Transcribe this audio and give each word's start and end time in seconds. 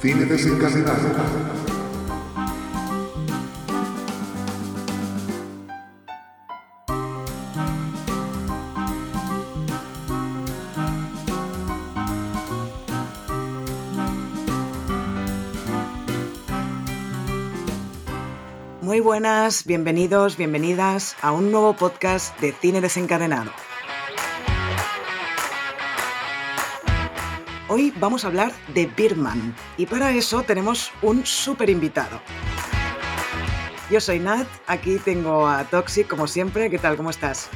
Cine 0.00 0.26
desencadenado. 0.26 1.08
Muy 18.82 19.00
buenas, 19.00 19.66
bienvenidos, 19.66 20.36
bienvenidas 20.36 21.16
a 21.22 21.32
un 21.32 21.50
nuevo 21.50 21.74
podcast 21.74 22.38
de 22.40 22.52
Cine 22.52 22.80
Desencadenado. 22.80 23.50
Hoy 27.78 27.92
vamos 28.00 28.24
a 28.24 28.26
hablar 28.26 28.50
de 28.74 28.86
Birman 28.86 29.54
y 29.76 29.86
para 29.86 30.10
eso 30.10 30.42
tenemos 30.42 30.90
un 31.00 31.24
súper 31.24 31.70
invitado. 31.70 32.20
Yo 33.88 34.00
soy 34.00 34.18
Nat, 34.18 34.48
aquí 34.66 34.96
tengo 34.96 35.46
a 35.46 35.62
Toxic 35.62 36.08
como 36.08 36.26
siempre. 36.26 36.70
¿Qué 36.70 36.78
tal? 36.80 36.96
¿Cómo 36.96 37.10
estás? 37.10 37.48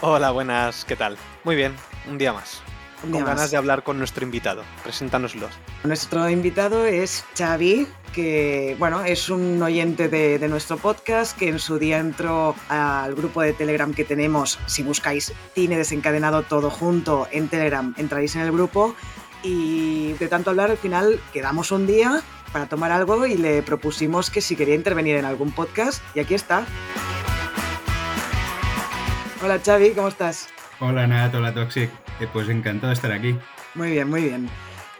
Hola, 0.00 0.32
buenas, 0.32 0.84
¿qué 0.84 0.96
tal? 0.96 1.16
Muy 1.44 1.54
bien, 1.54 1.76
un 2.10 2.18
día 2.18 2.32
más. 2.32 2.60
Un 3.04 3.12
día 3.12 3.20
con 3.20 3.28
ganas 3.28 3.52
de 3.52 3.56
hablar 3.56 3.84
con 3.84 3.98
nuestro 3.98 4.24
invitado. 4.24 4.64
Preséntanoslo. 4.82 5.48
Nuestro 5.84 6.28
invitado 6.28 6.84
es 6.84 7.24
Xavi, 7.36 7.86
que 8.12 8.74
bueno, 8.80 9.04
es 9.04 9.28
un 9.28 9.62
oyente 9.62 10.08
de, 10.08 10.40
de 10.40 10.48
nuestro 10.48 10.76
podcast 10.78 11.38
que 11.38 11.50
en 11.50 11.60
su 11.60 11.78
día 11.78 11.98
entró 11.98 12.56
al 12.68 13.14
grupo 13.14 13.42
de 13.42 13.52
Telegram 13.52 13.94
que 13.94 14.04
tenemos. 14.04 14.58
Si 14.66 14.82
buscáis 14.82 15.32
Cine 15.54 15.76
Desencadenado 15.76 16.42
todo 16.42 16.68
junto 16.68 17.28
en 17.30 17.46
Telegram, 17.46 17.94
entraréis 17.96 18.34
en 18.34 18.42
el 18.42 18.50
grupo. 18.50 18.96
Y 19.42 20.12
de 20.14 20.28
tanto 20.28 20.50
hablar, 20.50 20.70
al 20.70 20.78
final 20.78 21.20
quedamos 21.32 21.70
un 21.70 21.86
día 21.86 22.22
para 22.52 22.66
tomar 22.66 22.90
algo 22.92 23.26
y 23.26 23.36
le 23.36 23.62
propusimos 23.62 24.30
que 24.30 24.40
si 24.40 24.56
quería 24.56 24.74
intervenir 24.74 25.16
en 25.16 25.24
algún 25.24 25.52
podcast. 25.52 26.02
Y 26.14 26.20
aquí 26.20 26.34
está. 26.34 26.64
Hola 29.42 29.60
Xavi, 29.64 29.90
¿cómo 29.90 30.08
estás? 30.08 30.48
Hola 30.80 31.06
Nat, 31.06 31.34
hola 31.34 31.54
Toxic. 31.54 31.90
Eh, 32.20 32.28
pues 32.32 32.48
encantado 32.48 32.88
de 32.88 32.94
estar 32.94 33.12
aquí. 33.12 33.36
Muy 33.74 33.92
bien, 33.92 34.08
muy 34.08 34.22
bien. 34.22 34.48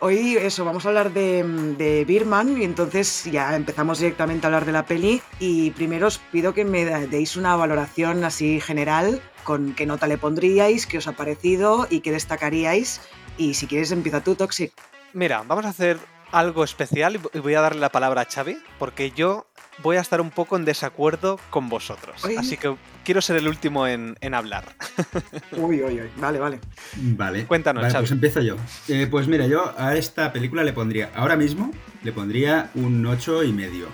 Hoy 0.01 0.37
eso, 0.37 0.65
vamos 0.65 0.87
a 0.87 0.91
hablar 0.91 1.13
de, 1.13 1.43
de 1.77 2.05
Birman 2.05 2.57
y 2.57 2.65
entonces 2.65 3.25
ya 3.25 3.57
empezamos 3.57 3.99
directamente 3.99 4.47
a 4.47 4.49
hablar 4.49 4.65
de 4.65 4.71
la 4.71 4.87
peli 4.87 5.21
y 5.41 5.73
primero 5.73 6.07
os 6.07 6.19
pido 6.19 6.55
que 6.55 6.65
me 6.65 6.85
deis 6.85 7.37
una 7.37 7.57
valoración 7.57 8.23
así 8.23 8.61
general 8.61 9.21
con 9.43 9.75
qué 9.75 9.87
nota 9.87 10.07
le 10.07 10.17
pondríais, 10.17 10.87
qué 10.87 10.99
os 10.99 11.09
ha 11.09 11.13
parecido 11.13 11.89
y 11.91 11.99
qué 11.99 12.13
destacaríais 12.13 13.01
y 13.39 13.55
si 13.55 13.67
quieres 13.67 13.91
empieza 13.93 14.23
tú, 14.23 14.35
Toxic. 14.35 14.73
Mira, 15.15 15.43
vamos 15.47 15.65
a 15.65 15.71
hacer 15.71 15.99
algo 16.33 16.63
especial 16.65 17.15
y 17.17 17.19
vo- 17.19 17.31
y 17.33 17.39
voy 17.39 17.55
a 17.55 17.61
darle 17.63 17.81
la 17.81 17.89
palabra 17.91 18.21
a 18.23 18.25
Xavi, 18.27 18.59
porque 18.79 19.13
yo 19.13 19.47
voy 19.83 19.97
a 19.97 20.01
estar 20.01 20.21
un 20.21 20.31
poco 20.31 20.57
en 20.57 20.65
desacuerdo 20.67 21.39
con 21.51 21.69
vosotros. 21.71 22.23
Oye. 22.25 22.37
Así 22.37 22.57
que 22.59 22.75
quiero 23.05 23.23
ser 23.23 23.37
el 23.37 23.49
último 23.49 23.87
en, 23.87 24.17
en 24.21 24.35
hablar. 24.35 24.65
Uy, 25.57 25.83
uy, 25.83 26.01
uy, 26.03 26.11
vale, 26.17 26.39
vale. 26.39 26.61
Vale. 26.97 27.47
Cuéntanos, 27.47 27.83
Vale, 27.83 27.93
Xavi. 27.93 28.03
pues 28.03 28.11
empiezo 28.13 28.41
yo. 28.43 28.57
Eh, 28.89 29.07
pues 29.11 29.27
mira, 29.29 29.47
yo 29.47 29.73
a 29.79 29.95
esta 29.97 30.31
película 30.33 30.63
le 30.65 30.73
pondría, 30.75 31.11
ahora 31.15 31.37
mismo, 31.37 31.71
le 32.03 32.13
pondría 32.13 32.71
un 32.75 33.07
8 33.07 33.45
y 33.45 33.53
medio. 33.53 33.87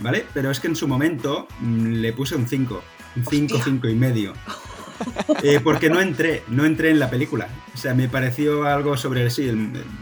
¿vale? 0.00 0.26
Pero 0.34 0.50
es 0.50 0.58
que 0.58 0.66
en 0.68 0.74
su 0.76 0.88
momento 0.88 1.46
mm, 1.60 1.86
le 2.00 2.12
puse 2.12 2.34
un 2.34 2.48
5. 2.48 2.82
Un 3.16 3.26
5, 3.26 3.54
Hostia. 3.56 3.64
5 3.72 3.88
y 3.88 3.94
medio. 3.94 4.32
Eh, 5.42 5.60
porque 5.62 5.88
no 5.88 6.00
entré, 6.00 6.42
no 6.48 6.64
entré 6.64 6.90
en 6.90 6.98
la 6.98 7.08
película. 7.08 7.48
O 7.74 7.76
sea, 7.78 7.94
me 7.94 8.08
pareció 8.08 8.64
algo 8.64 8.96
sobre 8.96 9.30
sí, 9.30 9.48
el 9.48 9.56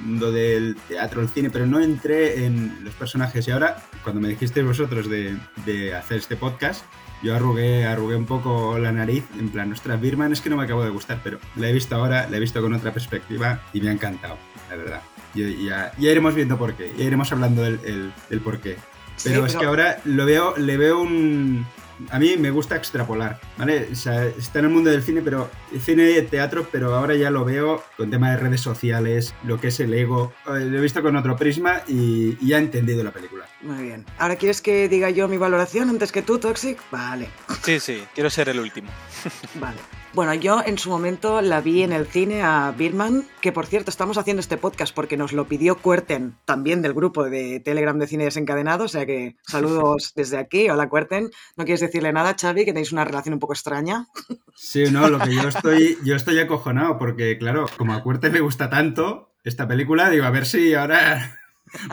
mundo 0.05 0.33
del 0.33 0.77
teatro, 0.89 1.21
el 1.21 1.29
cine, 1.29 1.51
pero 1.51 1.65
no 1.67 1.79
entré 1.81 2.45
en 2.45 2.79
los 2.83 2.95
personajes. 2.95 3.47
Y 3.47 3.51
ahora, 3.53 3.77
cuando 4.03 4.21
me 4.21 4.29
dijisteis 4.29 4.67
vosotros 4.67 5.09
de, 5.09 5.37
de 5.65 5.95
hacer 5.95 6.19
este 6.19 6.35
podcast, 6.37 6.85
yo 7.23 7.35
arrugué, 7.37 7.85
arrugué 7.87 8.17
un 8.17 8.27
poco 8.27 8.79
la 8.79 8.91
nariz, 8.91 9.25
en 9.39 9.49
plan, 9.51 9.71
ostras, 9.73 10.01
Birman 10.01 10.33
es 10.33 10.41
que 10.41 10.51
no 10.51 10.57
me 10.57 10.65
acabo 10.65 10.83
de 10.83 10.91
gustar, 10.91 11.21
pero 11.23 11.39
la 11.57 11.69
he 11.69 11.73
visto 11.73 11.95
ahora, 11.95 12.29
la 12.29 12.37
he 12.37 12.41
visto 12.41 12.61
con 12.61 12.73
otra 12.75 12.93
perspectiva 12.93 13.61
y 13.73 13.81
me 13.81 13.91
ha 13.91 13.93
encantado, 13.93 14.37
la 14.71 14.77
verdad. 14.77 15.01
Y 15.35 15.67
ya, 15.67 15.93
ya 15.99 16.11
iremos 16.11 16.35
viendo 16.35 16.59
por 16.59 16.75
qué, 16.75 16.93
ya 16.97 17.05
iremos 17.05 17.31
hablando 17.33 17.63
del, 17.63 17.79
el- 17.85 18.13
del 18.31 18.41
por 18.41 18.59
qué. 18.61 18.77
Sí, 19.17 19.31
Pero 19.31 19.47
es 19.47 19.53
pero- 19.53 19.61
que 19.61 19.67
ahora 19.67 19.99
lo 20.05 20.25
veo, 20.27 20.57
le 20.57 20.77
veo 20.77 21.01
un. 21.01 21.67
A 22.11 22.19
mí 22.19 22.37
me 22.37 22.51
gusta 22.51 22.77
extrapolar, 22.77 23.41
¿vale? 23.57 23.89
O 23.93 23.95
sea, 23.95 24.25
está 24.27 24.59
en 24.61 24.67
el 24.67 24.71
mundo 24.71 24.91
del 24.91 25.03
cine, 25.03 25.21
pero 25.23 25.51
cine 25.81 26.11
y 26.13 26.23
teatro, 26.23 26.69
pero 26.71 26.95
ahora 26.95 27.15
ya 27.17 27.31
lo 27.31 27.45
veo 27.45 27.83
con 27.97 28.11
tema 28.11 28.31
de 28.31 28.37
redes 28.37 28.61
sociales, 28.61 29.35
lo 29.45 29.61
que 29.61 29.69
es 29.69 29.81
el 29.81 29.93
ego. 29.95 30.33
Eh, 30.47 30.61
Lo 30.65 30.79
he 30.79 30.81
visto 30.81 31.03
con 31.03 31.17
otro 31.17 31.37
prisma 31.37 31.83
y, 31.89 32.37
y 32.41 32.49
ya 32.49 32.57
he 32.57 32.61
entendido 32.61 33.03
la 33.05 33.11
película. 33.11 33.47
Muy 33.63 33.83
bien. 33.85 34.05
¿Ahora 34.19 34.37
quieres 34.37 34.61
que 34.63 34.89
diga 34.89 35.11
yo 35.11 35.29
mi 35.29 35.37
valoración 35.37 35.89
antes 35.91 36.13
que 36.13 36.23
tú, 36.23 36.39
Toxic? 36.39 36.79
Vale. 36.91 37.29
Sí, 37.65 37.81
sí, 37.81 38.05
quiero 38.15 38.31
ser 38.31 38.49
el 38.49 38.61
último. 38.61 38.91
Vale. 39.61 39.79
Bueno, 40.15 40.33
yo 40.35 40.63
en 40.65 40.79
su 40.79 40.89
momento 40.89 41.43
la 41.43 41.61
vi 41.61 41.83
en 41.83 41.93
el 41.93 42.07
cine 42.07 42.43
a 42.43 42.73
Birman, 42.77 43.25
que 43.41 43.53
por 43.53 43.67
cierto 43.67 43.91
estamos 43.91 44.17
haciendo 44.17 44.41
este 44.41 44.57
podcast 44.57 44.95
porque 44.95 45.17
nos 45.17 45.33
lo 45.33 45.47
pidió 45.47 45.77
Cuerten, 45.77 46.35
también 46.45 46.81
del 46.83 46.95
grupo 46.95 47.29
de 47.29 47.61
Telegram 47.61 47.99
de 47.99 48.07
Cine 48.07 48.25
Desencadenado, 48.25 48.85
o 48.85 48.89
sea 48.89 49.05
que 49.05 49.37
saludos 49.43 50.13
desde 50.17 50.39
aquí, 50.39 50.71
hola 50.71 50.89
Cuerten. 50.89 51.31
¿No 51.57 51.65
quieres 51.65 51.81
decirle 51.81 52.13
nada, 52.13 52.35
Xavi, 52.41 52.65
que 52.65 52.73
tenéis 52.73 52.93
una 52.93 53.05
relación 53.05 53.35
un 53.35 53.41
poco 53.41 53.53
extraña? 53.53 54.09
Sí, 54.57 54.85
no, 54.91 55.09
lo 55.09 55.19
que 55.19 55.35
yo 55.35 55.49
estoy, 55.49 55.99
yo 56.03 56.17
estoy 56.17 56.39
acojonado, 56.39 56.99
porque 56.99 57.37
claro, 57.39 57.67
como 57.77 57.93
a 57.93 58.03
Cuerte 58.03 58.31
me 58.31 58.41
gusta 58.41 58.71
tanto 58.71 59.33
esta 59.45 59.69
película, 59.69 60.11
digo, 60.11 60.25
a 60.25 60.31
ver 60.31 60.47
si 60.47 60.75
ahora 60.75 61.39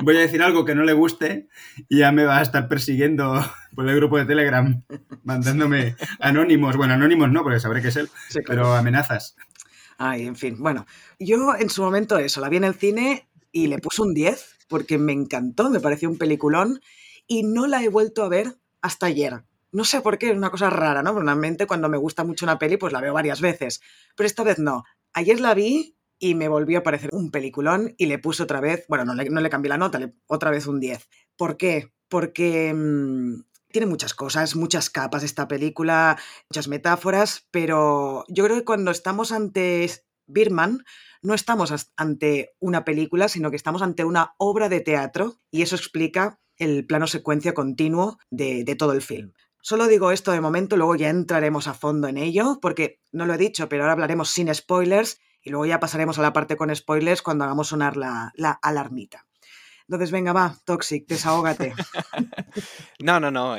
voy 0.04 0.18
a 0.18 0.22
decir 0.22 0.42
algo 0.42 0.66
que 0.66 0.76
no 0.76 0.84
le 0.84 0.94
guste 0.94 1.48
y 1.90 2.00
ya 2.00 2.12
me 2.12 2.26
va 2.26 2.40
a 2.40 2.42
estar 2.42 2.68
persiguiendo 2.68 3.44
por 3.76 3.88
el 3.88 3.96
grupo 3.96 4.18
de 4.18 4.26
Telegram, 4.26 4.84
mandándome 5.24 5.96
anónimos. 6.20 6.78
Bueno, 6.78 6.94
anónimos 6.94 7.32
no, 7.32 7.44
porque 7.44 7.60
sabré 7.60 7.82
que 7.82 7.90
es 7.90 7.96
él, 7.96 8.10
Sí, 8.30 8.40
claro. 8.40 8.46
pero 8.64 8.74
amenazas. 8.76 9.36
Ay, 9.98 10.26
en 10.28 10.36
fin, 10.36 10.58
bueno, 10.60 10.86
yo 11.20 11.56
en 11.58 11.70
su 11.70 11.82
momento 11.82 12.18
eso, 12.18 12.42
la 12.42 12.50
vi 12.50 12.58
en 12.58 12.66
el 12.66 12.74
cine 12.76 13.28
y 13.52 13.68
le 13.68 13.78
puse 13.80 14.02
un 14.02 14.14
10 14.14 14.56
porque 14.68 14.98
me 14.98 15.14
encantó, 15.14 15.70
me 15.70 15.80
pareció 15.80 16.10
un 16.10 16.18
peliculón 16.18 16.82
y 17.28 17.44
no 17.44 17.68
la 17.68 17.82
he 17.84 17.90
vuelto 17.90 18.24
a 18.24 18.30
ver 18.30 18.56
hasta 18.82 19.06
ayer. 19.06 19.44
No 19.72 19.84
sé 19.84 20.02
por 20.02 20.18
qué, 20.18 20.32
es 20.32 20.38
una 20.38 20.52
cosa 20.52 20.70
rara, 20.70 21.02
¿no? 21.04 21.14
Normalmente 21.14 21.68
cuando 21.68 21.90
me 21.90 21.98
gusta 21.98 22.24
mucho 22.24 22.46
una 22.46 22.60
peli 22.60 22.78
pues 22.78 22.94
la 22.94 23.02
veo 23.02 23.14
varias 23.14 23.42
veces, 23.42 23.82
pero 24.16 24.28
esta 24.28 24.44
vez 24.44 24.60
no. 24.60 24.84
Ayer 25.14 25.40
la 25.40 25.54
vi 25.54 25.96
y 26.20 26.36
me 26.36 26.48
volvió 26.48 26.80
a 26.80 26.84
parecer 26.84 27.10
un 27.14 27.32
peliculón 27.32 27.94
y 27.98 28.06
le 28.06 28.20
puse 28.20 28.44
otra 28.44 28.62
vez, 28.62 28.86
bueno, 28.88 29.06
no 29.06 29.14
le, 29.14 29.30
no 29.30 29.42
le 29.42 29.50
cambié 29.50 29.70
la 29.70 29.78
nota, 29.78 30.00
le, 30.00 30.14
otra 30.28 30.52
vez 30.52 30.68
un 30.68 30.80
10. 30.80 31.08
¿Por 31.36 31.58
qué? 31.58 31.92
Porque 32.08 32.74
mm, 32.74 33.42
tiene 33.72 33.88
muchas 33.88 34.14
cosas, 34.14 34.56
muchas 34.56 34.90
capas 34.90 35.24
esta 35.24 35.48
película, 35.48 36.18
muchas 36.50 36.68
metáforas, 36.68 37.48
pero 37.52 38.24
yo 38.28 38.44
creo 38.46 38.58
que 38.58 38.66
cuando 38.66 38.92
estamos 38.92 39.32
ante 39.32 39.90
Birman, 40.28 40.84
no 41.22 41.34
estamos 41.34 41.92
ante 41.98 42.56
una 42.60 42.86
película, 42.86 43.28
sino 43.28 43.50
que 43.50 43.58
estamos 43.58 43.82
ante 43.82 44.06
una 44.06 44.36
obra 44.38 44.70
de 44.70 44.82
teatro 44.82 45.36
y 45.52 45.62
eso 45.62 45.76
explica 45.76 46.40
el 46.58 46.86
plano 46.86 47.08
secuencia 47.08 47.54
continuo 47.54 48.18
de 48.30 48.76
todo 48.78 48.94
el 48.94 49.02
film. 49.02 49.34
Solo 49.68 49.88
digo 49.88 50.12
esto 50.12 50.32
de 50.32 50.42
momento, 50.42 50.78
luego 50.78 50.96
ya 50.96 51.10
entraremos 51.10 51.68
a 51.68 51.74
fondo 51.74 52.08
en 52.08 52.18
ello, 52.18 52.60
porque 52.62 53.02
no 53.12 53.26
lo 53.26 53.34
he 53.34 53.38
dicho, 53.40 53.68
pero 53.68 53.82
ahora 53.82 53.94
hablaremos 53.94 54.30
sin 54.30 54.54
spoilers 54.54 55.20
y 55.46 55.52
luego 55.52 55.66
ya 55.68 55.80
pasaremos 55.80 56.18
a 56.20 56.24
la 56.24 56.34
parte 56.34 56.58
con 56.58 56.76
spoilers 56.76 57.22
cuando 57.22 57.46
hagamos 57.46 57.68
sonar 57.70 57.96
la, 57.96 58.34
la 58.36 58.52
alarmita. 58.52 59.26
Entonces, 59.88 60.10
venga, 60.12 60.34
va, 60.34 60.58
Toxic, 60.66 61.08
desahógate. 61.08 61.74
No, 63.00 63.20
no, 63.20 63.30
no, 63.30 63.56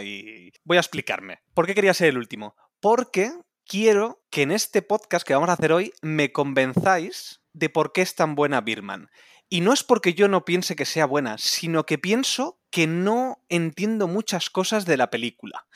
voy 0.64 0.76
a 0.76 0.80
explicarme. 0.80 1.40
¿Por 1.54 1.66
qué 1.66 1.74
quería 1.74 1.94
ser 1.94 2.08
el 2.08 2.18
último? 2.18 2.56
Porque 2.80 3.30
quiero 3.64 4.24
que 4.30 4.42
en 4.42 4.50
este 4.50 4.82
podcast 4.82 5.24
que 5.26 5.34
vamos 5.34 5.50
a 5.50 5.52
hacer 5.52 5.72
hoy 5.72 5.92
me 6.02 6.32
convenzáis 6.32 7.42
de 7.52 7.68
por 7.68 7.92
qué 7.92 8.02
es 8.02 8.14
tan 8.14 8.34
buena 8.34 8.62
Birman. 8.62 9.08
Y 9.48 9.60
no 9.60 9.72
es 9.72 9.84
porque 9.84 10.14
yo 10.14 10.26
no 10.26 10.44
piense 10.44 10.74
que 10.74 10.86
sea 10.86 11.06
buena, 11.06 11.38
sino 11.38 11.86
que 11.86 11.98
pienso 11.98 12.58
que 12.70 12.86
no 12.86 13.44
entiendo 13.48 14.08
muchas 14.08 14.50
cosas 14.50 14.86
de 14.86 14.96
la 14.96 15.10
película. 15.10 15.66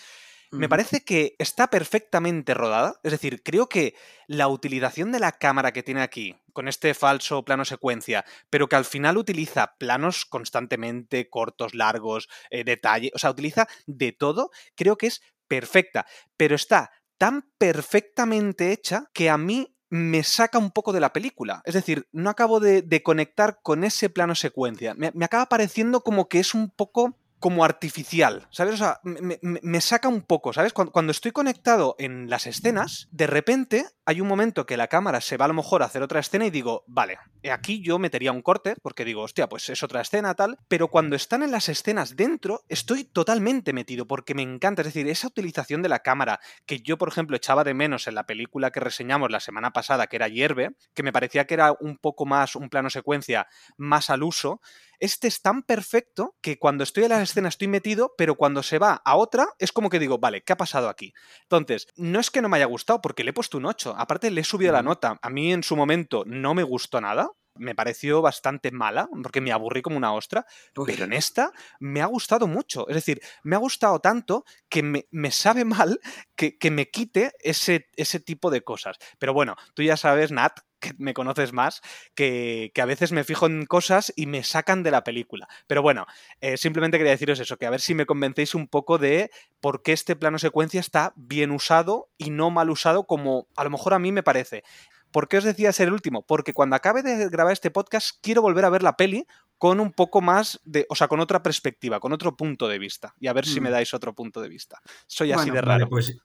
Me 0.53 0.69
parece 0.69 1.05
que 1.05 1.37
está 1.39 1.71
perfectamente 1.71 2.55
rodada, 2.55 2.99
es 3.05 3.13
decir, 3.13 3.43
creo 3.45 3.69
que 3.69 3.95
la 4.27 4.49
utilización 4.49 5.13
de 5.13 5.21
la 5.21 5.33
cámara 5.33 5.73
que 5.73 5.85
tiene 5.85 6.03
aquí, 6.03 6.35
con 6.53 6.67
este 6.67 6.93
falso 6.95 7.45
plano 7.45 7.65
secuencia, 7.65 8.25
pero 8.51 8.69
que 8.69 8.75
al 8.75 8.85
final 8.85 9.17
utiliza 9.17 9.77
planos 9.79 10.25
constantemente, 10.25 11.31
cortos, 11.31 11.75
largos, 11.75 12.29
eh, 12.51 12.65
detalle, 12.65 13.13
o 13.15 13.19
sea, 13.19 13.31
utiliza 13.31 13.69
de 13.87 14.11
todo, 14.11 14.51
creo 14.75 14.97
que 14.99 15.07
es 15.07 15.23
perfecta, 15.47 16.07
pero 16.37 16.57
está 16.57 16.91
tan 17.17 17.49
perfectamente 17.57 18.73
hecha 18.73 19.09
que 19.13 19.31
a 19.31 19.39
mí 19.39 19.77
me 19.89 20.23
saca 20.25 20.59
un 20.59 20.71
poco 20.71 20.93
de 20.93 21.01
la 21.01 21.13
película. 21.13 21.63
Es 21.65 21.75
decir, 21.75 22.09
no 22.13 22.31
acabo 22.31 22.61
de, 22.61 22.83
de 22.83 23.03
conectar 23.03 23.61
con 23.63 23.85
ese 23.85 24.09
plano 24.09 24.35
secuencia. 24.35 24.95
Me, 24.95 25.11
me 25.15 25.25
acaba 25.25 25.47
pareciendo 25.47 26.03
como 26.03 26.29
que 26.29 26.41
es 26.41 26.55
un 26.55 26.71
poco 26.71 27.19
como 27.41 27.65
artificial, 27.65 28.47
¿sabes? 28.51 28.75
O 28.75 28.77
sea, 28.77 29.01
me, 29.03 29.81
saca 29.81 30.09
un 30.09 30.21
poco, 30.21 30.53
¿sabes? 30.53 30.75
Cuando, 30.75 31.11
estoy 31.11 31.33
conectado 31.33 31.97
en 31.99 32.29
las 32.29 32.47
escenas, 32.47 33.09
de 33.11 33.27
repente 33.27 33.87
hay 34.05 34.21
un 34.21 34.29
momento 34.29 34.67
que 34.67 34.77
la 34.77 34.89
cámara 34.89 35.23
se 35.23 35.39
va 35.39 35.47
a 35.47 35.49
lo 35.49 35.55
mejor 35.55 35.83
a 35.83 35.87
hacer 35.87 36.03
otra 36.03 36.21
escena 36.21 36.45
y 36.45 36.51
digo, 36.51 36.85
vale, 36.87 37.19
aquí 37.51 37.83
yo 37.83 37.99
metería 37.99 38.31
un 38.31 38.43
corte, 38.43 38.77
porque 38.83 39.07
digo, 39.07 39.23
hostia, 39.23 39.49
pues 39.49 39.71
es 39.71 39.83
otra 39.83 40.03
escena, 40.03 40.35
tal, 40.35 40.59
pero 40.69 40.89
cuando 40.89 41.17
están 41.17 41.43
en 41.43 41.51
las 41.51 41.71
escenas 41.71 42.15
dentro, 42.15 42.63
estoy 42.69 43.05
totalmente 43.05 43.73
metido, 43.73 44.07
porque 44.07 44.35
me 44.35 44.43
encanta, 44.43 44.83
es 44.83 44.89
decir, 44.89 45.09
esa 45.09 45.29
utilización 45.29 45.81
de 45.81 45.89
la 45.89 46.01
cámara, 46.01 46.41
que 46.67 46.81
yo, 46.81 46.99
por 46.99 47.09
ejemplo, 47.09 47.37
echaba 47.37 47.65
de 47.65 47.73
menos 47.73 48.07
en 48.07 48.17
la 48.17 48.27
película 48.27 48.71
que 48.71 48.81
reseñamos 48.81 49.31
la 49.31 49.41
semana 49.41 49.73
pasada, 49.73 50.09
que 50.09 50.17
era 50.17 50.29
Hierve, 50.29 50.77
que 50.93 51.03
me 51.03 51.13
parecía 51.13 51.47
que 51.47 51.55
era 51.55 51.73
un 51.81 51.97
poco 51.97 52.27
más 52.27 52.55
un 52.55 52.69
plano 52.69 52.91
secuencia 52.91 53.49
más 53.79 54.11
al 54.11 54.23
uso, 54.23 54.61
este 55.01 55.29
es 55.29 55.41
tan 55.41 55.63
perfecto 55.63 56.37
que 56.43 56.59
cuando 56.59 56.85
estoy 56.85 57.05
en 57.05 57.11
la 57.11 57.19
escena 57.31 57.49
estoy 57.49 57.69
metido, 57.69 58.15
pero 58.17 58.35
cuando 58.35 58.63
se 58.63 58.79
va 58.79 59.01
a 59.05 59.17
otra 59.17 59.49
es 59.59 59.73
como 59.73 59.91
que 59.91 59.99
digo, 59.99 60.19
vale, 60.19 60.43
¿qué 60.43 60.53
ha 60.53 60.57
pasado 60.57 60.89
aquí? 60.89 61.13
Entonces, 61.43 61.89
no 61.97 62.21
es 62.21 62.31
que 62.31 62.43
no 62.43 62.49
me 62.49 62.57
haya 62.57 62.67
gustado, 62.67 63.01
porque 63.01 63.25
le 63.25 63.31
he 63.31 63.35
puesto 63.35 63.59
un 63.59 63.67
8. 63.67 63.95
Aparte, 63.97 64.31
le 64.31 64.43
he 64.43 64.45
subido 64.45 64.73
la 64.73 64.83
nota. 64.83 65.19
A 65.23 65.31
mí 65.31 65.53
en 65.53 65.63
su 65.63 65.77
momento 65.77 66.25
no 66.27 66.55
me 66.55 66.63
gustó 66.63 67.01
nada, 67.01 67.31
me 67.55 67.75
pareció 67.75 68.23
bastante 68.23 68.71
mala, 68.71 69.09
porque 69.23 69.41
me 69.41 69.53
aburrí 69.53 69.83
como 69.83 69.97
una 69.97 70.13
ostra, 70.13 70.47
pero 70.75 71.05
en 71.05 71.13
esta 71.13 71.53
me 71.79 72.01
ha 72.01 72.07
gustado 72.07 72.47
mucho. 72.47 72.89
Es 72.89 72.95
decir, 72.95 73.21
me 73.43 73.57
ha 73.57 73.59
gustado 73.59 74.01
tanto 74.01 74.45
que 74.69 74.83
me, 74.83 75.31
sabe 75.31 75.65
mal 75.65 76.01
que, 76.37 76.59
que, 76.59 76.71
me 76.71 76.91
quite 76.91 77.33
ese, 77.41 77.89
ese 77.97 78.21
tipo 78.21 78.51
de 78.51 78.63
cosas. 78.63 78.97
Pero 79.19 79.35
bueno, 79.35 79.57
tú 79.75 79.83
ya 79.83 79.97
sabes, 79.97 80.33
Nat, 80.33 80.61
que 80.81 80.95
me 80.99 81.15
conoces 81.15 81.53
más, 81.53 81.83
que, 82.15 82.73
a 82.81 82.85
veces 82.85 83.13
me 83.13 83.25
fijo 83.25 83.47
en 83.47 83.67
cosas 83.67 84.13
y 84.17 84.27
me 84.27 84.43
sacan 84.43 84.83
de 84.83 84.91
la 84.91 85.05
película. 85.05 85.49
Pero 85.67 85.83
bueno, 85.83 86.07
eh, 86.41 86.57
simplemente 86.57 86.99
quería 86.99 87.13
deciros 87.13 87.39
eso, 87.39 87.57
que 87.57 87.67
a 87.67 87.71
ver 87.71 87.81
si 87.81 87.95
me 87.95 88.07
convencéis 88.07 88.55
un 88.55 88.67
poco 88.67 88.99
de 88.99 89.31
por 89.61 89.83
qué 89.83 89.93
este 89.93 90.17
plano 90.17 90.39
secuencia 90.39 90.81
está 90.81 91.13
bien 91.17 91.51
usado 91.51 92.09
y 92.19 92.31
no 92.31 92.51
mal 92.51 92.71
usado 92.71 93.05
como 93.05 93.47
a 93.57 93.65
lo 93.65 93.71
mejor 93.71 93.95
a 93.95 93.99
mí 93.99 94.11
me 94.11 94.23
parece. 94.23 94.65
¿Por 95.11 95.29
qué 95.29 95.39
os 95.39 95.45
decía 95.45 95.73
ser 95.73 95.89
el 95.89 95.95
último? 95.95 96.25
Porque 96.25 96.53
cuando 96.53 96.77
acabe 96.77 97.03
de 97.03 97.29
grabar 97.29 97.53
este 97.53 97.71
podcast 97.71 98.19
quiero 98.23 98.43
volver 98.43 98.65
a 98.65 98.71
ver 98.71 98.83
la 98.83 98.97
peli 98.97 99.27
con 99.59 99.81
un 99.81 99.93
poco 99.93 100.21
más 100.21 100.61
de, 100.65 100.87
o 100.89 100.95
sea, 100.95 101.09
con 101.09 101.21
otra 101.21 101.43
perspectiva, 101.43 102.01
con 102.01 102.13
otro 102.13 102.37
punto 102.37 102.69
de 102.69 102.79
vista. 102.79 103.15
Y 103.21 103.27
a 103.27 103.33
ver 103.33 103.45
si 103.45 103.61
me 103.61 103.69
mm. 103.69 103.73
dais 103.73 103.93
otro 103.93 104.15
punto 104.15 104.41
de 104.41 104.49
vista. 104.49 104.81
Soy 105.07 105.33
así 105.33 105.51
de 105.51 105.61
raro. 105.61 105.89
pues, 105.89 106.17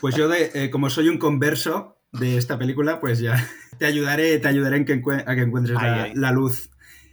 pues 0.00 0.14
yo, 0.14 0.28
de, 0.28 0.50
eh, 0.54 0.70
como 0.70 0.90
soy 0.90 1.08
un 1.08 1.18
converso, 1.18 1.98
de 2.18 2.36
esta 2.36 2.58
película, 2.58 3.00
pues 3.00 3.18
ya 3.18 3.36
te 3.78 3.86
ayudaré, 3.86 4.38
te 4.38 4.48
ayudaré 4.48 4.78
en 4.78 4.84
que 4.84 5.02
a 5.26 5.34
que 5.34 5.42
encuentres 5.42 5.76
la, 6.14 6.32
luz. 6.32 6.70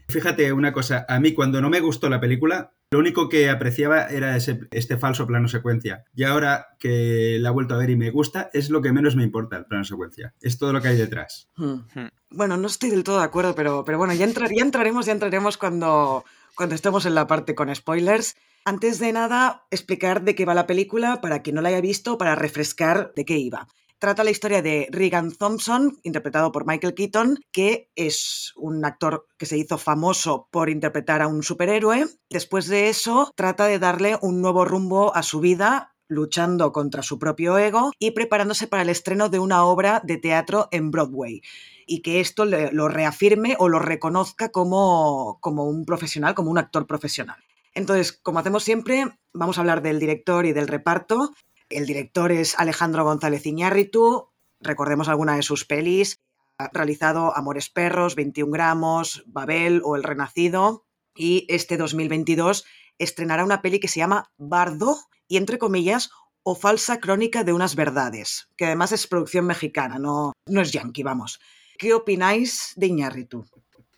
Fíjate 0.08 0.52
una 0.52 0.74
cosa, 0.74 1.06
a 1.08 1.20
mí 1.20 1.34
cuando 1.34 1.62
no 1.62 1.70
me 1.70 1.80
gustó 1.80 2.10
la 2.10 2.20
película, 2.20 2.74
lo 2.92 3.00
único 3.00 3.30
que 3.30 3.50
apreciaba 3.50 4.08
era 4.08 4.36
ese, 4.36 4.60
este 4.72 4.98
falso 4.98 5.26
plano 5.26 5.48
secuencia. 5.48 6.04
Y 6.14 6.24
ahora 6.24 6.68
que 6.80 7.38
la 7.40 7.50
he 7.50 7.54
vuelto 7.54 7.76
a 7.76 7.78
ver 7.78 7.90
y 7.92 7.96
me 7.96 8.12
gusta, 8.12 8.50
es 8.52 8.70
lo 8.70 8.82
que 8.82 8.92
menos 8.92 9.16
me 9.16 9.24
importa 9.24 9.56
el 9.56 9.66
plano 9.66 9.86
secuencia. 9.86 10.34
Es 10.42 10.58
todo 10.58 10.74
lo 10.74 10.82
que 10.82 10.90
hay 10.90 10.98
detrás. 10.98 11.48
Hmm. 11.56 11.80
Hmm. 11.96 12.10
Bueno, 12.30 12.58
no 12.58 12.68
estoy 12.68 12.90
del 12.90 13.06
todo 13.06 13.20
de 13.20 13.26
acuerdo, 13.26 13.56
pero, 13.56 13.86
pero 13.86 13.98
bueno, 13.98 14.14
ya, 14.14 14.26
ya 14.26 14.64
entraremos, 14.64 15.06
ya 15.06 15.14
entraremos 15.14 15.58
cuando, 15.58 16.26
cuando 16.56 16.76
estemos 16.76 17.06
en 17.06 17.16
la 17.16 17.28
parte 17.28 17.56
con 17.56 17.74
spoilers. 17.74 18.36
Antes 18.66 19.00
de 19.00 19.14
nada, 19.14 19.64
explicar 19.72 20.24
de 20.24 20.36
qué 20.36 20.44
va 20.44 20.54
la 20.54 20.68
película 20.68 21.22
para 21.22 21.42
quien 21.42 21.56
no 21.56 21.62
la 21.62 21.70
haya 21.70 21.82
visto, 21.82 22.18
para 22.18 22.36
refrescar 22.36 23.14
de 23.16 23.24
qué 23.24 23.38
iba 23.38 23.68
trata 24.02 24.24
la 24.24 24.32
historia 24.32 24.64
de 24.64 24.88
Regan 24.90 25.32
Thompson, 25.32 26.00
interpretado 26.02 26.52
por 26.52 26.66
Michael 26.66 26.96
Keaton, 26.96 27.38
que 27.52 27.92
es 27.96 28.52
un 28.56 28.84
actor 28.84 29.28
que 29.38 29.46
se 29.46 29.60
hizo 29.60 29.78
famoso 29.78 30.48
por 30.50 30.72
interpretar 30.72 31.22
a 31.22 31.28
un 31.28 31.44
superhéroe. 31.44 32.08
Después 32.28 32.68
de 32.68 32.90
eso, 32.90 33.32
trata 33.36 33.68
de 33.68 33.78
darle 33.78 34.18
un 34.24 34.42
nuevo 34.42 34.66
rumbo 34.66 35.16
a 35.16 35.22
su 35.22 35.40
vida 35.40 35.94
luchando 36.08 36.72
contra 36.72 37.04
su 37.04 37.20
propio 37.20 37.60
ego 37.60 37.92
y 38.00 38.12
preparándose 38.12 38.66
para 38.66 38.82
el 38.82 38.90
estreno 38.90 39.30
de 39.30 39.38
una 39.38 39.64
obra 39.66 40.02
de 40.04 40.18
teatro 40.18 40.68
en 40.72 40.90
Broadway 40.90 41.42
y 41.86 42.02
que 42.02 42.22
esto 42.22 42.46
lo 42.46 42.88
reafirme 42.90 43.56
o 43.60 43.70
lo 43.70 43.78
reconozca 43.78 44.50
como, 44.50 45.38
como 45.42 45.66
un 45.66 45.86
profesional, 45.86 46.34
como 46.34 46.50
un 46.50 46.58
actor 46.58 46.88
profesional. 46.88 47.38
Entonces, 47.76 48.12
como 48.12 48.40
hacemos 48.40 48.64
siempre, 48.64 49.06
vamos 49.32 49.58
a 49.58 49.62
hablar 49.62 49.84
del 49.84 50.00
director 50.00 50.46
y 50.46 50.54
del 50.54 50.68
reparto. 50.68 51.34
El 51.72 51.86
director 51.86 52.32
es 52.32 52.60
Alejandro 52.60 53.06
González 53.06 53.46
Iñárritu, 53.46 54.30
recordemos 54.60 55.08
alguna 55.08 55.36
de 55.36 55.42
sus 55.42 55.66
pelis. 55.66 56.20
Ha 56.58 56.70
realizado 56.74 57.36
Amores 57.36 57.70
Perros, 57.70 58.16
21 58.16 58.52
gramos, 58.52 59.24
Babel 59.26 59.82
o 59.84 59.96
El 59.96 60.04
Renacido. 60.04 60.86
Y 61.16 61.46
este 61.50 61.78
2022 61.78 62.66
estrenará 62.98 63.46
una 63.46 63.62
peli 63.62 63.80
que 63.80 63.88
se 63.88 64.00
llama 64.00 64.32
Bardo 64.38 64.98
y, 65.28 65.38
entre 65.38 65.58
comillas, 65.58 66.10
o 66.44 66.56
falsa 66.56 67.00
crónica 67.00 67.44
de 67.44 67.54
unas 67.54 67.76
verdades, 67.76 68.50
que 68.58 68.66
además 68.66 68.92
es 68.92 69.08
producción 69.08 69.46
mexicana, 69.46 70.00
no, 70.00 70.34
no 70.48 70.62
es 70.62 70.72
yankee, 70.72 71.04
vamos. 71.04 71.40
¿Qué 71.78 71.94
opináis 71.94 72.74
de 72.76 72.88
Iñárritu? 72.88 73.46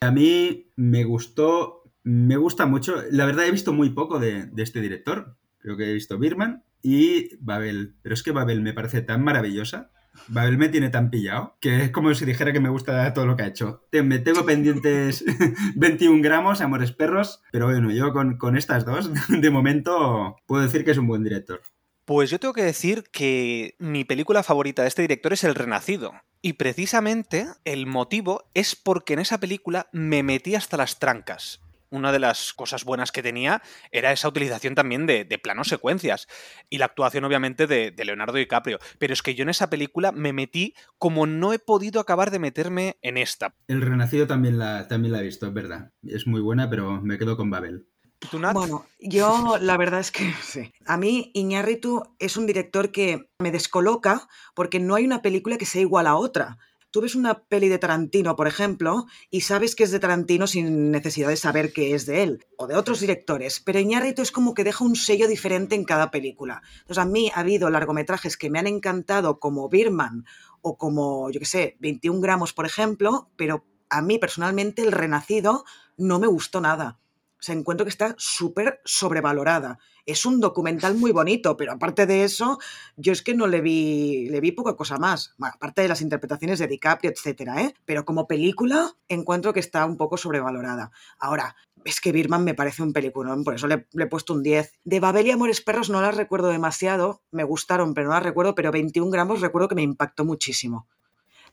A 0.01 0.11
mí 0.11 0.71
me 0.75 1.03
gustó, 1.05 1.83
me 2.03 2.37
gusta 2.37 2.65
mucho. 2.65 2.95
La 3.11 3.25
verdad 3.25 3.47
he 3.47 3.51
visto 3.51 3.73
muy 3.73 3.89
poco 3.89 4.19
de, 4.19 4.45
de 4.45 4.63
este 4.63 4.81
director. 4.81 5.37
Creo 5.59 5.77
que 5.77 5.89
he 5.89 5.93
visto 5.93 6.17
Birman 6.19 6.63
y 6.83 7.35
Babel. 7.38 7.95
Pero 8.03 8.13
es 8.13 8.21
que 8.21 8.31
Babel 8.31 8.62
me 8.62 8.74
parece 8.74 9.01
tan 9.01 9.24
maravillosa. 9.24 9.89
Babel 10.27 10.59
me 10.59 10.69
tiene 10.69 10.89
tan 10.89 11.09
pillado 11.09 11.57
que 11.59 11.85
es 11.85 11.89
como 11.89 12.13
si 12.13 12.25
dijera 12.25 12.53
que 12.53 12.59
me 12.59 12.69
gusta 12.69 13.12
todo 13.13 13.25
lo 13.25 13.35
que 13.35 13.44
ha 13.44 13.47
hecho. 13.47 13.88
Me 13.91 14.19
tengo 14.19 14.45
pendientes 14.45 15.25
21 15.75 16.21
gramos, 16.21 16.62
Amores 16.62 16.91
Perros, 16.91 17.41
pero 17.51 17.65
bueno, 17.65 17.89
yo 17.89 18.13
con, 18.13 18.38
con 18.38 18.56
estas 18.56 18.85
dos, 18.85 19.09
de 19.30 19.50
momento, 19.50 20.35
puedo 20.45 20.62
decir 20.62 20.85
que 20.85 20.91
es 20.91 20.97
un 21.00 21.07
buen 21.07 21.24
director. 21.24 21.62
Pues 22.06 22.30
yo 22.30 22.39
tengo 22.39 22.53
que 22.53 22.63
decir 22.63 23.06
que 23.12 23.75
mi 23.80 24.03
película 24.03 24.44
favorita 24.44 24.81
de 24.81 24.89
este 24.89 25.01
director 25.01 25.33
es 25.33 25.45
El 25.45 25.56
Renacido. 25.56 26.13
Y 26.41 26.53
precisamente 26.53 27.47
el 27.63 27.88
motivo 27.88 28.44
es 28.53 28.75
porque 28.75 29.13
en 29.13 29.19
esa 29.19 29.39
película 29.39 29.88
me 29.94 30.21
metí 30.21 30.56
hasta 30.56 30.75
las 30.75 31.00
trancas 31.00 31.63
una 31.94 32.12
de 32.12 32.19
las 32.19 32.54
cosas 32.54 32.84
buenas 32.84 33.12
que 33.12 33.22
tenía 33.22 33.62
era 33.92 34.12
esa 34.12 34.28
utilización 34.28 34.74
también 34.75 35.06
de, 35.06 35.25
planos 35.42 35.68
secuencias 35.68 36.28
y 36.69 36.78
la 36.80 36.86
actuación 36.86 37.24
obviamente 37.24 37.68
de, 37.68 37.94
Leonardo 38.04 38.38
DiCaprio. 38.38 38.80
Pero 39.00 39.13
es 39.13 39.22
que 39.22 39.36
yo 39.36 39.44
en 39.44 39.50
esa 39.50 39.69
película 39.69 40.12
me 40.12 40.34
metí 40.34 40.74
como 40.98 41.25
no 41.25 41.54
he 41.54 41.60
podido 41.60 42.01
acabar 42.01 42.31
de 42.31 42.40
meterme 42.40 42.98
en 43.01 43.18
esta. 43.18 43.56
El 43.68 43.81
Renacido 43.81 44.28
también 44.28 44.57
la, 44.57 44.88
también 44.88 45.13
la 45.13 45.19
he 45.19 45.24
visto, 45.24 45.48
es 45.48 45.54
verdad. 45.54 45.92
Es 46.06 46.28
muy 46.28 46.42
buena, 46.42 46.69
pero 46.69 47.00
me 47.01 47.18
quedo 47.18 47.38
con 47.38 47.50
Babel. 47.50 47.88
Bueno, 48.31 48.86
yo 49.00 49.57
la 49.60 49.78
verdad 49.78 50.00
es 50.00 50.12
que 50.12 50.34
sí. 50.44 50.72
A 50.86 50.98
mí 50.98 51.31
Iñárritu 51.34 52.04
es 52.19 52.38
un 52.38 52.45
director 52.45 52.92
que 52.92 53.30
me 53.40 53.51
descoloca 53.51 54.28
porque 54.56 54.80
no 54.80 54.95
hay 54.95 55.06
una 55.06 55.22
película 55.22 55.57
que 55.57 55.66
sea 55.66 55.81
igual 55.81 56.07
a 56.07 56.16
otra 56.16 56.57
tú 56.94 57.01
ves 57.01 57.16
una 57.16 57.40
peli 57.45 57.69
de 57.69 57.80
Tarantino, 57.80 58.36
por 58.36 58.48
ejemplo, 58.48 59.07
y 59.31 59.42
sabes 59.42 59.76
que 59.76 59.83
es 59.83 59.90
de 59.90 60.00
Tarantino 60.00 60.45
sin 60.45 60.92
necesidad 60.92 61.30
de 61.30 61.38
saber 61.38 61.73
que 61.73 61.95
es 61.95 62.06
de 62.06 62.21
él, 62.21 62.45
o 62.56 62.68
de 62.68 62.76
otros 62.76 63.00
directores, 63.00 63.59
pero 63.59 63.80
Iñárritu 63.80 64.21
es 64.21 64.31
como 64.31 64.54
que 64.54 64.64
deja 64.64 64.85
un 64.85 64.95
sello 64.95 65.28
diferente 65.28 65.73
en 65.73 65.85
cada 65.85 66.12
película. 66.12 66.62
Entonces, 66.81 67.00
a 67.00 67.06
mí 67.06 67.31
ha 67.33 67.40
habido 67.40 67.71
largometrajes 67.71 68.38
que 68.38 68.52
me 68.52 68.59
han 68.59 68.68
encantado, 68.68 69.40
como 69.40 69.69
Birman, 69.69 70.26
o 70.62 70.78
como, 70.78 71.31
yo 71.31 71.40
qué 71.40 71.47
sé, 71.47 71.78
21 71.80 72.21
gramos, 72.21 72.54
por 72.54 72.68
ejemplo, 72.68 73.31
pero 73.38 73.66
a 73.90 74.04
mí 74.04 74.19
personalmente 74.19 74.83
El 74.83 74.92
Renacido 74.92 75.66
no 75.97 76.19
me 76.19 76.28
gustó 76.28 76.62
nada. 76.62 77.00
O 77.47 77.52
encuentro 77.52 77.85
que 77.85 77.90
está 77.90 78.16
súper 78.18 78.80
sobrevalorada. 78.85 79.80
Es 80.06 80.26
un 80.26 80.40
documental 80.40 80.95
muy 80.95 81.12
bonito, 81.12 81.57
pero 81.57 81.73
aparte 81.73 82.06
de 82.06 82.23
eso, 82.23 82.57
yo 82.95 83.12
es 83.12 83.21
que 83.21 83.33
no 83.33 83.47
le 83.47 83.62
vi, 83.62 84.30
le 84.30 84.40
vi 84.40 84.52
poca 84.52 84.76
cosa 84.76 84.97
más. 84.97 85.35
aparte 85.40 85.81
de 85.81 85.88
las 85.88 86.02
interpretaciones 86.02 86.59
de 86.59 86.68
DiCaprio, 86.68 87.12
etcétera, 87.12 87.62
¿eh? 87.62 87.73
Pero 87.85 88.06
como 88.06 88.28
película, 88.28 88.94
encuentro 89.09 89.54
que 89.54 89.59
está 89.59 89.85
un 89.85 89.97
poco 89.97 90.18
sobrevalorada. 90.18 90.92
Ahora, 91.19 91.56
es 91.83 92.00
que 92.00 92.14
Birman 92.14 92.45
me 92.45 92.54
parece 92.54 92.81
un 92.81 92.94
peliculón, 92.94 93.44
por 93.44 93.56
eso 93.56 93.68
le, 93.68 93.88
le, 93.92 94.06
he 94.06 94.07
puesto 94.07 94.33
un 94.33 94.44
10. 94.44 94.80
De 94.85 95.00
Babel 95.02 95.28
y 95.28 95.31
Amores 95.31 95.62
Perros 95.62 95.90
no 95.90 96.02
las 96.02 96.16
recuerdo 96.16 96.47
demasiado, 96.47 97.21
me 97.31 97.44
gustaron, 97.44 97.94
pero 97.94 98.07
no 98.07 98.14
las 98.14 98.23
recuerdo, 98.23 98.56
pero 98.56 98.71
21 98.71 99.12
gramos 99.12 99.42
recuerdo 99.42 99.68
que 99.68 99.76
me 99.76 99.83
impactó 99.83 100.23
muchísimo. 100.23 100.88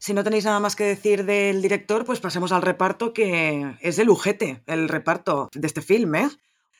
Si 0.02 0.14
no 0.14 0.24
tenéis 0.24 0.46
nada 0.46 0.60
más 0.60 0.76
que 0.76 0.84
decir 0.84 1.26
del 1.26 1.60
director, 1.60 2.06
pues 2.06 2.20
pasemos 2.20 2.52
al 2.52 2.62
reparto 2.62 3.12
que 3.12 3.76
es 3.82 3.96
de 3.96 4.06
lujete, 4.06 4.62
el 4.64 4.88
reparto 4.88 5.50
de 5.52 5.66
este 5.66 5.82
filme. 5.82 6.22
¿eh? 6.22 6.28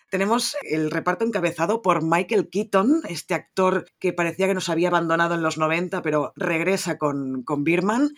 Tenemos 0.08 0.56
el 0.62 0.90
reparto 0.90 1.26
encabezado 1.26 1.82
por 1.82 2.02
Michael 2.02 2.48
Keaton, 2.48 3.02
este 3.10 3.34
actor 3.34 3.84
que 3.98 4.14
parecía 4.14 4.46
que 4.46 4.54
nos 4.54 4.70
había 4.70 4.88
abandonado 4.88 5.34
en 5.34 5.42
los 5.42 5.58
90, 5.58 6.00
pero 6.00 6.32
regresa 6.34 6.96
con, 6.96 7.42
con 7.42 7.62
Birman, 7.62 8.14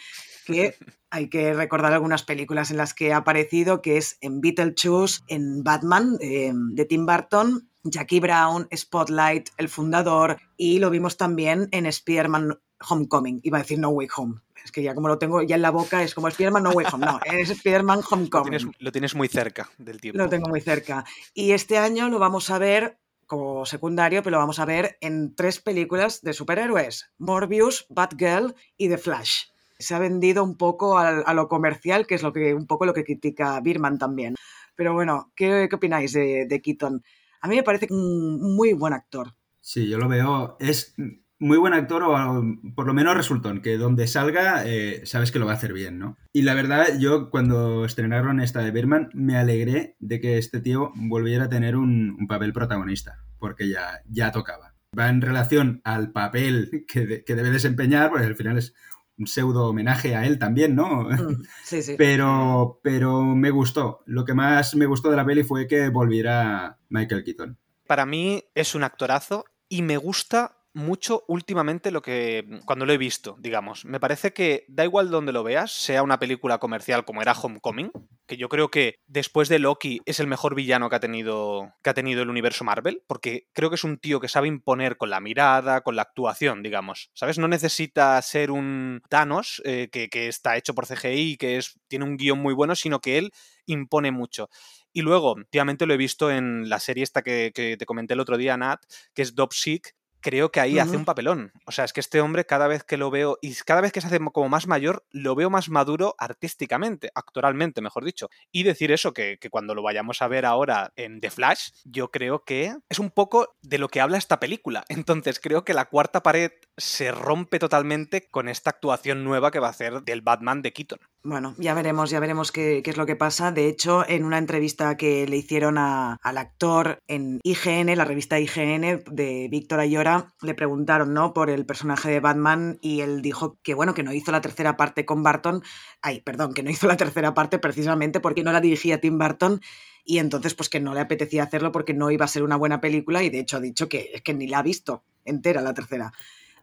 que 0.46 0.76
hay 1.10 1.28
que 1.28 1.52
recordar 1.52 1.92
algunas 1.92 2.22
películas 2.22 2.70
en 2.70 2.76
las 2.76 2.94
que 2.94 3.12
ha 3.12 3.16
aparecido, 3.16 3.82
que 3.82 3.96
es 3.96 4.18
en 4.20 4.40
Beetlejuice, 4.40 5.22
en 5.26 5.64
Batman 5.64 6.16
eh, 6.20 6.52
de 6.54 6.84
Tim 6.84 7.06
Burton, 7.06 7.68
Jackie 7.82 8.20
Brown, 8.20 8.68
Spotlight, 8.72 9.48
El 9.56 9.68
Fundador, 9.68 10.38
y 10.56 10.78
lo 10.78 10.90
vimos 10.90 11.16
también 11.16 11.68
en 11.72 11.86
Spider-Man 11.86 12.60
Homecoming, 12.88 13.40
iba 13.42 13.58
a 13.58 13.62
decir 13.62 13.80
No 13.80 13.88
Way 13.90 14.08
Home, 14.16 14.40
es 14.64 14.72
que 14.72 14.82
ya 14.82 14.94
como 14.94 15.08
lo 15.08 15.18
tengo 15.18 15.42
ya 15.42 15.56
en 15.56 15.62
la 15.62 15.70
boca, 15.70 16.02
es 16.02 16.14
como 16.14 16.28
Spider-Man 16.28 16.62
No 16.62 16.70
Way 16.70 16.86
Home. 16.92 17.06
No, 17.06 17.20
es 17.24 17.50
Spider-Man 17.50 18.00
Homecoming. 18.08 18.52
Lo 18.52 18.58
tienes, 18.58 18.80
lo 18.80 18.92
tienes, 18.92 19.14
muy 19.14 19.28
cerca 19.28 19.70
del 19.78 20.00
tiempo. 20.00 20.18
Lo 20.18 20.28
tengo 20.28 20.48
muy 20.48 20.60
cerca. 20.60 21.04
Y 21.34 21.52
este 21.52 21.78
año 21.78 22.08
lo 22.08 22.18
vamos 22.18 22.50
a 22.50 22.58
ver 22.58 22.98
como 23.26 23.64
secundario, 23.66 24.22
pero 24.22 24.32
lo 24.32 24.38
vamos 24.38 24.58
a 24.58 24.64
ver 24.64 24.98
en 25.00 25.34
tres 25.34 25.60
películas 25.60 26.22
de 26.22 26.32
superhéroes: 26.32 27.10
Morbius, 27.18 27.86
Batgirl 27.88 28.54
y 28.76 28.88
The 28.88 28.98
Flash. 28.98 29.44
Se 29.78 29.94
ha 29.94 29.98
vendido 29.98 30.44
un 30.44 30.56
poco 30.56 30.98
a, 30.98 31.34
lo 31.34 31.48
comercial, 31.48 32.06
que 32.06 32.14
es 32.14 32.22
lo 32.22 32.32
que, 32.32 32.54
un 32.54 32.66
poco 32.66 32.86
lo 32.86 32.94
que 32.94 33.04
critica 33.04 33.60
Birman 33.60 33.98
también. 33.98 34.36
Pero 34.76 34.94
bueno, 34.94 35.32
¿qué, 35.34 35.68
opináis 35.72 36.12
de, 36.12 36.46
de 36.46 36.62
Keaton? 36.62 37.02
A 37.40 37.48
mí 37.48 37.56
me 37.56 37.64
parece 37.64 37.88
un 37.90 38.54
muy 38.54 38.74
buen 38.74 38.92
actor. 38.92 39.34
Sí, 39.60 39.88
yo 39.88 39.98
lo 39.98 40.08
veo. 40.08 40.56
Es 40.60 40.94
muy 41.42 41.58
buen 41.58 41.74
actor, 41.74 42.04
o 42.04 42.44
por 42.76 42.86
lo 42.86 42.94
menos 42.94 43.16
resultón, 43.16 43.62
que 43.62 43.76
donde 43.76 44.06
salga 44.06 44.62
eh, 44.64 45.02
sabes 45.04 45.32
que 45.32 45.40
lo 45.40 45.46
va 45.46 45.52
a 45.52 45.56
hacer 45.56 45.72
bien, 45.72 45.98
¿no? 45.98 46.16
Y 46.32 46.42
la 46.42 46.54
verdad, 46.54 46.98
yo 47.00 47.30
cuando 47.30 47.84
estrenaron 47.84 48.40
esta 48.40 48.60
de 48.60 48.70
Birman, 48.70 49.10
me 49.12 49.36
alegré 49.36 49.96
de 49.98 50.20
que 50.20 50.38
este 50.38 50.60
tío 50.60 50.92
volviera 50.94 51.44
a 51.44 51.48
tener 51.48 51.76
un, 51.76 52.26
papel 52.28 52.52
protagonista, 52.52 53.18
porque 53.40 53.68
ya, 53.68 54.02
ya 54.08 54.30
tocaba. 54.30 54.74
Va 54.96 55.08
en 55.08 55.20
relación 55.20 55.80
al 55.82 56.12
papel 56.12 56.86
que, 56.86 57.24
debe 57.26 57.50
desempeñar, 57.50 58.10
porque 58.10 58.26
al 58.26 58.36
final 58.36 58.58
es 58.58 58.72
un 59.18 59.26
pseudo 59.26 59.66
homenaje 59.66 60.14
a 60.14 60.24
él 60.24 60.38
también, 60.38 60.76
¿no? 60.76 61.08
Mm, 61.10 61.42
sí, 61.64 61.82
sí. 61.82 61.94
Pero, 61.98 62.78
pero 62.84 63.22
me 63.24 63.50
gustó. 63.50 64.04
Lo 64.06 64.24
que 64.24 64.34
más 64.34 64.76
me 64.76 64.86
gustó 64.86 65.10
de 65.10 65.16
la 65.16 65.26
peli 65.26 65.42
fue 65.42 65.66
que 65.66 65.88
volviera 65.88 66.78
Michael 66.88 67.24
Keaton. 67.24 67.58
Para 67.88 68.06
mí 68.06 68.44
es 68.54 68.76
un 68.76 68.84
actorazo 68.84 69.44
y 69.68 69.82
me 69.82 69.96
gusta 69.96 70.61
mucho 70.74 71.24
últimamente 71.28 71.90
lo 71.90 72.02
que 72.02 72.44
mm, 72.46 72.58
cuando 72.64 72.86
lo 72.86 72.92
he 72.92 72.98
visto, 72.98 73.36
digamos. 73.38 73.84
Me 73.84 74.00
parece 74.00 74.32
que 74.32 74.64
da 74.68 74.84
igual 74.84 75.10
donde 75.10 75.32
lo 75.32 75.42
veas, 75.42 75.72
sea 75.72 76.02
una 76.02 76.18
película 76.18 76.58
comercial 76.58 77.04
como 77.04 77.22
era 77.22 77.32
Homecoming, 77.32 77.90
que 78.26 78.36
yo 78.36 78.48
creo 78.48 78.70
que 78.70 79.00
después 79.06 79.48
de 79.48 79.58
Loki 79.58 80.00
es 80.06 80.20
el 80.20 80.26
mejor 80.26 80.54
villano 80.54 80.88
que 80.88 80.96
ha 80.96 81.00
tenido 81.00 81.72
que 81.82 81.90
ha 81.90 81.94
tenido 81.94 82.22
el 82.22 82.30
universo 82.30 82.64
Marvel, 82.64 83.02
porque 83.06 83.48
creo 83.52 83.68
que 83.68 83.76
es 83.76 83.84
un 83.84 83.98
tío 83.98 84.20
que 84.20 84.28
sabe 84.28 84.48
imponer 84.48 84.96
con 84.96 85.10
la 85.10 85.20
mirada, 85.20 85.82
con 85.82 85.96
la 85.96 86.02
actuación, 86.02 86.62
digamos. 86.62 87.10
¿Sabes? 87.14 87.38
No 87.38 87.48
necesita 87.48 88.20
ser 88.22 88.50
un 88.50 89.02
Thanos 89.08 89.60
eh, 89.64 89.88
que, 89.90 90.08
está 90.28 90.56
hecho 90.56 90.74
por 90.74 90.86
CGI, 90.86 91.36
que 91.36 91.58
es, 91.58 91.78
tiene 91.88 92.04
un 92.04 92.16
guion 92.16 92.38
muy 92.38 92.54
bueno, 92.54 92.74
sino 92.76 93.00
que 93.00 93.18
él 93.18 93.32
impone 93.66 94.10
mucho. 94.10 94.48
Y 94.92 95.02
luego, 95.02 95.34
últimamente 95.34 95.86
lo 95.86 95.94
he 95.94 95.96
visto 95.96 96.30
en 96.30 96.68
la 96.68 96.78
serie 96.78 97.02
esta 97.02 97.22
que, 97.22 97.50
que, 97.54 97.76
te 97.76 97.86
comenté 97.86 98.14
el 98.14 98.20
otro 98.20 98.36
día, 98.36 98.56
Nat, 98.56 98.80
que 99.14 99.22
es 99.22 99.34
Sick 99.50 99.94
creo 100.22 100.50
que 100.50 100.60
ahí 100.60 100.78
hace 100.78 100.96
un 100.96 101.04
papelón. 101.04 101.52
O 101.66 101.72
sea, 101.72 101.84
es 101.84 101.92
que 101.92 102.00
este 102.00 102.20
hombre 102.20 102.46
cada 102.46 102.68
vez 102.68 102.84
que 102.84 102.96
lo 102.96 103.10
veo, 103.10 103.38
y 103.42 103.54
cada 103.54 103.82
vez 103.82 103.92
que 103.92 104.00
se 104.00 104.06
hace 104.06 104.20
como 104.32 104.48
más 104.48 104.66
mayor, 104.66 105.04
lo 105.10 105.34
veo 105.34 105.50
más 105.50 105.68
maduro 105.68 106.14
artísticamente, 106.18 107.10
actoralmente, 107.14 107.82
mejor 107.82 108.04
dicho. 108.04 108.30
Y 108.50 108.62
decir 108.62 108.92
eso, 108.92 109.12
que, 109.12 109.38
cuando 109.50 109.74
lo 109.74 109.82
vayamos 109.82 110.22
a 110.22 110.28
ver 110.28 110.46
ahora 110.46 110.92
en 110.96 111.20
The 111.20 111.30
Flash, 111.30 111.70
yo 111.84 112.10
creo 112.10 112.44
que 112.44 112.74
es 112.88 112.98
un 112.98 113.10
poco 113.10 113.56
de 113.60 113.78
lo 113.78 113.88
que 113.88 114.00
habla 114.00 114.16
esta 114.16 114.40
película. 114.40 114.84
Entonces 114.88 115.40
creo 115.40 115.64
que 115.64 115.74
la 115.74 115.86
cuarta 115.86 116.22
pared 116.22 116.52
se 116.76 117.10
rompe 117.10 117.58
totalmente 117.58 118.28
con 118.30 118.48
esta 118.48 118.70
actuación 118.70 119.24
nueva 119.24 119.50
que 119.50 119.58
va 119.58 119.66
a 119.66 119.70
hacer 119.70 120.02
del 120.02 120.22
Batman 120.22 120.62
de 120.62 120.72
Keaton. 120.72 121.00
Bueno, 121.24 121.54
ya 121.56 121.72
veremos, 121.74 122.10
ya 122.10 122.18
veremos 122.18 122.50
qué, 122.50 122.82
es 122.84 122.96
lo 122.96 123.06
que 123.06 123.14
pasa. 123.14 123.52
De 123.52 123.68
hecho, 123.68 124.04
en 124.08 124.24
una 124.24 124.38
entrevista 124.38 124.96
que 124.96 125.24
le 125.28 125.36
hicieron 125.36 125.78
al 125.78 126.18
actor 126.36 126.98
en 127.06 127.38
IGN, 127.44 127.96
la 127.96 128.04
revista 128.04 128.40
IGN 128.40 129.04
de 129.08 129.46
Víctor 129.48 129.78
Ayora, 129.78 130.34
le 130.42 130.54
preguntaron, 130.54 131.14
¿no? 131.14 131.32
Por 131.32 131.48
el 131.48 131.64
personaje 131.64 132.10
de 132.10 132.18
Batman 132.18 132.78
y 132.80 133.02
él 133.02 133.22
dijo 133.22 133.56
que, 133.62 133.74
bueno, 133.74 133.94
que 133.94 134.02
no 134.02 134.12
hizo 134.12 134.32
la 134.32 134.40
tercera 134.40 134.76
parte 134.76 135.06
con 135.06 135.22
Barton. 135.22 135.62
Ay, 136.00 136.22
perdón, 136.22 136.54
que 136.54 136.64
no 136.64 136.70
hizo 136.70 136.88
la 136.88 136.96
tercera 136.96 137.34
parte 137.34 137.60
precisamente 137.60 138.18
porque 138.18 138.42
no 138.42 138.50
la 138.50 138.60
dirigía 138.60 139.00
Tim 139.00 139.16
Burton 139.16 139.60
y 140.04 140.18
entonces 140.18 140.54
pues 140.54 140.68
que 140.68 140.80
no 140.80 140.92
le 140.92 141.00
apetecía 141.00 141.44
hacerlo 141.44 141.70
porque 141.70 141.94
no 141.94 142.10
iba 142.10 142.24
a 142.24 142.28
ser 142.28 142.42
una 142.42 142.56
buena 142.56 142.80
película 142.80 143.22
y 143.22 143.30
de 143.30 143.38
hecho 143.38 143.58
ha 143.58 143.60
dicho 143.60 143.88
que 143.88 144.20
que 144.24 144.34
ni 144.34 144.48
la 144.48 144.58
ha 144.58 144.62
visto 144.62 145.04
entera 145.24 145.62
la 145.62 145.74
tercera. 145.74 146.12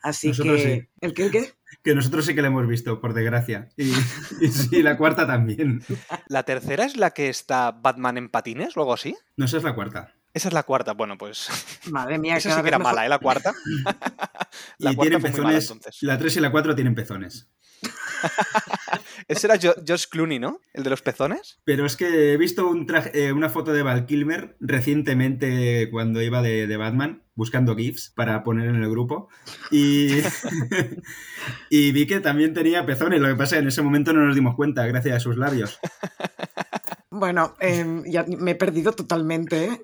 Así 0.02 0.32
que. 0.32 0.90
¿El 1.02 1.14
qué? 1.14 1.26
¿El 1.26 1.32
qué? 1.32 1.54
Que 1.84 1.96
nosotros 1.96 2.26
sí 2.26 2.36
que 2.36 2.42
la 2.42 2.48
hemos 2.48 2.68
visto, 2.68 3.00
por 3.00 3.14
desgracia. 3.14 3.70
Y, 3.78 3.94
sí, 4.48 4.82
la 4.82 4.98
cuarta 4.98 5.28
también. 5.28 5.84
¿La 6.28 6.44
tercera 6.44 6.86
es 6.86 6.98
la 6.98 7.12
que 7.12 7.30
está 7.30 7.72
Batman 7.72 8.18
en 8.18 8.30
patines 8.30 8.76
o 8.76 8.82
algo 8.82 8.94
así? 8.94 9.16
No, 9.38 9.46
esa 9.46 9.58
es 9.58 9.64
la 9.64 9.76
cuarta. 9.76 10.14
Esa 10.34 10.50
es 10.50 10.54
la 10.54 10.64
cuarta, 10.64 10.94
bueno, 10.94 11.18
pues. 11.18 11.48
Madre 11.92 12.20
mía, 12.20 12.38
esa 12.38 12.56
sí 12.56 12.62
que 12.62 12.68
era 12.68 12.80
mala, 12.80 13.06
¿eh? 13.06 13.10
La 13.10 13.20
cuarta. 13.20 13.54
la 14.78 14.92
y 14.92 14.96
cuarta 14.96 15.20
pezones. 15.20 15.74
la 16.02 16.18
3 16.18 16.38
y 16.38 16.40
la 16.40 16.52
4 16.52 16.76
tienen 16.76 16.96
pezones. 16.96 17.50
Ese 19.28 19.48
era 19.48 19.58
Josh 19.58 20.06
Clooney, 20.10 20.40
¿no? 20.40 20.60
El 20.74 20.84
de 20.84 20.90
los 20.90 21.02
pezones. 21.02 21.60
Pero 21.64 21.86
es 21.86 21.96
que 21.96 22.34
he 22.34 22.38
visto 22.38 22.72
eh, 23.14 23.32
una 23.32 23.50
foto 23.50 23.74
de 23.74 23.84
Val 23.84 24.06
Kilmer 24.06 24.56
recientemente 24.60 25.90
cuando 25.92 26.22
iba 26.22 26.42
de, 26.42 26.78
Batman 26.78 27.24
buscando 27.36 27.76
GIFs 27.76 28.12
para 28.16 28.44
poner 28.44 28.70
en 28.70 28.76
el 28.76 28.90
grupo 28.90 29.30
y, 29.72 30.20
y 31.70 31.92
vi 31.92 32.08
que 32.08 32.20
también 32.20 32.54
tenía 32.54 32.86
pezones. 32.86 33.20
Lo 33.22 33.28
que 33.28 33.36
pasa 33.36 33.56
es 33.56 33.60
que 33.60 33.64
en 33.64 33.68
ese 33.68 33.82
momento 33.82 34.14
no 34.14 34.26
nos 34.26 34.36
dimos 34.36 34.56
cuenta 34.56 34.86
gracias 34.86 35.18
a 35.18 35.20
sus 35.20 35.38
labios. 35.38 35.80
Bueno, 37.12 37.56
em, 37.60 38.04
ya 38.06 38.24
me 38.24 38.52
he 38.52 38.56
perdido 38.56 38.94
totalmente. 38.94 39.66
¿eh? 39.66 39.82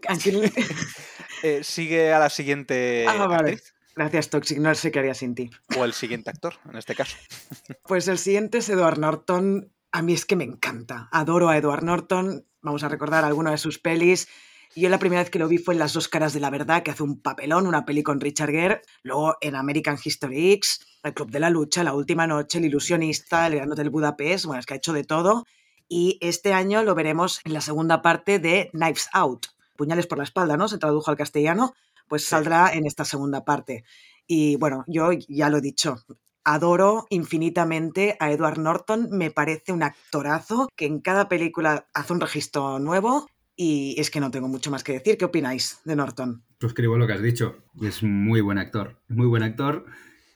¿eh? 1.43 1.63
sigue 1.63 2.13
a 2.13 2.19
la 2.19 2.29
siguiente. 2.29 3.05
Ah, 3.07 3.25
vale. 3.27 3.59
Gracias, 3.95 4.29
Toxic. 4.29 4.57
No 4.57 4.75
sé 4.75 4.91
qué 4.91 4.99
haría 4.99 5.13
sin 5.13 5.35
ti. 5.35 5.49
O 5.77 5.85
el 5.85 5.93
siguiente 5.93 6.29
actor, 6.29 6.55
en 6.69 6.77
este 6.77 6.95
caso. 6.95 7.15
Pues 7.87 8.07
el 8.07 8.17
siguiente 8.17 8.57
es 8.57 8.69
Edward 8.69 8.99
Norton. 8.99 9.71
A 9.91 10.01
mí 10.01 10.13
es 10.13 10.25
que 10.25 10.35
me 10.35 10.43
encanta. 10.43 11.07
Adoro 11.11 11.49
a 11.49 11.57
Edward 11.57 11.83
Norton. 11.83 12.45
Vamos 12.61 12.83
a 12.83 12.89
recordar 12.89 13.23
alguna 13.23 13.51
de 13.51 13.57
sus 13.57 13.79
pelis. 13.79 14.27
Yo 14.75 14.89
la 14.89 14.99
primera 14.99 15.21
vez 15.21 15.29
que 15.29 15.39
lo 15.39 15.47
vi 15.47 15.57
fue 15.57 15.75
en 15.75 15.79
Las 15.79 15.93
dos 15.93 16.09
caras 16.09 16.33
de 16.33 16.41
la 16.41 16.49
verdad, 16.49 16.83
que 16.83 16.91
hace 16.91 17.03
un 17.03 17.21
papelón, 17.21 17.65
una 17.67 17.85
peli 17.85 18.03
con 18.03 18.19
Richard 18.19 18.49
Gere. 18.49 18.81
Luego 19.03 19.37
en 19.39 19.55
American 19.55 19.97
History 20.03 20.51
X, 20.53 20.85
El 21.01 21.13
Club 21.13 21.31
de 21.31 21.39
la 21.39 21.49
Lucha, 21.49 21.83
La 21.83 21.93
Última 21.93 22.27
Noche, 22.27 22.57
El 22.57 22.65
Ilusionista, 22.65 23.47
El 23.47 23.55
Gran 23.55 23.71
Hotel 23.71 23.89
Budapest. 23.89 24.45
Bueno, 24.45 24.59
es 24.59 24.65
que 24.65 24.73
ha 24.73 24.77
hecho 24.77 24.91
de 24.91 25.05
todo. 25.05 25.45
Y 25.87 26.17
este 26.19 26.51
año 26.51 26.83
lo 26.83 26.95
veremos 26.95 27.39
en 27.45 27.53
la 27.53 27.61
segunda 27.61 28.01
parte 28.01 28.39
de 28.39 28.69
Knives 28.73 29.07
Out. 29.13 29.45
Puñales 29.77 30.07
por 30.07 30.17
la 30.17 30.25
espalda, 30.25 30.57
¿no? 30.57 30.67
Se 30.67 30.77
tradujo 30.77 31.09
al 31.09 31.17
castellano 31.17 31.73
pues 32.07 32.25
saldrá 32.25 32.73
en 32.73 32.85
esta 32.85 33.05
segunda 33.05 33.45
parte. 33.45 33.83
Y 34.27 34.55
bueno, 34.57 34.83
yo 34.87 35.11
ya 35.11 35.49
lo 35.49 35.57
he 35.57 35.61
dicho, 35.61 35.97
adoro 36.45 37.07
infinitamente 37.09 38.15
a 38.19 38.31
Edward 38.31 38.59
Norton, 38.59 39.09
me 39.11 39.31
parece 39.31 39.73
un 39.73 39.83
actorazo 39.83 40.69
que 40.75 40.85
en 40.85 41.01
cada 41.01 41.27
película 41.27 41.87
hace 41.93 42.13
un 42.13 42.21
registro 42.21 42.79
nuevo 42.79 43.27
y 43.55 43.95
es 43.97 44.09
que 44.09 44.19
no 44.19 44.31
tengo 44.31 44.47
mucho 44.47 44.71
más 44.71 44.83
que 44.83 44.93
decir. 44.93 45.17
¿Qué 45.17 45.25
opináis 45.25 45.79
de 45.85 45.95
Norton? 45.95 46.43
Suscribo 46.59 46.97
lo 46.97 47.07
que 47.07 47.13
has 47.13 47.21
dicho, 47.21 47.57
es 47.81 48.03
muy 48.03 48.41
buen 48.41 48.57
actor, 48.57 49.01
muy 49.07 49.27
buen 49.27 49.43
actor, 49.43 49.85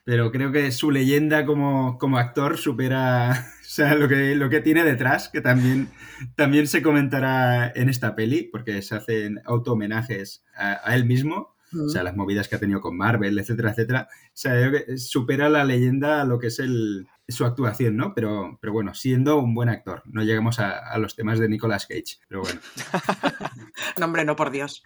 pero 0.03 0.31
creo 0.31 0.51
que 0.51 0.71
su 0.71 0.91
leyenda 0.91 1.45
como, 1.45 1.97
como 1.97 2.17
actor 2.17 2.57
supera 2.57 3.31
o 3.61 3.65
sea, 3.65 3.93
lo, 3.93 4.07
que, 4.07 4.35
lo 4.35 4.49
que 4.49 4.61
tiene 4.61 4.83
detrás, 4.83 5.29
que 5.29 5.41
también, 5.41 5.89
también 6.35 6.67
se 6.67 6.81
comentará 6.81 7.71
en 7.75 7.89
esta 7.89 8.15
peli, 8.15 8.43
porque 8.43 8.81
se 8.81 8.95
hacen 8.95 9.41
auto 9.45 9.73
homenajes 9.73 10.43
a 10.55 10.95
él 10.95 11.05
mismo 11.05 11.58
o 11.73 11.89
sea, 11.89 12.03
las 12.03 12.15
movidas 12.15 12.47
que 12.47 12.55
ha 12.55 12.59
tenido 12.59 12.81
con 12.81 12.97
Marvel, 12.97 13.37
etcétera, 13.37 13.71
etcétera. 13.71 14.07
O 14.11 14.31
sea, 14.33 14.71
supera 14.97 15.49
la 15.49 15.63
leyenda 15.63 16.21
a 16.21 16.25
lo 16.25 16.39
que 16.39 16.47
es 16.47 16.59
el, 16.59 17.07
su 17.29 17.45
actuación, 17.45 17.95
¿no? 17.95 18.13
Pero, 18.13 18.57
pero 18.59 18.73
bueno, 18.73 18.93
siendo 18.93 19.37
un 19.37 19.53
buen 19.53 19.69
actor. 19.69 20.01
No 20.05 20.23
llegamos 20.23 20.59
a, 20.59 20.97
los 20.97 21.15
temas 21.15 21.39
de 21.39 21.47
Nicolas 21.47 21.85
Cage, 21.85 22.17
pero 22.27 22.41
bueno. 22.41 22.59
no, 23.99 24.05
hombre, 24.05 24.25
no, 24.25 24.35
por 24.35 24.51
Dios. 24.51 24.83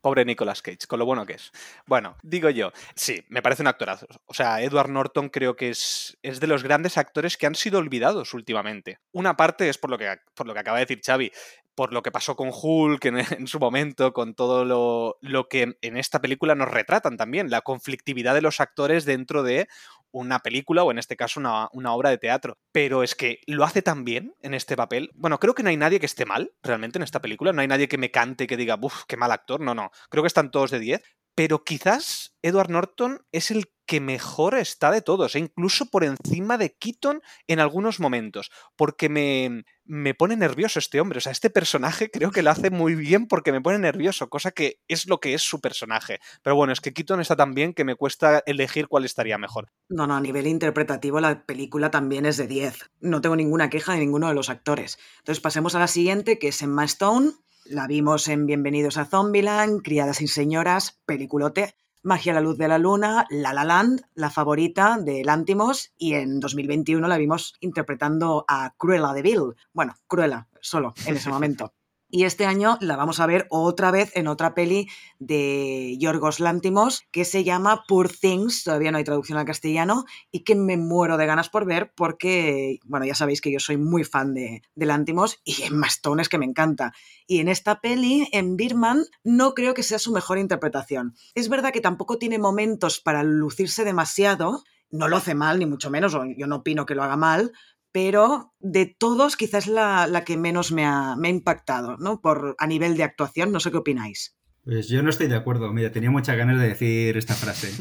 Pobre 0.00 0.24
Nicolas 0.24 0.62
Cage, 0.62 0.86
con 0.86 0.98
lo 0.98 1.06
bueno 1.06 1.26
que 1.26 1.34
es. 1.34 1.50
Bueno, 1.86 2.16
digo 2.22 2.50
yo, 2.50 2.72
sí, 2.94 3.24
me 3.28 3.42
parece 3.42 3.62
un 3.62 3.68
actorazo. 3.68 4.06
O 4.26 4.34
sea, 4.34 4.62
Edward 4.62 4.90
Norton 4.90 5.28
creo 5.28 5.56
que 5.56 5.70
es, 5.70 6.16
es 6.22 6.40
de 6.40 6.46
los 6.46 6.62
grandes 6.62 6.96
actores 6.96 7.36
que 7.36 7.46
han 7.46 7.54
sido 7.54 7.78
olvidados 7.78 8.34
últimamente. 8.34 8.98
Una 9.12 9.36
parte 9.36 9.68
es 9.68 9.78
por 9.78 9.90
lo 9.90 9.98
que, 9.98 10.16
por 10.34 10.46
lo 10.46 10.54
que 10.54 10.60
acaba 10.60 10.78
de 10.78 10.84
decir 10.84 11.00
Xavi, 11.04 11.32
por 11.74 11.92
lo 11.92 12.02
que 12.02 12.10
pasó 12.10 12.36
con 12.36 12.50
Hulk 12.52 13.04
en, 13.06 13.18
en 13.18 13.46
su 13.46 13.58
momento, 13.58 14.12
con 14.12 14.34
todo 14.34 14.64
lo, 14.64 15.18
lo, 15.20 15.48
que 15.48 15.76
en 15.80 15.96
esta 15.96 16.20
película 16.20 16.54
nos 16.54 16.70
retratan 16.70 17.16
también, 17.16 17.50
la 17.50 17.62
conflictividad 17.62 18.34
de 18.34 18.42
los 18.42 18.60
actores 18.60 19.04
dentro 19.04 19.42
de 19.42 19.68
una 20.10 20.40
película 20.40 20.84
o 20.84 20.90
en 20.90 20.98
este 20.98 21.16
caso 21.16 21.40
una, 21.40 21.68
una, 21.72 21.92
obra 21.94 22.10
de 22.10 22.18
teatro. 22.18 22.58
Pero 22.70 23.02
es 23.02 23.14
que 23.14 23.40
lo 23.46 23.64
hace 23.64 23.82
tan 23.82 24.04
bien 24.04 24.34
en 24.42 24.54
este 24.54 24.76
papel. 24.76 25.10
Bueno, 25.14 25.38
creo 25.38 25.54
que 25.54 25.62
no 25.62 25.70
hay 25.70 25.76
nadie 25.76 26.00
que 26.00 26.06
esté 26.06 26.26
mal 26.26 26.52
realmente 26.62 26.98
en 26.98 27.02
esta 27.02 27.20
película. 27.20 27.52
No 27.52 27.62
hay 27.62 27.68
nadie 27.68 27.88
que 27.88 27.98
me 27.98 28.10
cante 28.10 28.46
que 28.46 28.56
diga, 28.56 28.78
uff, 28.80 29.04
qué 29.08 29.16
mal 29.16 29.32
actor. 29.32 29.60
No, 29.60 29.74
no. 29.74 29.90
Creo 30.10 30.22
que 30.22 30.28
están 30.28 30.50
todos 30.50 30.70
de 30.70 30.78
10. 30.78 31.02
Pero 31.34 31.64
quizás 31.64 32.36
Edward 32.42 32.70
Norton 32.70 33.24
es 33.32 33.50
el 33.50 33.72
que 33.92 34.00
mejor 34.00 34.54
está 34.54 34.90
de 34.90 35.02
todos, 35.02 35.36
e 35.36 35.38
incluso 35.38 35.84
por 35.84 36.02
encima 36.02 36.56
de 36.56 36.74
Keaton 36.74 37.20
en 37.46 37.60
algunos 37.60 38.00
momentos, 38.00 38.50
porque 38.74 39.10
me, 39.10 39.66
me 39.84 40.14
pone 40.14 40.34
nervioso 40.34 40.78
este 40.78 40.98
hombre. 40.98 41.18
O 41.18 41.20
sea, 41.20 41.30
este 41.30 41.50
personaje 41.50 42.10
creo 42.10 42.30
que 42.30 42.40
lo 42.42 42.48
hace 42.48 42.70
muy 42.70 42.94
bien 42.94 43.26
porque 43.28 43.52
me 43.52 43.60
pone 43.60 43.78
nervioso, 43.78 44.30
cosa 44.30 44.50
que 44.50 44.80
es 44.88 45.06
lo 45.06 45.20
que 45.20 45.34
es 45.34 45.42
su 45.42 45.60
personaje. 45.60 46.20
Pero 46.42 46.56
bueno, 46.56 46.72
es 46.72 46.80
que 46.80 46.94
Keaton 46.94 47.20
está 47.20 47.36
tan 47.36 47.52
bien 47.52 47.74
que 47.74 47.84
me 47.84 47.94
cuesta 47.94 48.42
elegir 48.46 48.88
cuál 48.88 49.04
estaría 49.04 49.36
mejor. 49.36 49.70
No, 49.90 50.06
no, 50.06 50.16
a 50.16 50.22
nivel 50.22 50.46
interpretativo 50.46 51.20
la 51.20 51.44
película 51.44 51.90
también 51.90 52.24
es 52.24 52.38
de 52.38 52.46
10. 52.46 52.92
No 53.00 53.20
tengo 53.20 53.36
ninguna 53.36 53.68
queja 53.68 53.92
de 53.92 53.98
ninguno 53.98 54.28
de 54.28 54.34
los 54.34 54.48
actores. 54.48 54.98
Entonces 55.18 55.42
pasemos 55.42 55.74
a 55.74 55.80
la 55.80 55.86
siguiente, 55.86 56.38
que 56.38 56.48
es 56.48 56.62
Emma 56.62 56.86
Stone 56.86 57.32
La 57.66 57.86
vimos 57.88 58.26
en 58.28 58.46
Bienvenidos 58.46 58.96
a 58.96 59.04
Zombieland, 59.04 59.82
Criadas 59.82 60.16
sin 60.16 60.28
Señoras, 60.28 61.02
peliculote, 61.04 61.74
Magia 62.04 62.34
la 62.34 62.40
Luz 62.40 62.58
de 62.58 62.68
la 62.68 62.78
Luna, 62.78 63.26
La 63.30 63.52
La 63.52 63.64
Land, 63.64 64.02
la 64.14 64.30
favorita 64.30 64.98
de 64.98 65.24
Lántimos, 65.24 65.92
y 65.96 66.14
en 66.14 66.40
2021 66.40 67.06
la 67.06 67.16
vimos 67.16 67.54
interpretando 67.60 68.44
a 68.48 68.74
Cruella 68.76 69.12
de 69.12 69.22
Vil. 69.22 69.54
Bueno, 69.72 69.94
Cruella, 70.08 70.48
solo 70.60 70.94
en 71.06 71.16
ese 71.16 71.30
momento. 71.30 71.74
Y 72.14 72.24
este 72.24 72.44
año 72.44 72.76
la 72.82 72.96
vamos 72.96 73.20
a 73.20 73.26
ver 73.26 73.46
otra 73.48 73.90
vez 73.90 74.14
en 74.14 74.28
otra 74.28 74.52
peli 74.52 74.86
de 75.18 75.96
Yorgos 75.98 76.40
Lántimos 76.40 77.04
que 77.10 77.24
se 77.24 77.42
llama 77.42 77.84
Poor 77.88 78.10
Things, 78.10 78.64
todavía 78.64 78.92
no 78.92 78.98
hay 78.98 79.04
traducción 79.04 79.38
al 79.38 79.46
castellano, 79.46 80.04
y 80.30 80.44
que 80.44 80.54
me 80.54 80.76
muero 80.76 81.16
de 81.16 81.24
ganas 81.24 81.48
por 81.48 81.64
ver 81.64 81.94
porque, 81.96 82.80
bueno, 82.84 83.06
ya 83.06 83.14
sabéis 83.14 83.40
que 83.40 83.50
yo 83.50 83.58
soy 83.60 83.78
muy 83.78 84.04
fan 84.04 84.34
de, 84.34 84.60
de 84.74 84.86
Lántimos 84.86 85.40
y 85.42 85.62
en 85.62 85.78
Mastones 85.78 86.28
que 86.28 86.36
me 86.36 86.44
encanta. 86.44 86.92
Y 87.26 87.38
en 87.38 87.48
esta 87.48 87.80
peli, 87.80 88.28
en 88.32 88.58
Birman, 88.58 89.06
no 89.24 89.54
creo 89.54 89.72
que 89.72 89.82
sea 89.82 89.98
su 89.98 90.12
mejor 90.12 90.36
interpretación. 90.36 91.14
Es 91.34 91.48
verdad 91.48 91.72
que 91.72 91.80
tampoco 91.80 92.18
tiene 92.18 92.38
momentos 92.38 93.00
para 93.00 93.22
lucirse 93.22 93.84
demasiado, 93.84 94.64
no 94.90 95.08
lo 95.08 95.16
hace 95.16 95.34
mal, 95.34 95.58
ni 95.58 95.64
mucho 95.64 95.88
menos, 95.88 96.12
yo 96.36 96.46
no 96.46 96.56
opino 96.56 96.84
que 96.84 96.94
lo 96.94 97.04
haga 97.04 97.16
mal, 97.16 97.52
pero 97.92 98.54
de 98.58 98.86
todos 98.86 99.36
quizás 99.36 99.66
la, 99.66 100.06
la 100.06 100.24
que 100.24 100.36
menos 100.36 100.72
me 100.72 100.84
ha, 100.84 101.14
me 101.16 101.28
ha, 101.28 101.30
impactado, 101.30 101.96
¿no? 101.98 102.20
Por, 102.20 102.56
a 102.58 102.66
nivel 102.66 102.96
de 102.96 103.04
actuación, 103.04 103.52
no 103.52 103.60
sé 103.60 103.70
qué 103.70 103.76
opináis. 103.76 104.36
Pues 104.64 104.88
yo 104.88 105.02
no 105.02 105.10
estoy 105.10 105.26
de 105.26 105.34
acuerdo, 105.34 105.72
mira, 105.72 105.90
tenía 105.90 106.10
muchas 106.10 106.36
ganas 106.36 106.60
de 106.60 106.68
decir 106.68 107.16
esta 107.16 107.34
frase. 107.34 107.68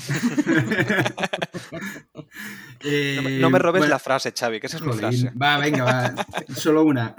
eh, 2.84 3.38
no, 3.40 3.42
no, 3.42 3.50
me 3.52 3.60
robes 3.60 3.82
bueno, 3.82 3.94
la 3.94 4.00
frase, 4.00 4.34
Xavi, 4.38 4.60
que 4.60 4.66
esa 4.66 4.78
es 4.78 4.84
mi 4.84 4.94
frase. 4.94 5.32
Va, 5.40 5.60
venga, 5.60 5.84
va, 5.84 6.26
solo 6.56 6.84
una. 6.84 7.14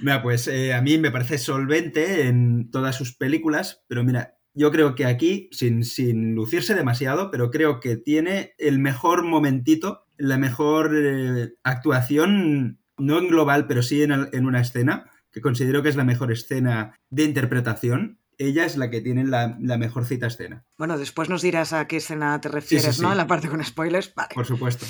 mira, 0.00 0.22
pues 0.22 0.46
eh, 0.46 0.72
a 0.72 0.80
mí 0.80 0.96
me 0.98 1.10
parece 1.10 1.38
solvente 1.38 2.28
en 2.28 2.70
todas 2.70 2.94
sus 2.94 3.16
películas, 3.16 3.82
pero 3.88 4.04
mira, 4.04 4.38
yo 4.54 4.70
creo 4.70 4.94
que 4.94 5.06
aquí, 5.06 5.48
sin, 5.50 5.84
sin, 5.84 6.34
lucirse 6.34 6.74
demasiado, 6.74 7.32
pero 7.32 7.50
creo 7.50 7.80
que 7.80 7.96
tiene 7.96 8.54
el 8.58 8.78
mejor 8.78 9.24
momentito, 9.24 10.06
la 10.22 10.38
mejor 10.38 10.92
eh, 10.94 11.54
actuación, 11.64 12.78
no 12.96 13.18
en 13.18 13.26
global, 13.26 13.66
pero 13.66 13.82
sí 13.82 14.02
en, 14.02 14.12
en, 14.32 14.46
una 14.46 14.60
escena, 14.60 15.10
que 15.32 15.40
considero 15.40 15.82
que 15.82 15.88
es 15.88 15.96
la 15.96 16.04
mejor 16.04 16.30
escena 16.30 16.96
de 17.10 17.24
interpretación. 17.24 18.20
Ella 18.38 18.64
es 18.64 18.76
la 18.76 18.88
que 18.88 19.00
tiene 19.00 19.24
la, 19.24 19.58
la 19.60 19.78
mejor 19.78 20.04
cita 20.04 20.28
escena. 20.28 20.64
Bueno, 20.78 20.96
después 20.96 21.28
nos 21.28 21.42
dirás 21.42 21.72
a 21.72 21.88
qué 21.88 21.96
escena 21.96 22.40
te 22.40 22.48
refieres, 22.48 22.84
sí, 22.84 22.92
sí, 22.92 22.96
sí. 22.98 23.02
¿no? 23.02 23.10
En 23.10 23.18
la 23.18 23.26
parte 23.26 23.48
con 23.48 23.64
spoilers. 23.64 24.14
Vale. 24.14 24.28
Por 24.32 24.46
supuesto. 24.46 24.86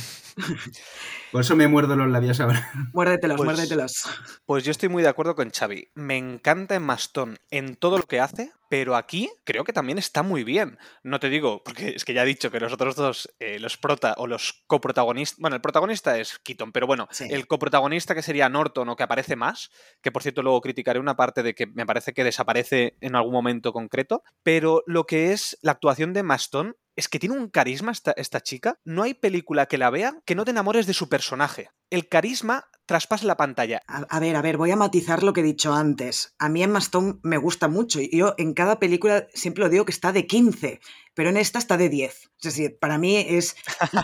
Por 1.33 1.41
eso 1.41 1.57
me 1.57 1.69
muerdo 1.69 1.97
los 1.97 2.09
labios 2.09 2.41
ahora. 2.41 2.71
Muérdetelos, 2.93 3.37
pues, 3.37 3.47
muérdetelos. 3.47 4.05
Pues 4.45 4.65
yo 4.65 4.71
estoy 4.71 4.89
muy 4.89 5.03
de 5.03 5.09
acuerdo 5.09 5.35
con 5.35 5.51
Xavi. 5.51 5.91
Me 5.95 6.17
encanta 6.17 6.75
en 6.75 6.83
Mastón 6.83 7.39
en 7.51 7.77
todo 7.77 7.99
lo 7.99 8.05
que 8.05 8.21
hace, 8.21 8.53
pero 8.69 8.97
aquí 8.97 9.31
creo 9.45 9.65
que 9.65 9.73
también 9.73 9.99
está 9.99 10.23
muy 10.23 10.45
bien. 10.45 10.79
No 11.03 11.21
te 11.21 11.29
digo, 11.29 11.63
porque 11.63 11.91
es 11.91 12.05
que 12.05 12.15
ya 12.15 12.23
he 12.23 12.27
dicho 12.27 12.51
que 12.51 12.61
los 12.61 12.73
otros 12.73 12.97
dos, 12.97 13.35
eh, 13.39 13.59
los 13.59 13.77
prota 13.77 14.15
o 14.17 14.27
los 14.27 14.65
coprotagonistas. 14.67 15.39
Bueno, 15.39 15.57
el 15.57 15.63
protagonista 15.63 16.19
es 16.19 16.39
Keaton, 16.39 16.73
pero 16.73 16.87
bueno, 16.87 17.09
sí. 17.11 17.27
el 17.31 17.47
coprotagonista 17.47 18.15
que 18.15 18.23
sería 18.23 18.49
Norton 18.49 18.89
o 18.89 18.97
que 18.97 19.03
aparece 19.03 19.37
más, 19.37 19.71
que 20.01 20.11
por 20.11 20.23
cierto 20.23 20.43
luego 20.43 20.61
criticaré 20.61 20.99
una 20.99 21.17
parte 21.17 21.43
de 21.43 21.55
que 21.55 21.67
me 21.67 21.87
parece 21.87 22.13
que 22.15 22.25
desaparece 22.25 22.97
en 23.01 23.15
algún 23.15 23.33
momento 23.33 23.73
concreto, 23.73 24.23
pero 24.43 24.83
lo 24.87 25.05
que 25.05 25.33
es 25.33 25.59
la 25.61 25.73
actuación 25.73 26.13
de 26.13 26.23
Mastón 26.23 26.77
es 26.97 27.09
que 27.09 27.19
tiene 27.19 27.37
un 27.37 27.49
carisma 27.49 27.93
esta, 27.93 28.13
esta, 28.13 28.41
chica. 28.41 28.79
No 28.85 29.03
hay 29.03 29.15
película 29.15 29.67
que 29.67 29.79
la 29.79 29.91
vea 29.91 30.15
que 30.25 30.35
no 30.35 30.45
te 30.45 30.51
enamores 30.51 30.87
de 30.87 30.95
su 30.95 31.09
personaje. 31.09 31.71
El 31.91 32.09
carisma 32.09 32.69
traspasa 32.87 33.27
la 33.27 33.37
pantalla. 33.37 33.81
A, 33.87 33.99
a, 34.09 34.21
ver, 34.21 34.37
a 34.37 34.43
ver, 34.43 34.57
voy 34.57 34.71
a 34.71 34.77
matizar 34.77 35.23
lo 35.23 35.33
que 35.33 35.41
he 35.41 35.45
dicho 35.45 35.73
antes. 35.73 36.35
A 36.39 36.49
mí 36.49 36.63
Emma 36.63 36.79
Stone 36.81 37.21
me 37.23 37.39
gusta 37.39 37.69
mucho. 37.69 38.01
y 38.01 38.11
Yo 38.17 38.35
en 38.37 38.55
cada 38.55 38.79
película 38.79 39.27
siempre 39.33 39.65
lo 39.65 39.71
digo 39.71 39.85
que 39.85 39.93
está 39.93 40.13
de 40.13 40.27
15, 40.27 40.81
pero 41.15 41.31
en 41.31 41.37
esta 41.37 41.59
está 41.59 41.77
de 41.77 41.89
10. 41.89 42.13
Es 42.13 42.31
decir, 42.43 42.79
para 42.79 42.99
mí 42.99 43.17
es, 43.17 43.57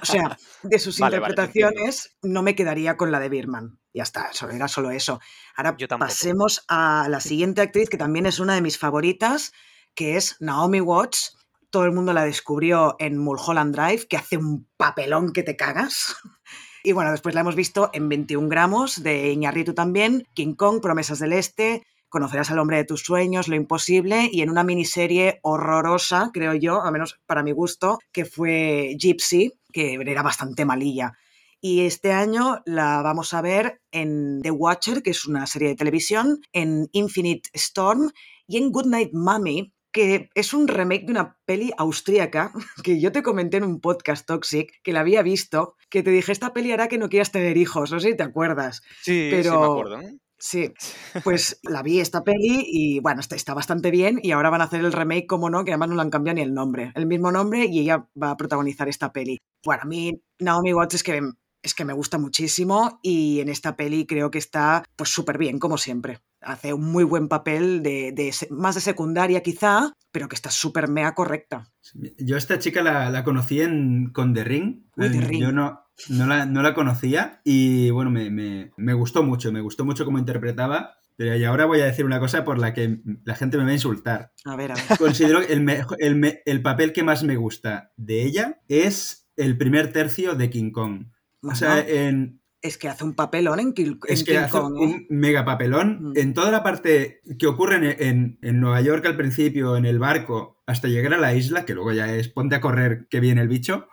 o 0.03 0.05
sea, 0.05 0.39
de 0.63 0.79
sus 0.79 0.99
vale, 0.99 1.17
interpretaciones 1.17 2.17
vale, 2.23 2.33
no 2.33 2.43
me 2.43 2.55
quedaría 2.55 2.97
con 2.97 3.13
la 3.13 3.21
de 3.21 3.29
Birman. 3.29 3.79
Ya 3.93 4.03
está, 4.03 4.31
era 4.53 4.69
solo 4.69 4.91
eso. 4.91 5.21
Ahora 5.57 5.77
pasemos 5.99 6.65
a 6.69 7.09
la 7.11 7.21
siguiente 7.21 7.61
actriz 7.61 7.89
que 7.89 7.97
también 7.97 8.27
es 8.27 8.39
una 8.39 8.55
de 8.55 8.63
mis 8.63 8.79
favoritas, 8.79 9.53
que 9.95 10.17
es 10.17 10.37
Naomi 10.41 10.81
Watts 10.81 11.38
todo 11.71 11.85
el 11.85 11.93
mundo 11.93 12.13
la 12.13 12.25
descubrió 12.25 12.97
en 12.99 13.19
Mulholland 13.19 13.75
Drive, 13.75 14.07
que 14.09 14.17
hace 14.17 14.37
un 14.37 14.67
papelón 14.77 15.33
que 15.33 15.43
te 15.43 15.57
cagas. 15.57 16.17
Y 16.85 16.93
bueno, 16.93 17.11
después 17.11 17.35
la 17.35 17.41
hemos 17.41 17.57
visto 17.57 17.91
en 17.93 18.09
21 18.09 18.49
gramos 18.49 19.03
de 19.03 19.33
Iñarritu 19.33 19.75
también, 19.75 20.25
King 20.33 20.55
Kong, 20.55 20.81
Promesas 20.81 21.19
del 21.19 21.33
Este, 21.33 21.83
Conocerás 22.09 22.51
al 22.51 22.59
hombre 22.59 22.79
de 22.79 22.85
tus 22.85 23.03
sueños, 23.03 23.49
Lo 23.49 23.57
imposible, 23.57 24.31
y 24.33 24.41
en 24.41 24.49
una 24.49 24.65
miniserie 24.65 25.41
horrorosa, 25.43 26.31
creo 26.33 26.55
yo, 26.55 26.83
al 26.83 26.93
menos 26.93 27.21
para 27.27 27.43
mi 27.43 27.53
gusto, 27.53 27.99
que 28.13 28.25
fue 28.25 28.97
Gypsy, 28.99 29.53
que 29.73 29.95
era 29.95 30.23
bastante 30.23 30.65
malilla. 30.65 31.19
Y 31.61 31.81
este 31.81 32.13
año 32.13 32.63
la 32.65 33.03
vamos 33.03 33.35
a 33.35 33.43
ver 33.43 33.83
en 33.91 34.41
The 34.43 34.53
Watcher, 34.53 35.03
que 35.03 35.11
es 35.11 35.27
una 35.27 35.47
serie 35.47 35.69
de 35.69 35.75
televisión, 35.75 36.41
en 36.53 36.89
Infinite 36.93 37.51
Storm 37.53 38.13
y 38.47 38.57
en 38.57 38.71
Goodnight 38.71 39.13
Mommy, 39.13 39.75
que 39.93 40.31
es 40.35 40.55
un 40.55 40.69
remake 40.69 41.07
de 41.07 41.13
una 41.13 41.39
peli 41.45 41.73
austríaca 41.77 42.53
que 42.85 43.01
yo 43.01 43.13
te 43.13 43.23
comenté 43.23 43.59
en 43.59 43.65
un 43.65 43.81
podcast 43.81 44.27
Toxic 44.27 44.81
que 44.83 44.93
la 44.93 45.01
había 45.01 45.23
visto, 45.23 45.77
que 45.91 46.03
te 46.03 46.11
dije, 46.11 46.33
esta 46.33 46.53
peli 46.53 46.73
hará 46.73 46.89
que 46.89 46.99
no 46.99 47.09
quieras 47.09 47.33
tener 47.33 47.57
hijos, 47.57 47.93
no 47.93 48.01
sé 48.01 48.11
si 48.11 48.17
te 48.17 48.23
acuerdas. 48.23 48.83
Sí, 49.03 49.29
Pero... 49.31 49.51
sí 49.53 49.59
me 49.59 49.65
acuerdo. 49.65 50.01
¿eh? 50.01 50.19
Sí, 50.41 50.73
pues 51.25 51.59
la 51.63 51.83
vi 51.83 52.01
esta 52.01 52.23
peli 52.23 52.65
y 52.65 53.01
bueno, 53.01 53.21
está, 53.21 53.35
está, 53.35 53.55
bastante 53.55 53.91
bien 53.91 54.21
y 54.23 54.31
ahora 54.31 54.51
van 54.51 54.61
a 54.61 54.65
hacer 54.65 54.81
el 54.81 54.93
remake, 54.93 55.27
como 55.27 55.51
no, 55.51 55.65
que 55.65 55.73
además 55.73 55.89
no 55.89 55.97
le 55.97 56.03
han 56.03 56.11
cambiado 56.11 56.37
ni 56.37 56.43
el 56.43 56.55
nombre, 56.55 56.93
el 56.95 57.07
mismo 57.07 57.33
nombre 57.33 57.67
y 57.67 57.81
ella 57.81 58.09
va 58.21 58.31
a 58.31 58.37
protagonizar 58.37 58.89
esta 58.89 59.13
peli. 59.13 59.39
Bueno, 59.65 59.83
a 59.83 59.87
mí 59.87 60.23
Naomi 60.39 60.73
Watts 60.73 60.95
es 60.95 61.03
que, 61.03 61.21
es 61.63 61.75
que 61.75 61.85
me 61.85 61.93
gusta 61.93 62.19
muchísimo 62.19 63.01
y 63.03 63.41
en 63.41 63.49
esta 63.49 63.77
peli 63.77 64.07
creo 64.07 64.31
que 64.31 64.39
está 64.39 64.85
pues 64.95 65.11
súper 65.11 65.39
bien, 65.39 65.59
como 65.59 65.77
siempre 65.77 66.21
hace 66.41 66.73
un 66.73 66.91
muy 66.91 67.05
buen 67.05 67.29
papel 67.29 67.83
de, 67.83 68.13
de, 68.13 68.35
más 68.51 68.75
de 68.75 68.81
secundaria 68.81 69.43
quizá, 69.43 69.93
pero 70.13 70.29
que 70.29 70.37
está 70.37 70.51
súper 70.51 70.89
mea 70.89 71.15
correcta. 71.15 71.71
Yo 72.19 72.37
a 72.37 72.39
esta 72.39 72.59
chica 72.59 72.83
la, 72.83 73.11
la 73.11 73.25
conocí 73.25 73.61
en, 73.61 74.11
con 74.13 74.35
The 74.35 74.45
Ring. 74.45 74.85
Uy, 74.97 75.11
The 75.11 75.21
Ring. 75.21 75.43
Yo 75.43 75.53
no, 75.53 75.85
no, 76.09 76.27
la, 76.27 76.47
no 76.47 76.63
la 76.63 76.75
conocía 76.75 77.41
y 77.45 77.91
bueno, 77.91 78.11
me, 78.11 78.31
me, 78.31 78.73
me, 78.77 78.95
gustó 78.95 79.23
mucho, 79.23 79.53
me 79.53 79.61
gustó 79.61 79.85
mucho 79.85 80.05
cómo 80.05 80.19
interpretaba. 80.19 80.95
Pero 81.17 81.37
y 81.37 81.45
ahora 81.45 81.67
voy 81.67 81.81
a 81.81 81.87
decir 81.87 82.05
una 82.05 82.21
cosa 82.21 82.45
por 82.45 82.59
la 82.59 82.73
que 82.73 83.01
la 83.25 83.35
gente 83.35 83.59
me 83.59 83.65
va 83.65 83.71
a 83.71 83.75
insultar. 83.75 84.33
A 84.45 84.55
ver, 84.55 84.71
a 84.71 84.75
ver. 84.77 84.99
Considero 84.99 85.41
que 85.41 85.53
el, 85.53 85.69
el, 85.99 86.41
el 86.45 86.63
papel 86.63 86.93
que 86.93 87.03
más 87.03 87.25
me 87.25 87.37
gusta 87.37 87.93
de 87.97 88.23
ella 88.23 88.61
es 88.69 89.29
el 89.37 89.59
primer 89.59 89.93
tercio 89.93 90.37
de 90.37 90.51
King 90.51 90.71
Kong. 90.71 91.07
O 91.43 91.55
sea, 91.55 91.79
en, 91.81 92.38
es 92.61 92.77
que 92.77 92.89
hace 92.89 93.05
un 93.05 93.15
papelón 93.15 93.61
en, 93.61 93.73
King, 93.73 93.97
es 94.09 94.25
que 94.25 94.33
King 94.33 94.39
hace 94.39 94.51
Kong, 94.51 94.75
un 94.75 95.07
mega 95.11 95.45
papelón. 95.45 96.11
Mm. 96.11 96.13
En 96.17 96.35
toda 96.35 96.51
la 96.51 96.63
parte 96.63 97.21
que 97.39 97.47
ocurre 97.47 97.77
en, 97.77 97.85
en, 97.85 98.39
en, 98.43 98.61
Nueva 98.61 98.81
York 98.81 99.05
al 99.07 99.17
principio, 99.17 99.77
en 99.77 99.87
el 99.87 99.99
barco, 99.99 100.61
hasta 100.67 100.89
llegar 100.89 101.15
a 101.15 101.19
la 101.19 101.35
isla, 101.35 101.65
que 101.65 101.75
luego 101.75 101.93
ya 101.93 102.13
es 102.13 102.29
ponte 102.29 102.57
a 102.57 102.61
correr 102.61 103.07
que 103.09 103.21
viene 103.21 103.41
el 103.41 103.49
bicho. 103.49 103.89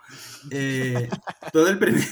Eh, 0.50 1.08
todo, 1.52 1.68
el 1.68 1.78
primer, 1.78 2.02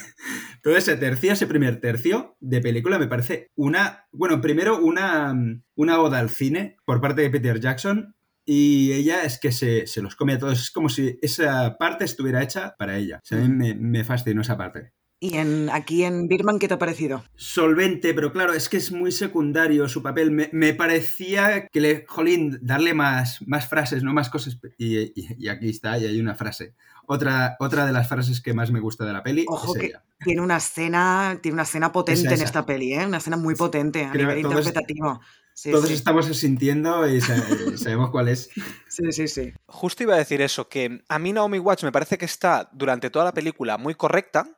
todo 0.62 0.76
ese 0.76 0.96
tercio, 0.96 1.32
ese 1.32 1.46
primer 1.46 1.80
tercio 1.80 2.36
de 2.40 2.60
película 2.60 2.98
me 2.98 3.08
parece 3.08 3.50
una. 3.56 4.06
Bueno, 4.12 4.40
primero 4.40 4.78
una, 4.78 5.34
una 5.74 6.00
oda 6.00 6.20
al 6.20 6.30
cine 6.30 6.76
por 6.84 7.00
parte 7.00 7.22
de 7.22 7.30
Peter 7.30 7.58
Jackson. 7.60 8.14
Y 8.46 8.92
ella 8.92 9.24
es 9.24 9.38
que 9.40 9.52
se, 9.52 9.86
se 9.86 10.02
los 10.02 10.16
come 10.16 10.34
a 10.34 10.38
todos. 10.38 10.60
Es 10.60 10.70
como 10.70 10.90
si 10.90 11.18
esa 11.22 11.78
parte 11.78 12.04
estuviera 12.04 12.42
hecha 12.42 12.74
para 12.78 12.98
ella. 12.98 13.20
O 13.22 13.26
sea, 13.26 13.38
a 13.38 13.40
mí 13.40 13.48
me, 13.48 13.74
me 13.74 14.04
fascinó 14.04 14.42
esa 14.42 14.58
parte. 14.58 14.92
¿Y 15.20 15.36
en, 15.38 15.70
aquí 15.70 16.04
en 16.04 16.28
Birman 16.28 16.58
qué 16.58 16.68
te 16.68 16.74
ha 16.74 16.78
parecido? 16.78 17.24
Solvente, 17.34 18.12
pero 18.12 18.32
claro, 18.32 18.52
es 18.52 18.68
que 18.68 18.76
es 18.76 18.92
muy 18.92 19.10
secundario 19.10 19.88
su 19.88 20.02
papel. 20.02 20.30
Me, 20.30 20.50
me 20.52 20.74
parecía 20.74 21.66
que 21.68 21.80
le, 21.80 22.04
jolín, 22.06 22.58
darle 22.60 22.92
más, 22.94 23.40
más 23.46 23.66
frases, 23.68 24.02
no 24.02 24.12
más 24.12 24.28
cosas. 24.28 24.58
Y, 24.76 24.98
y, 24.98 25.12
y, 25.38 25.48
aquí 25.48 25.70
está, 25.70 25.96
y 25.98 26.04
hay 26.04 26.20
una 26.20 26.34
frase. 26.34 26.74
Otra, 27.06 27.56
otra 27.58 27.86
de 27.86 27.92
las 27.92 28.08
frases 28.08 28.40
que 28.42 28.52
más 28.54 28.70
me 28.70 28.80
gusta 28.80 29.04
de 29.04 29.12
la 29.12 29.22
peli. 29.22 29.44
Ojo 29.48 29.74
es 29.74 29.80
que 29.80 29.86
ella. 29.88 30.02
tiene 30.24 30.40
una 30.42 30.56
escena, 30.58 31.38
tiene 31.42 31.54
una 31.54 31.62
escena 31.62 31.92
potente 31.92 32.26
Esa, 32.26 32.34
en 32.34 32.42
esta 32.42 32.66
peli, 32.66 32.92
¿eh? 32.94 33.06
Una 33.06 33.18
escena 33.18 33.36
muy 33.36 33.54
potente 33.54 34.04
a 34.04 34.10
Creo 34.10 34.28
nivel 34.28 34.42
todos- 34.42 34.56
interpretativo. 34.66 35.20
Sí, 35.56 35.70
Todos 35.70 35.86
sí. 35.86 35.94
estamos 35.94 36.26
sintiendo 36.36 37.06
y 37.08 37.20
sabemos 37.20 38.10
cuál 38.10 38.26
es. 38.28 38.50
sí, 38.88 39.12
sí, 39.12 39.28
sí. 39.28 39.52
Justo 39.66 40.02
iba 40.02 40.14
a 40.16 40.18
decir 40.18 40.42
eso, 40.42 40.68
que 40.68 41.02
a 41.08 41.18
mí 41.20 41.32
Naomi 41.32 41.60
Watts 41.60 41.84
me 41.84 41.92
parece 41.92 42.18
que 42.18 42.24
está 42.24 42.68
durante 42.72 43.08
toda 43.08 43.26
la 43.26 43.32
película 43.32 43.78
muy 43.78 43.94
correcta, 43.94 44.48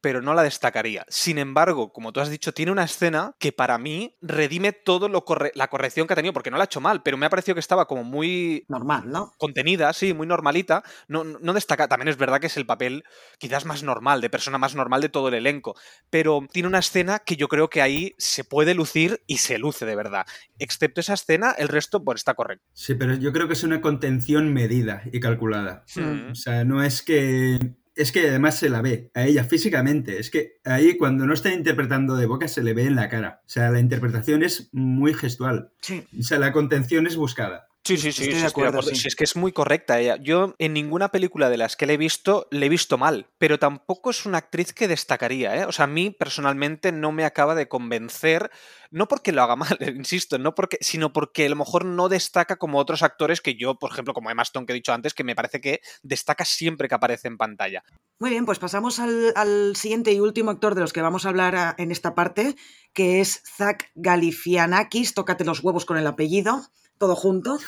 pero 0.00 0.22
no 0.22 0.34
la 0.34 0.42
destacaría. 0.42 1.04
Sin 1.08 1.38
embargo, 1.38 1.92
como 1.92 2.12
tú 2.12 2.20
has 2.20 2.30
dicho, 2.30 2.52
tiene 2.52 2.72
una 2.72 2.84
escena 2.84 3.34
que 3.38 3.52
para 3.52 3.78
mí 3.78 4.16
redime 4.20 4.72
todo 4.72 5.08
lo 5.08 5.24
la 5.54 5.68
corrección 5.68 6.06
que 6.06 6.12
ha 6.12 6.16
tenido, 6.16 6.32
porque 6.32 6.50
no 6.50 6.56
la 6.56 6.64
ha 6.64 6.66
hecho 6.66 6.80
mal, 6.80 7.02
pero 7.02 7.16
me 7.16 7.26
ha 7.26 7.30
parecido 7.30 7.54
que 7.54 7.60
estaba 7.60 7.86
como 7.86 8.04
muy... 8.04 8.64
Normal, 8.68 9.10
¿no? 9.10 9.32
Contenida, 9.38 9.92
sí, 9.92 10.14
muy 10.14 10.26
normalita. 10.26 10.82
No, 11.08 11.24
no 11.24 11.52
destaca, 11.52 11.88
también 11.88 12.08
es 12.08 12.16
verdad 12.16 12.40
que 12.40 12.46
es 12.46 12.56
el 12.56 12.66
papel 12.66 13.04
quizás 13.38 13.64
más 13.64 13.82
normal, 13.82 14.20
de 14.20 14.30
persona 14.30 14.58
más 14.58 14.74
normal 14.74 15.00
de 15.00 15.08
todo 15.08 15.28
el 15.28 15.34
elenco, 15.34 15.74
pero 16.10 16.46
tiene 16.52 16.68
una 16.68 16.78
escena 16.78 17.18
que 17.18 17.36
yo 17.36 17.48
creo 17.48 17.68
que 17.68 17.82
ahí 17.82 18.14
se 18.18 18.44
puede 18.44 18.74
lucir 18.74 19.22
y 19.26 19.38
se 19.38 19.58
luce 19.58 19.86
de 19.86 19.96
verdad. 19.96 20.26
Excepto 20.58 21.00
esa 21.00 21.14
escena, 21.14 21.52
el 21.58 21.68
resto 21.68 22.04
pues 22.04 22.20
está 22.20 22.34
correcto. 22.34 22.64
Sí, 22.72 22.94
pero 22.94 23.14
yo 23.14 23.32
creo 23.32 23.46
que 23.46 23.54
es 23.54 23.64
una 23.64 23.80
contención 23.80 24.52
medida 24.52 25.02
y 25.12 25.20
calculada. 25.20 25.84
O 26.30 26.34
sea, 26.34 26.64
no 26.64 26.82
es 26.82 27.02
que 27.02 27.58
es 27.96 28.12
que 28.12 28.28
además 28.28 28.58
se 28.58 28.68
la 28.68 28.82
ve 28.82 29.10
a 29.14 29.24
ella 29.24 29.42
físicamente. 29.44 30.20
Es 30.20 30.30
que 30.30 30.60
ahí 30.64 30.96
cuando 30.96 31.26
no 31.26 31.32
está 31.32 31.52
interpretando 31.52 32.16
de 32.16 32.26
boca 32.26 32.46
se 32.46 32.62
le 32.62 32.74
ve 32.74 32.84
en 32.84 32.94
la 32.94 33.08
cara. 33.08 33.40
O 33.46 33.48
sea, 33.48 33.70
la 33.70 33.80
interpretación 33.80 34.42
es 34.42 34.68
muy 34.72 35.14
gestual. 35.14 35.72
Sí. 35.80 36.04
O 36.18 36.22
sea, 36.22 36.38
la 36.38 36.52
contención 36.52 37.06
es 37.06 37.16
buscada. 37.16 37.68
Sí, 37.86 37.96
sí, 37.96 38.10
sí, 38.10 38.24
estoy 38.24 38.40
de 38.40 38.46
acuerdo. 38.46 38.82
Sí. 38.82 39.06
es 39.06 39.14
que 39.14 39.22
es 39.22 39.36
muy 39.36 39.52
correcta 39.52 40.00
ella. 40.00 40.16
Yo 40.16 40.56
en 40.58 40.72
ninguna 40.72 41.10
película 41.10 41.48
de 41.48 41.56
las 41.56 41.76
que 41.76 41.86
le 41.86 41.94
he 41.94 41.96
visto 41.96 42.48
le 42.50 42.66
he 42.66 42.68
visto 42.68 42.98
mal, 42.98 43.28
pero 43.38 43.60
tampoco 43.60 44.10
es 44.10 44.26
una 44.26 44.38
actriz 44.38 44.72
que 44.72 44.88
destacaría. 44.88 45.56
¿eh? 45.56 45.64
O 45.66 45.72
sea, 45.72 45.84
a 45.84 45.88
mí 45.88 46.10
personalmente 46.10 46.90
no 46.90 47.12
me 47.12 47.24
acaba 47.24 47.54
de 47.54 47.68
convencer, 47.68 48.50
no 48.90 49.06
porque 49.06 49.30
lo 49.30 49.42
haga 49.42 49.56
mal, 49.56 49.78
insisto, 49.94 50.38
no 50.38 50.54
porque, 50.56 50.78
sino 50.80 51.12
porque 51.12 51.46
a 51.46 51.48
lo 51.48 51.56
mejor 51.56 51.84
no 51.84 52.08
destaca 52.08 52.56
como 52.56 52.78
otros 52.78 53.04
actores 53.04 53.40
que 53.40 53.54
yo, 53.54 53.78
por 53.78 53.92
ejemplo, 53.92 54.14
como 54.14 54.30
Emma 54.30 54.42
Stone 54.42 54.66
que 54.66 54.72
he 54.72 54.74
dicho 54.74 54.92
antes, 54.92 55.14
que 55.14 55.22
me 55.22 55.36
parece 55.36 55.60
que 55.60 55.80
destaca 56.02 56.44
siempre 56.44 56.88
que 56.88 56.94
aparece 56.96 57.28
en 57.28 57.36
pantalla. 57.36 57.84
Muy 58.18 58.30
bien, 58.30 58.46
pues 58.46 58.58
pasamos 58.58 58.98
al, 58.98 59.32
al 59.36 59.76
siguiente 59.76 60.12
y 60.12 60.18
último 60.18 60.50
actor 60.50 60.74
de 60.74 60.80
los 60.80 60.92
que 60.92 61.02
vamos 61.02 61.24
a 61.24 61.28
hablar 61.28 61.76
en 61.78 61.92
esta 61.92 62.16
parte, 62.16 62.56
que 62.92 63.20
es 63.20 63.42
Zach 63.56 63.90
Galifianakis. 63.94 65.14
Tócate 65.14 65.44
los 65.44 65.62
huevos 65.62 65.84
con 65.84 65.98
el 65.98 66.06
apellido 66.06 66.62
todo 66.98 67.16
junto. 67.16 67.58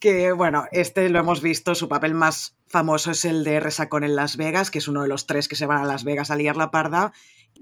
que 0.00 0.32
bueno, 0.32 0.66
este 0.72 1.08
lo 1.08 1.18
hemos 1.18 1.42
visto, 1.42 1.74
su 1.74 1.88
papel 1.88 2.14
más 2.14 2.56
famoso 2.66 3.10
es 3.10 3.24
el 3.24 3.44
de 3.44 3.60
Resacón 3.60 4.04
en 4.04 4.16
Las 4.16 4.36
Vegas, 4.36 4.70
que 4.70 4.78
es 4.78 4.88
uno 4.88 5.02
de 5.02 5.08
los 5.08 5.26
tres 5.26 5.48
que 5.48 5.56
se 5.56 5.66
van 5.66 5.82
a 5.82 5.86
Las 5.86 6.04
Vegas 6.04 6.30
a 6.30 6.36
liar 6.36 6.56
la 6.56 6.70
parda. 6.70 7.12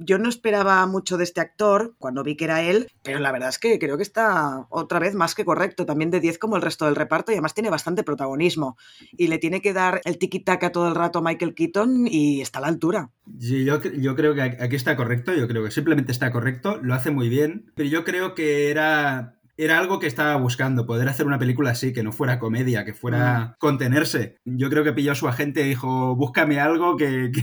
Yo 0.02 0.18
no 0.18 0.28
esperaba 0.28 0.84
mucho 0.86 1.18
de 1.18 1.24
este 1.24 1.42
actor 1.42 1.94
cuando 1.98 2.22
vi 2.22 2.34
que 2.36 2.44
era 2.44 2.62
él, 2.62 2.90
pero 3.02 3.18
la 3.18 3.32
verdad 3.32 3.50
es 3.50 3.58
que 3.58 3.78
creo 3.78 3.98
que 3.98 4.02
está 4.02 4.66
otra 4.70 4.98
vez 4.98 5.14
más 5.14 5.34
que 5.34 5.44
correcto, 5.44 5.84
también 5.84 6.10
de 6.10 6.20
10 6.20 6.38
como 6.38 6.56
el 6.56 6.62
resto 6.62 6.86
del 6.86 6.96
reparto 6.96 7.32
y 7.32 7.34
además 7.34 7.52
tiene 7.52 7.68
bastante 7.68 8.02
protagonismo. 8.02 8.78
Y 9.12 9.26
le 9.26 9.36
tiene 9.38 9.60
que 9.60 9.74
dar 9.74 10.00
el 10.04 10.18
tiki-taka 10.18 10.72
todo 10.72 10.88
el 10.88 10.94
rato 10.94 11.18
a 11.18 11.22
Michael 11.22 11.54
Keaton 11.54 12.06
y 12.06 12.40
está 12.40 12.60
a 12.60 12.62
la 12.62 12.68
altura. 12.68 13.10
Sí, 13.38 13.64
yo, 13.64 13.82
yo 13.82 14.16
creo 14.16 14.34
que 14.34 14.42
aquí 14.42 14.76
está 14.76 14.96
correcto, 14.96 15.34
yo 15.34 15.46
creo 15.46 15.62
que 15.64 15.70
simplemente 15.70 16.12
está 16.12 16.32
correcto, 16.32 16.78
lo 16.82 16.94
hace 16.94 17.10
muy 17.10 17.28
bien, 17.28 17.70
pero 17.74 17.88
yo 17.88 18.04
creo 18.04 18.34
que 18.34 18.70
era 18.70 19.40
era 19.64 19.78
algo 19.78 19.98
que 19.98 20.06
estaba 20.06 20.36
buscando, 20.36 20.86
poder 20.86 21.06
hacer 21.08 21.26
una 21.26 21.38
película 21.38 21.72
así, 21.72 21.92
que 21.92 22.02
no 22.02 22.12
fuera 22.12 22.38
comedia, 22.38 22.86
que 22.86 22.94
fuera 22.94 23.40
mm. 23.40 23.54
contenerse. 23.58 24.38
Yo 24.46 24.70
creo 24.70 24.84
que 24.84 24.94
pilló 24.94 25.12
a 25.12 25.16
su 25.16 25.28
agente 25.28 25.60
y 25.60 25.68
dijo, 25.68 26.16
búscame 26.16 26.58
algo 26.60 26.96
que, 26.96 27.30
que, 27.30 27.42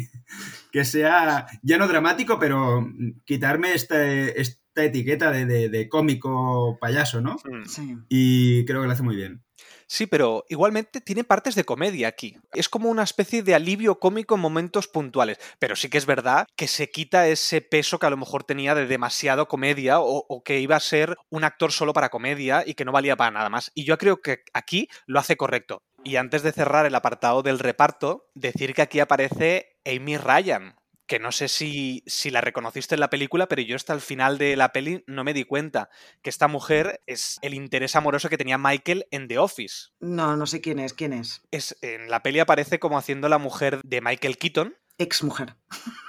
sea 0.86 1.48
ya 1.62 1.78
no 1.78 1.88
dramático, 1.88 2.40
pero 2.40 2.88
quitarme 3.26 3.74
este, 3.74 4.40
esta 4.42 4.84
etiqueta 4.84 5.32
de, 5.32 5.70
de, 5.70 5.90
cómico 5.90 6.78
payaso, 6.80 7.22
¿no? 7.22 7.38
Sí. 7.66 7.98
Y 8.10 8.66
creo 8.66 8.82
que 8.82 8.88
lo 8.88 8.94
hace 8.94 9.04
muy 9.04 9.16
bien. 9.16 9.44
Sí, 9.90 10.06
pero 10.06 10.44
igualmente 10.50 11.00
tiene 11.00 11.24
partes 11.24 11.56
de 11.56 11.64
comedia 11.64 12.10
aquí. 12.10 12.38
Es 12.54 12.68
como 12.68 12.90
una 12.90 13.04
especie 13.04 13.42
de 13.42 13.56
alivio 13.56 14.00
cómico 14.00 14.36
en 14.36 14.42
momentos 14.42 14.90
puntuales. 14.90 15.40
Pero 15.60 15.78
sí 15.78 15.90
que 15.90 15.98
es 15.98 16.06
verdad 16.06 16.46
que 16.58 16.68
se 16.68 16.92
quita 16.92 17.28
ese 17.28 17.62
peso 17.62 17.98
que 17.98 18.06
a 18.06 18.10
lo 18.10 18.18
mejor 18.18 18.44
tenía 18.44 18.76
de 18.76 18.86
demasiado 18.86 19.48
comedia 19.48 20.00
o, 20.02 20.44
que 20.44 20.60
iba 20.60 20.76
a 20.76 20.82
ser 20.82 21.16
un 21.30 21.46
actor 21.46 21.72
solo 21.72 21.94
para 21.94 22.10
comedia 22.10 22.64
y 22.66 22.74
que 22.74 22.84
no 22.84 22.92
valía 22.92 23.16
para 23.16 23.32
nada 23.32 23.50
más. 23.50 23.72
Y 23.76 23.86
yo 23.86 23.98
creo 23.98 24.22
que 24.22 24.44
aquí 24.54 24.90
lo 25.06 25.20
hace 25.20 25.38
correcto. 25.38 25.84
Y 26.08 26.16
antes 26.16 26.42
de 26.42 26.54
cerrar 26.54 26.86
el 26.86 26.96
apartado 26.96 27.44
del 27.44 27.60
reparto, 27.60 28.30
decir 28.34 28.74
que 28.74 28.82
aquí 28.82 29.02
aparece 29.02 29.78
Amy 29.86 30.16
Ryan, 30.16 30.80
que 31.06 31.20
no 31.20 31.34
sé 31.34 31.50
si, 31.50 32.02
si, 32.08 32.30
la 32.30 32.40
reconociste 32.40 32.96
en 32.96 33.02
la 33.02 33.10
película, 33.10 33.50
pero 33.50 33.62
yo 33.62 33.76
hasta 33.76 33.92
el 33.92 34.00
final 34.00 34.38
de 34.38 34.56
la 34.56 34.72
peli 34.72 35.04
no 35.06 35.26
me 35.26 35.34
di 35.34 35.44
cuenta 35.44 35.90
que 36.22 36.30
esta 36.30 36.48
mujer 36.48 37.02
es 37.08 37.40
el 37.42 37.54
interés 37.54 37.98
amoroso 37.98 38.30
que 38.30 38.38
tenía 38.38 38.58
Michael 38.58 39.06
en 39.12 39.28
The 39.28 39.38
Office. 39.38 39.90
No, 40.00 40.38
no 40.38 40.46
sé 40.46 40.62
quién 40.62 40.80
es, 40.80 40.94
quién 40.94 41.12
es. 41.12 41.42
es 41.52 41.78
en 41.82 42.10
la 42.10 42.24
peli 42.24 42.40
aparece 42.40 42.80
como 42.80 42.98
haciendo 42.98 43.28
la 43.28 43.38
mujer 43.38 43.82
de 43.84 44.00
Michael 44.00 44.38
Keaton. 44.38 44.78
Ex 44.98 45.24
mujer. 45.24 45.58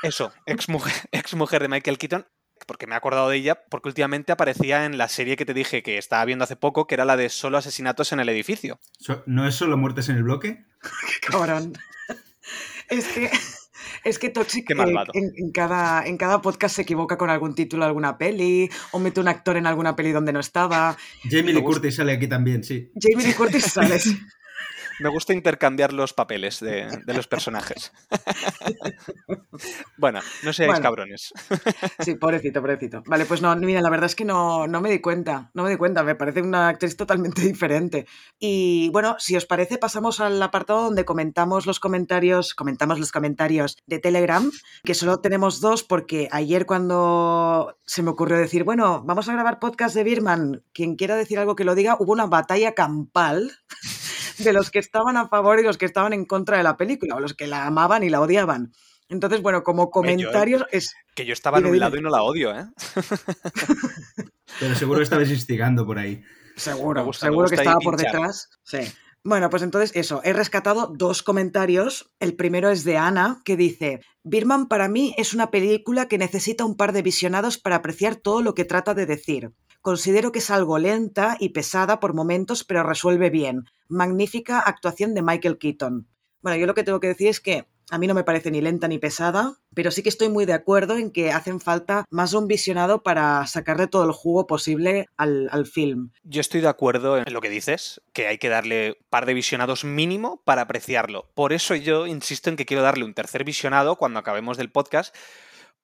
Eso, 0.04 0.32
ex 0.46 0.68
mujer, 0.68 0.94
ex 1.10 1.34
mujer 1.34 1.60
de 1.60 1.68
Michael 1.68 1.98
Keaton. 1.98 2.24
Porque 2.68 2.86
me 2.86 2.92
he 2.94 2.98
acordado 2.98 3.30
de 3.30 3.38
ella, 3.38 3.64
porque 3.70 3.88
últimamente 3.88 4.30
aparecía 4.30 4.84
en 4.84 4.98
la 4.98 5.08
serie 5.08 5.36
que 5.36 5.46
te 5.46 5.54
dije 5.54 5.82
que 5.82 5.96
estaba 5.96 6.22
viendo 6.26 6.44
hace 6.44 6.54
poco, 6.54 6.86
que 6.86 6.96
era 6.96 7.06
la 7.06 7.16
de 7.16 7.30
solo 7.30 7.56
asesinatos 7.56 8.12
en 8.12 8.20
el 8.20 8.28
edificio. 8.28 8.78
¿No 9.24 9.48
es 9.48 9.54
solo 9.54 9.78
muertes 9.78 10.10
en 10.10 10.16
el 10.16 10.22
bloque? 10.22 10.66
¡Qué 11.22 11.26
cabrón! 11.26 11.72
es 12.90 13.08
que 13.08 13.30
es 14.04 14.18
que 14.18 14.28
Toxic 14.28 14.70
eh, 14.70 14.74
en, 15.14 15.50
cada, 15.52 16.06
en 16.06 16.16
cada 16.18 16.42
podcast 16.42 16.76
se 16.76 16.82
equivoca 16.82 17.16
con 17.16 17.30
algún 17.30 17.54
título 17.54 17.84
de 17.84 17.88
alguna 17.88 18.18
peli 18.18 18.68
o 18.92 18.98
mete 18.98 19.20
un 19.20 19.28
actor 19.28 19.56
en 19.56 19.66
alguna 19.66 19.96
peli 19.96 20.12
donde 20.12 20.32
no 20.32 20.40
estaba. 20.40 20.96
Jamie 21.24 21.54
Lee 21.54 21.62
Curtis 21.62 21.96
sale 21.96 22.12
aquí 22.12 22.28
también, 22.28 22.62
sí. 22.62 22.90
Jamie 23.00 23.26
Lee 23.26 23.34
Curtis 23.34 23.64
sale, 23.64 23.98
sí. 23.98 24.18
Me 25.00 25.08
gusta 25.08 25.32
intercambiar 25.32 25.92
los 25.92 26.12
papeles 26.12 26.60
de, 26.60 26.88
los 27.06 27.28
personajes. 27.28 27.92
bueno, 29.96 30.20
no 30.42 30.52
seáis 30.52 30.80
cabrones. 30.80 31.32
sí, 32.00 32.16
pobrecito, 32.16 32.60
pobrecito. 32.60 33.02
Vale, 33.06 33.24
pues 33.24 33.40
no, 33.40 33.54
mira, 33.56 33.80
la 33.80 33.90
verdad 33.90 34.06
es 34.06 34.14
que 34.14 34.24
no, 34.24 34.66
no 34.66 34.80
me 34.80 34.90
di 34.90 35.00
cuenta, 35.00 35.50
no 35.54 35.62
me 35.62 35.70
di 35.70 35.76
cuenta, 35.76 36.02
me 36.02 36.14
parece 36.14 36.42
una 36.42 36.68
actriz 36.68 36.96
totalmente 36.96 37.42
diferente. 37.42 38.06
Y 38.38 38.90
bueno, 38.90 39.16
si 39.18 39.36
os 39.36 39.46
parece, 39.46 39.78
pasamos 39.78 40.20
al 40.20 40.42
apartado 40.42 40.82
donde 40.82 41.04
comentamos 41.04 41.66
los 41.66 41.80
comentarios, 41.80 42.54
comentamos 42.54 42.98
los 42.98 43.12
comentarios 43.12 43.76
de 43.86 43.98
Telegram, 43.98 44.50
que 44.84 44.94
solo 44.94 45.20
tenemos 45.20 45.60
dos 45.60 45.84
porque 45.84 46.28
ayer 46.32 46.66
cuando 46.66 47.78
se 47.86 48.02
me 48.02 48.10
ocurrió 48.10 48.36
decir, 48.36 48.64
bueno, 48.64 49.02
vamos 49.04 49.28
a 49.28 49.32
grabar 49.32 49.58
podcast 49.58 49.94
de 49.94 50.04
Birman, 50.04 50.62
quien 50.72 50.96
quiera 50.96 51.16
decir 51.16 51.38
algo 51.38 51.56
que 51.56 51.64
lo 51.64 51.74
diga, 51.74 51.96
hubo 51.98 52.12
una 52.12 52.26
batalla 52.26 52.74
campal 52.74 53.52
de 54.38 54.52
los 54.52 54.70
que 54.70 54.78
estaban 54.78 55.16
a 55.16 55.28
favor 55.28 55.60
y 55.60 55.62
los 55.62 55.78
que 55.78 55.86
estaban 55.86 56.12
en 56.12 56.24
contra 56.24 56.56
de 56.56 56.62
la 56.62 56.76
película, 56.76 57.16
o 57.16 57.20
los 57.20 57.34
que 57.34 57.46
la 57.46 57.66
amaban 57.66 58.02
y 58.02 58.10
la 58.10 58.20
odiaban. 58.20 58.72
Entonces, 59.08 59.40
bueno, 59.40 59.62
como 59.62 59.90
comentarios 59.90 60.64
es... 60.70 60.94
Que 61.14 61.24
yo 61.24 61.32
estaba 61.32 61.58
en 61.58 61.66
un 61.66 61.78
lado 61.78 61.96
y 61.96 62.02
no 62.02 62.10
la 62.10 62.22
odio, 62.22 62.54
¿eh? 62.54 62.66
Pero 64.60 64.74
seguro 64.74 64.98
que 64.98 65.04
estabas 65.04 65.30
instigando 65.30 65.86
por 65.86 65.98
ahí. 65.98 66.22
Seguro, 66.56 67.12
seguro 67.12 67.48
que 67.48 67.54
estaba 67.54 67.78
por 67.78 67.96
detrás. 67.96 68.50
Sí. 68.64 68.80
Bueno, 69.24 69.50
pues 69.50 69.62
entonces 69.62 69.92
eso, 69.94 70.20
he 70.24 70.32
rescatado 70.32 70.92
dos 70.94 71.22
comentarios. 71.22 72.10
El 72.20 72.34
primero 72.34 72.70
es 72.70 72.84
de 72.84 72.98
Ana, 72.98 73.40
que 73.44 73.56
dice, 73.56 74.00
Birman 74.22 74.68
para 74.68 74.88
mí 74.88 75.14
es 75.16 75.34
una 75.34 75.50
película 75.50 76.06
que 76.08 76.18
necesita 76.18 76.64
un 76.64 76.76
par 76.76 76.92
de 76.92 77.02
visionados 77.02 77.58
para 77.58 77.76
apreciar 77.76 78.16
todo 78.16 78.42
lo 78.42 78.54
que 78.54 78.64
trata 78.64 78.94
de 78.94 79.06
decir. 79.06 79.52
Considero 79.80 80.32
que 80.32 80.40
es 80.40 80.50
algo 80.50 80.78
lenta 80.78 81.36
y 81.38 81.50
pesada 81.50 82.00
por 82.00 82.14
momentos, 82.14 82.64
pero 82.64 82.82
resuelve 82.82 83.30
bien. 83.30 83.64
Magnífica 83.88 84.58
actuación 84.60 85.14
de 85.14 85.22
Michael 85.22 85.58
Keaton. 85.58 86.08
Bueno, 86.40 86.58
yo 86.58 86.66
lo 86.66 86.74
que 86.74 86.84
tengo 86.84 87.00
que 87.00 87.08
decir 87.08 87.28
es 87.28 87.40
que 87.40 87.66
a 87.90 87.98
mí 87.98 88.06
no 88.06 88.14
me 88.14 88.24
parece 88.24 88.50
ni 88.50 88.60
lenta 88.60 88.86
ni 88.86 88.98
pesada, 88.98 89.54
pero 89.74 89.90
sí 89.90 90.02
que 90.02 90.08
estoy 90.08 90.28
muy 90.28 90.44
de 90.44 90.52
acuerdo 90.52 90.98
en 90.98 91.10
que 91.10 91.32
hacen 91.32 91.60
falta 91.60 92.04
más 92.10 92.34
un 92.34 92.46
visionado 92.46 93.02
para 93.02 93.46
sacarle 93.46 93.86
todo 93.86 94.04
el 94.04 94.12
jugo 94.12 94.46
posible 94.46 95.06
al, 95.16 95.48
al, 95.50 95.66
film. 95.66 96.10
Yo 96.22 96.40
estoy 96.40 96.60
de 96.60 96.68
acuerdo 96.68 97.16
en 97.16 97.32
lo 97.32 97.40
que 97.40 97.48
dices, 97.48 98.02
que 98.12 98.26
hay 98.26 98.38
que 98.38 98.50
darle 98.50 98.90
un 98.90 99.06
par 99.08 99.24
de 99.24 99.34
visionados 99.34 99.84
mínimo 99.84 100.42
para 100.44 100.62
apreciarlo. 100.62 101.30
Por 101.34 101.52
eso 101.52 101.74
yo 101.74 102.06
insisto 102.06 102.50
en 102.50 102.56
que 102.56 102.66
quiero 102.66 102.82
darle 102.82 103.04
un 103.04 103.14
tercer 103.14 103.44
visionado 103.44 103.96
cuando 103.96 104.18
acabemos 104.18 104.58
del 104.58 104.70
podcast, 104.70 105.14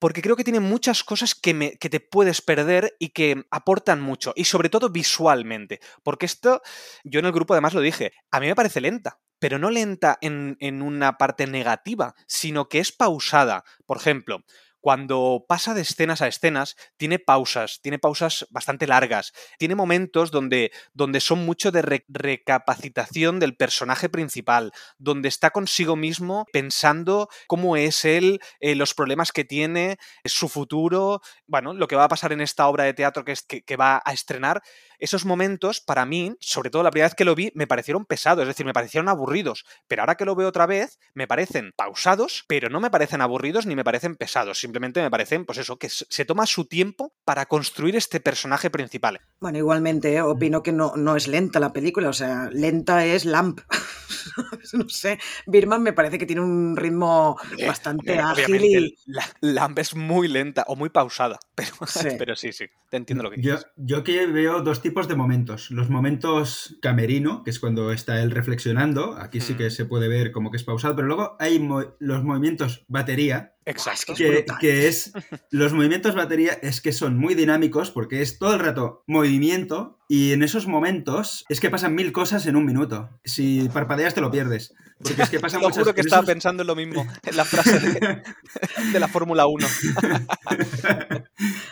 porque 0.04 0.20
creo 0.20 0.36
que 0.36 0.44
tiene 0.44 0.60
muchas 0.60 1.02
cosas 1.02 1.34
que, 1.34 1.54
me, 1.54 1.78
que, 1.78 1.88
te 1.88 1.98
puedes 1.98 2.42
perder 2.42 2.94
y 2.98 3.14
que 3.14 3.46
aportan 3.50 4.02
mucho, 4.02 4.34
y 4.36 4.44
sobre 4.44 4.68
todo 4.68 4.90
visualmente, 4.90 5.80
porque 6.02 6.26
esto, 6.26 6.60
yo 7.04 7.20
en 7.20 7.24
el 7.24 7.32
grupo 7.32 7.54
además 7.54 7.72
lo 7.72 7.80
dije, 7.80 8.12
a 8.30 8.38
mí 8.38 8.46
me 8.46 8.54
parece 8.54 8.82
lenta, 8.82 9.18
pero 9.38 9.58
no 9.58 9.70
lenta 9.70 10.18
en, 10.20 10.58
en 10.60 10.82
una 10.82 11.16
parte 11.16 11.46
negativa, 11.46 12.14
sino 12.26 12.68
que 12.68 12.80
es 12.80 12.92
pausada. 12.92 13.64
Por 13.86 13.96
ejemplo, 13.96 14.44
cuando 14.84 15.46
pasa 15.48 15.72
de 15.72 15.80
escenas 15.80 16.20
a 16.20 16.28
escenas, 16.28 16.76
tiene 16.98 17.18
pausas, 17.18 17.80
tiene 17.80 17.98
pausas 17.98 18.46
bastante 18.50 18.86
largas, 18.86 19.32
tiene 19.58 19.74
momentos 19.74 20.30
donde, 20.30 20.72
donde 20.92 21.20
son 21.20 21.46
mucho 21.46 21.72
de 21.72 22.02
recapacitación 22.06 23.40
del 23.40 23.56
personaje 23.56 24.10
principal, 24.10 24.72
donde 24.98 25.30
está 25.30 25.52
consigo 25.52 25.96
mismo 25.96 26.44
pensando 26.52 27.30
cómo 27.46 27.78
es 27.78 28.04
él, 28.04 28.40
eh, 28.60 28.74
los 28.74 28.92
problemas 28.92 29.32
que 29.32 29.46
tiene, 29.46 29.96
su 30.26 30.50
futuro, 30.50 31.22
bueno, 31.46 31.72
lo 31.72 31.88
que 31.88 31.96
va 31.96 32.04
a 32.04 32.08
pasar 32.08 32.34
en 32.34 32.42
esta 32.42 32.68
obra 32.68 32.84
de 32.84 32.92
teatro 32.92 33.24
que, 33.24 33.32
es, 33.32 33.42
que 33.42 33.76
va 33.78 34.02
a 34.04 34.12
estrenar. 34.12 34.60
Esos 34.98 35.24
momentos 35.24 35.80
para 35.80 36.06
mí, 36.06 36.36
sobre 36.40 36.70
todo 36.70 36.82
la 36.82 36.90
primera 36.90 37.08
vez 37.08 37.14
que 37.14 37.24
lo 37.24 37.34
vi, 37.34 37.50
me 37.54 37.66
parecieron 37.66 38.04
pesados, 38.04 38.42
es 38.42 38.48
decir, 38.48 38.64
me 38.66 38.72
parecieron 38.72 39.08
aburridos, 39.08 39.64
pero 39.88 40.02
ahora 40.02 40.14
que 40.14 40.24
lo 40.24 40.34
veo 40.34 40.48
otra 40.48 40.66
vez, 40.66 40.98
me 41.14 41.26
parecen 41.26 41.72
pausados, 41.76 42.44
pero 42.48 42.68
no 42.68 42.80
me 42.80 42.90
parecen 42.90 43.20
aburridos 43.20 43.66
ni 43.66 43.74
me 43.74 43.84
parecen 43.84 44.16
pesados, 44.16 44.60
simplemente 44.74 45.02
me 45.02 45.10
parecen, 45.10 45.44
pues 45.44 45.58
eso, 45.58 45.78
que 45.78 45.88
se 45.88 46.24
toma 46.24 46.46
su 46.46 46.64
tiempo 46.64 47.12
para 47.24 47.46
construir 47.46 47.94
este 47.94 48.18
personaje 48.18 48.70
principal. 48.70 49.20
Bueno, 49.38 49.58
igualmente, 49.58 50.14
¿eh? 50.14 50.20
opino 50.20 50.64
que 50.64 50.72
no, 50.72 50.94
no 50.96 51.14
es 51.14 51.28
lenta 51.28 51.60
la 51.60 51.72
película, 51.72 52.08
o 52.08 52.12
sea, 52.12 52.50
lenta 52.52 53.06
es 53.06 53.24
Lamp. 53.24 53.60
no 54.72 54.88
sé, 54.88 55.20
Birman 55.46 55.80
me 55.80 55.92
parece 55.92 56.18
que 56.18 56.26
tiene 56.26 56.42
un 56.42 56.76
ritmo 56.76 57.37
bastante 57.64 58.18
ágil 58.18 58.64
y... 58.64 58.96
Lamp 59.42 59.78
es 59.78 59.94
muy 59.94 60.26
lenta 60.26 60.64
o 60.66 60.74
muy 60.74 60.88
pausada, 60.88 61.38
pero 61.54 61.70
sí, 61.87 62.08
pero 62.18 62.34
sí, 62.34 62.52
sí, 62.52 62.64
te 62.90 62.96
entiendo 62.96 63.22
lo 63.22 63.30
que 63.30 63.40
yo, 63.40 63.58
Yo 63.76 64.02
que 64.02 64.26
veo 64.26 64.60
dos 64.60 64.82
tipos 64.82 65.06
de 65.06 65.14
momentos. 65.14 65.70
Los 65.70 65.88
momentos 65.88 66.76
camerino, 66.82 67.44
que 67.44 67.50
es 67.50 67.60
cuando 67.60 67.92
está 67.92 68.20
él 68.20 68.32
reflexionando, 68.32 69.16
aquí 69.18 69.40
sí 69.40 69.54
que 69.54 69.70
se 69.70 69.84
puede 69.84 70.08
ver 70.08 70.32
como 70.32 70.50
que 70.50 70.56
es 70.56 70.64
pausado, 70.64 70.96
pero 70.96 71.06
luego 71.06 71.37
hay 71.38 71.64
los 72.00 72.24
movimientos 72.24 72.84
batería, 72.88 73.53
Exacto. 73.66 74.14
Que, 74.14 74.44
que, 74.61 74.88
es 74.88 75.12
los 75.50 75.72
movimientos 75.72 76.14
batería 76.14 76.53
es 76.62 76.81
que 76.81 76.92
son 76.92 77.16
muy 77.16 77.35
dinámicos 77.35 77.90
porque 77.90 78.22
es 78.22 78.38
todo 78.38 78.55
el 78.55 78.61
rato 78.61 79.03
movimiento 79.07 79.98
y 80.08 80.32
en 80.32 80.42
esos 80.42 80.66
momentos 80.66 81.44
es 81.48 81.60
que 81.60 81.70
pasan 81.70 81.94
mil 81.94 82.12
cosas 82.12 82.46
en 82.46 82.56
un 82.56 82.66
minuto. 82.66 83.10
Si 83.24 83.68
parpadeas 83.70 84.14
te 84.14 84.20
lo 84.20 84.30
pierdes. 84.30 84.74
Porque 84.98 85.22
es 85.22 85.30
que 85.30 85.40
pasan 85.40 85.60
Lo 85.62 85.70
juro 85.70 85.94
que 85.94 86.02
estaba 86.02 86.22
pensando 86.22 86.62
en 86.62 86.66
lo 86.66 86.76
mismo, 86.76 87.06
en 87.24 87.36
la 87.36 87.44
frase 87.44 87.80
de, 87.80 88.22
de 88.92 89.00
la 89.00 89.08
Fórmula 89.08 89.46
1. 89.46 89.66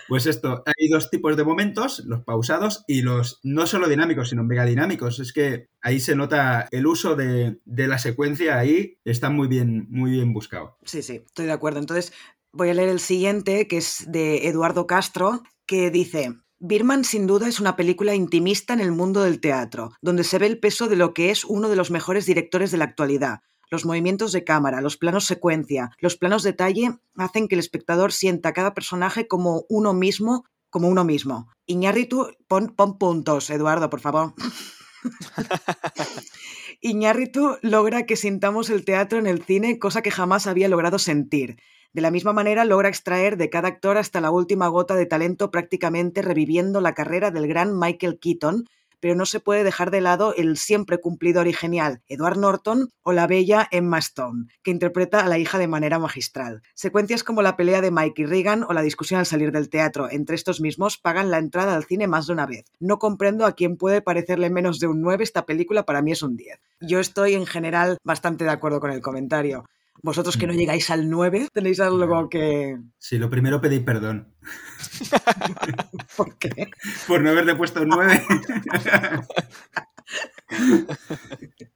pues 0.09 0.27
esto, 0.27 0.63
hay 0.67 0.89
dos 0.89 1.11
tipos 1.11 1.37
de 1.37 1.45
momentos, 1.45 2.03
los 2.07 2.25
pausados 2.25 2.85
y 2.87 3.03
los 3.03 3.39
no 3.43 3.67
solo 3.67 3.89
dinámicos, 3.89 4.31
sino 4.31 4.45
megadinámicos. 4.45 5.21
Es 5.21 5.33
que 5.33 5.69
ahí 5.83 6.01
se 6.01 6.17
nota 6.17 6.69
el 6.71 6.87
uso 6.87 7.17
de, 7.17 7.59
de 7.65 7.87
la 7.87 7.99
secuencia 7.99 8.59
ahí, 8.59 8.99
está 9.05 9.31
muy 9.31 9.49
bien, 9.49 9.87
muy 9.91 10.13
bien 10.13 10.33
buscado. 10.33 10.79
Sí, 10.85 11.03
sí, 11.03 11.23
estoy 11.27 11.47
de 11.47 11.53
acuerdo. 11.53 11.81
Entonces, 11.81 12.13
voy 12.53 12.71
a 12.71 12.75
leer 12.75 12.89
el 12.89 13.01
siguiente, 13.01 13.67
que 13.69 13.79
es 13.79 14.05
de 14.09 14.49
Eduardo 14.49 14.87
Castro, 14.87 15.43
que 15.67 15.91
dice, 15.91 16.35
Birman 16.65 17.03
sin 17.03 17.27
duda 17.27 17.49
es 17.49 17.59
una 17.59 17.75
película 17.75 18.15
intimista 18.15 18.73
en 18.73 18.79
el 18.79 18.93
mundo 18.93 19.25
del 19.25 19.41
teatro, 19.41 19.91
donde 20.01 20.23
se 20.23 20.39
ve 20.39 20.47
el 20.47 20.61
peso 20.61 20.87
de 20.87 20.95
lo 20.95 21.13
que 21.13 21.33
es 21.33 21.45
uno 21.45 21.69
de 21.69 21.75
los 21.75 21.91
mejores 21.91 22.25
directores 22.25 22.71
de 22.71 22.79
la 22.79 22.85
actualidad. 22.85 23.41
Los 23.69 23.85
movimientos 23.85 24.31
de 24.31 24.45
cámara, 24.45 24.81
los 24.81 24.97
planos 24.97 25.25
secuencia, 25.25 25.91
los 25.99 26.17
planos 26.17 26.45
detalle 26.45 27.01
hacen 27.17 27.49
que 27.49 27.57
el 27.57 27.59
espectador 27.59 28.13
sienta 28.13 28.51
a 28.51 28.53
cada 28.53 28.75
personaje 28.75 29.27
como 29.27 29.65
uno 29.69 29.93
mismo, 29.93 30.45
como 30.71 30.87
uno 30.87 31.03
mismo. 31.05 31.51
Iñárritu, 31.67 32.29
pon, 32.47 32.69
pon 32.77 32.97
puntos, 32.97 33.51
Eduardo, 33.51 33.91
por 33.91 33.99
favor. 33.99 34.33
Iñárritu 36.81 37.57
logra 37.63 38.07
que 38.07 38.15
sintamos 38.15 38.71
el 38.71 38.85
teatro 38.85 39.19
en 39.19 39.27
el 39.27 39.43
cine, 39.43 39.81
cosa 39.81 40.01
que 40.01 40.13
jamás 40.13 40.47
había 40.47 40.69
logrado 40.69 41.01
sentir. 41.01 41.57
De 41.93 42.01
la 42.01 42.11
misma 42.11 42.33
manera, 42.33 42.65
logra 42.65 42.89
extraer 42.89 43.37
de 43.37 43.51
cada 43.51 43.69
actor 43.69 43.99
hasta 43.99 44.21
la 44.23 44.31
última 44.31 44.69
gota 44.69 44.95
de 44.95 45.05
talento 45.05 45.51
prácticamente 45.51 46.23
reviviendo 46.23 46.81
la 46.81 46.95
carrera 46.95 47.31
del 47.31 47.47
gran 47.47 47.79
Michael 47.79 48.19
Keaton, 48.19 48.65
pero 49.03 49.17
no 49.17 49.27
se 49.27 49.41
puede 49.41 49.65
dejar 49.65 49.91
de 49.91 50.01
lado 50.01 50.33
el 50.37 50.57
siempre 50.57 50.99
cumplidor 50.99 51.49
y 51.49 51.53
genial 51.53 52.01
Edward 52.09 52.39
Norton 52.39 52.89
o 53.03 53.13
la 53.13 53.27
bella 53.27 53.69
Emma 53.73 53.99
Stone, 53.99 54.47
que 54.63 54.71
interpreta 54.71 55.21
a 55.21 55.29
la 55.29 55.39
hija 55.39 55.59
de 55.59 55.67
manera 55.67 55.99
magistral. 55.99 56.63
Secuencias 56.73 57.25
como 57.25 57.43
la 57.43 57.57
pelea 57.57 57.81
de 57.81 57.91
Mike 57.91 58.23
y 58.23 58.27
Regan 58.27 58.63
o 58.63 58.73
la 58.73 58.81
discusión 58.81 59.19
al 59.19 59.27
salir 59.27 59.51
del 59.51 59.69
teatro 59.69 60.09
entre 60.09 60.37
estos 60.37 60.61
mismos 60.61 60.99
pagan 60.99 61.31
la 61.33 61.39
entrada 61.39 61.75
al 61.75 61.85
cine 61.85 62.07
más 62.07 62.29
de 62.29 62.33
una 62.33 62.47
vez. 62.47 62.65
No 62.79 63.01
comprendo 63.01 63.45
a 63.45 63.53
quién 63.53 63.77
puede 63.77 64.03
parecerle 64.03 64.51
menos 64.51 64.79
de 64.79 64.87
un 64.87 65.03
9, 65.03 65.25
esta 65.25 65.45
película 65.45 65.83
para 65.85 66.01
mí 66.01 66.13
es 66.13 66.23
un 66.23 66.37
10. 66.37 66.61
Yo 66.81 67.01
estoy 67.01 67.35
en 67.35 67.45
general 67.45 67.99
bastante 68.05 68.45
de 68.45 68.51
acuerdo 68.51 68.79
con 68.79 68.93
el 68.93 69.03
comentario. 69.03 69.65
Vosotros 70.03 70.37
que 70.37 70.47
no 70.47 70.53
mm. 70.53 70.57
llegáis 70.57 70.91
al 70.91 71.09
9, 71.09 71.49
tenéis 71.53 71.81
algo 71.81 72.29
que... 72.29 72.77
Sí, 72.99 73.19
lo 73.19 73.31
primero 73.31 73.61
pedí 73.61 73.81
perdón. 73.81 74.35
¿Por 76.17 76.37
qué? 76.39 76.71
Por 77.07 77.23
no 77.23 77.31
haberle 77.31 77.55
puesto 77.55 77.83
un 77.83 77.89
9. 77.89 78.23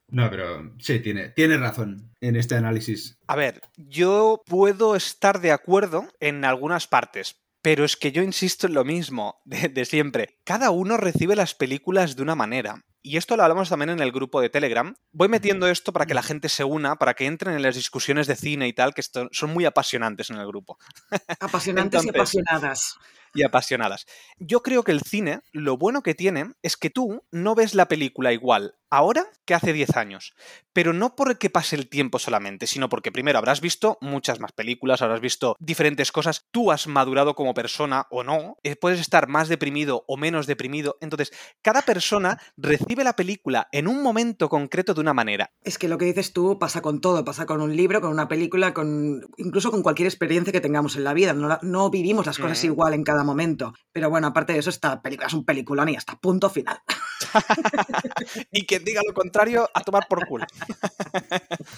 No, 0.09 0.29
pero 0.29 0.73
sí, 0.79 0.99
tiene, 0.99 1.29
tiene 1.29 1.57
razón 1.57 2.11
en 2.21 2.35
este 2.35 2.55
análisis. 2.55 3.17
A 3.27 3.35
ver, 3.35 3.61
yo 3.75 4.43
puedo 4.45 4.95
estar 4.95 5.41
de 5.41 5.51
acuerdo 5.51 6.07
en 6.19 6.45
algunas 6.45 6.87
partes, 6.87 7.41
pero 7.61 7.83
es 7.83 7.97
que 7.97 8.11
yo 8.11 8.21
insisto 8.23 8.67
en 8.67 8.73
lo 8.73 8.85
mismo 8.85 9.41
de, 9.45 9.85
siempre. 9.85 10.39
Cada 10.45 10.71
uno 10.71 10.97
recibe 10.97 11.35
las 11.35 11.55
películas 11.55 12.15
de 12.15 12.23
una 12.23 12.35
manera. 12.35 12.85
Y 13.07 13.15
esto 13.15 13.37
lo 13.37 13.43
hablamos 13.43 13.69
también 13.69 13.89
en 13.91 14.01
el 14.01 14.11
grupo 14.11 14.41
de 14.41 14.49
Telegram. 14.49 14.93
Voy 15.13 15.29
metiendo 15.29 15.69
esto 15.69 15.93
para 15.93 16.05
que 16.05 16.13
la 16.13 16.21
gente 16.21 16.49
se 16.49 16.65
una, 16.65 16.97
para 16.97 17.13
que 17.13 17.25
entren 17.25 17.55
en 17.55 17.61
las 17.61 17.75
discusiones 17.75 18.27
de 18.27 18.35
cine 18.35 18.67
y 18.67 18.73
tal, 18.73 18.93
que 18.93 19.01
son 19.01 19.53
muy 19.53 19.63
apasionantes 19.63 20.29
en 20.29 20.35
el 20.35 20.45
grupo. 20.45 20.77
Apasionantes 21.39 22.03
y 22.03 22.09
apasionadas 22.09 22.97
y 23.33 23.43
apasionadas. 23.43 24.07
Yo 24.39 24.61
creo 24.61 24.83
que 24.83 24.91
el 24.91 25.01
cine, 25.01 25.39
lo 25.53 25.77
bueno 25.77 26.03
que 26.03 26.15
tiene 26.15 26.51
es 26.63 26.75
que 26.75 26.89
tú 26.89 27.23
no 27.31 27.55
ves 27.55 27.75
la 27.75 27.87
película 27.87 28.33
igual 28.33 28.75
ahora 28.89 29.25
que 29.45 29.53
hace 29.53 29.73
10 29.73 29.95
años. 29.97 30.33
Pero 30.73 30.93
no 30.93 31.15
porque 31.15 31.49
pase 31.49 31.75
el 31.75 31.89
tiempo 31.89 32.19
solamente, 32.19 32.67
sino 32.67 32.89
porque 32.89 33.11
primero 33.11 33.39
habrás 33.39 33.61
visto 33.61 33.97
muchas 34.01 34.39
más 34.39 34.51
películas, 34.51 35.01
habrás 35.01 35.21
visto 35.21 35.55
diferentes 35.59 36.11
cosas, 36.11 36.47
tú 36.51 36.71
has 36.71 36.87
madurado 36.87 37.35
como 37.35 37.53
persona 37.53 38.07
o 38.11 38.23
no, 38.23 38.57
eh, 38.63 38.75
puedes 38.75 38.99
estar 38.99 39.27
más 39.27 39.47
deprimido 39.47 40.03
o 40.07 40.17
menos 40.17 40.47
deprimido. 40.47 40.97
Entonces, 41.01 41.31
cada 41.61 41.81
persona 41.81 42.39
recibe 42.57 43.03
la 43.03 43.15
película 43.15 43.67
en 43.71 43.87
un 43.87 44.03
momento 44.03 44.49
concreto 44.49 44.93
de 44.93 45.01
una 45.01 45.13
manera. 45.13 45.51
Es 45.63 45.77
que 45.77 45.87
lo 45.87 45.97
que 45.97 46.05
dices 46.05 46.33
tú 46.33 46.59
pasa 46.59 46.81
con 46.81 47.01
todo, 47.01 47.25
pasa 47.25 47.45
con 47.45 47.61
un 47.61 47.75
libro, 47.75 48.01
con 48.01 48.11
una 48.11 48.27
película, 48.27 48.73
con 48.73 49.25
incluso 49.37 49.71
con 49.71 49.81
cualquier 49.83 50.07
experiencia 50.07 50.53
que 50.53 50.61
tengamos 50.61 50.95
en 50.95 51.03
la 51.03 51.13
vida. 51.13 51.33
No, 51.33 51.89
vivimos 51.89 52.25
las 52.25 52.37
cosas 52.37 52.63
igual 52.63 52.93
en 52.93 53.03
cada 53.03 53.23
momento. 53.23 53.73
Pero 53.91 54.09
bueno, 54.09 54.27
aparte 54.27 54.53
de 54.53 54.59
eso, 54.59 54.69
esta 54.69 55.01
película 55.01 55.27
es 55.27 55.33
un 55.33 55.45
peliculón 55.45 55.89
y 55.89 55.95
hasta 55.95 56.17
punto 56.19 56.49
final. 56.49 56.79
y 58.51 58.65
quien 58.77 58.85
diga 58.85 59.01
lo 59.05 59.13
contrario, 59.13 59.69
a 59.73 59.81
tomar 59.81 60.07
por 60.07 60.27
culo. 60.27 60.45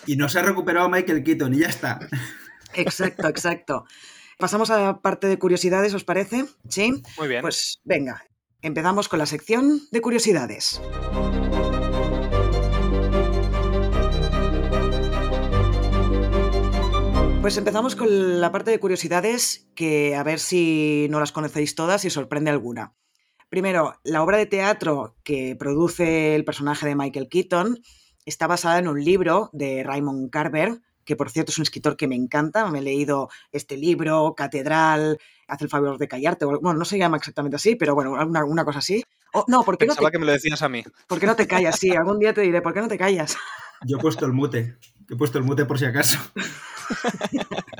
y 0.05 0.17
no 0.17 0.27
se 0.27 0.39
ha 0.39 0.43
recuperado 0.43 0.89
Michael 0.89 1.23
Keaton 1.23 1.53
y 1.53 1.59
ya 1.59 1.67
está. 1.67 1.99
Exacto, 2.73 3.27
exacto. 3.27 3.85
Pasamos 4.38 4.69
a 4.69 4.81
la 4.81 5.01
parte 5.01 5.27
de 5.27 5.39
curiosidades, 5.39 5.93
¿os 5.93 6.03
parece? 6.03 6.45
¿Sí? 6.67 7.01
Muy 7.17 7.27
bien. 7.27 7.41
Pues 7.41 7.79
venga, 7.83 8.25
empezamos 8.62 9.07
con 9.07 9.19
la 9.19 9.25
sección 9.25 9.81
de 9.91 10.01
curiosidades. 10.01 10.81
Pues 17.41 17.57
empezamos 17.57 17.95
con 17.95 18.41
la 18.41 18.51
parte 18.51 18.71
de 18.71 18.79
curiosidades, 18.79 19.69
que 19.73 20.15
a 20.15 20.23
ver 20.23 20.39
si 20.39 21.07
no 21.09 21.19
las 21.21 21.31
conocéis 21.31 21.73
todas 21.75 22.03
y 22.03 22.09
sorprende 22.09 22.51
alguna. 22.51 22.93
Primero, 23.49 23.99
la 24.03 24.21
obra 24.21 24.38
de 24.38 24.45
teatro 24.45 25.15
que 25.23 25.55
produce 25.57 26.35
el 26.35 26.45
personaje 26.45 26.88
de 26.88 26.95
Michael 26.95 27.29
Keaton 27.29 27.79
está 28.25 28.45
basada 28.45 28.77
en 28.77 28.88
un 28.88 29.03
libro 29.03 29.49
de 29.53 29.83
Raymond 29.83 30.29
Carver, 30.29 30.81
que 31.03 31.15
por 31.15 31.31
cierto 31.31 31.51
es 31.51 31.57
un 31.57 31.63
escritor 31.63 31.97
que 31.97 32.07
me 32.07 32.15
encanta. 32.15 32.69
Me 32.69 32.79
he 32.79 32.83
leído 32.83 33.29
este 33.51 33.75
libro, 33.75 34.35
Catedral, 34.38 35.17
Haz 35.49 35.63
el 35.63 35.69
favor 35.69 35.97
de 35.97 36.07
callarte. 36.07 36.45
Bueno, 36.45 36.75
no 36.75 36.85
se 36.85 36.99
llama 36.99 37.17
exactamente 37.17 37.55
así, 37.55 37.75
pero 37.75 37.95
bueno, 37.95 38.12
una, 38.12 38.63
cosa 38.63 38.79
así. 38.79 39.03
no, 39.47 39.63
¿por 39.63 39.79
Pensaba 39.79 40.09
no 40.09 40.12
que 40.12 40.19
me 40.19 40.25
lo 40.27 40.31
decías 40.31 40.62
a 40.62 40.69
mí. 40.69 40.83
¿Por 41.07 41.19
qué 41.19 41.25
no 41.25 41.35
te 41.35 41.47
callas? 41.47 41.75
Sí, 41.79 41.89
algún 41.89 42.19
día 42.19 42.35
te 42.35 42.41
diré, 42.41 42.62
¿por 42.62 42.71
qué 42.71 42.81
no 42.81 42.88
te 42.88 42.99
callas? 42.99 43.35
Yo 43.83 43.97
he 43.97 43.99
puesto 43.99 44.27
el 44.27 44.33
mute. 44.33 44.77
He 45.09 45.15
puesto 45.15 45.39
el 45.39 45.43
mute 45.43 45.65
por 45.65 45.79
si 45.79 45.85
acaso. 45.85 46.19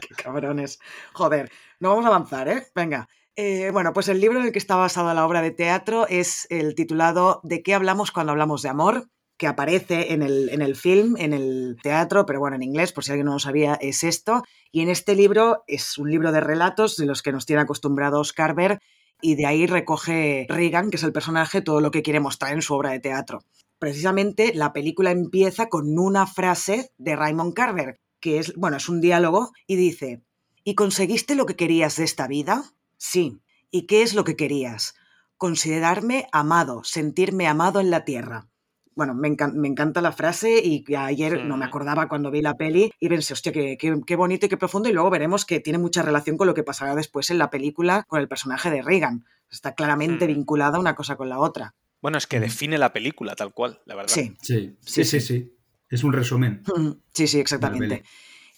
Qué 0.01 0.15
cabrones. 0.15 0.79
Joder, 1.13 1.51
no 1.79 1.89
vamos 1.89 2.05
a 2.05 2.08
avanzar, 2.08 2.47
¿eh? 2.47 2.67
Venga. 2.73 3.08
Eh, 3.41 3.71
bueno, 3.71 3.93
pues 3.93 4.10
el 4.10 4.19
libro 4.19 4.38
en 4.41 4.47
el 4.47 4.52
que 4.52 4.60
está 4.60 4.75
basada 4.75 5.13
la 5.13 5.25
obra 5.25 5.41
de 5.41 5.52
teatro 5.52 6.06
es 6.10 6.45
el 6.49 6.75
titulado 6.75 7.39
¿De 7.45 7.63
qué 7.63 7.73
hablamos 7.73 8.12
cuando 8.12 8.34
hablamos 8.34 8.62
de 8.63 8.67
amor? 8.67 9.08
que 9.38 9.47
aparece 9.47 10.12
en 10.12 10.23
el, 10.23 10.49
en 10.49 10.62
el 10.62 10.75
film, 10.75 11.15
en 11.17 11.32
el 11.32 11.78
teatro, 11.82 12.25
pero 12.25 12.41
bueno, 12.41 12.58
en 12.58 12.63
inglés, 12.63 12.91
por 12.91 13.06
si 13.06 13.12
alguien 13.12 13.28
no 13.28 13.32
lo 13.32 13.39
sabía, 13.39 13.75
es 13.75 14.04
esto. 14.04 14.43
Y 14.73 14.82
en 14.82 14.89
este 14.89 15.15
libro 15.15 15.63
es 15.67 15.97
un 15.97 16.12
libro 16.12 16.34
de 16.34 16.41
relatos 16.41 16.97
de 16.97 17.06
los 17.06 17.21
que 17.21 17.32
nos 17.32 17.45
tiene 17.45 17.62
acostumbrados 17.62 18.34
Carver 18.34 18.80
y 19.21 19.36
de 19.36 19.45
ahí 19.45 19.67
recoge 19.67 20.45
Regan, 20.49 20.89
que 20.89 20.97
es 20.97 21.04
el 21.04 21.13
personaje, 21.13 21.62
todo 21.62 21.80
lo 21.80 21.91
que 21.91 22.02
quiere 22.02 22.19
mostrar 22.19 22.52
en 22.52 22.62
su 22.62 22.73
obra 22.73 22.91
de 22.91 22.99
teatro. 22.99 23.39
Precisamente 23.80 24.52
la 24.54 24.73
película 24.73 25.12
empieza 25.12 25.69
con 25.69 25.97
una 25.97 26.28
frase 26.28 26.91
de 26.97 27.15
Raymond 27.15 27.54
Carver, 27.54 28.02
que 28.19 28.39
es, 28.39 28.54
bueno, 28.56 28.75
es 28.75 28.89
un 28.89 28.99
diálogo 28.99 29.54
y 29.65 29.78
dice, 29.78 30.23
¿Y 30.65 30.75
conseguiste 30.75 31.36
lo 31.36 31.45
que 31.45 31.56
querías 31.56 31.95
de 31.95 32.04
esta 32.04 32.28
vida? 32.28 32.73
Sí. 32.99 33.41
¿Y 33.71 33.88
qué 33.88 34.03
es 34.03 34.13
lo 34.13 34.23
que 34.23 34.35
querías? 34.35 34.93
Considerarme 35.38 36.27
amado, 36.31 36.83
sentirme 36.83 37.47
amado 37.47 37.79
en 37.79 37.89
la 37.89 38.05
tierra. 38.05 38.49
Bueno, 38.93 39.15
me, 39.15 39.29
encanta 39.29 40.01
la 40.01 40.12
frase 40.12 40.62
y 40.62 40.83
ayer 40.93 41.45
no 41.45 41.55
me 41.55 41.63
acordaba 41.63 42.09
cuando 42.09 42.31
vi 42.31 42.41
la 42.41 42.57
peli 42.57 42.91
y 42.99 43.07
pensé, 43.07 43.31
hostia, 43.31 43.53
qué, 43.53 43.77
qué, 43.77 44.15
bonito 44.17 44.45
y 44.45 44.49
qué 44.49 44.57
profundo. 44.57 44.89
Y 44.89 44.91
luego 44.91 45.09
veremos 45.09 45.45
que 45.45 45.62
tiene 45.62 45.79
mucha 45.79 46.01
relación 46.01 46.35
con 46.35 46.47
lo 46.47 46.53
que 46.53 46.63
pasará 46.63 46.95
después 46.95 47.29
en 47.29 47.38
la 47.38 47.49
película 47.49 48.03
con 48.09 48.19
el 48.19 48.27
personaje 48.27 48.69
de 48.69 48.81
Reagan. 48.81 49.25
Está 49.49 49.73
claramente 49.73 50.27
vinculada 50.27 50.79
una 50.79 50.95
cosa 50.95 51.15
con 51.15 51.29
la 51.29 51.39
otra. 51.39 51.75
Bueno, 52.01 52.17
es 52.17 52.27
que 52.27 52.41
define 52.41 52.77
la 52.77 52.91
película 52.91 53.35
tal 53.35 53.53
cual, 53.53 53.79
la 53.85 53.95
verdad. 53.95 54.13
Sí, 54.13 54.35
sí, 54.41 54.75
sí, 54.81 55.05
sí. 55.05 55.21
sí. 55.21 55.55
Es 55.89 56.03
un 56.03 56.13
resumen. 56.13 56.63
Sí, 57.13 57.27
sí, 57.27 57.39
exactamente. 57.39 58.03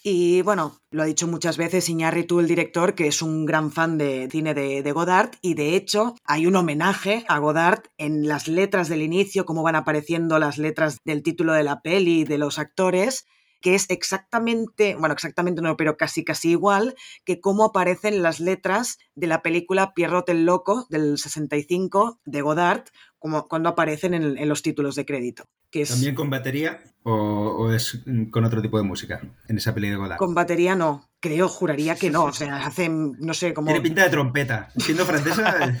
Y 0.04 0.42
bueno, 0.42 0.80
lo 0.90 1.02
ha 1.02 1.06
dicho 1.06 1.28
muchas 1.28 1.56
veces 1.56 1.88
Iñárritu, 1.88 2.40
el 2.40 2.48
director, 2.48 2.96
que 2.96 3.06
es 3.06 3.22
un 3.22 3.46
gran 3.46 3.70
fan 3.70 3.98
de 3.98 4.28
cine 4.32 4.52
de, 4.52 4.82
de, 4.82 4.92
Godard, 4.92 5.30
y 5.42 5.54
de 5.54 5.76
hecho 5.76 6.16
hay 6.24 6.48
un 6.48 6.56
homenaje 6.56 7.24
a 7.28 7.38
Godard 7.38 7.84
en 7.98 8.26
las 8.26 8.48
letras 8.48 8.88
del 8.88 9.02
inicio, 9.02 9.44
cómo 9.44 9.62
van 9.62 9.76
apareciendo 9.76 10.40
las 10.40 10.58
letras 10.58 10.98
del 11.04 11.22
título 11.22 11.52
de 11.52 11.62
la 11.62 11.82
peli, 11.82 12.24
de 12.24 12.38
los 12.38 12.58
actores, 12.58 13.26
que 13.62 13.76
es 13.76 13.88
exactamente, 13.88 14.96
bueno, 14.96 15.14
exactamente 15.14 15.62
no, 15.62 15.76
pero 15.76 15.96
casi 15.96 16.24
casi 16.24 16.50
igual 16.50 16.96
que 17.24 17.40
cómo 17.40 17.66
aparecen 17.66 18.22
las 18.22 18.40
letras 18.40 18.98
de 19.14 19.28
la 19.28 19.40
película 19.40 19.94
Pierrot 19.94 20.28
el 20.28 20.44
Loco 20.44 20.86
del 20.90 21.16
65 21.16 22.18
de 22.24 22.42
Godard, 22.42 22.84
como 23.22 23.46
cuando 23.46 23.68
aparecen 23.68 24.14
en, 24.14 24.48
los 24.48 24.62
títulos 24.62 24.96
de 24.96 25.06
crédito. 25.06 25.44
Que 25.70 25.86
¿También 25.86 26.16
con 26.16 26.28
batería 26.28 26.82
o, 27.04 27.72
es 27.72 28.02
con 28.32 28.44
otro 28.44 28.60
tipo 28.60 28.78
de 28.78 28.82
música 28.82 29.20
en 29.48 29.56
esa 29.56 29.72
peli 29.72 29.88
de 29.88 29.96
Godard? 29.96 30.18
Con 30.18 30.34
batería 30.34 30.74
no, 30.74 31.08
creo, 31.20 31.48
juraría 31.48 31.94
que 31.94 32.10
no, 32.10 32.24
o 32.24 32.32
sea, 32.32 32.66
hacen, 32.66 33.12
no 33.20 33.32
sé, 33.32 33.54
como... 33.54 33.68
Tiene 33.68 33.80
pinta 33.80 34.02
de 34.02 34.10
trompeta, 34.10 34.70
siendo 34.76 35.06
francesa... 35.06 35.80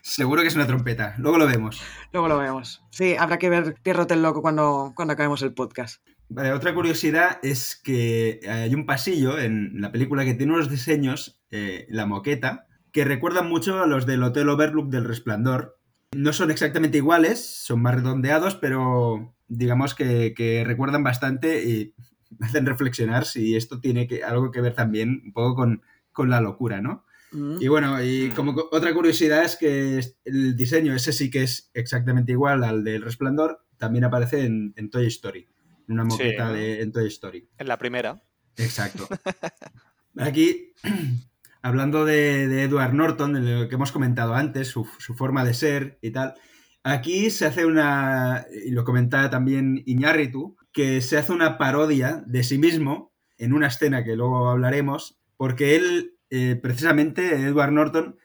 Seguro 0.00 0.42
que 0.42 0.48
es 0.48 0.54
una 0.54 0.66
trompeta. 0.66 1.16
Luego 1.18 1.38
lo 1.38 1.46
vemos. 1.46 1.82
Luego 2.12 2.28
lo 2.28 2.38
vemos. 2.38 2.82
Sí, 2.90 3.14
habrá 3.18 3.38
que 3.38 3.50
ver 3.50 3.74
Pierrot 3.82 4.10
el 4.12 4.22
Loco 4.22 4.40
cuando, 4.40 4.92
cuando 4.94 5.12
acabemos 5.12 5.42
el 5.42 5.52
podcast. 5.52 6.02
Vale, 6.30 6.52
otra 6.52 6.72
curiosidad 6.72 7.40
es 7.42 7.76
que 7.76 8.40
hay 8.48 8.74
un 8.74 8.86
pasillo 8.86 9.38
en 9.38 9.80
la 9.80 9.90
película 9.90 10.24
que 10.24 10.34
tiene 10.34 10.54
unos 10.54 10.70
diseños, 10.70 11.42
eh, 11.50 11.86
la 11.90 12.06
moqueta, 12.06 12.67
que 12.98 13.04
recuerdan 13.04 13.48
mucho 13.48 13.80
a 13.80 13.86
los 13.86 14.06
del 14.06 14.24
Hotel 14.24 14.48
Overlook 14.48 14.88
del 14.88 15.04
Resplandor. 15.04 15.78
No 16.16 16.32
son 16.32 16.50
exactamente 16.50 16.98
iguales, 16.98 17.46
son 17.46 17.80
más 17.80 17.94
redondeados, 17.94 18.56
pero 18.56 19.36
digamos 19.46 19.94
que, 19.94 20.64
recuerdan 20.66 21.04
bastante 21.04 21.62
y 21.62 21.94
hacen 22.40 22.66
reflexionar 22.66 23.24
si 23.24 23.54
esto 23.54 23.78
tiene 23.78 24.08
que, 24.08 24.24
algo 24.24 24.50
que 24.50 24.60
ver 24.60 24.74
también 24.74 25.22
un 25.26 25.32
poco 25.32 25.54
con, 25.54 25.82
con 26.10 26.28
la 26.28 26.40
locura, 26.40 26.80
¿no? 26.80 27.04
Mm. 27.30 27.58
Y 27.60 27.68
bueno, 27.68 28.02
y 28.02 28.30
como 28.30 28.56
otra 28.72 28.92
curiosidad 28.92 29.44
es 29.44 29.54
que 29.54 30.00
el 30.24 30.56
diseño, 30.56 30.92
ese 30.92 31.12
sí 31.12 31.30
que 31.30 31.44
es 31.44 31.70
exactamente 31.74 32.32
igual 32.32 32.64
al 32.64 32.82
del 32.82 33.02
Resplandor, 33.02 33.64
también 33.76 34.06
aparece 34.06 34.44
en, 34.44 34.90
Toy 34.90 35.06
Story, 35.06 35.46
en 35.86 35.94
una 35.94 36.02
moqueta 36.02 36.50
de 36.50 36.82
en 36.82 36.90
Toy 36.90 37.06
Story. 37.06 37.48
En 37.58 37.68
la 37.68 37.78
primera. 37.78 38.20
Exacto. 38.56 39.06
Aquí, 40.18 40.72
hablando 41.62 42.04
de, 42.04 42.62
Edward 42.62 42.94
Norton, 42.94 43.32
de 43.34 43.40
lo 43.40 43.68
que 43.68 43.74
hemos 43.74 43.92
comentado 43.92 44.34
antes, 44.34 44.68
su, 44.68 44.84
forma 44.84 45.44
de 45.44 45.54
ser 45.54 45.98
y 46.02 46.10
tal, 46.10 46.34
aquí 46.82 47.30
se 47.30 47.46
hace 47.46 47.66
una, 47.66 48.46
y 48.64 48.70
lo 48.70 48.84
comentaba 48.84 49.30
también 49.30 49.82
Iñárritu, 49.86 50.56
que 50.72 51.00
se 51.00 51.18
hace 51.18 51.32
una 51.32 51.58
parodia 51.58 52.22
de 52.26 52.42
sí 52.42 52.58
mismo 52.58 53.12
en 53.38 53.52
una 53.52 53.68
escena 53.68 54.04
que 54.04 54.16
luego 54.16 54.48
hablaremos, 54.48 55.18
porque 55.36 55.76
él 55.76 56.14
eh, 56.30 56.58
precisamente 56.60 57.34
Edward 57.34 57.72
Norton 57.72 58.16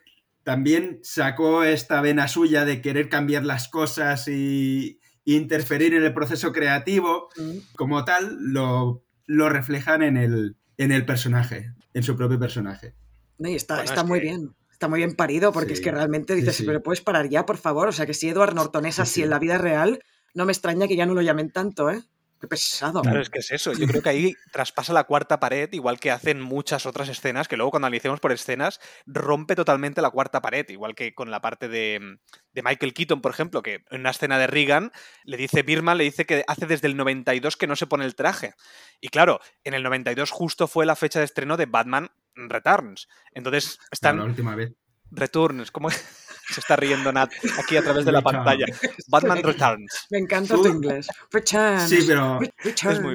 también 0.44 1.00
sacó 1.04 1.64
esta 1.64 2.02
vena 2.02 2.28
suya 2.28 2.66
de 2.66 2.82
querer 2.82 3.10
cambiar 3.10 3.46
las 3.46 3.68
cosas 3.68 4.28
y, 4.28 5.00
interferir 5.26 5.94
en 5.94 6.04
el 6.04 6.14
proceso 6.14 6.52
creativo. 6.52 7.30
Mm. 7.38 7.76
Como 7.78 8.04
tal, 8.04 8.38
lo, 8.42 9.06
lo 9.26 9.48
reflejan 9.48 10.02
en 10.02 10.18
el, 10.18 10.58
en 10.78 10.92
el 10.92 11.06
personaje, 11.06 11.74
en 11.94 12.04
su 12.04 12.18
propio 12.18 12.38
personaje. 12.38 12.94
Está, 13.40 13.84
está 13.84 14.04
muy 14.04 14.20
bien. 14.20 14.56
Está 14.72 14.88
muy 14.88 15.00
bien 15.00 15.16
parido 15.16 15.54
porque 15.54 15.74
es 15.74 15.82
que 15.82 15.92
realmente 15.92 16.36
dices, 16.36 16.62
pero 16.66 16.84
puedes 16.84 17.00
parar 17.00 17.30
ya, 17.30 17.46
por 17.46 17.58
favor. 17.58 17.88
O 17.88 17.92
sea, 17.94 18.06
que 18.06 18.14
si 18.14 18.28
Edward 18.28 18.54
Norton 18.54 18.86
es 18.86 19.00
así 19.00 19.24
en 19.24 19.30
la 19.30 19.40
vida 19.40 19.58
real, 19.58 20.04
no 20.34 20.46
me 20.46 20.52
extraña 20.52 20.88
que 20.88 20.96
ya 20.96 21.06
no 21.06 21.14
lo 21.14 21.22
llamen 21.22 21.52
tanto, 21.52 21.90
¿eh? 21.90 22.04
Qué 22.44 22.48
pesado. 22.50 23.02
Claro, 23.02 23.22
es 23.22 23.30
que 23.30 23.40
es 23.40 23.52
eso. 23.52 23.72
Yo 23.72 23.88
creo 23.88 24.02
que 24.02 24.10
ahí 24.10 24.36
traspasa 24.52 24.92
la 24.92 25.06
cuarta 25.06 25.40
pared, 25.40 25.72
igual 25.72 25.98
que 25.98 26.12
hacen 26.12 26.42
muchas 26.42 26.86
otras 26.86 27.08
escenas, 27.08 27.48
que 27.48 27.56
luego 27.56 27.72
cuando 27.72 27.88
analicemos 27.88 28.20
por 28.20 28.34
escenas, 28.34 28.82
rompe 29.06 29.56
totalmente 29.56 30.02
la 30.02 30.10
cuarta 30.10 30.42
pared, 30.42 30.68
igual 30.68 30.94
que 30.94 31.16
con 31.16 31.32
la 31.32 31.40
parte 31.40 31.70
de, 31.70 32.18
Michael 32.54 32.94
Keaton, 32.94 33.22
por 33.22 33.32
ejemplo, 33.32 33.64
que 33.64 33.86
en 33.90 34.02
una 34.02 34.10
escena 34.10 34.38
de 34.38 34.48
Reagan 34.48 34.92
le 35.24 35.38
dice, 35.38 35.64
Birman 35.64 35.98
le 35.98 36.04
dice 36.04 36.26
que 36.26 36.44
hace 36.46 36.66
desde 36.66 36.88
el 36.88 36.98
92 36.98 37.56
que 37.56 37.68
no 37.68 37.78
se 37.78 37.88
pone 37.88 38.04
el 38.04 38.16
traje. 38.16 38.56
Y 39.00 39.08
claro, 39.08 39.40
en 39.64 39.74
el 39.74 39.84
92 39.84 40.30
justo 40.30 40.68
fue 40.68 40.86
la 40.86 40.98
fecha 40.98 41.20
de 41.20 41.26
estreno 41.26 41.56
de 41.56 41.68
Batman 41.68 42.10
Returns. 42.36 43.08
Entonces 43.34 43.80
están... 43.92 44.18
La 44.18 44.26
última 44.26 44.56
vez. 44.56 44.74
Returns, 45.12 45.72
¿cómo 45.72 45.90
se 46.50 46.60
está 46.60 46.76
riendo 46.76 47.12
Nat 47.12 47.32
aquí 47.60 47.78
a 47.78 47.84
través 47.84 48.06
de 48.06 48.12
la 48.12 48.22
pantalla. 48.24 48.66
Batman 49.08 49.44
Returns. 49.44 50.08
Me 50.10 50.20
encanta 50.20 50.56
tu 50.56 50.68
inglés. 50.68 51.08
Returns. 51.32 51.90
Sí, 51.90 52.00
pero 52.08 52.40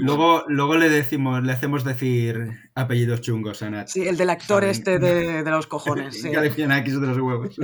luego, 0.01 0.45
luego 0.49 0.77
le 0.77 0.89
decimos, 0.89 1.43
le 1.43 1.53
hacemos 1.53 1.85
decir 1.85 2.68
apellidos 2.79 3.21
chungos 3.21 3.63
a 3.63 3.71
Nat. 3.71 3.89
Sí, 3.89 4.07
el 4.07 4.17
del 4.17 4.31
actor 4.31 4.65
este 4.65 4.99
de, 4.99 5.43
los 5.43 5.67
cojones. 5.67 6.19
Sí. 6.29 6.35
aquí 6.35 6.91
de 6.91 7.07
los 7.07 7.19
huevos. 7.19 7.57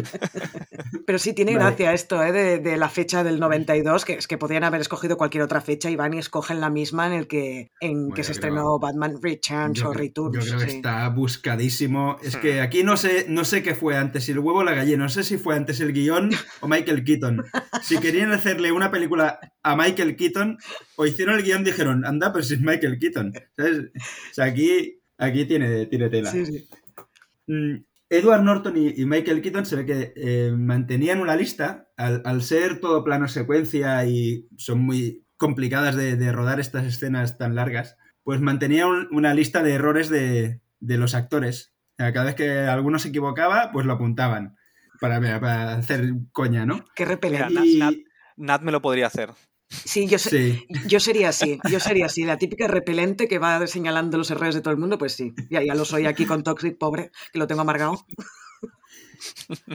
Pero 1.07 1.19
sí, 1.19 1.33
tiene 1.33 1.55
gracia 1.55 1.93
esto 1.93 2.23
¿eh? 2.23 2.61
de, 2.61 2.77
la 2.77 2.89
fecha 2.89 3.23
del 3.23 3.39
92, 3.39 4.05
que 4.05 4.15
es 4.15 4.27
que 4.27 4.39
podrían 4.39 4.65
haber 4.65 4.81
escogido 4.81 5.17
cualquier 5.17 5.43
otra 5.43 5.61
fecha 5.61 5.91
y 5.91 5.97
van 5.97 6.15
y 6.15 6.19
escogen 6.19 6.61
la 6.61 6.71
misma 6.71 7.07
en 7.07 7.13
el 7.13 7.27
que, 7.27 7.71
en 7.81 8.11
que 8.13 8.25
se 8.25 8.33
estrenó 8.33 8.79
Batman 8.79 9.19
Returns 9.21 9.83
o 9.83 9.93
Returns. 9.93 10.45
Yo 10.45 10.57
creo 10.57 10.67
que 10.67 10.77
está 10.77 11.09
buscadísimo. 11.09 12.17
Es 12.23 12.37
que 12.37 12.61
aquí 12.61 12.83
no 12.83 12.97
sé, 12.97 13.27
no 13.29 13.45
sé 13.45 13.63
qué 13.63 13.75
fue 13.75 13.97
antes, 13.97 14.25
si 14.25 14.33
el 14.33 14.39
huevo 14.39 14.61
o 14.61 14.65
la 14.65 14.75
gallina. 14.75 15.05
No 15.05 15.09
sé 15.09 15.25
si 15.25 15.37
fue 15.37 15.57
antes 15.57 15.81
el 15.81 15.93
guion 15.93 16.31
o 16.61 16.69
Michael 16.69 17.05
Keaton. 17.05 17.45
Si 17.83 17.99
querían 17.99 18.33
hacerle 18.33 18.73
una 18.73 18.91
película 18.91 19.39
a 19.63 19.77
Michael 19.77 20.17
Keaton 20.17 20.59
o 20.97 21.07
hicieron 21.07 21.37
el 21.37 21.43
guion, 21.43 21.65
dijeron, 21.65 22.05
anda, 22.05 22.33
pero 22.33 22.45
si 22.45 22.55
es 22.55 22.61
Michael 22.61 22.99
Keaton. 22.99 23.33
O 23.59 24.33
sea, 24.33 24.47
aquí 24.47 25.04
Aquí 25.19 25.45
tiene, 25.45 25.87
tiene 25.87 26.11
tela. 26.11 26.33
Mm, 27.47 27.77
Edward 28.11 28.43
Norton 28.43 28.77
y, 28.77 29.05
Michael 29.07 29.43
Keaton 29.43 29.67
se 29.67 29.77
ve 29.77 29.87
que 29.87 30.13
eh, 30.17 30.53
mantenían 30.53 31.21
una 31.21 31.37
lista, 31.37 31.89
al, 31.97 32.43
ser 32.43 32.81
todo 32.81 33.05
plano 33.05 33.29
secuencia 33.29 34.05
y 34.07 34.47
son 34.57 34.81
muy 34.81 35.25
complicadas 35.37 35.97
de, 35.97 36.33
rodar 36.33 36.61
estas 36.61 36.85
escenas 36.85 37.39
tan 37.39 37.55
largas, 37.55 37.97
pues 38.23 38.41
mantenían 38.41 39.09
una 39.11 39.35
lista 39.35 39.63
de 39.63 39.73
errores 39.73 40.09
de, 40.09 40.61
los 40.81 41.15
actores. 41.15 41.75
Cada 41.97 42.25
vez 42.25 42.35
que 42.35 42.51
alguno 42.51 42.99
se 42.99 43.09
equivocaba, 43.09 43.71
pues 43.73 43.87
lo 43.87 43.95
apuntaban 43.95 44.57
para, 45.01 45.75
hacer 45.75 46.13
coña, 46.33 46.67
¿no? 46.67 46.85
Qué 46.95 47.05
repelente. 47.05 48.05
Nat 48.37 48.63
me 48.63 48.73
lo 48.73 48.83
podría 48.83 49.07
hacer. 49.07 49.31
Sí 49.85 50.07
yo, 50.07 50.19
yo 50.87 51.01
sería 51.01 51.31
así, 51.31 51.59
yo 51.71 51.81
sería 51.81 52.07
así, 52.07 52.25
la 52.25 52.39
típica 52.39 52.69
repelente 52.69 53.29
que 53.29 53.39
va 53.39 53.67
señalando 53.67 54.19
los 54.19 54.31
errores 54.31 54.55
de 54.55 54.61
todo 54.61 54.73
el 54.73 54.81
mundo, 54.81 54.99
pues 54.99 55.13
sí, 55.13 55.35
ya, 55.51 55.63
ya 55.63 55.75
lo 55.75 55.85
soy 55.85 56.07
aquí 56.07 56.27
con 56.27 56.43
Toxic, 56.43 56.79
pobre, 56.79 57.11
que 57.33 57.39
lo 57.39 57.47
tengo 57.47 57.63
amargado. 57.63 58.05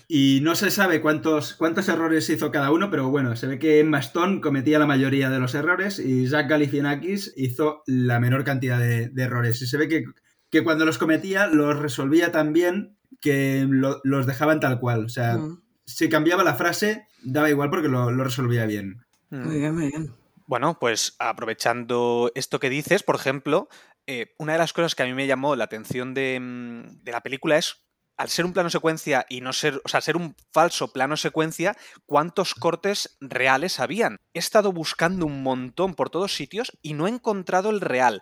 Y 0.08 0.42
no 0.44 0.54
se 0.54 0.70
sabe 0.70 1.02
cuántos, 1.02 1.54
cuántos 1.54 1.88
errores 1.90 2.30
hizo 2.30 2.52
cada 2.52 2.72
uno, 2.72 2.92
pero 2.92 3.10
bueno, 3.10 3.36
se 3.36 3.48
ve 3.48 3.58
que 3.58 3.80
Emma 3.80 4.00
Stone 4.00 4.42
cometía 4.42 4.78
la 4.78 4.86
mayoría 4.86 5.30
de 5.30 5.40
los 5.40 5.56
errores 5.56 5.98
y 5.98 6.28
Zach 6.28 6.48
Galifianakis 6.48 7.34
hizo 7.36 7.82
la 7.88 8.20
menor 8.20 8.44
cantidad 8.44 8.80
de, 8.80 9.12
errores. 9.18 9.62
Y 9.62 9.68
se 9.68 9.78
ve 9.78 9.88
que, 9.88 10.04
que, 10.52 10.64
cuando 10.64 10.86
los 10.86 11.00
cometía 11.00 11.48
los 11.48 11.80
resolvía 11.80 12.32
tan 12.32 12.54
bien 12.54 12.98
que 13.22 13.66
los 13.68 14.28
dejaban 14.28 14.60
tal 14.60 14.80
cual. 14.80 15.06
O 15.06 15.10
sea, 15.10 15.38
mm. 15.38 15.62
si 15.86 16.10
cambiaba 16.10 16.44
la 16.44 16.56
frase, 16.56 17.08
daba 17.24 17.50
igual 17.50 17.70
porque 17.70 17.88
lo, 17.88 18.12
lo 18.12 18.24
resolvía 18.24 18.66
bien. 18.66 19.02
Muy 19.30 19.60
bien, 19.60 19.76
muy 19.76 19.88
bien. 19.90 20.16
Bueno, 20.48 20.80
pues 20.80 21.16
aprovechando 21.20 22.32
esto 22.34 22.60
que 22.60 22.70
dices, 22.70 23.04
por 23.04 23.16
ejemplo, 23.16 23.70
eh, 24.08 24.34
una 24.40 24.54
de 24.54 24.60
las 24.60 24.74
cosas 24.74 24.96
que 24.96 25.04
a 25.04 25.06
mí 25.06 25.14
me 25.14 25.28
llamó 25.28 25.56
la 25.56 25.66
atención 25.66 26.16
de, 26.16 26.40
mm, 26.40 27.04
de, 27.04 27.12
la 27.12 27.22
película 27.22 27.58
es, 27.58 27.76
al 28.18 28.30
ser 28.30 28.46
un 28.46 28.54
plano 28.54 28.70
secuencia 28.70 29.26
y 29.30 29.42
no 29.42 29.54
ser, 29.54 29.80
o 29.86 29.88
sea, 29.88 30.02
ser 30.02 30.18
un 30.18 30.36
falso 30.52 30.92
plano 30.92 31.16
secuencia, 31.16 31.78
cuántos 32.06 32.56
cortes 32.56 33.18
reales 33.22 33.80
habían. 33.80 34.18
He 34.34 34.40
estado 34.40 34.74
buscando 34.74 35.26
un 35.26 35.44
montón 35.44 35.94
por 35.94 36.10
todos 36.10 36.36
sitios 36.36 36.78
y 36.82 36.94
no 36.94 37.08
he 37.08 37.12
encontrado 37.12 37.70
el 37.70 37.80
real. 37.80 38.22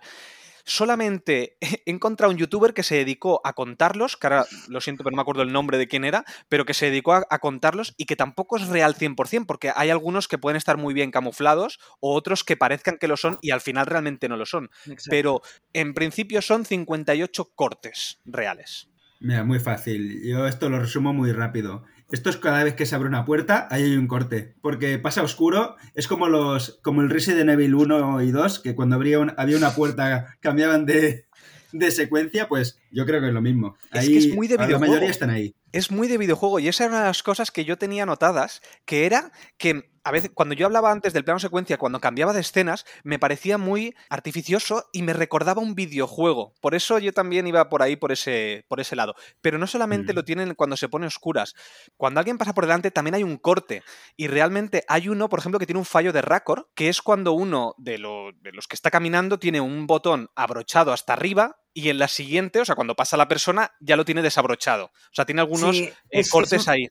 Solamente 0.68 1.56
he 1.60 1.90
encontrado 1.90 2.32
un 2.32 2.38
youtuber 2.38 2.74
que 2.74 2.82
se 2.82 2.96
dedicó 2.96 3.40
a 3.44 3.54
contarlos, 3.54 4.16
que 4.16 4.26
ahora 4.26 4.46
lo 4.68 4.80
siento, 4.80 5.02
pero 5.02 5.12
no 5.12 5.16
me 5.16 5.22
acuerdo 5.22 5.42
el 5.42 5.52
nombre 5.52 5.78
de 5.78 5.88
quién 5.88 6.04
era, 6.04 6.24
pero 6.48 6.64
que 6.64 6.74
se 6.74 6.86
dedicó 6.86 7.14
a, 7.14 7.26
a 7.30 7.38
contarlos 7.38 7.94
y 7.96 8.04
que 8.04 8.16
tampoco 8.16 8.56
es 8.56 8.68
real 8.68 8.94
100%, 8.94 9.46
porque 9.46 9.72
hay 9.74 9.90
algunos 9.90 10.28
que 10.28 10.38
pueden 10.38 10.56
estar 10.56 10.76
muy 10.76 10.94
bien 10.94 11.10
camuflados 11.10 11.78
o 12.00 12.14
otros 12.14 12.44
que 12.44 12.56
parezcan 12.56 12.98
que 12.98 13.08
lo 13.08 13.16
son 13.16 13.38
y 13.42 13.50
al 13.50 13.60
final 13.60 13.86
realmente 13.86 14.28
no 14.28 14.36
lo 14.36 14.46
son. 14.46 14.70
Exacto. 14.86 15.10
Pero 15.10 15.42
en 15.72 15.94
principio 15.94 16.42
son 16.42 16.64
58 16.64 17.52
cortes 17.54 18.20
reales. 18.24 18.88
Mira, 19.20 19.42
muy 19.44 19.58
fácil. 19.58 20.22
Yo 20.22 20.46
esto 20.46 20.68
lo 20.68 20.78
resumo 20.78 21.12
muy 21.12 21.32
rápido. 21.32 21.84
Esto 22.10 22.30
es 22.30 22.36
cada 22.38 22.64
vez 22.64 22.74
que 22.74 22.86
se 22.86 22.94
abre 22.94 23.08
una 23.08 23.24
puerta, 23.26 23.68
ahí 23.70 23.82
hay 23.84 23.96
un 23.96 24.06
corte. 24.06 24.54
Porque 24.62 24.98
pasa 24.98 25.22
oscuro, 25.22 25.76
es 25.94 26.08
como 26.08 26.28
los 26.28 26.78
como 26.82 27.02
el 27.02 27.10
Resident 27.10 27.50
Evil 27.50 27.74
1 27.74 28.22
y 28.22 28.30
2, 28.30 28.60
que 28.60 28.74
cuando 28.74 28.96
habría 28.96 29.18
un- 29.18 29.34
había 29.36 29.56
una 29.58 29.70
puerta 29.74 30.36
cambiaban 30.40 30.86
de, 30.86 31.26
de 31.72 31.90
secuencia, 31.90 32.48
pues 32.48 32.78
yo 32.90 33.04
creo 33.04 33.20
que 33.20 33.28
es 33.28 33.34
lo 33.34 33.42
mismo. 33.42 33.76
Es 33.92 34.00
Ahí, 34.00 34.08
que 34.08 34.18
es 34.18 34.34
muy 34.34 34.48
de 34.48 34.56
La 34.56 34.78
mayoría 34.78 35.10
están 35.10 35.28
ahí. 35.30 35.54
Es 35.70 35.90
muy 35.90 36.08
de 36.08 36.16
videojuego 36.16 36.58
y 36.60 36.68
esa 36.68 36.84
era 36.84 36.92
una 36.94 37.00
de 37.02 37.08
las 37.08 37.22
cosas 37.22 37.50
que 37.50 37.64
yo 37.66 37.76
tenía 37.76 38.06
notadas, 38.06 38.62
que 38.86 39.04
era 39.04 39.32
que 39.58 39.90
a 40.02 40.10
veces 40.10 40.30
cuando 40.32 40.54
yo 40.54 40.64
hablaba 40.64 40.90
antes 40.90 41.12
del 41.12 41.24
plano 41.24 41.38
secuencia, 41.38 41.76
cuando 41.76 42.00
cambiaba 42.00 42.32
de 42.32 42.40
escenas, 42.40 42.86
me 43.04 43.18
parecía 43.18 43.58
muy 43.58 43.94
artificioso 44.08 44.88
y 44.90 45.02
me 45.02 45.12
recordaba 45.12 45.60
un 45.60 45.74
videojuego. 45.74 46.54
Por 46.62 46.74
eso 46.74 46.98
yo 46.98 47.12
también 47.12 47.46
iba 47.46 47.68
por 47.68 47.82
ahí, 47.82 47.96
por 47.96 48.12
ese, 48.12 48.64
por 48.68 48.80
ese 48.80 48.96
lado. 48.96 49.14
Pero 49.42 49.58
no 49.58 49.66
solamente 49.66 50.14
Mm. 50.14 50.16
lo 50.16 50.24
tienen 50.24 50.54
cuando 50.54 50.78
se 50.78 50.88
pone 50.88 51.06
oscuras. 51.06 51.54
Cuando 51.98 52.20
alguien 52.20 52.38
pasa 52.38 52.54
por 52.54 52.64
delante 52.64 52.90
también 52.90 53.16
hay 53.16 53.22
un 53.22 53.36
corte. 53.36 53.82
Y 54.16 54.28
realmente 54.28 54.84
hay 54.88 55.10
uno, 55.10 55.28
por 55.28 55.40
ejemplo, 55.40 55.58
que 55.58 55.66
tiene 55.66 55.80
un 55.80 55.84
fallo 55.84 56.14
de 56.14 56.22
raccord, 56.22 56.64
que 56.74 56.88
es 56.88 57.02
cuando 57.02 57.32
uno 57.32 57.74
de, 57.76 57.98
lo- 57.98 58.32
de 58.40 58.52
los 58.52 58.66
que 58.68 58.76
está 58.76 58.90
caminando 58.90 59.38
tiene 59.38 59.60
un 59.60 59.86
botón 59.86 60.30
abrochado 60.34 60.92
hasta 60.94 61.12
arriba 61.12 61.60
y 61.74 61.88
en 61.90 61.98
la 61.98 62.08
siguiente, 62.08 62.60
o 62.60 62.64
sea, 62.64 62.74
cuando 62.74 62.96
pasa 62.96 63.16
la 63.16 63.28
persona, 63.28 63.72
ya 63.80 63.96
lo 63.96 64.04
tiene 64.04 64.22
desabrochado. 64.22 64.86
O 64.86 64.90
sea, 65.14 65.24
tiene 65.26 65.40
algunos 65.42 65.76
Sí, 65.76 65.84
eh, 65.84 65.94
es- 66.10 66.30
cortes 66.30 66.62
es- 66.62 66.68
ahí. 66.68 66.88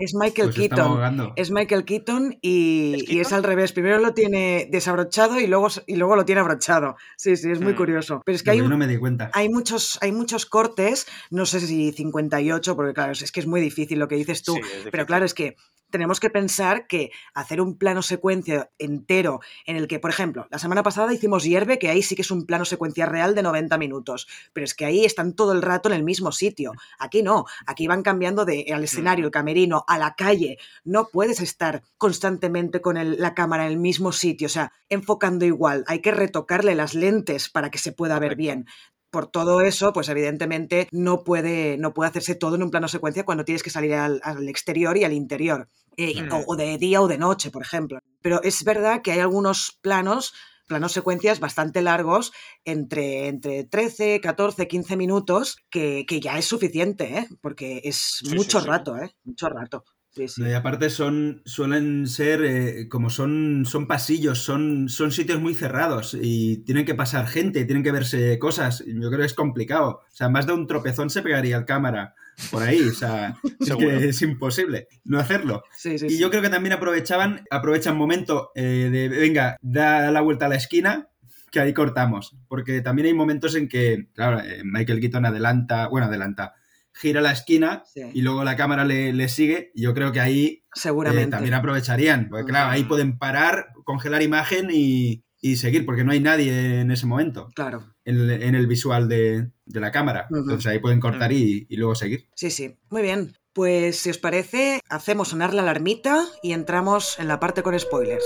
Es 0.00 0.14
Michael 0.14 0.50
Pues 0.54 0.68
Keaton. 0.68 1.32
Es 1.34 1.50
Michael 1.50 1.84
Keaton 1.84 2.38
y, 2.40 2.94
¿Es 2.94 3.02
y 3.02 3.06
Keaton? 3.06 3.20
es 3.20 3.32
al 3.32 3.42
revés. 3.42 3.72
Primero 3.72 3.98
lo 3.98 4.14
tiene 4.14 4.68
desabrochado 4.70 5.40
y 5.40 5.48
luego, 5.48 5.66
y 5.88 5.96
luego 5.96 6.14
lo 6.14 6.24
tiene 6.24 6.40
abrochado. 6.40 6.94
Sí, 7.16 7.36
sí, 7.36 7.50
es 7.50 7.60
muy 7.60 7.72
Mm. 7.72 7.76
curioso. 7.76 8.22
Pero 8.24 8.36
es 8.36 8.44
que 8.44 8.50
No, 8.50 8.52
hay, 8.52 8.58
yo 8.58 8.64
un- 8.66 8.70
no 8.70 8.78
me 8.78 8.86
di 8.86 8.96
cuenta. 8.96 9.28
hay, 9.34 9.48
muchos, 9.48 9.98
hay 10.00 10.12
muchos 10.12 10.46
cortes, 10.46 11.08
no 11.30 11.46
sé 11.46 11.58
si 11.58 11.90
58, 11.90 12.76
porque 12.76 12.94
claro, 12.94 13.10
es 13.10 13.32
que 13.32 13.40
es 13.40 13.46
muy 13.48 13.60
difícil 13.60 13.98
lo 13.98 14.06
que 14.06 14.14
dices 14.14 14.44
tú. 14.44 14.54
Sí, 14.54 14.60
Pero 14.92 15.04
claro, 15.04 15.24
es 15.24 15.34
que 15.34 15.56
tenemos 15.90 16.20
que 16.20 16.30
pensar 16.30 16.86
que 16.86 17.10
hacer 17.34 17.60
un 17.60 17.76
plano 17.78 18.02
secuencia 18.02 18.70
entero 18.78 19.40
en 19.66 19.76
el 19.76 19.88
que, 19.88 19.98
por 19.98 20.10
ejemplo, 20.10 20.46
la 20.50 20.58
semana 20.58 20.82
pasada 20.82 21.12
hicimos 21.12 21.44
Hierve, 21.44 21.78
que 21.78 21.88
ahí 21.88 22.02
sí 22.02 22.14
que 22.14 22.22
es 22.22 22.30
un 22.30 22.46
plano 22.46 22.64
secuencia 22.64 23.06
real 23.06 23.34
de 23.34 23.42
90 23.42 23.78
minutos, 23.78 24.28
pero 24.52 24.64
es 24.64 24.74
que 24.74 24.84
ahí 24.84 25.04
están 25.04 25.34
todo 25.34 25.52
el 25.52 25.62
rato 25.62 25.88
en 25.88 25.94
el 25.94 26.02
mismo 26.02 26.32
sitio. 26.32 26.72
Aquí 26.98 27.22
no, 27.22 27.46
aquí 27.66 27.86
van 27.86 28.02
cambiando 28.02 28.44
de 28.44 28.66
al 28.72 28.84
escenario, 28.84 29.26
el 29.26 29.30
camerino, 29.30 29.84
a 29.88 29.98
la 29.98 30.14
calle. 30.14 30.58
No 30.84 31.08
puedes 31.12 31.40
estar 31.40 31.82
constantemente 31.96 32.80
con 32.80 32.96
el- 32.96 33.18
la 33.18 33.34
cámara 33.34 33.66
en 33.66 33.72
el 33.72 33.78
mismo 33.78 34.12
sitio, 34.12 34.46
o 34.46 34.50
sea, 34.50 34.72
enfocando 34.88 35.44
igual. 35.44 35.84
Hay 35.86 36.00
que 36.00 36.10
retocarle 36.10 36.74
las 36.74 36.94
lentes 36.94 37.48
para 37.48 37.70
que 37.70 37.78
se 37.78 37.92
pueda 37.92 38.18
ver 38.18 38.36
bien 38.36 38.66
por 39.10 39.26
todo 39.28 39.60
eso, 39.62 39.92
pues 39.92 40.08
evidentemente 40.08 40.88
no 40.92 41.24
puede, 41.24 41.76
no 41.78 41.94
puede 41.94 42.10
hacerse 42.10 42.34
todo 42.34 42.56
en 42.56 42.62
un 42.62 42.70
plano 42.70 42.88
secuencia 42.88 43.24
cuando 43.24 43.44
tienes 43.44 43.62
que 43.62 43.70
salir 43.70 43.94
al, 43.94 44.20
al 44.22 44.48
exterior 44.48 44.96
y 44.96 45.04
al 45.04 45.12
interior, 45.12 45.68
eh, 45.96 46.22
Mm. 46.22 46.32
o, 46.32 46.44
o 46.46 46.56
de 46.56 46.78
día 46.78 47.00
o 47.02 47.08
de 47.08 47.18
noche, 47.18 47.50
por 47.50 47.62
ejemplo. 47.62 47.98
Pero 48.22 48.42
es 48.42 48.62
verdad 48.64 49.02
que 49.02 49.12
hay 49.12 49.20
algunos 49.20 49.78
planos, 49.80 50.34
planos 50.66 50.92
secuencias 50.92 51.40
bastante 51.40 51.80
largos, 51.82 52.32
entre, 52.64 53.28
entre 53.28 53.64
13, 53.64 54.20
14, 54.20 54.68
15 54.68 54.96
minutos, 54.96 55.56
que, 55.70 56.04
que 56.06 56.20
ya 56.20 56.36
es 56.38 56.44
suficiente, 56.44 57.18
¿eh? 57.18 57.28
porque 57.40 57.80
es 57.84 58.20
Sí, 58.22 58.34
mucho 58.34 58.60
sí. 58.60 58.66
rato, 58.66 58.96
¿eh? 58.96 59.10
mucho 59.24 59.48
rato. 59.48 59.84
Sí, 60.18 60.26
sí. 60.26 60.42
No, 60.42 60.50
y 60.50 60.52
aparte 60.52 60.90
son, 60.90 61.42
suelen 61.44 62.08
ser, 62.08 62.44
eh, 62.44 62.88
como 62.88 63.08
son, 63.08 63.64
son 63.64 63.86
pasillos, 63.86 64.40
son, 64.40 64.88
son 64.88 65.12
sitios 65.12 65.40
muy 65.40 65.54
cerrados 65.54 66.16
y 66.20 66.64
tienen 66.64 66.84
que 66.84 66.96
pasar 66.96 67.28
gente, 67.28 67.64
tienen 67.64 67.84
que 67.84 67.92
verse 67.92 68.36
cosas. 68.40 68.82
Yo 68.84 69.08
creo 69.10 69.20
que 69.20 69.26
es 69.26 69.34
complicado. 69.34 70.00
O 70.10 70.16
sea, 70.16 70.28
más 70.28 70.46
de 70.46 70.54
un 70.54 70.66
tropezón 70.66 71.08
se 71.08 71.22
pegaría 71.22 71.56
al 71.56 71.66
cámara 71.66 72.16
por 72.50 72.64
ahí. 72.64 72.80
O 72.80 72.94
sea, 72.94 73.36
es 73.60 73.76
que 73.76 74.08
es 74.08 74.22
imposible 74.22 74.88
no 75.04 75.20
hacerlo. 75.20 75.62
Sí, 75.76 75.98
sí, 76.00 76.06
Y 76.10 76.18
yo 76.18 76.30
creo 76.30 76.42
que 76.42 76.50
también 76.50 76.72
aprovechaban, 76.72 77.44
aprovechan 77.48 77.96
momento 77.96 78.50
eh, 78.56 78.88
de, 78.90 79.08
venga, 79.08 79.56
da 79.62 80.10
la 80.10 80.20
vuelta 80.20 80.46
a 80.46 80.48
la 80.48 80.56
esquina, 80.56 81.08
que 81.52 81.60
ahí 81.60 81.72
cortamos. 81.72 82.36
Porque 82.48 82.80
también 82.80 83.06
hay 83.06 83.14
momentos 83.14 83.54
en 83.54 83.68
que, 83.68 84.08
claro, 84.14 84.40
eh, 84.40 84.62
Michael 84.64 84.98
Keaton 84.98 85.26
adelanta, 85.26 85.86
bueno, 85.86 86.08
adelanta, 86.08 86.54
gira 87.00 87.20
la 87.20 87.32
esquina 87.32 87.82
Sí, 87.92 88.02
y 88.12 88.22
luego 88.22 88.44
la 88.44 88.56
cámara 88.56 88.84
le, 88.84 89.12
le 89.12 89.28
sigue. 89.28 89.70
Yo 89.74 89.94
creo 89.94 90.12
que 90.12 90.20
ahí 90.20 90.44
eh, 90.46 90.62
seguramente. 90.74 91.30
también 91.30 91.54
aprovecharían. 91.54 92.28
Porque 92.28 92.44
claro, 92.46 92.70
ahí 92.70 92.84
Mm. 92.84 92.88
pueden 92.88 93.18
parar, 93.18 93.68
congelar 93.84 94.22
imagen 94.22 94.68
y, 94.72 95.24
y 95.40 95.56
seguir, 95.56 95.86
porque 95.86 96.04
no 96.04 96.12
hay 96.12 96.20
nadie 96.20 96.80
en 96.80 96.90
ese 96.90 97.06
momento, 97.06 97.48
Claro, 97.54 97.94
en 98.04 98.16
el, 98.20 98.42
en 98.42 98.54
el 98.54 98.66
visual 98.66 99.08
de, 99.08 99.50
de 99.66 99.80
la 99.80 99.92
cámara. 99.92 100.26
Entonces 100.30 100.66
ahí 100.66 100.80
pueden 100.80 101.00
cortar 101.00 101.32
y, 101.32 101.66
y 101.70 101.76
luego 101.76 101.94
seguir. 101.94 102.26
sí, 102.34 102.50
sí. 102.50 102.76
Muy 102.90 103.02
bien. 103.02 103.36
Pues 103.52 103.98
si 103.98 104.10
os 104.10 104.18
parece, 104.18 104.80
hacemos 104.88 105.28
sonar 105.28 105.52
la 105.54 105.62
alarmita 105.62 106.24
y 106.42 106.52
entramos 106.52 107.18
en 107.18 107.26
la 107.28 107.40
parte 107.40 107.62
con 107.62 107.78
spoilers. 107.78 108.24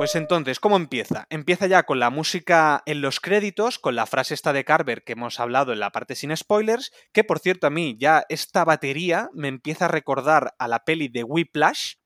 Pues 0.00 0.14
entonces, 0.14 0.60
¿cómo 0.60 0.78
empieza? 0.78 1.26
Empieza 1.28 1.66
ya 1.66 1.82
con 1.82 2.00
la 2.00 2.08
música 2.08 2.82
en 2.86 3.02
los 3.02 3.20
créditos, 3.20 3.78
con 3.78 3.96
la 3.96 4.06
frase 4.06 4.32
esta 4.32 4.54
de 4.54 4.64
Carver 4.64 5.04
que 5.04 5.12
hemos 5.12 5.38
hablado 5.38 5.74
en 5.74 5.78
la 5.78 5.90
parte 5.90 6.14
sin 6.14 6.34
spoilers, 6.34 6.90
que 7.12 7.22
por 7.22 7.38
cierto 7.38 7.66
a 7.66 7.70
mí 7.70 7.98
ya 8.00 8.24
esta 8.30 8.64
batería 8.64 9.28
me 9.34 9.48
empieza 9.48 9.84
a 9.84 9.88
recordar 9.88 10.54
a 10.58 10.68
la 10.68 10.86
peli 10.86 11.08
de 11.08 11.22
Whiplash. 11.22 11.96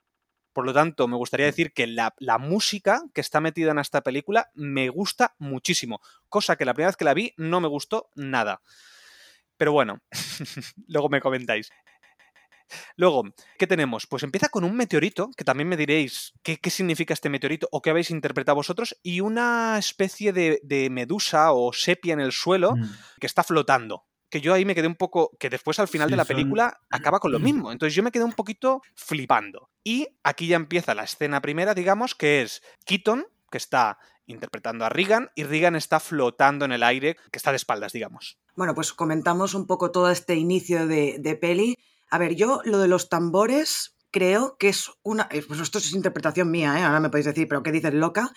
Por 0.53 0.67
lo 0.67 0.73
tanto, 0.73 1.07
me 1.07 1.17
gustaría 1.17 1.47
decir 1.47 1.73
que 1.73 1.87
la, 1.87 2.13
la 2.19 2.39
música 2.39 3.01
que 3.15 3.21
está 3.21 3.41
metida 3.41 3.71
en 3.71 3.79
esta 3.79 4.01
película 4.01 4.51
me 4.55 4.89
gusta 4.89 5.37
muchísimo, 5.39 6.01
cosa 6.29 6.57
que 6.57 6.65
la 6.65 6.75
primera 6.75 6.89
vez 6.89 6.97
que 6.97 7.05
la 7.05 7.15
vi 7.15 7.33
no 7.37 7.61
me 7.61 7.69
gustó 7.69 8.11
nada. 8.17 8.61
Pero 9.57 9.71
bueno, 9.71 10.01
luego 10.89 11.09
me 11.11 11.21
comentáis. 11.21 11.71
Luego, 12.97 13.25
¿qué 13.59 13.67
tenemos? 13.67 14.07
Pues 14.07 14.23
empieza 14.23 14.49
con 14.49 14.65
un 14.65 14.77
meteorito, 14.77 15.31
que 15.37 15.45
también 15.45 15.69
me 15.69 15.77
diréis 15.77 16.33
qué, 16.43 16.59
qué 16.59 16.71
significa 16.71 17.15
este 17.15 17.29
meteorito 17.31 17.69
o 17.73 17.83
qué 17.83 17.91
habéis 17.91 18.11
interpretado 18.11 18.57
vosotros, 18.57 18.97
y 19.03 19.21
una 19.21 19.77
especie 19.79 20.33
de, 20.33 20.61
de 20.63 20.91
medusa 20.91 21.53
o 21.53 21.73
sepia 21.73 22.13
en 22.15 22.21
el 22.21 22.33
suelo 22.33 22.77
Mm. 22.77 22.91
que 23.21 23.27
está 23.27 23.43
flotando. 23.45 24.05
Que 24.31 24.41
yo 24.41 24.53
ahí 24.53 24.65
me 24.65 24.75
quedé 24.75 24.87
un 24.89 24.97
poco. 24.97 25.31
que 25.39 25.49
después 25.51 25.79
al 25.79 25.87
final 25.89 26.09
Sí, 26.09 26.13
de 26.13 26.17
la 26.17 26.25
son- 26.25 26.37
película 26.37 26.81
acaba 26.91 27.21
con 27.21 27.31
lo 27.33 27.39
mismo. 27.39 27.71
Entonces 27.73 27.95
yo 27.95 28.03
me 28.03 28.11
quedé 28.11 28.25
un 28.25 28.33
poquito 28.33 28.83
flipando. 28.95 29.71
Y 29.85 30.09
aquí 30.25 30.47
ya 30.49 30.57
empieza 30.57 30.95
la 30.95 31.05
escena 31.05 31.41
primera, 31.41 31.75
digamos, 31.75 32.15
que 32.15 32.43
es 32.43 32.63
Keaton, 32.85 33.27
que 33.51 33.59
está 33.59 33.99
interpretando 34.27 34.85
a 34.85 34.89
Regan, 34.89 35.31
y 35.37 35.45
Regan 35.45 35.77
está 35.77 36.01
flotando 36.01 36.65
en 36.65 36.73
el 36.73 36.83
aire, 36.83 37.17
que 37.31 37.37
está 37.37 37.51
de 37.51 37.57
espaldas, 37.57 37.93
digamos. 37.93 38.39
Bueno, 38.57 38.75
pues 38.75 38.93
comentamos 38.95 39.55
un 39.55 39.67
poco 39.67 39.91
todo 39.93 40.11
este 40.11 40.35
inicio 40.37 40.87
de, 40.87 41.17
de 41.21 41.37
peli. 41.37 41.77
A 42.15 42.19
ver, 42.19 42.37
yo 42.37 42.61
lo 42.65 42.79
de 42.79 42.87
los 42.87 43.09
tambores 43.09 43.97
creo 44.13 44.57
que 44.57 44.69
es 44.69 44.89
una... 45.03 45.27
eh, 45.33 45.43
Pues 45.49 45.59
esto 45.59 45.79
es 45.79 45.93
interpretación 45.93 46.49
mía, 46.49 46.79
¿eh? 46.79 46.85
ahora 46.85 47.01
me 47.01 47.11
podéis 47.11 47.27
decir, 47.27 47.49
pero 47.49 47.65
¿qué 47.65 47.73
dices, 47.73 47.93
loca? 47.93 48.33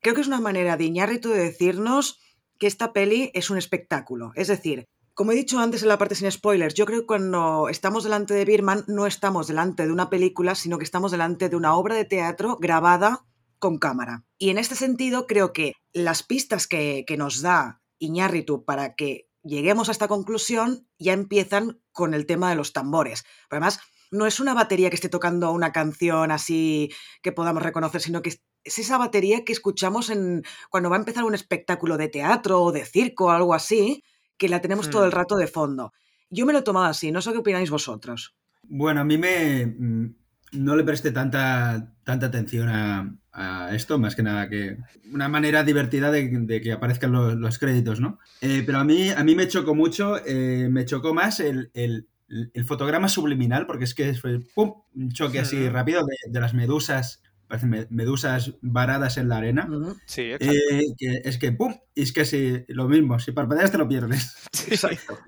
Creo 0.00 0.16
que 0.16 0.22
es 0.22 0.26
una 0.26 0.40
manera 0.40 0.76
de 0.76 0.86
Iñárritu 0.86 1.28
de 1.28 1.38
decirnos 1.38 2.18
que 2.58 2.66
esta 2.66 2.92
peli 2.92 3.30
es 3.32 3.48
un 3.48 3.58
espectáculo. 3.58 4.32
Es 4.34 4.48
decir, 4.48 4.86
como 5.14 5.30
he 5.30 5.36
dicho 5.36 5.60
antes 5.60 5.82
en 5.82 5.90
la 5.90 5.98
parte 5.98 6.16
sin 6.16 6.32
spoilers, 6.32 6.74
yo 6.74 6.84
creo 6.84 7.02
que 7.02 7.06
cuando 7.06 7.68
estamos 7.68 8.02
delante 8.02 8.34
de 8.34 8.44
Birman 8.44 8.82
no 8.88 9.06
estamos 9.06 9.46
delante 9.46 9.86
de 9.86 9.92
una 9.92 10.10
película, 10.10 10.56
sino 10.56 10.78
que 10.78 10.84
estamos 10.84 11.12
delante 11.12 11.48
de 11.48 11.54
una 11.54 11.76
obra 11.76 11.94
de 11.94 12.04
teatro 12.04 12.58
grabada 12.60 13.24
con 13.60 13.78
cámara. 13.78 14.24
Y 14.36 14.50
en 14.50 14.58
este 14.58 14.74
sentido 14.74 15.28
creo 15.28 15.52
que 15.52 15.74
las 15.92 16.24
pistas 16.24 16.66
que, 16.66 17.04
nos 17.16 17.40
da 17.40 17.82
Iñárritu 18.00 18.64
para 18.64 18.96
que 18.96 19.28
lleguemos 19.42 19.88
a 19.88 19.92
esta 19.92 20.08
conclusión 20.08 20.86
ya 20.98 21.12
empiezan 21.12 21.80
con 21.92 22.14
el 22.14 22.26
tema 22.26 22.50
de 22.50 22.56
los 22.56 22.72
tambores. 22.72 23.24
Pero 23.48 23.58
además, 23.62 23.80
no 24.10 24.26
es 24.26 24.40
una 24.40 24.54
batería 24.54 24.90
que 24.90 24.96
esté 24.96 25.08
tocando 25.08 25.52
una 25.52 25.72
canción 25.72 26.30
así 26.30 26.90
que 27.22 27.32
podamos 27.32 27.62
reconocer, 27.62 28.00
sino 28.00 28.22
que 28.22 28.30
es- 28.30 28.42
es 28.64 28.78
esa 28.78 28.98
batería 28.98 29.44
que 29.44 29.52
escuchamos 29.52 30.08
en 30.10 30.42
cuando 30.70 30.88
va 30.90 30.96
a 30.96 31.00
empezar 31.00 31.24
un 31.24 31.34
espectáculo 31.34 31.96
de 31.96 32.08
teatro 32.08 32.62
o 32.62 32.72
de 32.72 32.84
circo 32.84 33.26
o 33.26 33.30
algo 33.30 33.54
así, 33.54 34.04
que 34.36 34.48
la 34.48 34.60
tenemos 34.60 34.88
todo 34.90 35.02
Hmm. 35.02 35.06
el 35.06 35.12
rato 35.12 35.36
de 35.36 35.46
fondo. 35.48 35.92
Yo 36.30 36.46
me 36.46 36.52
lo 36.52 36.60
he 36.60 36.62
tomado 36.62 36.86
así, 36.86 37.10
no 37.10 37.20
sé 37.22 37.32
qué 37.32 37.38
opináis 37.38 37.70
vosotros. 37.70 38.34
Bueno, 38.62 39.00
a 39.00 39.04
mí 39.04 39.18
me 39.18 39.66
mm, 39.66 40.14
no 40.52 40.76
le 40.76 40.84
presté 40.84 41.10
tanta, 41.12 41.92
tanta 42.04 42.26
atención 42.26 42.68
a, 42.68 43.14
a 43.32 43.74
esto, 43.74 43.98
más 43.98 44.14
que 44.14 44.22
nada 44.22 44.48
que 44.48 44.76
una 45.12 45.28
manera 45.28 45.64
divertida 45.64 46.10
de, 46.10 46.28
de 46.28 46.60
que 46.60 46.72
aparezcan 46.72 47.12
los, 47.12 47.34
los 47.34 47.58
créditos, 47.58 48.00
¿no? 48.00 48.18
Eh, 48.40 48.62
pero 48.64 48.78
a 48.78 48.84
mí, 48.84 49.10
a 49.10 49.24
mí 49.24 49.34
me 49.34 49.48
chocó 49.48 49.74
mucho, 49.74 50.16
eh, 50.26 50.68
me 50.70 50.84
chocó 50.84 51.14
más 51.14 51.40
el, 51.40 51.70
el- 51.74 52.06
el 52.54 52.64
fotograma 52.64 53.08
subliminal, 53.10 53.66
porque 53.66 53.84
es 53.84 53.94
que 53.94 54.14
fue 54.14 54.40
¡pum! 54.54 54.72
un 54.94 55.10
choque 55.12 55.38
así 55.40 55.68
rápido 55.68 56.00
de, 56.00 56.16
de 56.30 56.40
las 56.40 56.54
medusas 56.54 57.20
parecen 57.46 57.86
medusas 57.90 58.54
varadas 58.62 59.18
en 59.18 59.28
la 59.28 59.36
arena. 59.36 59.68
Sí, 60.06 60.22
exacto. 60.32 60.54
que 60.96 61.20
es 61.24 61.36
que, 61.36 61.52
¡pum! 61.52 61.74
Y 61.94 62.00
es 62.04 62.12
que 62.14 62.24
si 62.24 62.64
lo 62.68 62.88
mismo, 62.88 63.18
si 63.18 63.32
parpadeas 63.32 63.70
te 63.70 63.76
lo 63.76 63.86
pierdes. 63.86 64.34
Exacto. 64.68 65.18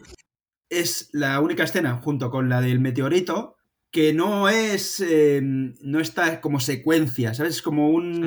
Es 0.70 1.10
la 1.12 1.38
única 1.40 1.64
escena, 1.64 2.00
junto 2.02 2.30
con 2.30 2.48
la 2.48 2.62
del 2.62 2.80
meteorito, 2.80 3.56
que 3.94 4.12
no 4.12 4.48
es. 4.48 4.98
eh, 5.00 5.40
no 5.42 6.00
está 6.00 6.40
como 6.40 6.58
secuencia, 6.58 7.32
¿sabes? 7.32 7.54
Es 7.56 7.62
como 7.62 7.90
un. 7.90 8.20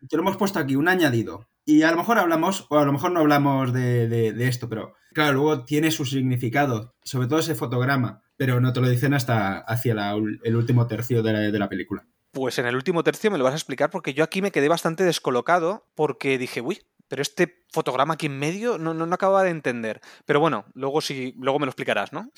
Mm. 0.00 0.06
Te 0.08 0.16
lo 0.16 0.22
hemos 0.22 0.36
puesto 0.36 0.58
aquí, 0.58 0.74
un 0.74 0.88
añadido. 0.88 1.48
Y 1.64 1.82
a 1.82 1.90
lo 1.92 1.96
mejor 1.96 2.18
hablamos, 2.18 2.66
o 2.70 2.78
a 2.78 2.84
lo 2.84 2.92
mejor 2.92 3.12
no 3.12 3.20
hablamos 3.20 3.72
de, 3.72 4.08
de- 4.08 4.32
de 4.32 4.48
esto, 4.48 4.68
pero 4.68 4.94
claro, 5.14 5.32
luego 5.34 5.64
tiene 5.64 5.90
su 5.92 6.04
significado, 6.04 6.94
sobre 7.04 7.28
todo 7.28 7.38
ese 7.38 7.54
fotograma, 7.54 8.20
pero 8.36 8.60
no 8.60 8.72
te 8.72 8.80
lo 8.80 8.88
dicen 8.88 9.14
hasta 9.14 9.58
hacia 9.60 9.94
la 9.94 10.14
el 10.42 10.56
último 10.56 10.86
tercio 10.88 11.22
de 11.22 11.32
la, 11.32 11.40
de 11.40 11.58
la 11.58 11.68
película. 11.68 12.04
Pues 12.32 12.58
en 12.58 12.66
el 12.66 12.74
último 12.74 13.02
tercio 13.04 13.30
me 13.30 13.38
lo 13.38 13.44
vas 13.44 13.52
a 13.54 13.56
explicar 13.56 13.90
porque 13.90 14.12
yo 14.12 14.22
aquí 14.24 14.42
me 14.42 14.50
quedé 14.50 14.68
bastante 14.68 15.04
descolocado 15.04 15.86
porque 15.94 16.36
dije, 16.36 16.60
uy, 16.60 16.80
pero 17.08 17.22
este 17.22 17.64
fotograma 17.72 18.14
aquí 18.14 18.26
en 18.26 18.38
medio 18.38 18.78
no, 18.78 18.94
no, 18.94 19.06
no 19.06 19.14
acababa 19.14 19.42
de 19.44 19.50
entender. 19.50 20.00
Pero 20.24 20.40
bueno, 20.40 20.66
luego 20.74 21.00
sí, 21.00 21.34
luego 21.38 21.58
me 21.58 21.66
lo 21.66 21.70
explicarás, 21.70 22.12
¿no? 22.12 22.30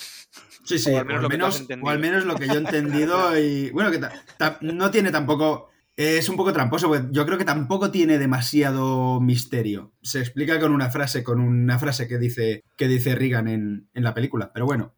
Sí, 0.65 0.79
sí, 0.79 0.91
O 0.91 0.95
o 0.97 0.99
al 0.99 1.01
al, 1.01 1.07
menos 1.07 1.23
lo 1.23 1.29
que 1.29 1.37
menos, 1.37 1.67
o 1.83 1.89
al 1.91 1.99
menos 1.99 2.25
lo 2.25 2.35
que 2.37 2.47
yo 2.47 2.55
he 2.55 2.59
entendido 2.59 3.39
y 3.39 3.71
bueno, 3.71 3.91
que 3.91 4.01
no 4.61 4.91
tiene 4.91 5.11
tampoco... 5.11 5.71
Es 5.97 6.29
un 6.29 6.37
poco 6.37 6.53
tramposo, 6.53 6.87
porque 6.87 7.09
yo 7.11 7.27
creo 7.27 7.39
que 7.39 7.45
tampoco 7.45 7.91
tiene 7.91 8.19
demasiado 8.19 9.21
misterio. 9.21 9.95
Se 10.01 10.21
explica 10.21 10.61
con 10.61 10.71
una 10.73 10.91
frase, 10.91 11.25
con 11.25 11.41
una 11.41 11.77
frase 11.81 12.07
que 12.07 12.19
dice, 12.19 12.63
que 12.77 12.87
dice 12.87 13.17
Reagan 13.17 13.49
en, 13.49 13.89
en 13.95 14.05
la 14.05 14.15
película. 14.15 14.53
Pero 14.53 14.65
bueno. 14.65 14.95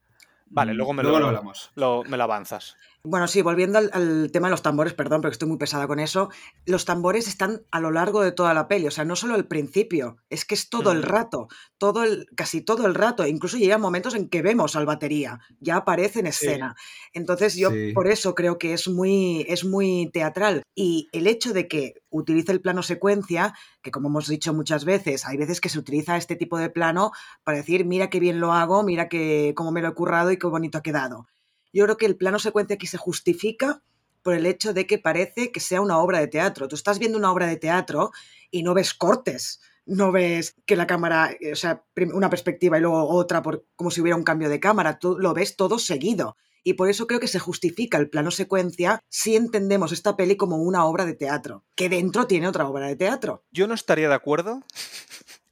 Vale, 0.46 0.74
luego 0.74 0.92
me 0.92 1.02
luego 1.02 1.16
lo- 1.18 1.22
lo 1.22 1.28
hablamos. 1.28 1.70
Lo, 1.74 2.04
me 2.04 2.18
lo 2.18 2.24
avanzas. 2.24 2.76
Bueno, 3.02 3.28
sí, 3.28 3.40
volviendo 3.40 3.78
al, 3.78 3.88
al 3.94 4.30
tema 4.30 4.48
de 4.48 4.50
los 4.50 4.60
tambores, 4.60 4.92
perdón, 4.92 5.22
porque 5.22 5.32
estoy 5.32 5.48
muy 5.48 5.56
pesada 5.56 5.86
con 5.86 6.00
eso. 6.00 6.28
Los 6.66 6.84
tambores 6.84 7.28
están 7.28 7.62
a 7.70 7.80
lo 7.80 7.90
largo 7.90 8.20
de 8.20 8.30
toda 8.30 8.52
la 8.52 8.68
peli, 8.68 8.86
o 8.88 8.90
sea, 8.90 9.06
no 9.06 9.16
solo 9.16 9.36
el 9.36 9.46
principio, 9.46 10.18
es 10.28 10.44
que 10.44 10.54
es 10.54 10.68
todo 10.68 10.92
el 10.92 10.98
Mm. 10.98 11.04
rato, 11.04 11.48
todo 11.78 12.04
el, 12.04 12.26
casi 12.36 12.60
todo 12.60 12.86
el 12.86 12.94
rato. 12.94 13.26
Incluso 13.26 13.56
llegan 13.56 13.80
momentos 13.80 14.14
en 14.14 14.28
que 14.28 14.42
vemos 14.42 14.76
al 14.76 14.84
batería, 14.84 15.40
ya 15.60 15.76
aparece 15.76 16.20
en 16.20 16.26
escena. 16.26 16.76
Entonces, 17.14 17.54
yo 17.56 17.70
Sí. 17.70 17.92
por 17.94 18.06
eso 18.06 18.34
creo 18.34 18.58
que 18.58 18.74
es 18.74 18.86
muy, 18.86 19.46
es 19.48 19.64
muy 19.64 20.10
teatral. 20.12 20.62
Y 20.74 21.08
el 21.12 21.26
hecho 21.26 21.54
de 21.54 21.68
que 21.68 21.94
utilice 22.10 22.52
el 22.52 22.60
plano 22.60 22.82
secuencia, 22.82 23.54
que 23.80 23.90
como 23.90 24.08
hemos 24.08 24.28
dicho 24.28 24.52
muchas 24.52 24.84
veces, 24.84 25.24
hay 25.24 25.38
veces 25.38 25.62
que 25.62 25.70
se 25.70 25.78
utiliza 25.78 26.18
este 26.18 26.36
tipo 26.36 26.58
de 26.58 26.68
plano 26.68 27.12
para 27.44 27.56
decir, 27.56 27.86
mira 27.86 28.10
qué 28.10 28.20
bien 28.20 28.40
lo 28.40 28.52
hago, 28.52 28.82
mira 28.82 29.08
que, 29.08 29.54
cómo 29.56 29.72
me 29.72 29.80
lo 29.80 29.88
he 29.88 29.94
currado 29.94 30.30
y 30.32 30.36
qué 30.36 30.46
bonito 30.46 30.76
ha 30.76 30.82
quedado. 30.82 31.26
Yo 31.72 31.84
creo 31.84 31.96
que 31.96 32.06
el 32.06 32.16
plano 32.16 32.38
secuencia 32.38 32.74
aquí 32.74 32.86
se 32.86 32.98
justifica 32.98 33.82
por 34.22 34.34
el 34.34 34.46
hecho 34.46 34.72
de 34.72 34.86
que 34.86 34.98
parece 34.98 35.50
que 35.52 35.60
sea 35.60 35.80
una 35.80 35.98
obra 35.98 36.20
de 36.20 36.28
teatro. 36.28 36.68
Tú 36.68 36.76
estás 36.76 36.98
viendo 36.98 37.18
una 37.18 37.32
obra 37.32 37.46
de 37.46 37.56
teatro 37.56 38.10
y 38.50 38.62
no 38.62 38.74
ves 38.74 38.94
cortes, 38.94 39.60
no 39.86 40.12
ves 40.12 40.56
que 40.66 40.76
la 40.76 40.86
cámara, 40.86 41.30
eh, 41.40 41.52
o 41.52 41.56
sea, 41.56 41.84
una 42.12 42.30
perspectiva 42.30 42.78
y 42.78 42.80
luego 42.80 43.08
otra, 43.08 43.42
por, 43.42 43.64
como 43.76 43.90
si 43.90 44.00
hubiera 44.00 44.16
un 44.16 44.24
cambio 44.24 44.48
de 44.48 44.60
cámara, 44.60 44.98
tú 44.98 45.18
lo 45.18 45.34
ves 45.34 45.56
todo 45.56 45.78
seguido. 45.78 46.36
Y 46.62 46.74
por 46.74 46.90
eso 46.90 47.06
creo 47.06 47.20
que 47.20 47.28
se 47.28 47.38
justifica 47.38 47.96
el 47.96 48.10
plano 48.10 48.30
secuencia 48.30 49.02
si 49.08 49.34
entendemos 49.34 49.92
esta 49.92 50.16
peli 50.16 50.36
como 50.36 50.56
una 50.56 50.84
obra 50.84 51.06
de 51.06 51.14
teatro, 51.14 51.64
que 51.74 51.88
dentro 51.88 52.26
tiene 52.26 52.48
otra 52.48 52.68
obra 52.68 52.86
de 52.86 52.96
teatro. 52.96 53.44
Yo 53.50 53.66
no 53.66 53.72
estaría 53.72 54.08
de 54.08 54.14
acuerdo, 54.14 54.62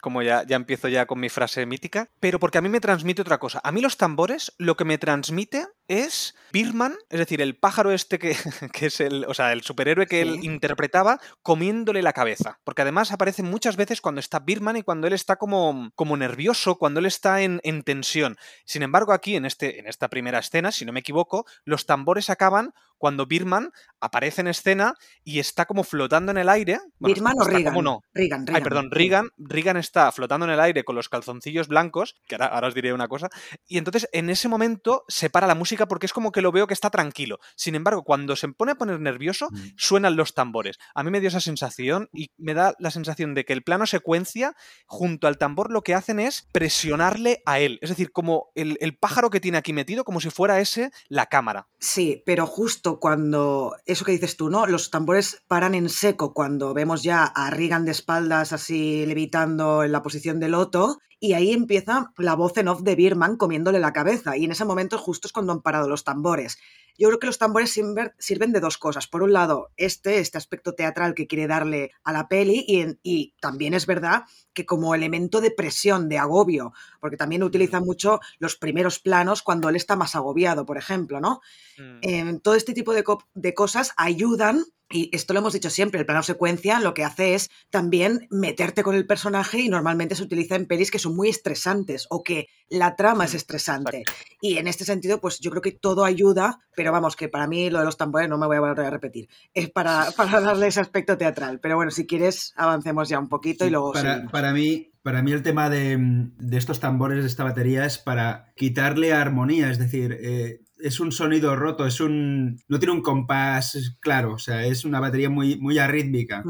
como 0.01 0.23
ya, 0.23 0.45
ya 0.47 0.57
empiezo 0.57 0.89
ya 0.89 1.07
con 1.07 1.21
mi 1.21 1.29
frase 1.29 1.67
mítica, 1.67 2.09
pero 2.21 2.39
porque 2.39 2.59
a 2.59 2.61
mí 2.61 2.69
me 2.69 2.81
transmite 2.81 3.23
otra 3.23 3.39
cosa. 3.39 3.61
A 3.65 3.73
mí 3.73 3.81
los 3.81 3.97
tambores 3.97 4.53
lo 4.59 4.77
que 4.77 4.85
me 4.85 4.99
transmite 4.99 5.67
es 5.89 6.35
Birman, 6.53 6.95
es 7.09 7.19
decir, 7.19 7.41
el 7.41 7.57
pájaro 7.57 7.93
este 7.93 8.19
que, 8.19 8.37
que 8.73 8.87
es 8.87 9.01
el, 9.01 9.25
o 9.27 9.35
sea, 9.35 9.53
el 9.53 9.63
superhéroe 9.63 10.07
que 10.07 10.21
él 10.21 10.45
interpretaba 10.45 11.21
comiéndole 11.43 12.03
la 12.03 12.13
cabeza. 12.13 12.61
Porque 12.65 12.83
además 12.83 13.13
aparece 13.13 13.43
muchas 13.43 13.77
veces 13.77 14.01
cuando 14.01 14.21
está 14.21 14.41
Birman 14.41 14.77
y 14.77 14.83
cuando 14.83 15.07
él 15.07 15.13
está 15.13 15.37
como, 15.37 15.91
como 15.95 16.17
nervioso, 16.17 16.77
cuando 16.77 17.01
él 17.01 17.07
está 17.07 17.43
en, 17.43 17.61
en 17.65 17.83
tensión. 17.83 18.37
Sin 18.65 18.83
embargo, 18.83 19.13
aquí 19.13 19.37
en, 19.37 19.45
este, 19.45 19.79
en 19.81 19.87
esta 19.87 20.09
primera 20.09 20.39
escena, 20.39 20.73
si 20.73 20.85
no 20.85 20.93
me 20.93 21.01
equivoco, 21.01 21.47
los 21.65 21.87
tambores 21.87 22.31
acaban 22.31 22.75
cuando 22.99 23.27
Birman 23.27 23.71
aparece 24.01 24.41
en 24.43 24.49
escena 24.49 24.95
y 25.25 25.39
está 25.39 25.67
como 25.67 25.83
flotando 25.85 26.31
en 26.33 26.39
el 26.39 26.49
aire. 26.49 26.79
Bueno, 26.99 27.15
¿Birman 27.15 27.35
o 27.41 27.45
Reagan? 27.45 27.65
como 27.73 27.83
no. 27.83 28.03
Reagan, 28.13 28.41
Ay, 28.43 28.47
Reagan. 28.47 28.63
perdón, 28.63 28.91
Reagan, 28.91 29.31
Reagan 29.39 29.77
está 29.77 30.13
flotando 30.13 30.47
en 30.47 30.53
el 30.53 30.61
aire 30.61 30.85
con 30.85 30.95
los 30.97 31.09
calzoncillos 31.09 31.69
blancos, 31.69 32.17
que 32.27 32.35
ahora, 32.37 32.47
ahora 32.47 32.69
os 32.69 32.75
diré 32.75 32.93
una 32.93 33.09
cosa, 33.09 33.29
y 33.67 33.79
entonces 33.79 34.09
en 34.13 34.31
ese 34.31 34.49
momento 34.49 35.05
se 35.09 35.31
para 35.31 35.47
la 35.47 35.55
música 35.55 35.87
porque 35.89 36.07
es 36.07 36.13
como 36.13 36.31
que 36.33 36.43
lo 36.43 36.53
veo 36.53 36.67
que 36.67 36.75
está 36.75 36.91
tranquilo. 36.91 37.39
Sin 37.57 37.75
embargo, 37.75 38.03
cuando 38.05 38.37
se 38.37 38.49
pone 38.49 38.73
a 38.73 38.75
poner 38.77 39.01
nervioso, 39.01 39.49
Mm. 39.51 39.57
suenan 39.77 40.17
los 40.17 40.35
tambores. 40.35 40.79
A 40.95 41.03
mí 41.03 41.11
me 41.11 41.21
dio 41.21 41.29
esa 41.29 41.41
sensación 41.41 42.09
y 42.13 42.31
me 42.37 42.55
da 42.55 42.75
la 42.79 42.91
sensación 42.91 43.35
de 43.35 43.45
que 43.45 43.53
el 43.53 43.63
plano 43.63 43.87
secuencia 43.87 44.55
junto 44.87 45.27
al 45.27 45.39
tambor 45.39 45.71
lo 45.71 45.83
que 45.83 45.95
hacen 45.95 46.21
es 46.21 46.49
presionarle 46.53 47.43
a 47.47 47.59
él. 47.61 47.79
Es 47.83 47.89
decir, 47.91 48.13
como 48.13 48.51
el, 48.55 48.77
el 48.81 48.97
pájaro 48.97 49.31
que 49.31 49.41
tiene 49.41 49.59
aquí 49.59 49.73
metido, 49.73 50.05
como 50.05 50.21
si 50.21 50.31
fuera 50.31 50.61
ese 50.61 50.91
la 51.09 51.27
cámara. 51.27 51.69
Sí, 51.79 52.23
pero 52.27 52.47
justo 52.47 52.88
cuando, 52.97 53.77
eso 53.87 54.05
que 54.05 54.13
dices 54.13 54.37
tú, 54.37 54.49
¿no? 54.51 54.67
Los 54.67 54.91
tambores 54.91 55.43
paran 55.47 55.75
en 55.75 55.89
seco 55.89 56.33
cuando 56.33 56.73
vemos 56.75 57.03
ya 57.03 57.25
a 57.25 57.51
Reagan 57.51 57.85
de 57.85 57.93
espaldas 57.93 58.53
así 58.53 59.05
levitando 59.07 59.85
en 59.85 59.93
la 59.93 60.03
posición 60.03 60.41
de 60.41 60.49
loto 60.49 60.99
y 61.21 61.35
ahí 61.35 61.53
empieza 61.53 62.13
la 62.17 62.35
voz 62.35 62.57
en 62.57 62.69
off 62.69 62.83
de 62.83 62.95
Birman 62.95 63.37
comiéndole 63.37 63.79
la 63.81 63.93
cabeza 63.93 64.37
y 64.37 64.45
en 64.45 64.53
ese 64.53 64.65
momento 64.65 64.99
justo 64.99 65.29
es 65.29 65.33
cuando 65.33 65.53
han 65.53 65.63
parado 65.63 65.89
los 65.89 66.05
tambores. 66.05 66.59
Yo 66.97 67.07
creo 67.09 67.21
que 67.21 67.27
los 67.29 67.39
tambores 67.39 67.71
sirven, 67.71 68.13
sirven 68.19 68.53
de 68.53 68.59
dos 68.61 68.77
cosas. 68.79 69.07
Por 69.07 69.23
un 69.23 69.33
lado, 69.33 69.69
este, 69.77 70.19
este 70.19 70.39
aspecto 70.39 70.73
teatral 70.75 71.15
que 71.15 71.29
quiere 71.29 71.47
darle 71.47 71.93
a 72.03 72.13
la 72.13 72.27
peli 72.29 72.65
y, 72.67 72.81
en- 72.81 72.99
y 73.05 73.35
también 73.41 73.75
es 73.75 73.87
verdad 73.87 74.25
que 74.59 74.67
como 74.67 74.93
elemento 74.93 75.41
de 75.41 75.53
presión, 75.53 76.09
de 76.09 76.19
agobio, 76.19 76.73
porque 77.01 77.17
también 77.17 77.45
utiliza 77.45 77.79
mucho 77.81 78.19
los 78.41 78.57
primeros 78.57 78.99
planos 78.99 79.43
cuando 79.43 79.69
él 79.69 79.77
está 79.77 79.95
más 79.95 80.17
agobiado, 80.17 80.67
por 80.67 80.79
ejemplo, 80.79 81.21
¿no? 81.21 81.41
Mm. 81.79 81.99
Eh, 82.03 82.41
todo 82.43 82.55
este 82.57 82.75
tipo 82.75 82.93
de, 82.93 83.05
co- 83.05 83.23
de 83.35 83.55
cosas 83.55 83.93
ayudan, 83.97 84.65
y 84.91 85.11
esto 85.15 85.35
lo 85.35 85.41
hemos 85.41 85.53
dicho 85.53 85.69
siempre, 85.71 86.01
el 86.01 86.07
plano 86.07 86.23
secuencia 86.23 86.81
lo 86.81 86.95
que 86.95 87.05
hace 87.05 87.35
es 87.35 87.51
también 87.71 88.27
meterte 88.31 88.83
con 88.83 88.95
el 88.97 89.07
personaje 89.07 89.61
y 89.61 89.69
normalmente 89.69 90.15
se 90.15 90.23
utiliza 90.23 90.57
en 90.57 90.67
pelis 90.67 90.91
que 90.91 90.99
son 90.99 91.15
muy 91.15 91.29
estresantes 91.29 92.07
o 92.09 92.23
que 92.23 92.47
la 92.71 92.97
trama 92.97 93.27
es 93.27 93.35
Mm, 93.35 93.37
estresante. 93.37 93.99
exacto. 93.99 94.25
Y 94.41 94.57
en 94.57 94.67
este 94.67 94.85
sentido, 94.87 95.21
pues 95.21 95.41
yo 95.41 95.51
creo 95.51 95.61
que 95.63 95.73
todo 95.73 96.05
ayuda, 96.05 96.61
pero 96.75 96.91
vamos, 96.91 97.17
que 97.17 97.29
para 97.29 97.47
mí 97.47 97.69
lo 97.71 97.81
de 97.81 97.85
los 97.85 97.97
tambores 97.99 98.29
no 98.31 98.39
me 98.39 98.47
voy 98.47 98.57
a 98.57 98.61
volver 98.61 98.87
a 98.87 98.91
repetir, 98.91 99.29
es 99.53 99.69
para, 99.71 100.11
para 100.17 100.41
darle 100.41 100.69
ese 100.69 100.81
aspecto 100.81 101.19
teatral. 101.19 101.61
Pero 101.61 101.77
bueno, 101.77 101.91
si 101.91 102.07
quieres, 102.07 102.55
avancemos 102.57 103.09
ya 103.11 103.19
un 103.19 103.29
poquito 103.29 103.67
y 103.67 103.71
luego... 103.71 103.93
para. 103.93 104.17
Para 104.49 104.55
mí, 104.55 104.93
para 105.03 105.23
mí 105.23 105.33
el 105.33 105.43
tema 105.43 105.69
de, 105.69 105.99
de 106.39 106.57
estos 106.57 106.81
tambores, 106.81 107.21
de 107.21 107.27
esta 107.27 107.45
batería, 107.45 107.85
es 107.85 107.99
para 107.99 108.55
quitarle 108.57 109.13
armonía, 109.13 109.71
es 109.71 109.79
decir, 109.79 110.17
eh, 110.23 110.61
es 110.79 111.01
un 111.01 111.13
sonido 111.13 111.55
roto, 111.55 111.87
es 111.87 112.01
un. 112.01 112.59
no 112.67 112.79
tiene 112.79 112.95
un 112.95 113.03
compás 113.03 113.97
claro, 114.01 114.33
o 114.33 114.39
sea, 114.39 114.65
es 114.65 114.87
una 114.87 115.01
batería 115.01 115.29
muy, 115.29 115.59
muy 115.59 115.79
arrítmica. 115.79 116.43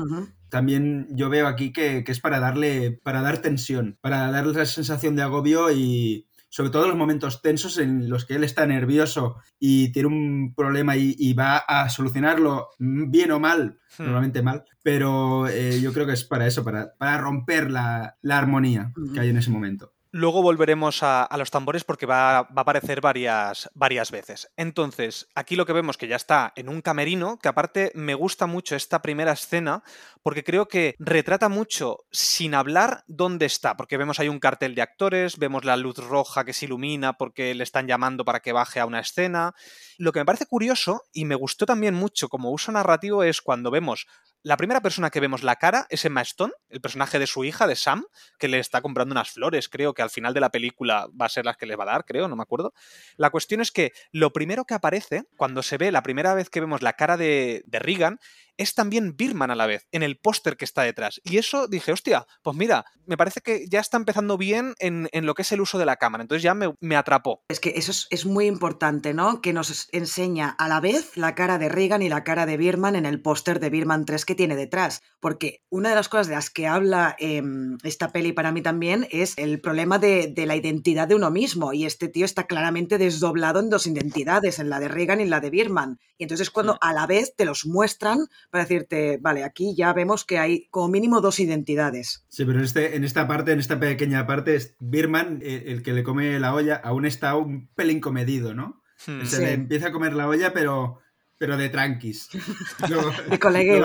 También 0.49 1.09
yo 1.11 1.29
veo 1.29 1.49
aquí 1.49 1.73
que, 1.73 2.05
que 2.05 2.13
es 2.13 2.21
para 2.21 2.39
darle, 2.39 3.01
para 3.03 3.21
dar 3.21 3.39
tensión, 3.43 3.99
para 4.01 4.31
darle 4.31 4.53
la 4.53 4.65
sensación 4.65 5.17
de 5.17 5.23
agobio 5.23 5.73
y 5.73 6.28
sobre 6.49 6.71
todo 6.71 6.85
en 6.85 6.89
los 6.91 6.99
momentos 6.99 7.43
tensos 7.43 7.79
en 7.79 8.09
los 8.09 8.25
que 8.25 8.35
él 8.35 8.45
está 8.45 8.67
nervioso 8.67 9.37
y 9.59 9.93
tiene 9.93 10.09
un 10.09 10.55
problema 10.55 10.97
y, 10.97 11.15
y 11.19 11.35
va 11.35 11.59
a 11.59 11.89
solucionarlo 11.89 12.69
bien 12.79 13.31
o 13.33 13.41
mal, 13.41 13.79
Hmm. 13.97 14.05
normalmente 14.05 14.43
mal, 14.43 14.65
pero 14.83 15.49
eh, 15.49 15.81
yo 15.81 15.93
creo 15.95 16.07
que 16.07 16.13
es 16.13 16.23
para 16.25 16.47
eso, 16.47 16.63
para, 16.63 16.93
para 16.99 17.19
romper 17.19 17.71
la, 17.71 18.19
la 18.21 18.39
armonía 18.39 18.93
que 19.15 19.21
hay 19.21 19.31
en 19.31 19.39
ese 19.39 19.51
momento. 19.51 19.95
Luego 20.19 20.43
volveremos 20.43 21.05
a, 21.05 21.29
los 21.39 21.53
tambores 21.53 21.85
porque 21.85 22.05
va, 22.05 22.43
va 22.43 22.49
a 22.57 22.61
aparecer 22.63 23.01
varias, 23.01 23.71
varias 23.75 24.11
veces. 24.11 24.51
Entonces, 24.57 25.29
aquí 25.37 25.55
lo 25.55 25.65
que 25.65 25.73
vemos 25.73 25.97
que 25.97 26.09
ya 26.09 26.17
está 26.17 26.53
en 26.57 26.69
un 26.69 26.83
camerino, 26.83 27.39
que 27.39 27.47
aparte 27.47 27.93
me 27.95 28.15
gusta 28.17 28.49
mucho 28.49 28.75
esta 28.75 29.01
primera 29.01 29.31
escena 29.31 29.85
porque 30.25 30.43
creo 30.43 30.67
que 30.67 30.97
retrata 30.99 31.49
mucho 31.49 32.01
sin 32.11 32.57
hablar 32.57 33.05
dónde 33.07 33.47
está, 33.47 33.77
porque 33.77 33.97
vemos 33.97 34.19
ahí 34.19 34.29
un 34.29 34.41
cartel 34.41 34.75
de 34.75 34.83
actores, 34.83 35.39
vemos 35.39 35.65
la 35.65 35.77
luz 35.77 35.99
roja 35.99 36.45
que 36.45 36.53
se 36.53 36.67
ilumina 36.67 37.13
porque 37.13 37.55
le 37.55 37.63
están 37.63 37.87
llamando 37.87 38.25
para 38.25 38.41
que 38.41 38.53
baje 38.53 38.81
a 38.81 38.87
una 38.87 38.99
escena. 38.99 39.55
Lo 39.99 40.11
que 40.11 40.19
me 40.19 40.27
parece 40.27 40.47
curioso 40.47 41.05
y 41.13 41.27
me 41.27 41.37
gustó 41.37 41.65
también 41.65 41.95
mucho 41.95 42.29
como 42.29 42.51
uso 42.51 42.73
narrativo 42.73 43.23
es 43.23 43.41
cuando 43.41 43.71
vemos 43.71 44.09
la 44.43 44.57
primera 44.57 44.81
persona 44.81 45.11
que 45.11 45.21
vemos 45.21 45.43
la 45.43 45.57
cara 45.57 45.87
es 45.91 46.05
Emma 46.05 46.23
Stone, 46.23 46.53
el 46.69 46.81
personaje 46.81 47.19
de 47.19 47.27
su 47.27 47.45
hija, 47.45 47.67
de 47.67 47.77
Sam, 47.77 48.05
que 48.39 48.49
le 48.49 48.59
está 48.59 48.81
comprando 48.81 49.13
unas 49.13 49.31
flores, 49.31 49.69
creo 49.69 49.95
que 49.95 50.03
al 50.03 50.11
final 50.11 50.33
de 50.35 50.41
la 50.41 50.51
película 50.51 51.09
va 51.21 51.27
a 51.27 51.29
ser 51.29 51.45
las 51.45 51.57
que 51.57 51.67
le 51.67 51.77
va 51.77 51.85
a 51.85 51.93
dar, 51.93 52.05
creo, 52.05 52.29
no 52.29 52.37
me 52.37 52.43
acuerdo. 52.43 52.73
La 53.17 53.31
cuestión 53.31 53.61
es 53.61 53.73
que 53.73 53.93
lo 54.13 54.33
primero 54.33 54.65
que 54.65 54.75
aparece, 54.75 55.25
cuando 55.37 55.63
se 55.63 55.77
ve 55.77 55.91
la 55.91 56.03
primera 56.03 56.35
vez 56.35 56.51
que 56.51 56.61
vemos 56.61 56.83
la 56.83 56.93
cara 56.93 57.17
de, 57.17 57.63
de 57.67 57.79
Reagan, 57.79 58.19
es 58.59 58.75
también 58.75 59.17
Birman 59.17 59.51
a 59.51 59.57
la 59.57 59.67
vez, 59.67 59.87
en 59.93 60.03
el 60.03 60.19
póster 60.19 60.57
que 60.57 60.65
está 60.65 60.83
detrás. 60.83 61.21
Y 61.25 61.39
eso 61.39 61.69
dije, 61.69 61.93
hostia, 61.93 62.27
pues 62.43 62.57
mira, 62.57 62.85
me 63.07 63.17
parece 63.17 63.41
que 63.41 63.67
ya 63.69 63.81
está 63.81 63.97
empezando 63.97 64.37
bien 64.37 64.75
en, 64.81 65.09
lo 65.25 65.35
que 65.35 65.43
es 65.43 65.53
el 65.53 65.63
uso 65.63 65.79
de 65.79 65.87
la 65.87 65.97
cámara. 65.97 66.23
Entonces 66.23 66.43
ya 66.43 66.55
me, 66.55 66.97
atrapó. 66.97 67.43
Es 67.49 67.61
que 67.61 67.71
eso 67.77 67.93
es, 68.11 68.27
muy 68.27 68.47
importante, 68.47 69.15
¿no? 69.15 69.41
Que 69.41 69.53
nos 69.53 69.89
enseña 69.93 70.51
a 70.51 70.69
la 70.69 70.81
vez 70.81 71.17
la 71.17 71.35
cara 71.35 71.57
de 71.59 71.69
Regan 71.69 72.03
y 72.03 72.09
la 72.09 72.25
cara 72.25 72.45
de 72.45 72.57
Birman 72.57 72.97
en 72.97 73.07
el 73.07 73.23
póster 73.23 73.61
de 73.61 73.71
Birman 73.71 74.05
3 74.05 74.25
que 74.25 74.35
tiene 74.35 74.57
detrás. 74.57 75.01
Porque 75.21 75.63
una 75.71 75.89
de 75.89 75.95
las 75.95 76.09
cosas 76.09 76.29
de 76.29 76.35
las 76.35 76.51
que 76.51 76.67
habla 76.67 77.17
em, 77.19 77.79
esta 77.85 78.13
peli 78.13 78.33
para 78.33 78.53
mí 78.53 78.61
también 78.61 79.07
es 79.11 79.35
el 79.39 79.61
problema 79.61 79.99
de, 79.99 80.27
de 80.35 80.47
la 80.47 80.57
identidad 80.57 81.09
de 81.09 81.15
uno 81.15 81.31
mismo. 81.31 81.73
Y 81.73 81.87
este 81.87 82.09
tío 82.09 82.25
está 82.25 82.47
claramente 82.47 82.99
desdoblado 82.99 83.61
en 83.61 83.71
dos 83.71 83.87
identidades, 83.87 84.59
en 84.59 84.69
la 84.69 84.81
de 84.81 84.89
Regan 84.89 85.21
y 85.21 85.23
en 85.23 85.31
la 85.31 85.41
de 85.41 85.51
Birman. 85.51 85.99
Y 86.19 86.25
entonces 86.25 86.51
cuando 86.51 86.77
a 86.81 86.93
la 86.93 87.07
vez 87.07 87.35
te 87.37 87.45
los 87.45 87.65
muestran 87.65 88.27
para 88.51 88.65
decirte, 88.65 89.19
vale, 89.21 89.45
aquí 89.45 89.75
ya 89.77 89.93
vemos 89.93 90.25
que 90.25 90.39
hay 90.39 90.69
como 90.71 90.89
mínimo 90.89 91.21
dos 91.21 91.41
identidades. 91.41 92.25
Sí, 92.29 92.45
pero 92.45 92.59
en, 92.59 92.65
este, 92.65 92.97
en 92.97 93.05
esta 93.05 93.29
parte, 93.29 93.53
en 93.53 93.59
esta 93.59 93.79
pequeña 93.79 94.27
parte, 94.27 94.59
Birman, 94.79 95.41
eh, 95.43 95.65
el, 95.67 95.83
que 95.83 95.93
le 95.93 96.03
come 96.03 96.39
la 96.41 96.55
olla, 96.55 96.77
aún 96.77 97.05
está 97.05 97.37
un 97.37 97.69
pelín 97.75 98.01
comedido, 98.01 98.55
¿no? 98.55 98.83
Hmm. 99.07 99.25
Se 99.25 99.41
le 99.41 99.53
empieza 99.53 99.89
a 99.89 99.93
comer 99.93 100.15
la 100.15 100.29
olla, 100.29 100.53
pero, 100.53 101.01
pero 101.37 101.57
de 101.57 101.69
tranquis. 101.69 102.31
Luego, 102.89 103.13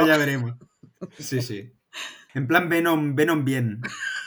ya 0.05 0.17
veremos. 0.17 0.55
Sí, 1.19 1.41
sí. 1.41 1.73
En 2.33 2.47
plan 2.47 2.69
Venom, 2.69 3.15
Venom 3.15 3.45
bien. 3.45 3.81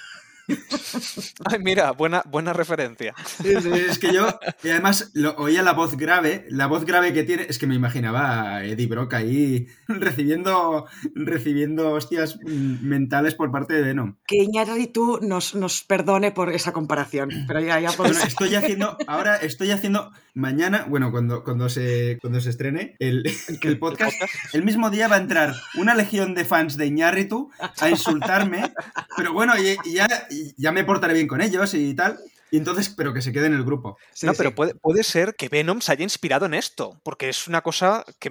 Ay, 1.44 1.59
mira, 1.61 1.92
buena, 1.92 2.22
buena 2.26 2.53
referencia. 2.53 3.14
Es, 3.44 3.99
que 3.99 4.12
yo, 4.12 4.28
y 4.62 4.68
además 4.68 5.11
lo, 5.14 5.34
oía 5.36 5.62
la 5.62 5.72
voz 5.72 5.97
grave, 5.97 6.47
la 6.49 6.66
voz 6.66 6.84
grave 6.84 7.12
que 7.12 7.24
tiene, 7.24 7.47
es 7.49 7.59
que 7.59 7.66
me 7.66 7.74
imaginaba 7.74 8.57
a 8.57 8.64
Eddie 8.64 8.86
Brock 8.86 9.14
ahí 9.14 9.66
recibiendo, 9.88 10.86
recibiendo 11.14 11.92
hostias 11.92 12.38
mentales 12.44 13.34
por 13.34 13.51
parte 13.51 13.74
de 13.74 13.82
Venom. 13.82 14.16
Que 14.26 14.36
Iñárritu 14.36 15.20
nos, 15.22 15.55
nos 15.55 15.82
perdone 15.82 16.32
por 16.32 16.53
esa 16.53 16.72
comparación, 16.72 17.30
pero 17.47 17.61
ya, 17.61 17.80
ya 17.80 17.90
estoy 18.24 18.55
haciendo, 18.55 18.97
ahora 19.07 19.36
estoy 19.36 19.70
haciendo, 19.70 20.12
mañana, 20.34 20.86
bueno, 20.88 21.11
cuando, 21.11 21.44
cuando, 21.44 21.68
se, 21.68 22.18
cuando 22.20 22.40
se 22.40 22.51
estrene 22.51 22.97
el, 22.99 23.24
el, 23.62 23.78
podcast, 23.78 24.14
el 24.53 24.62
mismo 24.62 24.90
día 24.90 25.09
va 25.09 25.16
a 25.16 25.20
entrar 25.20 25.55
una 25.76 25.94
legión 25.94 26.34
de 26.34 26.44
fans 26.44 26.76
de 26.76 26.86
Iñárritu 26.86 27.51
a 27.80 27.90
insultarme, 27.90 28.72
pero 29.16 29.32
bueno, 29.32 29.55
ya 29.57 29.76
ya 29.84 30.26
me 30.72 30.84
portaré 30.84 31.14
bien 31.14 31.26
con 31.26 31.41
ellos 31.41 31.74
y 31.74 31.95
tal. 31.95 32.18
Y 32.51 32.59
entonces, 32.59 32.89
pero 32.89 33.12
que 33.12 33.22
se 33.22 33.32
quede 33.32 33.47
en 33.47 33.55
el 33.55 33.64
grupo. 33.64 33.99
no, 34.22 34.32
pero 34.34 34.55
puede, 34.55 34.74
puede, 34.74 35.03
ser 35.03 35.34
que 35.34 35.49
Venom 35.49 35.80
se 35.80 35.93
haya 35.93 36.05
inspirado 36.05 36.47
en 36.47 36.55
esto, 36.55 36.99
porque 37.03 37.28
es 37.28 37.49
una 37.49 37.61
cosa 37.61 38.05
que, 38.20 38.30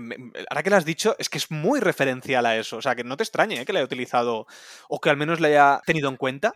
ahora 0.50 0.64
que 0.64 0.70
lo 0.70 0.78
has 0.78 0.86
dicho, 0.86 1.16
es 1.20 1.28
que 1.30 1.38
es 1.38 1.52
muy 1.52 1.82
referencial 1.82 2.46
a 2.46 2.56
eso. 2.56 2.78
O 2.78 2.82
sea, 2.82 2.96
que 2.96 3.04
no 3.04 3.18
te 3.18 3.24
extrañe 3.24 3.60
¿eh? 3.60 3.66
que 3.66 3.74
la 3.74 3.80
haya 3.80 3.86
utilizado 3.86 4.48
o 4.88 5.02
que 5.02 5.10
al 5.10 5.18
menos 5.18 5.42
la 5.42 5.48
haya 5.48 5.82
tenido 5.86 6.10
en 6.10 6.16
cuenta. 6.16 6.54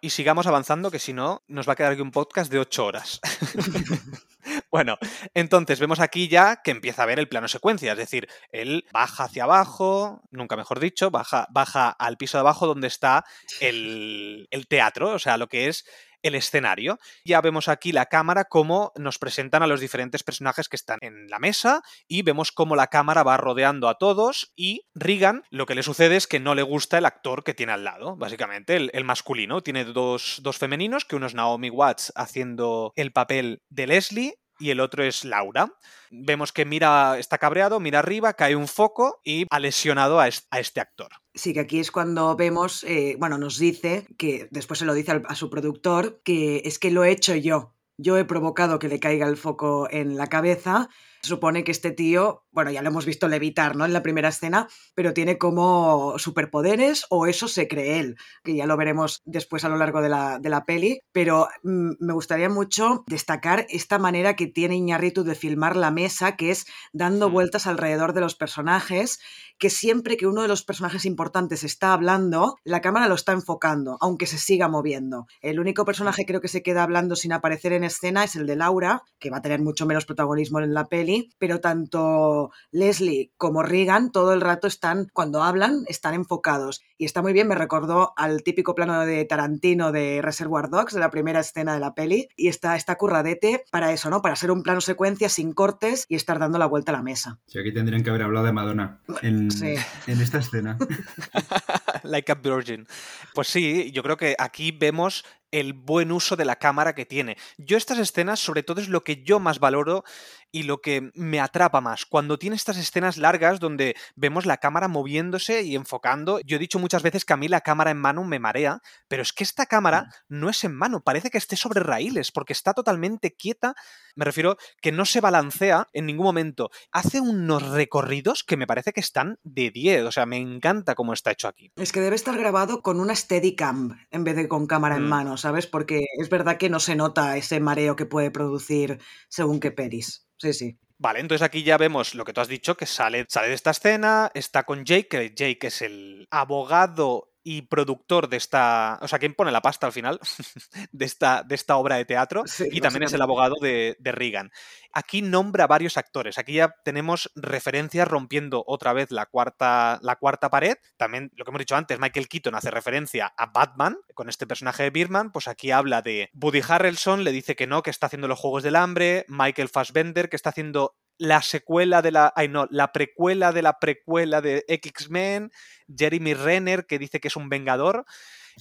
Y 0.00 0.10
sigamos 0.10 0.46
avanzando, 0.46 0.90
que 0.90 0.98
si 0.98 1.14
no, 1.14 1.42
nos 1.48 1.66
va 1.66 1.72
a 1.72 1.76
quedar 1.76 1.92
aquí 1.92 2.02
un 2.02 2.10
podcast 2.10 2.52
de 2.52 2.58
ocho 2.58 2.84
horas. 2.84 3.20
bueno, 4.70 4.98
entonces 5.34 5.80
vemos 5.80 6.00
aquí 6.00 6.28
ya 6.28 6.60
que 6.62 6.70
empieza 6.70 7.02
a 7.02 7.06
ver 7.06 7.18
el 7.18 7.28
plano 7.28 7.48
secuencia, 7.48 7.92
es 7.92 7.98
decir, 7.98 8.28
él 8.52 8.84
baja 8.92 9.24
hacia 9.24 9.44
abajo, 9.44 10.22
nunca 10.30 10.56
mejor 10.56 10.80
dicho, 10.80 11.10
baja, 11.10 11.46
baja 11.50 11.90
al 11.90 12.16
piso 12.16 12.38
de 12.38 12.40
abajo 12.40 12.66
donde 12.66 12.88
está 12.88 13.24
el, 13.60 14.46
el 14.50 14.66
teatro, 14.68 15.10
o 15.10 15.18
sea, 15.18 15.38
lo 15.38 15.48
que 15.48 15.68
es 15.68 15.84
el 16.22 16.34
escenario. 16.34 16.98
Ya 17.24 17.40
vemos 17.40 17.68
aquí 17.68 17.92
la 17.92 18.06
cámara 18.06 18.44
cómo 18.44 18.92
nos 18.96 19.18
presentan 19.18 19.62
a 19.62 19.66
los 19.66 19.80
diferentes 19.80 20.22
personajes 20.22 20.68
que 20.68 20.76
están 20.76 20.98
en 21.00 21.28
la 21.28 21.38
mesa 21.38 21.82
y 22.06 22.22
vemos 22.22 22.52
cómo 22.52 22.76
la 22.76 22.88
cámara 22.88 23.22
va 23.22 23.36
rodeando 23.36 23.88
a 23.88 23.98
todos 23.98 24.52
y 24.56 24.86
Regan 24.94 25.42
lo 25.50 25.66
que 25.66 25.74
le 25.74 25.82
sucede 25.82 26.16
es 26.16 26.26
que 26.26 26.40
no 26.40 26.54
le 26.54 26.62
gusta 26.62 26.98
el 26.98 27.06
actor 27.06 27.44
que 27.44 27.54
tiene 27.54 27.72
al 27.72 27.84
lado, 27.84 28.16
básicamente, 28.16 28.76
el, 28.76 29.04
masculino. 29.04 29.62
Tiene 29.62 29.84
dos, 29.84 30.40
dos 30.42 30.58
femeninos, 30.58 31.04
que 31.04 31.16
uno 31.16 31.26
es 31.26 31.34
Naomi 31.34 31.70
Watts 31.70 32.12
haciendo 32.14 32.92
el 32.96 33.12
papel 33.12 33.62
de 33.70 33.86
Leslie 33.86 34.34
y 34.58 34.70
el 34.70 34.80
otro 34.80 35.04
es 35.04 35.24
Laura. 35.24 35.72
Vemos 36.10 36.52
que 36.52 36.64
mira, 36.64 37.18
está 37.18 37.38
cabreado, 37.38 37.80
mira 37.80 37.98
arriba, 37.98 38.34
cae 38.34 38.56
un 38.56 38.68
foco 38.68 39.20
y 39.24 39.46
ha 39.50 39.58
lesionado 39.58 40.20
a 40.20 40.28
este 40.28 40.80
actor. 40.80 41.10
Sí, 41.34 41.52
que 41.52 41.60
aquí 41.60 41.78
es 41.78 41.90
cuando 41.90 42.34
vemos, 42.36 42.84
eh, 42.84 43.16
bueno, 43.18 43.38
nos 43.38 43.58
dice, 43.58 44.06
que 44.16 44.48
después 44.50 44.78
se 44.78 44.84
lo 44.84 44.94
dice 44.94 45.22
a 45.26 45.34
su 45.34 45.50
productor, 45.50 46.20
que 46.24 46.62
es 46.64 46.78
que 46.78 46.90
lo 46.90 47.04
he 47.04 47.10
hecho 47.10 47.34
yo. 47.34 47.74
Yo 47.96 48.16
he 48.16 48.24
provocado 48.24 48.78
que 48.78 48.88
le 48.88 49.00
caiga 49.00 49.26
el 49.26 49.36
foco 49.36 49.88
en 49.90 50.16
la 50.16 50.28
cabeza 50.28 50.88
supone 51.22 51.64
que 51.64 51.72
este 51.72 51.90
tío, 51.90 52.44
bueno, 52.50 52.70
ya 52.70 52.82
lo 52.82 52.88
hemos 52.88 53.06
visto 53.06 53.28
levitar, 53.28 53.76
¿no? 53.76 53.84
En 53.84 53.92
la 53.92 54.02
primera 54.02 54.28
escena, 54.28 54.68
pero 54.94 55.14
tiene 55.14 55.38
como 55.38 56.18
superpoderes 56.18 57.06
o 57.10 57.26
eso 57.26 57.48
se 57.48 57.68
cree 57.68 58.00
él, 58.00 58.16
que 58.42 58.54
ya 58.54 58.66
lo 58.66 58.76
veremos 58.76 59.22
después 59.24 59.64
a 59.64 59.68
lo 59.68 59.76
largo 59.76 60.00
de 60.00 60.08
la, 60.08 60.38
de 60.38 60.48
la 60.48 60.64
peli, 60.64 61.00
pero 61.12 61.48
mm, 61.62 61.92
me 62.00 62.12
gustaría 62.12 62.48
mucho 62.48 63.04
destacar 63.06 63.66
esta 63.68 63.98
manera 63.98 64.36
que 64.36 64.46
tiene 64.46 64.76
Iñarritu 64.76 65.24
de 65.24 65.34
filmar 65.34 65.76
la 65.76 65.90
mesa, 65.90 66.36
que 66.36 66.50
es 66.50 66.66
dando 66.92 67.30
vueltas 67.30 67.66
alrededor 67.66 68.12
de 68.12 68.20
los 68.20 68.34
personajes, 68.34 69.18
que 69.58 69.70
siempre 69.70 70.16
que 70.16 70.26
uno 70.26 70.42
de 70.42 70.48
los 70.48 70.62
personajes 70.62 71.04
importantes 71.04 71.64
está 71.64 71.92
hablando, 71.92 72.56
la 72.64 72.80
cámara 72.80 73.08
lo 73.08 73.14
está 73.14 73.32
enfocando, 73.32 73.96
aunque 74.00 74.26
se 74.26 74.38
siga 74.38 74.68
moviendo. 74.68 75.26
El 75.40 75.58
único 75.58 75.84
personaje 75.84 76.24
creo 76.26 76.40
que 76.40 76.48
se 76.48 76.62
queda 76.62 76.82
hablando 76.82 77.16
sin 77.16 77.32
aparecer 77.32 77.72
en 77.72 77.84
escena 77.84 78.24
es 78.24 78.36
el 78.36 78.46
de 78.46 78.56
Laura, 78.56 79.02
que 79.18 79.30
va 79.30 79.38
a 79.38 79.42
tener 79.42 79.60
mucho 79.60 79.86
menos 79.86 80.06
protagonismo 80.06 80.60
en 80.60 80.74
la 80.74 80.86
peli, 80.86 81.07
pero 81.38 81.60
tanto 81.60 82.50
Leslie 82.70 83.32
como 83.36 83.62
Regan 83.62 84.12
todo 84.12 84.32
el 84.32 84.40
rato 84.40 84.66
están, 84.66 85.08
cuando 85.12 85.42
hablan, 85.42 85.84
están 85.88 86.14
enfocados. 86.14 86.82
Y 86.96 87.04
está 87.04 87.22
muy 87.22 87.32
bien, 87.32 87.48
me 87.48 87.54
recordó 87.54 88.12
al 88.16 88.42
típico 88.42 88.74
plano 88.74 89.06
de 89.06 89.24
Tarantino 89.24 89.92
de 89.92 90.20
Reservoir 90.22 90.68
Dogs, 90.68 90.94
de 90.94 91.00
la 91.00 91.10
primera 91.10 91.40
escena 91.40 91.74
de 91.74 91.80
la 91.80 91.94
peli, 91.94 92.28
y 92.36 92.48
está, 92.48 92.76
está 92.76 92.96
curradete 92.96 93.64
para 93.70 93.92
eso, 93.92 94.10
¿no? 94.10 94.22
Para 94.22 94.36
ser 94.36 94.50
un 94.50 94.62
plano 94.62 94.80
secuencia 94.80 95.28
sin 95.28 95.52
cortes 95.52 96.06
y 96.08 96.16
estar 96.16 96.38
dando 96.38 96.58
la 96.58 96.66
vuelta 96.66 96.92
a 96.92 96.96
la 96.96 97.02
mesa. 97.02 97.38
Sí, 97.46 97.58
aquí 97.58 97.72
tendrían 97.72 98.02
que 98.02 98.10
haber 98.10 98.22
hablado 98.22 98.46
de 98.46 98.52
Madonna 98.52 99.00
en, 99.22 99.48
en 99.62 100.20
esta 100.20 100.38
escena. 100.38 100.78
like 102.02 102.30
a 102.32 102.34
virgin. 102.34 102.86
Pues 103.34 103.48
sí, 103.48 103.90
yo 103.92 104.02
creo 104.02 104.16
que 104.16 104.34
aquí 104.38 104.72
vemos 104.72 105.24
el 105.50 105.72
buen 105.72 106.12
uso 106.12 106.36
de 106.36 106.44
la 106.44 106.56
cámara 106.56 106.94
que 106.94 107.06
tiene. 107.06 107.36
Yo 107.56 107.76
estas 107.76 107.98
escenas, 107.98 108.40
sobre 108.40 108.62
todo, 108.62 108.80
es 108.80 108.88
lo 108.88 109.04
que 109.04 109.22
yo 109.22 109.40
más 109.40 109.60
valoro 109.60 110.04
y 110.50 110.64
lo 110.64 110.80
que 110.80 111.10
me 111.14 111.40
atrapa 111.40 111.80
más. 111.80 112.06
Cuando 112.06 112.38
tiene 112.38 112.56
estas 112.56 112.76
escenas 112.76 113.16
largas 113.18 113.60
donde 113.60 113.96
vemos 114.16 114.46
la 114.46 114.58
cámara 114.58 114.88
moviéndose 114.88 115.62
y 115.62 115.76
enfocando, 115.76 116.40
yo 116.40 116.56
he 116.56 116.60
dicho 116.60 116.78
muchas 116.78 117.02
veces 117.02 117.24
que 117.24 117.32
a 117.32 117.36
mí 117.36 117.48
la 117.48 117.60
cámara 117.60 117.90
en 117.90 117.98
mano 117.98 118.24
me 118.24 118.38
marea, 118.38 118.80
pero 119.08 119.22
es 119.22 119.32
que 119.32 119.44
esta 119.44 119.66
cámara 119.66 120.02
mm. 120.28 120.40
no 120.40 120.50
es 120.50 120.64
en 120.64 120.74
mano, 120.74 121.00
parece 121.00 121.30
que 121.30 121.38
esté 121.38 121.56
sobre 121.56 121.80
raíles, 121.80 122.32
porque 122.32 122.52
está 122.52 122.74
totalmente 122.74 123.34
quieta, 123.34 123.74
me 124.18 124.24
refiero 124.24 124.56
que 124.82 124.90
no 124.90 125.04
se 125.04 125.20
balancea 125.20 125.86
en 125.92 126.06
ningún 126.06 126.26
momento. 126.26 126.70
Hace 126.90 127.20
unos 127.20 127.62
recorridos 127.70 128.42
que 128.42 128.56
me 128.56 128.66
parece 128.66 128.92
que 128.92 129.00
están 129.00 129.38
de 129.44 129.70
10, 129.70 130.06
o 130.06 130.12
sea, 130.12 130.26
me 130.26 130.38
encanta 130.38 130.96
cómo 130.96 131.12
está 131.12 131.30
hecho 131.30 131.46
aquí. 131.46 131.70
Es 131.76 131.92
que 131.92 132.00
debe 132.00 132.16
estar 132.16 132.36
grabado 132.36 132.82
con 132.82 132.98
una 132.98 133.14
Steadicam 133.14 133.96
en 134.10 134.24
vez 134.24 134.34
de 134.34 134.48
con 134.48 134.66
cámara 134.66 134.96
en 134.96 135.04
mm. 135.04 135.08
mano, 135.08 135.36
¿sabes? 135.36 135.68
Porque 135.68 136.04
es 136.20 136.28
verdad 136.28 136.58
que 136.58 136.68
no 136.68 136.80
se 136.80 136.96
nota 136.96 137.36
ese 137.36 137.60
mareo 137.60 137.94
que 137.94 138.06
puede 138.06 138.32
producir 138.32 138.98
según 139.28 139.60
qué 139.60 139.70
peris. 139.70 140.26
Sí, 140.36 140.52
sí. 140.52 140.78
Vale, 140.98 141.20
entonces 141.20 141.44
aquí 141.44 141.62
ya 141.62 141.78
vemos 141.78 142.16
lo 142.16 142.24
que 142.24 142.32
tú 142.32 142.40
has 142.40 142.48
dicho, 142.48 142.76
que 142.76 142.86
sale, 142.86 143.24
sale 143.28 143.48
de 143.48 143.54
esta 143.54 143.70
escena, 143.70 144.32
está 144.34 144.64
con 144.64 144.84
Jake, 144.84 145.06
que 145.06 145.32
Jake 145.32 145.68
es 145.68 145.80
el 145.82 146.26
abogado 146.32 147.30
y 147.50 147.62
productor 147.62 148.28
de 148.28 148.36
esta, 148.36 148.98
o 149.00 149.08
sea, 149.08 149.18
quien 149.18 149.32
pone 149.32 149.50
la 149.50 149.62
pasta 149.62 149.86
al 149.86 149.92
final 149.94 150.20
de 150.92 151.04
esta, 151.06 151.42
de 151.42 151.54
esta 151.54 151.78
obra 151.78 151.96
de 151.96 152.04
teatro 152.04 152.44
y 152.70 152.82
también 152.82 153.04
es 153.04 153.14
el 153.14 153.22
abogado 153.22 153.54
de, 153.58 153.96
de, 153.98 154.12
Reagan. 154.12 154.50
Aquí 154.92 155.22
nombra 155.22 155.66
varios 155.66 155.96
actores, 155.96 156.36
aquí 156.36 156.52
ya 156.52 156.74
tenemos 156.84 157.32
referencias 157.36 158.06
rompiendo 158.06 158.64
otra 158.66 158.92
vez 158.92 159.10
la 159.10 159.24
cuarta, 159.24 159.98
la 160.02 160.16
cuarta 160.16 160.50
pared, 160.50 160.76
también 160.98 161.32
lo 161.36 161.46
que 161.46 161.50
hemos 161.50 161.60
dicho 161.60 161.74
antes, 161.74 161.98
Michael 161.98 162.28
Keaton 162.28 162.54
hace 162.54 162.70
referencia 162.70 163.32
a 163.34 163.46
Batman 163.46 163.96
con 164.12 164.28
este 164.28 164.46
personaje 164.46 164.82
de 164.82 164.90
Birman, 164.90 165.32
pues 165.32 165.48
aquí 165.48 165.70
habla 165.70 166.02
de 166.02 166.28
Woody 166.34 166.60
Harrelson, 166.68 167.24
le 167.24 167.32
dice 167.32 167.56
que 167.56 167.66
no, 167.66 167.82
que 167.82 167.88
está 167.88 168.08
haciendo 168.08 168.28
los 168.28 168.38
Juegos 168.38 168.62
del 168.62 168.76
Hambre, 168.76 169.24
Michael 169.28 169.70
Fassbender, 169.70 170.28
que 170.28 170.36
está 170.36 170.50
haciendo 170.50 170.96
la 171.18 171.42
secuela 171.42 172.00
de 172.02 172.12
la. 172.12 172.32
Ay, 172.34 172.48
no, 172.48 172.66
la 172.70 172.92
precuela 172.92 173.52
de 173.52 173.62
la 173.62 173.78
precuela 173.78 174.40
de 174.40 174.64
X-Men, 174.68 175.52
Jeremy 175.94 176.34
Renner, 176.34 176.86
que 176.86 176.98
dice 176.98 177.20
que 177.20 177.28
es 177.28 177.36
un 177.36 177.48
vengador. 177.48 178.06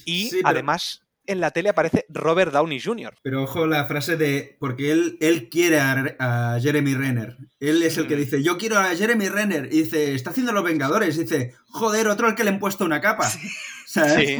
Y 0.05 0.31
además. 0.43 1.03
En 1.27 1.39
la 1.39 1.51
tele 1.51 1.69
aparece 1.69 2.05
Robert 2.09 2.51
Downey 2.51 2.79
Jr. 2.81 3.13
Pero 3.21 3.43
ojo 3.43 3.67
la 3.67 3.85
frase 3.85 4.17
de, 4.17 4.57
porque 4.59 4.91
él, 4.91 5.17
él 5.21 5.49
quiere 5.49 5.79
a, 5.79 6.57
Jeremy 6.61 6.95
Renner. 6.95 7.37
Él 7.59 7.83
es 7.83 7.97
el 7.97 8.07
que 8.07 8.15
mm. 8.15 8.19
dice, 8.19 8.43
yo 8.43 8.57
quiero 8.57 8.77
a 8.77 8.95
Jeremy 8.95 9.29
Renner. 9.29 9.65
Y 9.71 9.83
dice, 9.83 10.15
está 10.15 10.31
haciendo 10.31 10.51
los 10.51 10.63
Vengadores. 10.63 11.17
Y 11.17 11.21
dice, 11.21 11.53
joder, 11.69 12.07
otro 12.07 12.27
al 12.27 12.35
que 12.35 12.43
le 12.43 12.49
han 12.49 12.59
puesto 12.59 12.85
una 12.85 13.01
capa. 13.01 13.29
Sí. 13.87 14.39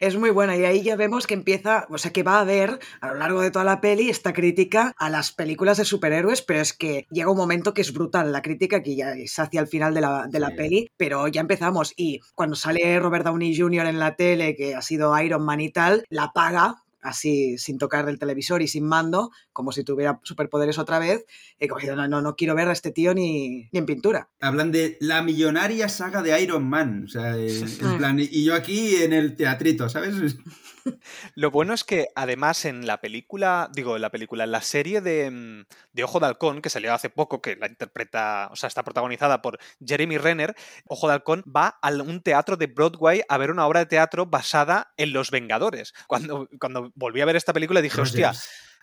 es 0.00 0.16
muy 0.16 0.30
buena 0.30 0.56
y 0.56 0.64
ahí 0.64 0.82
ya 0.82 0.96
vemos 0.96 1.28
que 1.28 1.34
empieza, 1.34 1.86
o 1.88 1.98
sea, 1.98 2.12
que 2.12 2.24
va 2.24 2.38
a 2.38 2.40
haber 2.40 2.80
a 3.00 3.08
lo 3.08 3.14
largo 3.14 3.40
de 3.40 3.52
toda 3.52 3.64
la 3.64 3.80
peli 3.80 4.10
esta 4.10 4.32
crítica 4.32 4.92
a 4.98 5.08
las 5.08 5.30
películas 5.30 5.78
de 5.78 5.84
superhéroes, 5.84 6.42
pero 6.42 6.60
es 6.60 6.72
que 6.72 7.06
llega 7.10 7.30
un 7.30 7.36
momento 7.36 7.72
que 7.72 7.82
es 7.82 7.92
brutal 7.92 8.32
la 8.32 8.42
crítica, 8.42 8.82
que 8.82 8.96
ya 8.96 9.12
es 9.12 9.38
hacia 9.38 9.60
el 9.60 9.68
final 9.68 9.94
de 9.94 10.00
la, 10.00 10.26
de 10.28 10.40
la 10.40 10.50
peli, 10.50 10.90
pero 10.96 11.28
ya 11.28 11.40
empezamos 11.40 11.94
y 11.96 12.20
cuando 12.34 12.56
sale 12.56 12.98
Robert 12.98 13.24
Downey 13.24 13.56
Jr. 13.56 13.86
en 13.86 14.00
la 14.00 14.16
tele, 14.16 14.56
que 14.56 14.74
ha 14.74 14.82
sido 14.82 15.16
Iron 15.20 15.44
Man 15.44 15.60
y 15.60 15.70
tal, 15.70 15.95
la 16.10 16.32
paga 16.32 16.74
así 17.06 17.56
sin 17.58 17.78
tocar 17.78 18.08
el 18.08 18.18
televisor 18.18 18.62
y 18.62 18.68
sin 18.68 18.84
mando, 18.84 19.30
como 19.52 19.72
si 19.72 19.84
tuviera 19.84 20.20
superpoderes 20.22 20.78
otra 20.78 20.98
vez, 20.98 21.24
he 21.58 21.68
cogido, 21.68 21.96
no, 21.96 22.08
no, 22.08 22.20
no 22.20 22.36
quiero 22.36 22.54
ver 22.54 22.68
a 22.68 22.72
este 22.72 22.90
tío 22.90 23.14
ni, 23.14 23.68
ni 23.72 23.78
en 23.78 23.86
pintura. 23.86 24.28
Hablan 24.40 24.72
de 24.72 24.96
la 25.00 25.22
millonaria 25.22 25.88
saga 25.88 26.22
de 26.22 26.40
Iron 26.40 26.68
Man, 26.68 27.04
o 27.06 27.08
sea, 27.08 27.36
en 27.36 27.98
plan, 27.98 28.18
y 28.18 28.44
yo 28.44 28.54
aquí 28.54 28.96
en 28.96 29.12
el 29.12 29.36
teatrito, 29.36 29.88
¿sabes? 29.88 30.36
Lo 31.34 31.50
bueno 31.50 31.74
es 31.74 31.84
que 31.84 32.08
además 32.14 32.64
en 32.64 32.86
la 32.86 33.00
película, 33.00 33.70
digo, 33.72 33.96
en 33.96 34.02
la 34.02 34.10
película, 34.10 34.44
en 34.44 34.52
la 34.52 34.62
serie 34.62 35.00
de, 35.00 35.30
mm, 35.30 35.64
de, 35.92 36.04
Ojo 36.04 36.20
de 36.20 36.26
Halcón, 36.26 36.62
que 36.62 36.70
salió 36.70 36.92
hace 36.92 37.10
poco, 37.10 37.40
que 37.40 37.56
la 37.56 37.68
interpreta, 37.68 38.48
o 38.52 38.56
sea, 38.56 38.68
está 38.68 38.82
protagonizada 38.84 39.42
por 39.42 39.58
Jeremy 39.84 40.18
Renner, 40.18 40.54
Ojo 40.86 41.08
de 41.08 41.14
Halcón 41.14 41.44
va 41.44 41.78
a 41.82 41.90
un 41.96 42.20
teatro 42.20 42.56
de 42.56 42.66
Broadway 42.66 43.22
a 43.28 43.38
ver 43.38 43.50
una 43.50 43.66
obra 43.66 43.80
de 43.80 43.86
teatro 43.86 44.26
basada 44.26 44.92
en 44.96 45.12
Los 45.12 45.30
Vengadores. 45.30 45.94
Cuando, 46.06 46.48
cuando 46.60 46.92
volví 46.96 47.20
a 47.20 47.24
ver 47.24 47.36
esta 47.36 47.52
película 47.52 47.80
dije, 47.80 48.00
hostia. 48.00 48.32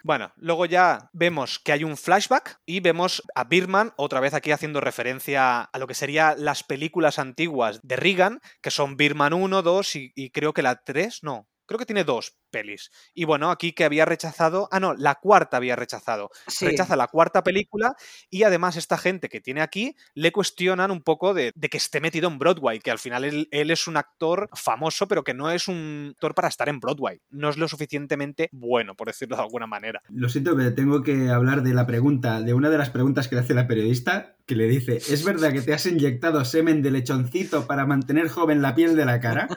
Bueno, 0.06 0.34
luego 0.36 0.66
ya 0.66 1.10
vemos 1.14 1.60
que 1.60 1.72
hay 1.72 1.86
un 1.86 1.96
flashback 1.96 2.60
y 2.66 2.82
vemos 2.82 3.24
a 3.36 3.46
Birman 3.46 3.94
otra 3.96 4.20
vez 4.20 4.34
aquí 4.34 4.52
haciendo 4.52 4.82
referencia 4.82 5.62
a 5.62 5.80
lo 5.80 5.88
que 5.88 5.94
serían 5.94 6.44
las 6.44 6.64
películas 6.64 7.20
antiguas 7.20 7.80
de 7.84 7.96
Reagan, 7.96 8.42
que 8.62 8.70
son 8.70 8.98
Birman 8.98 9.34
1, 9.34 9.62
2 9.62 9.96
y, 9.96 10.12
y 10.14 10.30
creo 10.32 10.54
que 10.54 10.62
la 10.62 10.76
3, 10.84 11.20
no, 11.24 11.48
creo 11.66 11.80
que 11.80 11.86
tiene 11.86 12.04
dos 12.04 12.36
pelis. 12.54 12.92
Y 13.16 13.26
bueno, 13.26 13.50
aquí 13.50 13.74
que 13.74 13.84
había 13.84 14.06
rechazado, 14.06 14.70
ah, 14.72 14.80
no, 14.80 14.94
la 14.94 15.16
cuarta 15.16 15.58
había 15.58 15.76
rechazado. 15.76 16.30
Rechaza 16.62 16.96
la 16.96 17.08
cuarta 17.08 17.44
película 17.44 17.96
y 18.30 18.44
además 18.44 18.78
esta 18.78 18.98
gente 18.98 19.28
que 19.28 19.42
tiene 19.42 19.62
aquí 19.62 19.96
le 20.14 20.32
cuestionan 20.32 20.92
un 20.92 21.02
poco 21.02 21.34
de, 21.34 21.52
que 21.54 21.78
esté 21.78 22.00
metido 22.00 22.30
en 22.30 22.38
Broadway, 22.38 22.80
que 22.80 22.92
al 22.92 23.00
final 23.00 23.24
él, 23.26 23.48
es 23.52 23.88
un 23.88 23.98
actor 23.98 24.50
famoso, 24.54 25.08
pero 25.08 25.24
que 25.24 25.34
no 25.34 25.50
es 25.50 25.68
un 25.68 26.12
actor 26.12 26.36
para 26.36 26.48
estar 26.48 26.70
en 26.70 26.80
Broadway. 26.80 27.20
No 27.32 27.50
es 27.50 27.58
lo 27.58 27.68
suficientemente 27.68 28.50
bueno, 28.52 28.96
por 28.96 29.08
decirlo 29.08 29.36
de 29.36 29.42
alguna 29.42 29.66
manera. 29.66 30.02
Lo 30.10 30.30
siento, 30.30 30.56
pero 30.56 30.76
tengo 30.76 31.02
que 31.02 31.30
hablar 31.30 31.64
de 31.64 31.74
la 31.74 31.88
pregunta, 31.88 32.40
de 32.40 32.54
una 32.54 32.70
de 32.70 32.78
las 32.78 32.92
preguntas 32.92 33.28
que 33.28 33.36
le 33.36 33.42
hace 33.42 33.56
la 33.56 33.68
periodista, 33.68 34.38
que 34.46 34.56
le 34.56 34.68
dice, 34.68 34.98
¿es 34.98 35.24
verdad 35.24 35.54
que 35.54 35.62
te 35.62 35.74
has 35.74 35.86
inyectado 35.86 36.44
semen 36.44 36.82
de 36.82 36.92
lechoncito 36.92 37.66
para 37.66 37.86
mantener 37.86 38.28
joven 38.28 38.62
la 38.62 38.76
piel 38.76 38.96
de 38.96 39.06
la 39.06 39.20
cara? 39.22 39.48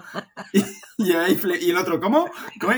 y, 0.99 1.71
el 1.71 1.77
otro, 1.77 2.01
¿cómo? 2.01 2.31
¿Cómo? 2.61 2.73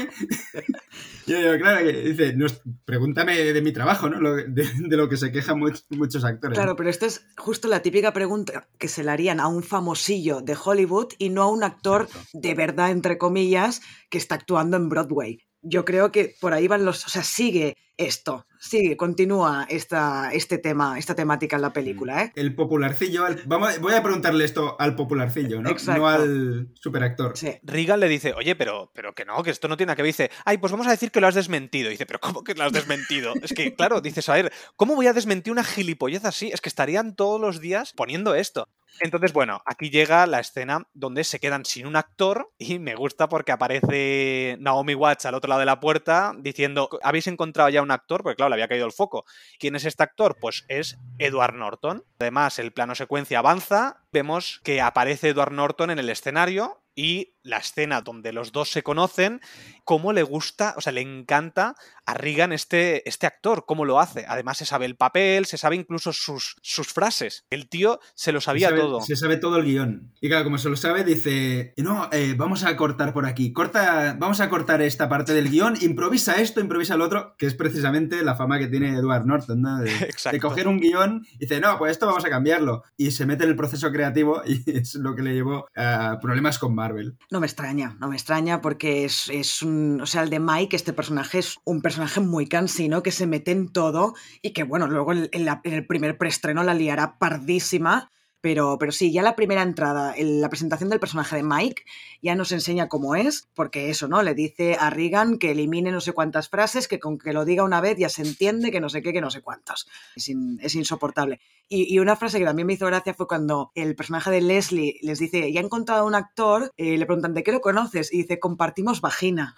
Yo 1.26 1.58
claro, 1.58 1.84
que 1.84 1.92
dice, 1.92 2.36
pregúntame 2.84 3.36
de 3.36 3.62
mi 3.62 3.72
trabajo, 3.72 4.08
¿no? 4.08 4.34
de, 4.34 4.96
lo 4.96 5.08
que 5.08 5.16
se 5.16 5.30
quejan 5.30 5.58
muchos 5.58 6.24
actores. 6.24 6.56
Claro, 6.56 6.74
pero 6.76 6.88
esta 6.88 7.06
es 7.06 7.26
justo 7.36 7.68
la 7.68 7.82
típica 7.82 8.12
pregunta 8.12 8.68
que 8.78 8.88
se 8.88 9.04
le 9.04 9.10
harían 9.10 9.40
a 9.40 9.48
un 9.48 9.62
famosillo 9.62 10.40
de 10.40 10.56
Hollywood 10.62 11.12
y 11.18 11.28
no 11.28 11.42
a 11.42 11.50
un 11.50 11.64
actor 11.64 12.08
de 12.32 12.54
verdad, 12.54 12.90
entre 12.90 13.18
comillas, 13.18 13.82
que 14.08 14.18
está 14.18 14.36
actuando 14.36 14.76
en 14.76 14.88
Broadway. 14.88 15.47
Yo 15.62 15.84
creo 15.84 16.12
que 16.12 16.34
por 16.40 16.52
ahí 16.52 16.68
van 16.68 16.84
los. 16.84 17.04
O 17.06 17.08
sea, 17.08 17.22
sigue 17.22 17.76
esto. 17.98 18.46
Sí, 18.60 18.96
continúa 18.96 19.66
esta, 19.68 20.30
este 20.32 20.58
tema, 20.58 20.98
esta 20.98 21.14
temática 21.14 21.56
en 21.56 21.62
la 21.62 21.72
película, 21.72 22.24
¿eh? 22.24 22.32
El 22.34 22.54
popularcillo, 22.54 23.24
vamos, 23.46 23.78
voy 23.80 23.92
a 23.94 24.02
preguntarle 24.02 24.44
esto 24.44 24.76
al 24.80 24.96
popularcillo, 24.96 25.60
¿no? 25.60 25.70
No 25.96 26.08
al 26.08 26.68
superactor. 26.74 27.36
Sí. 27.36 27.52
Regan 27.62 28.00
le 28.00 28.08
dice, 28.08 28.34
oye, 28.34 28.56
pero, 28.56 28.90
pero 28.94 29.14
que 29.14 29.24
no, 29.24 29.42
que 29.42 29.50
esto 29.50 29.68
no 29.68 29.76
tiene 29.76 29.88
nada 29.88 29.96
que 29.96 30.02
ver. 30.02 30.10
Dice, 30.10 30.30
ay, 30.44 30.58
pues 30.58 30.72
vamos 30.72 30.86
a 30.86 30.90
decir 30.90 31.10
que 31.10 31.20
lo 31.20 31.26
has 31.26 31.34
desmentido. 31.34 31.90
dice, 31.90 32.06
pero 32.06 32.20
¿cómo 32.20 32.42
que 32.42 32.54
lo 32.54 32.64
has 32.64 32.72
desmentido? 32.72 33.34
es 33.42 33.52
que, 33.52 33.74
claro, 33.74 34.00
dices, 34.00 34.28
a 34.28 34.34
ver, 34.34 34.52
¿cómo 34.76 34.94
voy 34.94 35.06
a 35.06 35.12
desmentir 35.12 35.52
una 35.52 35.64
gilipollez 35.64 36.24
así? 36.24 36.50
Es 36.52 36.60
que 36.60 36.68
estarían 36.68 37.14
todos 37.14 37.40
los 37.40 37.60
días 37.60 37.92
poniendo 37.92 38.34
esto. 38.34 38.68
Entonces, 39.00 39.32
bueno, 39.32 39.62
aquí 39.64 39.90
llega 39.90 40.26
la 40.26 40.40
escena 40.40 40.86
donde 40.94 41.24
se 41.24 41.38
quedan 41.38 41.64
sin 41.64 41.86
un 41.86 41.96
actor 41.96 42.52
y 42.58 42.78
me 42.78 42.94
gusta 42.94 43.28
porque 43.28 43.52
aparece 43.52 44.56
Naomi 44.60 44.94
Watts 44.94 45.26
al 45.26 45.34
otro 45.34 45.48
lado 45.48 45.60
de 45.60 45.66
la 45.66 45.80
puerta 45.80 46.34
diciendo, 46.38 46.88
¿habéis 47.02 47.26
encontrado 47.26 47.68
ya 47.70 47.82
un 47.82 47.90
actor? 47.90 48.22
Porque 48.22 48.36
claro, 48.36 48.50
le 48.50 48.54
había 48.54 48.68
caído 48.68 48.86
el 48.86 48.92
foco. 48.92 49.24
¿Quién 49.58 49.76
es 49.76 49.84
este 49.84 50.02
actor? 50.02 50.36
Pues 50.40 50.64
es 50.68 50.98
Edward 51.18 51.54
Norton. 51.54 52.04
Además, 52.18 52.58
el 52.58 52.72
plano 52.72 52.94
secuencia 52.94 53.38
avanza, 53.38 54.04
vemos 54.12 54.60
que 54.64 54.80
aparece 54.80 55.28
Edward 55.28 55.52
Norton 55.52 55.90
en 55.90 55.98
el 55.98 56.10
escenario 56.10 56.82
y 56.94 57.36
la 57.48 57.58
escena 57.58 58.02
donde 58.02 58.32
los 58.32 58.52
dos 58.52 58.70
se 58.70 58.82
conocen, 58.82 59.40
cómo 59.84 60.12
le 60.12 60.22
gusta, 60.22 60.74
o 60.76 60.80
sea, 60.80 60.92
le 60.92 61.00
encanta 61.00 61.74
a 62.04 62.14
Regan 62.14 62.52
este, 62.52 63.08
este 63.08 63.26
actor, 63.26 63.64
cómo 63.66 63.84
lo 63.84 64.00
hace. 64.00 64.24
Además 64.28 64.58
se 64.58 64.66
sabe 64.66 64.86
el 64.86 64.96
papel, 64.96 65.46
se 65.46 65.58
sabe 65.58 65.76
incluso 65.76 66.12
sus, 66.12 66.56
sus 66.62 66.88
frases. 66.88 67.44
El 67.50 67.68
tío 67.68 68.00
se 68.14 68.32
lo 68.32 68.40
sabía 68.40 68.74
todo. 68.74 69.00
Se 69.00 69.16
sabe 69.16 69.36
todo 69.36 69.58
el 69.58 69.64
guion. 69.64 70.12
Y 70.20 70.28
claro, 70.28 70.44
como 70.44 70.58
se 70.58 70.68
lo 70.68 70.76
sabe, 70.76 71.04
dice, 71.04 71.74
no, 71.76 72.08
eh, 72.12 72.34
vamos 72.36 72.64
a 72.64 72.76
cortar 72.76 73.12
por 73.12 73.26
aquí, 73.26 73.52
corta, 73.52 74.16
vamos 74.18 74.40
a 74.40 74.48
cortar 74.48 74.82
esta 74.82 75.08
parte 75.08 75.32
del 75.32 75.50
guion, 75.50 75.76
improvisa 75.80 76.40
esto, 76.40 76.60
improvisa 76.60 76.96
lo 76.96 77.04
otro, 77.04 77.34
que 77.36 77.46
es 77.46 77.54
precisamente 77.54 78.22
la 78.22 78.36
fama 78.36 78.58
que 78.58 78.68
tiene 78.68 78.96
Edward 78.96 79.26
Norton, 79.26 79.62
¿no? 79.62 79.78
De, 79.78 79.90
de 80.32 80.40
coger 80.40 80.68
un 80.68 80.80
guion 80.80 81.26
y 81.34 81.38
dice, 81.40 81.60
no, 81.60 81.78
pues 81.78 81.92
esto 81.92 82.06
vamos 82.06 82.24
a 82.24 82.30
cambiarlo. 82.30 82.84
Y 82.96 83.10
se 83.10 83.26
mete 83.26 83.44
en 83.44 83.50
el 83.50 83.56
proceso 83.56 83.90
creativo 83.90 84.42
y 84.46 84.62
es 84.78 84.94
lo 84.94 85.14
que 85.14 85.22
le 85.22 85.34
llevó 85.34 85.66
a 85.76 86.18
problemas 86.20 86.58
con 86.58 86.74
Marvel. 86.74 87.16
No 87.30 87.37
me 87.40 87.46
extraña, 87.46 87.96
no 88.00 88.08
me 88.08 88.16
extraña 88.16 88.60
porque 88.60 89.04
es, 89.04 89.62
un, 89.62 90.00
o 90.00 90.06
sea, 90.06 90.22
el 90.22 90.30
de 90.30 90.40
Mike, 90.40 90.76
este 90.76 90.92
personaje 90.92 91.38
es 91.38 91.58
un 91.64 91.82
personaje 91.82 92.20
muy 92.20 92.46
cansino 92.46 93.02
que 93.02 93.12
se 93.12 93.26
mete 93.26 93.50
en 93.50 93.72
todo 93.72 94.14
y 94.42 94.52
que 94.52 94.62
bueno, 94.62 94.86
luego 94.86 95.12
en 95.12 95.48
el 95.64 95.86
primer 95.86 96.18
preestreno 96.18 96.62
la 96.62 96.74
liará 96.74 97.18
pardísima 97.18 98.10
pero, 98.40 98.76
pero 98.78 98.92
sí, 98.92 99.12
ya 99.12 99.22
la 99.22 99.36
primera 99.36 99.62
entrada, 99.62 100.14
la 100.18 100.48
presentación 100.48 100.90
del 100.90 101.00
personaje 101.00 101.36
de 101.36 101.42
Mike 101.42 101.82
ya 102.22 102.34
nos 102.34 102.52
enseña 102.52 102.88
cómo 102.88 103.14
es, 103.14 103.48
porque 103.54 103.90
eso, 103.90 104.08
¿no? 104.08 104.22
Le 104.22 104.34
dice 104.34 104.76
a 104.78 104.90
Regan 104.90 105.38
que 105.38 105.50
elimine 105.50 105.90
no 105.90 106.00
sé 106.00 106.12
cuántas 106.12 106.48
frases, 106.48 106.88
que 106.88 107.00
con 107.00 107.18
que 107.18 107.32
lo 107.32 107.44
diga 107.44 107.64
una 107.64 107.80
vez 107.80 107.98
ya 107.98 108.08
se 108.08 108.22
entiende, 108.22 108.70
que 108.70 108.80
no 108.80 108.88
sé 108.88 109.02
qué, 109.02 109.12
que 109.12 109.20
no 109.20 109.30
sé 109.30 109.42
cuántas. 109.42 109.86
Es, 110.14 110.30
es 110.60 110.74
insoportable. 110.74 111.40
Y, 111.70 111.98
una 111.98 112.16
frase 112.16 112.38
que 112.38 112.46
también 112.46 112.66
me 112.66 112.72
hizo 112.72 112.86
gracia 112.86 113.12
fue 113.12 113.26
cuando 113.26 113.72
el 113.74 113.94
personaje 113.94 114.30
de 114.30 114.40
Leslie 114.40 114.98
les 115.02 115.18
dice, 115.18 115.52
ya 115.52 115.60
he 115.60 115.64
encontrado 115.64 116.06
un 116.06 116.14
actor, 116.14 116.72
eh, 116.78 116.96
le 116.96 117.04
preguntan, 117.04 117.34
¿de 117.34 117.42
qué 117.42 117.52
lo 117.52 117.60
conoces? 117.60 118.12
Y 118.12 118.22
dice, 118.22 118.40
compartimos 118.40 119.02
vagina. 119.02 119.54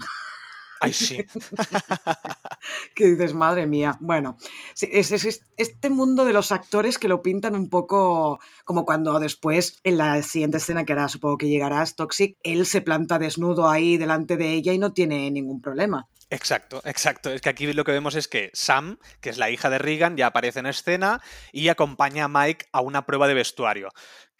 Ay, 0.81 0.93
sí. 0.93 1.18
que 2.95 3.07
dices, 3.07 3.35
madre 3.35 3.66
mía. 3.66 3.97
Bueno, 4.01 4.39
es, 4.81 5.43
este 5.57 5.91
mundo 5.91 6.24
de 6.24 6.33
los 6.33 6.53
actores 6.53 6.99
que 6.99 7.09
lo 7.09 7.22
pintan 7.22 7.55
un 7.55 7.68
poco 7.68 8.41
como 8.64 8.85
cuando 8.85 9.20
después, 9.20 9.78
en 9.85 9.99
la 9.99 10.22
siguiente 10.22 10.57
escena, 10.57 10.85
que 10.85 10.93
ahora 10.93 11.09
supongo 11.09 11.39
que 11.39 11.49
llegarás, 11.49 11.97
Toxic, 11.97 12.37
él 12.43 12.64
se 12.64 12.81
planta 12.81 13.18
desnudo 13.18 13.68
ahí 13.68 13.99
delante 13.99 14.37
de 14.37 14.53
ella 14.53 14.72
y 14.72 14.78
no 14.78 14.93
tiene 14.93 15.31
ningún 15.31 15.61
problema. 15.61 16.09
Exacto, 16.31 16.81
exacto. 16.85 17.33
Es 17.33 17.41
que 17.41 17.49
aquí 17.49 17.72
lo 17.72 17.83
que 17.83 17.91
vemos 17.91 18.14
es 18.14 18.28
que 18.28 18.51
Sam, 18.55 18.99
que 19.20 19.31
es 19.31 19.39
la 19.39 19.51
hija 19.51 19.68
de 19.68 19.78
Regan, 19.78 20.16
ya 20.16 20.28
aparece 20.28 20.61
en 20.61 20.66
escena 20.66 21.20
y 21.53 21.68
acompaña 21.68 22.24
a 22.24 22.28
Mike 22.28 22.66
a 22.72 22.81
una 22.81 23.05
prueba 23.05 23.26
de 23.26 23.35
vestuario. 23.35 23.89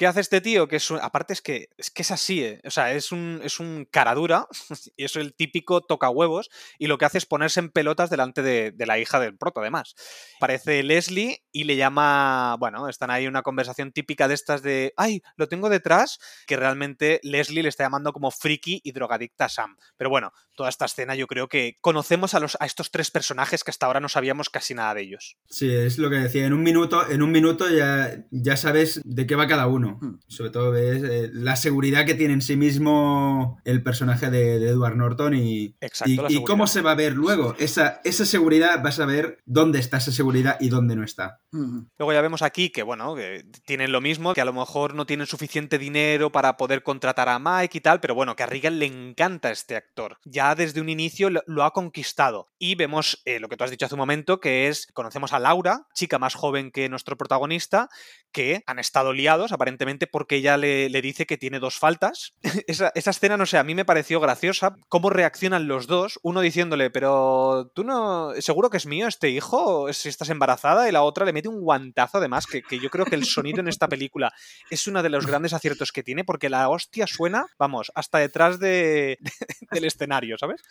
¿Qué 0.01 0.07
hace 0.07 0.21
este 0.21 0.41
tío? 0.41 0.67
Que 0.67 0.77
es 0.77 0.91
aparte 0.93 1.35
es 1.35 1.43
que, 1.43 1.69
es 1.77 1.91
que 1.91 2.01
es 2.01 2.11
así, 2.11 2.43
¿eh? 2.43 2.63
o 2.65 2.71
sea, 2.71 2.95
es 2.95 3.13
un, 3.13 3.39
es 3.45 3.61
un 3.61 3.87
cara 3.91 4.15
dura 4.15 4.47
y 4.97 5.05
es 5.05 5.15
el 5.17 5.35
típico 5.35 5.83
toca 5.83 6.09
huevos 6.09 6.49
y 6.79 6.87
lo 6.87 6.97
que 6.97 7.05
hace 7.05 7.19
es 7.19 7.27
ponerse 7.27 7.61
en 7.61 7.69
pelotas 7.69 8.09
delante 8.09 8.41
de, 8.41 8.73
la 8.87 8.99
hija 8.99 9.21
del 9.21 9.37
proto, 9.37 9.61
además. 9.61 9.95
Aparece 10.39 10.83
Leslie 10.85 11.45
y 11.53 11.65
le 11.65 11.77
llama, 11.77 12.57
bueno, 12.59 12.89
están 12.89 13.11
ahí 13.11 13.27
una 13.27 13.43
conversación 13.43 13.93
típica 13.93 14.27
de 14.27 14.33
estas 14.33 14.63
de, 14.63 14.95
ay, 14.97 15.21
lo 15.37 15.49
tengo 15.49 15.69
detrás, 15.69 16.19
que 16.47 16.57
realmente 16.57 17.21
Leslie 17.23 17.63
le 17.63 17.69
está 17.69 17.85
llamando 17.85 18.15
como 18.15 18.31
friki 18.31 18.81
y 18.83 18.93
drogadicta 18.93 19.45
a 19.45 19.49
Sam. 19.51 19.77
Pero 19.99 20.09
bueno, 20.09 20.33
toda 20.55 20.71
esta 20.71 20.87
escena 20.87 21.15
yo 21.15 21.27
creo 21.27 21.47
que 21.49 21.77
conocemos 21.83 22.33
a, 22.33 22.41
los, 22.41 22.57
a 22.59 22.65
estos 22.65 22.91
tres 22.91 23.11
personajes 23.11 23.65
que 23.65 23.71
hasta 23.71 23.85
ahora 23.85 24.01
no 24.01 24.09
sabíamos 24.09 24.49
casi 24.49 24.73
nada 24.73 24.95
de 24.95 25.03
ellos. 25.03 25.37
Sí, 25.51 25.71
es 25.71 25.99
lo 25.99 26.09
que 26.09 26.17
decía, 26.17 26.47
en 26.47 26.55
un 26.55 26.63
minuto, 26.63 27.07
en 27.07 27.21
un 27.21 27.31
minuto 27.31 27.69
ya, 27.69 28.25
ya 28.31 28.57
sabes 28.57 29.03
de 29.05 29.27
qué 29.27 29.37
va 29.37 29.47
cada 29.47 29.67
uno. 29.67 29.90
Bueno. 29.99 30.19
Sobre 30.29 30.51
todo 30.51 30.71
ves 30.71 31.03
eh, 31.03 31.31
la 31.33 31.57
seguridad 31.57 32.07
que 32.07 32.15
tiene 32.15 32.35
en 32.35 32.43
sí 32.43 32.57
mismo 32.57 33.61
el 33.65 33.83
personaje 33.83 34.31
de, 34.31 34.57
Edward 34.71 34.97
Norton 34.97 35.35
y, 35.35 35.75
y, 36.07 36.45
cómo 36.45 36.67
se 36.67 36.83
va 36.83 36.93
a 36.93 36.95
ver 36.95 37.15
luego. 37.15 37.55
Esa, 37.59 38.01
esa 38.05 38.25
seguridad, 38.25 38.83
vas 38.83 39.01
a 39.01 39.07
ver 39.07 39.39
dónde 39.47 39.79
está 39.79 39.99
esa 39.99 40.13
seguridad 40.13 40.57
y 40.61 40.69
dónde 40.69 40.97
no 40.97 41.05
está. 41.05 41.41
Luego 41.53 42.13
ya 42.13 42.21
vemos 42.21 42.43
aquí 42.43 42.71
que, 42.71 42.83
bueno, 42.83 43.15
que 43.15 43.45
tienen 43.65 43.93
lo 43.93 44.01
mismo, 44.01 44.35
que 44.35 44.41
a 44.41 44.45
lo 44.45 44.53
mejor 44.53 44.95
no 44.95 45.07
tienen 45.07 45.27
suficiente 45.27 45.79
dinero 45.79 46.31
para 46.31 46.57
poder 46.57 46.83
contratar 46.83 47.29
a 47.29 47.39
Mike 47.39 47.79
y 47.79 47.81
tal, 47.81 48.01
pero 48.01 48.15
bueno, 48.15 48.37
que 48.37 48.43
a 48.43 48.47
Regan 48.47 48.79
le 48.79 48.87
encanta 48.87 49.51
este 49.51 49.77
actor. 49.77 50.19
Ya 50.25 50.55
desde 50.55 50.81
un 50.81 50.89
inicio 50.89 51.31
lo, 51.31 51.65
ha 51.65 51.73
conquistado. 51.73 52.49
Y 52.59 52.75
vemos 52.75 53.23
eh, 53.25 53.41
lo 53.41 53.49
que 53.49 53.57
tú 53.57 53.65
has 53.65 53.71
dicho 53.71 53.87
hace 53.87 53.95
un 53.95 54.01
momento, 54.01 54.41
que 54.41 54.69
es, 54.69 54.87
conocemos 54.93 55.33
a 55.33 55.39
Laura, 55.39 55.87
chica 55.95 56.19
más 56.19 56.35
joven 56.35 56.71
que 56.71 56.89
nuestro 56.89 57.17
protagonista, 57.17 57.89
que 58.33 58.63
han 58.67 58.79
estado 58.79 59.13
liados 59.13 59.53
aparentemente 59.53 60.07
porque 60.07 60.37
ella 60.37 60.57
le, 60.57 60.89
dice 61.03 61.27
que 61.27 61.39
tiene 61.39 61.59
dos 61.59 61.77
faltas. 61.79 62.35
esa, 62.67 62.93
escena, 62.95 63.37
no 63.37 63.47
sé, 63.47 63.59
a 63.59 63.65
mí 63.65 63.75
me 63.75 63.85
pareció 63.85 64.21
graciosa, 64.21 64.75
cómo 64.89 65.11
reaccionan 65.11 65.69
los 65.69 65.87
dos, 65.87 66.19
uno 66.23 66.41
diciéndole, 66.41 66.91
pero 66.91 67.71
tú 67.75 67.85
no, 67.85 68.33
seguro 68.39 68.71
que 68.71 68.77
es 68.77 68.87
mío 68.87 69.07
este 69.07 69.31
hijo, 69.31 69.93
si 69.93 70.09
estás 70.09 70.31
embarazada, 70.31 70.89
y 70.89 70.93
la 70.93 71.03
otra 71.03 71.25
le 71.25 71.33
mete 71.33 71.49
un 71.49 71.61
guantazo 71.61 72.19
además, 72.19 72.47
que, 72.47 72.63
que 72.63 72.79
yo 72.79 72.91
creo 72.91 73.05
que 73.05 73.15
el 73.15 73.25
sonido 73.25 73.61
en 73.61 73.69
esta 73.69 73.89
película 73.89 74.33
es 74.71 74.87
uno 74.87 75.03
de 75.03 75.11
los 75.11 75.27
grandes 75.27 75.53
aciertos 75.53 75.93
que 75.93 76.03
tiene, 76.03 76.25
porque 76.25 76.51
la 76.51 76.69
hostia 76.69 77.07
suena, 77.07 77.47
vamos, 77.59 77.91
hasta 77.95 78.19
detrás 78.19 78.59
de, 78.59 79.19
del 79.71 79.85
escenario, 79.85 80.37
¿sabes? 80.39 80.63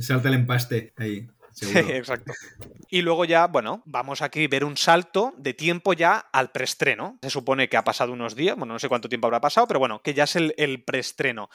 Salta 0.00 0.28
el 0.28 0.34
empaste 0.34 0.92
ahí. 0.96 1.28
Exacto. 1.62 2.32
Y 2.88 3.02
luego 3.02 3.24
ya, 3.24 3.46
bueno, 3.46 3.82
vamos 3.84 4.22
aquí 4.22 4.44
a 4.44 4.48
ver 4.48 4.64
un 4.64 4.76
salto 4.76 5.34
de 5.36 5.54
tiempo 5.54 5.92
ya 5.92 6.18
al 6.32 6.50
preestreno. 6.50 7.18
Se 7.22 7.30
supone 7.30 7.68
que 7.68 7.76
ha 7.76 7.84
pasado 7.84 8.12
unos 8.12 8.34
días, 8.34 8.56
bueno, 8.56 8.74
no 8.74 8.78
sé 8.78 8.88
cuánto 8.88 9.08
tiempo 9.08 9.26
habrá 9.26 9.40
pasado, 9.40 9.66
pero 9.66 9.80
bueno, 9.80 10.00
que 10.02 10.14
ya 10.14 10.24
es 10.24 10.36
el, 10.36 10.54
el 10.56 10.84
preestreno. 10.84 11.50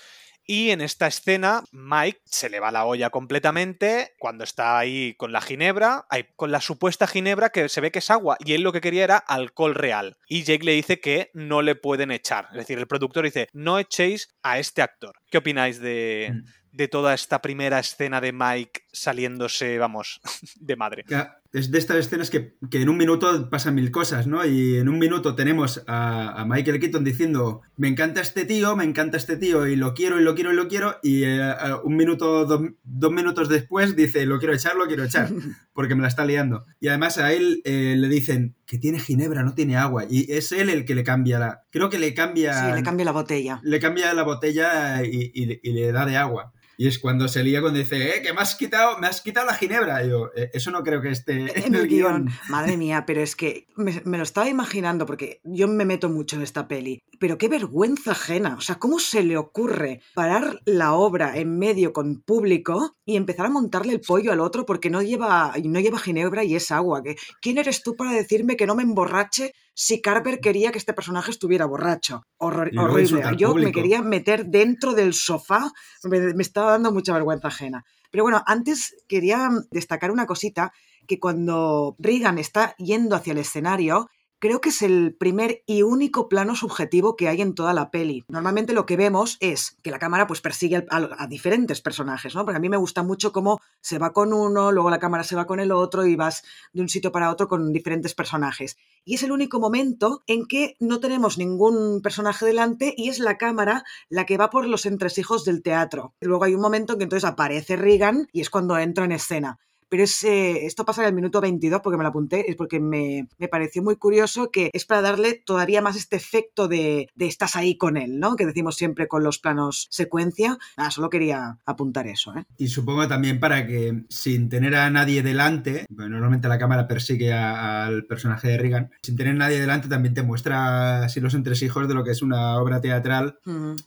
Y 0.45 0.71
en 0.71 0.81
esta 0.81 1.07
escena, 1.07 1.63
Mike 1.71 2.21
se 2.25 2.49
le 2.49 2.59
va 2.59 2.71
la 2.71 2.85
olla 2.85 3.09
completamente 3.09 4.13
cuando 4.19 4.43
está 4.43 4.77
ahí 4.77 5.15
con 5.15 5.31
la 5.31 5.39
ginebra, 5.39 6.05
con 6.35 6.51
la 6.51 6.59
supuesta 6.59 7.07
ginebra 7.07 7.49
que 7.49 7.69
se 7.69 7.79
ve 7.79 7.91
que 7.91 7.99
es 7.99 8.11
agua, 8.11 8.37
y 8.43 8.53
él 8.53 8.61
lo 8.61 8.73
que 8.73 8.81
quería 8.81 9.05
era 9.05 9.17
alcohol 9.17 9.73
real. 9.73 10.17
Y 10.27 10.43
Jake 10.43 10.65
le 10.65 10.73
dice 10.73 10.99
que 10.99 11.31
no 11.33 11.61
le 11.61 11.75
pueden 11.75 12.11
echar. 12.11 12.49
Es 12.51 12.57
decir, 12.57 12.77
el 12.77 12.87
productor 12.87 13.23
dice, 13.23 13.47
no 13.53 13.79
echéis 13.79 14.35
a 14.43 14.59
este 14.59 14.81
actor. 14.81 15.15
¿Qué 15.31 15.37
opináis 15.37 15.79
de, 15.79 16.33
mm 16.33 16.62
de 16.73 16.87
toda 16.87 17.13
esta 17.13 17.41
primera 17.41 17.79
escena 17.79 18.19
de 18.19 18.33
Mike 18.33 18.81
saliéndose, 18.91 19.77
vamos, 19.77 20.19
de 20.59 20.75
madre. 20.75 21.05
Es 21.51 21.69
de 21.69 21.77
estas 21.77 21.97
escenas 21.97 22.31
que, 22.31 22.55
en 22.71 22.89
un 22.89 22.97
minuto 22.97 23.47
pasan 23.51 23.75
mil 23.75 23.91
cosas, 23.91 24.25
¿no? 24.25 24.43
Y 24.43 24.77
en 24.77 24.89
un 24.89 24.97
minuto 24.97 25.35
tenemos 25.35 25.83
a, 25.85 26.43
Michael 26.47 26.79
Keaton 26.79 27.03
diciendo, 27.03 27.61
me 27.77 27.87
encanta 27.87 28.21
este 28.21 28.45
tío, 28.45 28.75
me 28.75 28.83
encanta 28.83 29.17
este 29.17 29.37
tío, 29.37 29.67
y 29.67 29.75
lo 29.75 29.93
quiero, 29.93 30.19
y 30.19 30.23
lo 30.23 30.33
quiero, 30.33 30.51
y 30.51 30.55
lo 30.55 30.67
quiero, 30.67 30.97
y 31.03 31.25
eh, 31.25 31.53
un 31.83 31.95
minuto, 31.95 32.45
dos 32.45 33.11
minutos 33.11 33.49
después 33.49 33.95
dice, 33.95 34.25
lo 34.25 34.39
quiero 34.39 34.55
echar, 34.55 34.75
lo 34.75 34.87
quiero 34.87 35.03
echar, 35.03 35.29
porque 35.73 35.93
me 35.93 36.01
la 36.01 36.07
está 36.07 36.25
liando. 36.25 36.65
Y 36.79 36.87
además 36.87 37.19
a 37.19 37.33
él 37.33 37.61
eh, 37.65 37.95
le 37.95 38.07
dicen 38.07 38.55
que 38.65 38.79
tiene 38.79 38.99
ginebra, 38.99 39.43
no 39.43 39.53
tiene 39.53 39.77
agua, 39.77 40.05
y 40.09 40.31
es 40.31 40.51
él 40.51 40.71
el 40.71 40.85
que 40.85 40.95
le 40.95 41.03
cambia 41.03 41.37
la... 41.37 41.61
Creo 41.69 41.91
que 41.91 41.99
le 41.99 42.15
cambia... 42.15 42.65
Sí, 42.65 42.75
le 42.75 42.81
cambia 42.81 43.05
la 43.05 43.11
botella. 43.11 43.59
Le 43.63 43.79
cambia 43.79 44.11
la 44.15 44.23
botella 44.23 45.03
y 45.03 45.71
le 45.71 45.91
da 45.91 46.07
de 46.07 46.17
agua. 46.17 46.51
Y 46.77 46.87
es 46.87 46.99
cuando 46.99 47.27
se 47.27 47.43
lía 47.43 47.61
cuando 47.61 47.79
dice, 47.79 48.17
eh, 48.17 48.21
que 48.21 48.33
me 48.33 48.41
has 48.41 48.55
quitado, 48.55 48.97
me 48.97 49.07
has 49.07 49.21
quitado 49.21 49.45
la 49.45 49.55
ginebra. 49.55 50.03
Y 50.03 50.09
yo, 50.09 50.31
eh, 50.35 50.49
eso 50.53 50.71
no 50.71 50.83
creo 50.83 51.01
que 51.01 51.09
esté 51.09 51.65
en, 51.65 51.75
el 51.75 51.87
guion. 51.87 52.29
Madre 52.49 52.77
mía, 52.77 53.05
pero 53.05 53.21
es 53.21 53.35
que 53.35 53.67
me, 53.75 54.01
lo 54.17 54.23
estaba 54.23 54.49
imaginando 54.49 55.05
porque 55.05 55.41
yo 55.43 55.67
me 55.67 55.85
meto 55.85 56.09
mucho 56.09 56.35
en 56.35 56.41
esta 56.41 56.67
peli. 56.67 57.03
Pero 57.19 57.37
qué 57.37 57.47
vergüenza 57.47 58.11
ajena. 58.11 58.55
O 58.57 58.61
sea, 58.61 58.75
¿cómo 58.75 58.99
se 58.99 59.23
le 59.23 59.37
ocurre 59.37 60.01
parar 60.13 60.61
la 60.65 60.93
obra 60.93 61.37
en 61.37 61.57
medio 61.57 61.93
con 61.93 62.21
público 62.21 62.95
y 63.05 63.15
empezar 63.15 63.45
a 63.45 63.49
montarle 63.49 63.93
el 63.93 64.01
pollo 64.01 64.31
al 64.31 64.39
otro 64.39 64.65
porque 64.65 64.89
no 64.89 65.01
lleva, 65.01 65.53
no 65.63 65.79
lleva 65.79 65.99
ginebra 65.99 66.43
y 66.43 66.55
es 66.55 66.71
agua? 66.71 67.03
¿Quién 67.41 67.57
eres 67.57 67.83
tú 67.83 67.95
para 67.95 68.11
decirme 68.11 68.55
que 68.55 68.67
no 68.67 68.75
me 68.75 68.83
emborrache 68.83 69.53
si 69.73 70.01
Carver 70.01 70.39
quería 70.39 70.71
que 70.71 70.77
este 70.77 70.93
personaje 70.93 71.31
estuviera 71.31 71.65
borracho. 71.65 72.23
horrible. 72.37 73.37
Yo 73.37 73.55
me 73.55 73.71
quería 73.71 74.01
meter 74.01 74.45
dentro 74.45 74.93
del 74.93 75.13
sofá, 75.13 75.71
me, 76.03 76.33
estaba 76.39 76.71
dando 76.71 76.91
mucha 76.91 77.13
vergüenza 77.13 77.47
ajena. 77.47 77.83
Pero 78.11 78.23
bueno, 78.23 78.43
antes 78.45 78.95
quería 79.07 79.49
destacar 79.71 80.11
una 80.11 80.25
cosita, 80.25 80.71
que 81.07 81.19
cuando 81.19 81.95
Regan 81.99 82.37
está 82.37 82.75
yendo 82.77 83.15
hacia 83.15 83.33
el 83.33 83.39
escenario, 83.39 84.07
creo 84.43 84.59
que 84.59 84.69
es 84.69 84.81
el 84.81 85.15
primer 85.15 85.63
y 85.65 85.83
único 85.83 86.27
plano 86.27 86.53
subjetivo 86.57 87.15
que 87.15 87.29
hay 87.29 87.41
en 87.41 87.55
toda 87.55 87.73
la 87.73 87.91
peli. 87.91 88.25
Normalmente 88.27 88.73
lo 88.73 88.85
que 88.85 88.97
vemos 88.97 89.37
es 89.39 89.77
que 89.81 89.89
la 89.89 89.99
cámara 89.99 90.27
pues 90.27 90.41
persigue 90.41 90.85
a, 90.89 91.27
diferentes 91.27 91.79
personajes, 91.79 92.35
¿no? 92.35 92.43
Porque 92.43 92.57
a 92.57 92.59
mí 92.59 92.67
me 92.67 92.75
gusta 92.75 93.03
mucho 93.03 93.31
cómo 93.31 93.61
se 93.79 93.99
va 93.99 94.11
con 94.11 94.33
uno, 94.33 94.73
luego 94.73 94.89
la 94.89 94.99
cámara 94.99 95.23
se 95.23 95.37
va 95.37 95.47
con 95.47 95.61
el 95.61 95.71
otro 95.71 96.05
y 96.05 96.17
vas 96.17 96.43
de 96.73 96.81
un 96.81 96.89
sitio 96.89 97.13
para 97.13 97.31
otro 97.31 97.47
con 97.47 97.71
diferentes 97.71 98.15
personajes. 98.15 98.75
Y 99.05 99.15
es 99.15 99.23
el 99.23 99.31
único 99.31 99.61
momento 99.61 100.23
en 100.27 100.45
que 100.45 100.75
no 100.81 100.99
tenemos 100.99 101.37
ningún 101.37 102.01
personaje 102.01 102.45
delante 102.45 102.93
y 102.97 103.07
es 103.07 103.19
la 103.19 103.37
cámara 103.37 103.85
la 104.09 104.25
que 104.25 104.35
va 104.35 104.49
por 104.49 104.67
los 104.67 104.85
entresijos 104.85 105.45
del 105.45 105.63
teatro. 105.63 106.15
Luego 106.19 106.43
hay 106.43 106.53
un 106.53 106.61
momento 106.61 106.91
en 106.91 106.99
que 106.99 107.03
entonces 107.05 107.29
aparece 107.29 107.77
Regan 107.77 108.27
y 108.33 108.41
es 108.41 108.49
cuando 108.49 108.77
entra 108.77 109.05
en 109.05 109.13
escena 109.13 109.61
pero 109.89 110.03
es, 110.03 110.23
esto 110.23 110.85
pasa 110.85 111.01
en 111.01 111.09
el 111.09 111.13
minuto 111.13 111.41
22 111.41 111.81
porque 111.81 111.97
me 111.97 112.03
lo 112.03 112.09
apunté, 112.09 112.49
es 112.49 112.55
porque 112.55 112.79
me, 112.79 113.27
pareció 113.49 113.83
muy 113.83 113.95
curioso 113.95 114.51
que 114.51 114.69
es 114.73 114.85
para 114.85 115.01
darle 115.01 115.33
todavía 115.33 115.81
más 115.81 115.95
este 115.95 116.15
efecto 116.15 116.67
de, 116.67 117.09
estás 117.17 117.55
ahí 117.55 117.77
con 117.77 117.97
él, 117.97 118.19
¿no? 118.19 118.35
Que 118.35 118.45
decimos 118.45 118.75
siempre 118.75 119.07
con 119.07 119.23
los 119.23 119.39
planos 119.39 119.87
secuencia. 119.89 120.57
Ah, 120.75 120.91
solo 120.91 121.09
quería 121.09 121.59
apuntar 121.65 122.07
eso, 122.07 122.35
¿eh? 122.35 122.45
Y 122.57 122.67
supongo 122.67 123.07
también 123.07 123.39
para 123.39 123.65
que 123.67 124.03
sin 124.09 124.49
tener 124.49 124.75
a 124.75 124.89
nadie 124.89 125.23
delante, 125.23 125.85
normalmente 125.89 126.47
la 126.47 126.59
cámara 126.59 126.87
persigue 126.87 127.33
al 127.33 128.05
personaje 128.05 128.47
de 128.47 128.57
Regan, 128.57 128.91
sin 129.01 129.15
tener 129.15 129.35
a 129.35 129.37
nadie 129.37 129.59
delante 129.59 129.87
también 129.87 130.13
te 130.13 130.23
muestra 130.23 131.03
así 131.03 131.19
los 131.19 131.33
entresijos 131.33 131.87
de 131.87 131.93
lo 131.93 132.03
que 132.03 132.11
es 132.11 132.21
una 132.21 132.57
obra 132.57 132.81
teatral 132.81 133.39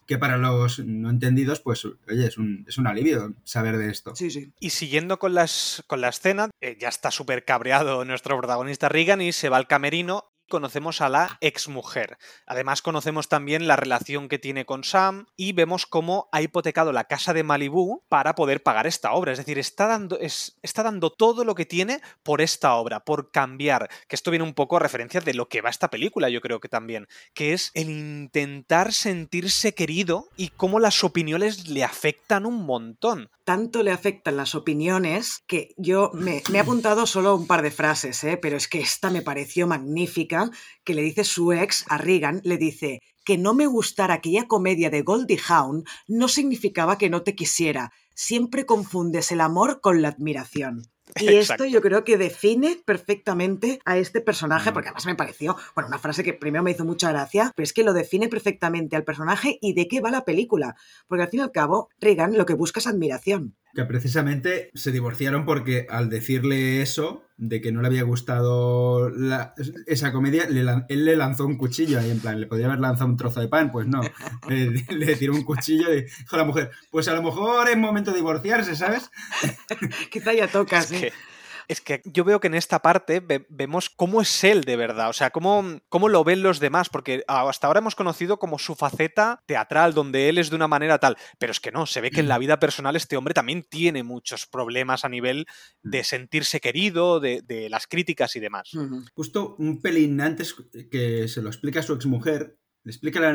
que 0.06 0.18
para 0.18 0.36
los 0.36 0.78
no 0.80 1.10
entendidos, 1.10 1.60
pues, 1.60 1.84
oye, 1.84 2.26
es 2.26 2.38
un, 2.38 2.64
es 2.68 2.78
un 2.78 2.86
alivio 2.86 3.34
saber 3.44 3.76
de 3.76 3.90
esto. 3.90 4.14
Sí, 4.14 4.30
sí. 4.30 4.52
Y 4.60 4.70
siguiendo 4.70 5.18
con 5.18 5.34
las 5.34 5.82
la 6.00 6.08
escena, 6.08 6.50
eh, 6.60 6.76
ya 6.78 6.88
está 6.88 7.10
súper 7.10 7.44
cabreado 7.44 8.04
nuestro 8.04 8.36
protagonista 8.38 8.88
Regan 8.88 9.20
y 9.20 9.32
se 9.32 9.48
va 9.48 9.56
al 9.56 9.66
camerino 9.66 10.35
conocemos 10.48 11.00
a 11.00 11.08
la 11.08 11.38
exmujer. 11.40 12.18
Además, 12.46 12.82
conocemos 12.82 13.28
también 13.28 13.66
la 13.66 13.76
relación 13.76 14.28
que 14.28 14.38
tiene 14.38 14.64
con 14.64 14.84
Sam 14.84 15.26
y 15.36 15.52
vemos 15.52 15.86
cómo 15.86 16.28
ha 16.32 16.42
hipotecado 16.42 16.92
la 16.92 17.04
casa 17.04 17.32
de 17.32 17.42
Malibu 17.42 18.02
para 18.08 18.34
poder 18.34 18.62
pagar 18.62 18.86
esta 18.86 19.12
obra. 19.12 19.32
Es 19.32 19.38
decir, 19.38 19.58
está 19.58 19.86
dando, 19.86 20.18
está 20.20 20.82
dando 20.82 21.10
todo 21.10 21.44
lo 21.44 21.54
que 21.54 21.66
tiene 21.66 22.00
por 22.22 22.40
esta 22.40 22.74
obra, 22.74 23.04
por 23.04 23.30
cambiar. 23.30 23.88
Que 24.08 24.16
esto 24.16 24.30
viene 24.30 24.44
un 24.44 24.54
poco 24.54 24.76
a 24.76 24.80
referencia 24.80 25.20
de 25.20 25.34
lo 25.34 25.48
que 25.48 25.60
va 25.60 25.70
esta 25.70 25.90
película, 25.90 26.28
yo 26.28 26.40
creo 26.40 26.60
que 26.60 26.68
también. 26.68 27.08
Que 27.34 27.52
es 27.52 27.70
el 27.74 27.90
intentar 27.90 28.92
sentirse 28.92 29.74
querido 29.74 30.28
y 30.36 30.48
cómo 30.48 30.80
las 30.80 31.04
opiniones 31.04 31.68
le 31.68 31.84
afectan 31.84 32.46
un 32.46 32.64
montón. 32.64 33.30
Tanto 33.44 33.82
le 33.84 33.92
afectan 33.92 34.36
las 34.36 34.56
opiniones 34.56 35.44
que 35.46 35.72
yo 35.76 36.10
me, 36.12 36.42
he 36.52 36.58
apuntado 36.58 37.06
solo 37.06 37.36
un 37.36 37.46
par 37.46 37.62
de 37.62 37.70
frases, 37.70 38.24
¿eh? 38.24 38.36
pero 38.36 38.56
es 38.56 38.66
que 38.66 38.80
esta 38.80 39.10
me 39.10 39.22
pareció 39.22 39.68
magnífica 39.68 40.35
que 40.84 40.94
le 40.94 41.02
dice 41.02 41.24
su 41.24 41.52
ex 41.52 41.84
a 41.88 41.98
Regan, 41.98 42.40
le 42.44 42.56
dice 42.56 43.00
que 43.24 43.36
no 43.36 43.54
me 43.54 43.66
gustara 43.66 44.14
aquella 44.14 44.46
comedia 44.46 44.88
de 44.88 45.02
Goldie 45.02 45.40
Hawn 45.48 45.84
no 46.06 46.28
significaba 46.28 46.96
que 46.96 47.10
no 47.10 47.22
te 47.22 47.34
quisiera. 47.34 47.92
Siempre 48.14 48.66
confundes 48.66 49.32
el 49.32 49.40
amor 49.40 49.80
con 49.80 50.00
la 50.00 50.08
admiración. 50.08 50.84
Y 51.20 51.34
esto 51.34 51.64
yo 51.64 51.80
creo 51.80 52.04
que 52.04 52.18
define 52.18 52.82
perfectamente 52.84 53.80
a 53.84 53.96
este 53.96 54.20
personaje, 54.20 54.72
porque 54.72 54.88
además 54.88 55.06
me 55.06 55.14
pareció, 55.14 55.56
bueno, 55.74 55.88
una 55.88 55.98
frase 55.98 56.24
que 56.24 56.34
primero 56.34 56.64
me 56.64 56.72
hizo 56.72 56.84
mucha 56.84 57.10
gracia, 57.10 57.52
pero 57.54 57.64
es 57.64 57.72
que 57.72 57.84
lo 57.84 57.92
define 57.92 58.28
perfectamente 58.28 58.96
al 58.96 59.04
personaje 59.04 59.58
y 59.60 59.72
de 59.74 59.88
qué 59.88 60.00
va 60.00 60.10
la 60.10 60.24
película. 60.24 60.74
Porque 61.06 61.22
al 61.22 61.30
fin 61.30 61.40
y 61.40 61.42
al 61.42 61.52
cabo, 61.52 61.88
Regan 62.00 62.36
lo 62.36 62.46
que 62.46 62.54
busca 62.54 62.80
es 62.80 62.86
admiración. 62.86 63.56
Que 63.76 63.84
precisamente 63.84 64.70
se 64.74 64.90
divorciaron 64.90 65.44
porque 65.44 65.86
al 65.88 66.10
decirle 66.10 66.82
eso, 66.82 67.26
de 67.36 67.60
que 67.60 67.70
no 67.70 67.82
le 67.82 67.88
había 67.88 68.04
gustado 68.04 69.12
esa 69.86 70.12
comedia, 70.12 70.44
él 70.44 71.04
le 71.04 71.16
lanzó 71.16 71.44
un 71.44 71.58
cuchillo 71.58 72.00
ahí, 72.00 72.10
en 72.10 72.20
plan, 72.20 72.40
le 72.40 72.46
podría 72.46 72.66
haber 72.66 72.80
lanzado 72.80 73.10
un 73.10 73.18
trozo 73.18 73.40
de 73.40 73.48
pan, 73.48 73.70
pues 73.70 73.86
no. 73.86 74.00
le, 74.48 75.16
tiró 75.16 75.34
un 75.34 75.44
cuchillo 75.44 75.92
y 75.92 76.04
dijo 76.04 76.36
a 76.36 76.38
la 76.38 76.44
mujer, 76.44 76.70
pues 76.90 77.06
a 77.08 77.14
lo 77.14 77.22
mejor 77.22 77.68
es 77.68 77.76
momento 77.76 78.12
de 78.12 78.16
divorciarse, 78.16 78.74
¿sabes? 78.74 79.10
Quizá 80.10 80.32
ya 80.32 80.48
toca, 80.48 80.80
sí. 80.80 80.94
Es 80.96 81.00
que 81.02 81.12
yo 82.04 82.24
veo 82.24 82.40
que 82.40 82.46
en 82.46 82.54
esta 82.54 82.80
parte 82.80 83.22
vemos 83.48 83.90
cómo 83.90 84.20
es 84.20 84.44
él 84.44 84.64
de 84.64 84.76
verdad, 84.76 85.10
o 85.10 85.12
sea, 85.12 85.30
cómo, 85.30 85.80
cómo 85.88 86.08
lo 86.08 86.24
ven 86.24 86.42
los 86.42 86.60
demás, 86.60 86.88
porque 86.88 87.24
hasta 87.26 87.66
ahora 87.66 87.80
hemos 87.80 87.94
conocido 87.94 88.38
como 88.38 88.58
su 88.58 88.74
faceta 88.74 89.42
teatral, 89.46 89.94
donde 89.94 90.28
él 90.28 90.38
es 90.38 90.50
de 90.50 90.56
una 90.56 90.68
manera 90.68 90.98
tal, 90.98 91.16
pero 91.38 91.52
es 91.52 91.60
que 91.60 91.72
no, 91.72 91.86
se 91.86 92.00
ve 92.00 92.10
que 92.10 92.20
en 92.20 92.28
la 92.28 92.38
vida 92.38 92.58
personal 92.58 92.96
este 92.96 93.16
hombre 93.16 93.34
también 93.34 93.62
tiene 93.62 94.02
muchos 94.02 94.46
problemas 94.46 95.04
a 95.04 95.08
nivel 95.08 95.46
de 95.82 96.04
sentirse 96.04 96.60
querido, 96.60 97.20
de, 97.20 97.42
las 97.70 97.86
críticas 97.86 98.36
y 98.36 98.40
demás. 98.40 98.70
Justo 99.14 99.56
un 99.58 99.80
pelín 99.80 100.20
antes 100.20 100.54
que 100.90 101.26
se 101.26 101.42
lo 101.42 101.48
explica 101.48 101.80
a 101.80 101.82
su 101.82 101.94
exmujer, 101.94 102.58
le 102.86 102.90
explica 102.92 103.18
la, 103.18 103.30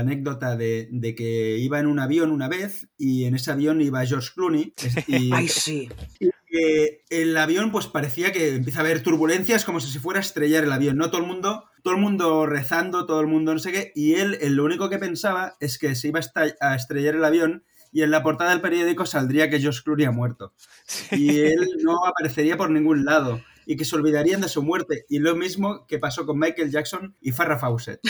anécdota 0.00 0.54
de, 0.54 1.14
que 1.16 1.56
iba 1.56 1.80
en 1.80 1.86
un 1.86 1.98
avión 1.98 2.30
una 2.30 2.46
vez 2.46 2.90
y 2.98 3.24
en 3.24 3.34
ese 3.34 3.50
avión 3.50 3.80
iba 3.80 4.04
George 4.04 4.28
Clooney. 4.34 4.74
Y, 5.06 5.32
Ay, 5.32 5.48
sí. 5.48 5.88
Y 6.20 6.28
el 7.08 7.34
avión 7.38 7.72
pues 7.72 7.86
parecía 7.86 8.32
que 8.32 8.54
empieza 8.54 8.80
a 8.80 8.82
haber 8.82 9.02
turbulencias 9.02 9.64
como 9.64 9.80
si 9.80 9.90
se 9.90 9.98
fuera 9.98 10.20
a 10.20 10.20
estrellar 10.20 10.64
el 10.64 10.72
avión, 10.72 10.98
¿no? 10.98 11.10
Todo 11.10 11.22
el 11.22 11.26
mundo, 11.26 11.64
todo 11.82 11.94
el 11.94 12.00
mundo 12.02 12.44
rezando, 12.44 13.06
todo 13.06 13.22
el 13.22 13.28
mundo 13.28 13.54
no 13.54 13.60
sé 13.60 13.72
qué, 13.72 13.92
y 13.94 14.16
él, 14.16 14.38
lo 14.54 14.62
único 14.62 14.90
que 14.90 14.98
pensaba 14.98 15.54
es 15.58 15.78
que 15.78 15.94
se 15.94 16.08
iba 16.08 16.20
a 16.60 16.74
estrellar 16.74 17.14
el 17.14 17.24
avión 17.24 17.64
y 17.92 18.02
en 18.02 18.10
la 18.10 18.22
portada 18.22 18.50
del 18.50 18.60
periódico 18.60 19.06
saldría 19.06 19.48
que 19.48 19.58
George 19.58 19.80
Clooney 19.84 20.04
ha 20.04 20.10
muerto. 20.10 20.52
Y 21.12 21.40
él 21.40 21.66
no 21.82 22.04
aparecería 22.04 22.58
por 22.58 22.68
ningún 22.68 23.06
lado 23.06 23.40
y 23.64 23.76
que 23.76 23.86
se 23.86 23.96
olvidarían 23.96 24.42
de 24.42 24.50
su 24.50 24.62
muerte. 24.62 25.06
Y 25.08 25.18
lo 25.18 25.34
mismo 25.34 25.86
que 25.86 25.98
pasó 25.98 26.26
con 26.26 26.38
Michael 26.38 26.70
Jackson 26.70 27.16
y 27.22 27.32
Farrah 27.32 27.58
Fawcett. 27.58 28.00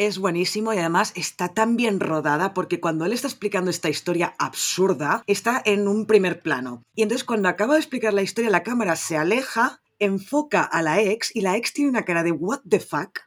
Es 0.00 0.16
buenísimo 0.16 0.72
y 0.72 0.78
además 0.78 1.12
está 1.14 1.52
tan 1.52 1.76
bien 1.76 2.00
rodada 2.00 2.54
porque 2.54 2.80
cuando 2.80 3.04
él 3.04 3.12
está 3.12 3.26
explicando 3.26 3.70
esta 3.70 3.90
historia 3.90 4.34
absurda, 4.38 5.22
está 5.26 5.60
en 5.62 5.86
un 5.88 6.06
primer 6.06 6.40
plano. 6.40 6.82
Y 6.94 7.02
entonces 7.02 7.22
cuando 7.22 7.50
acaba 7.50 7.74
de 7.74 7.80
explicar 7.80 8.14
la 8.14 8.22
historia, 8.22 8.48
la 8.48 8.62
cámara 8.62 8.96
se 8.96 9.18
aleja, 9.18 9.82
enfoca 9.98 10.62
a 10.62 10.80
la 10.80 11.02
ex 11.02 11.36
y 11.36 11.42
la 11.42 11.58
ex 11.58 11.74
tiene 11.74 11.90
una 11.90 12.06
cara 12.06 12.22
de 12.22 12.32
what 12.32 12.60
the 12.66 12.80
fuck. 12.80 13.18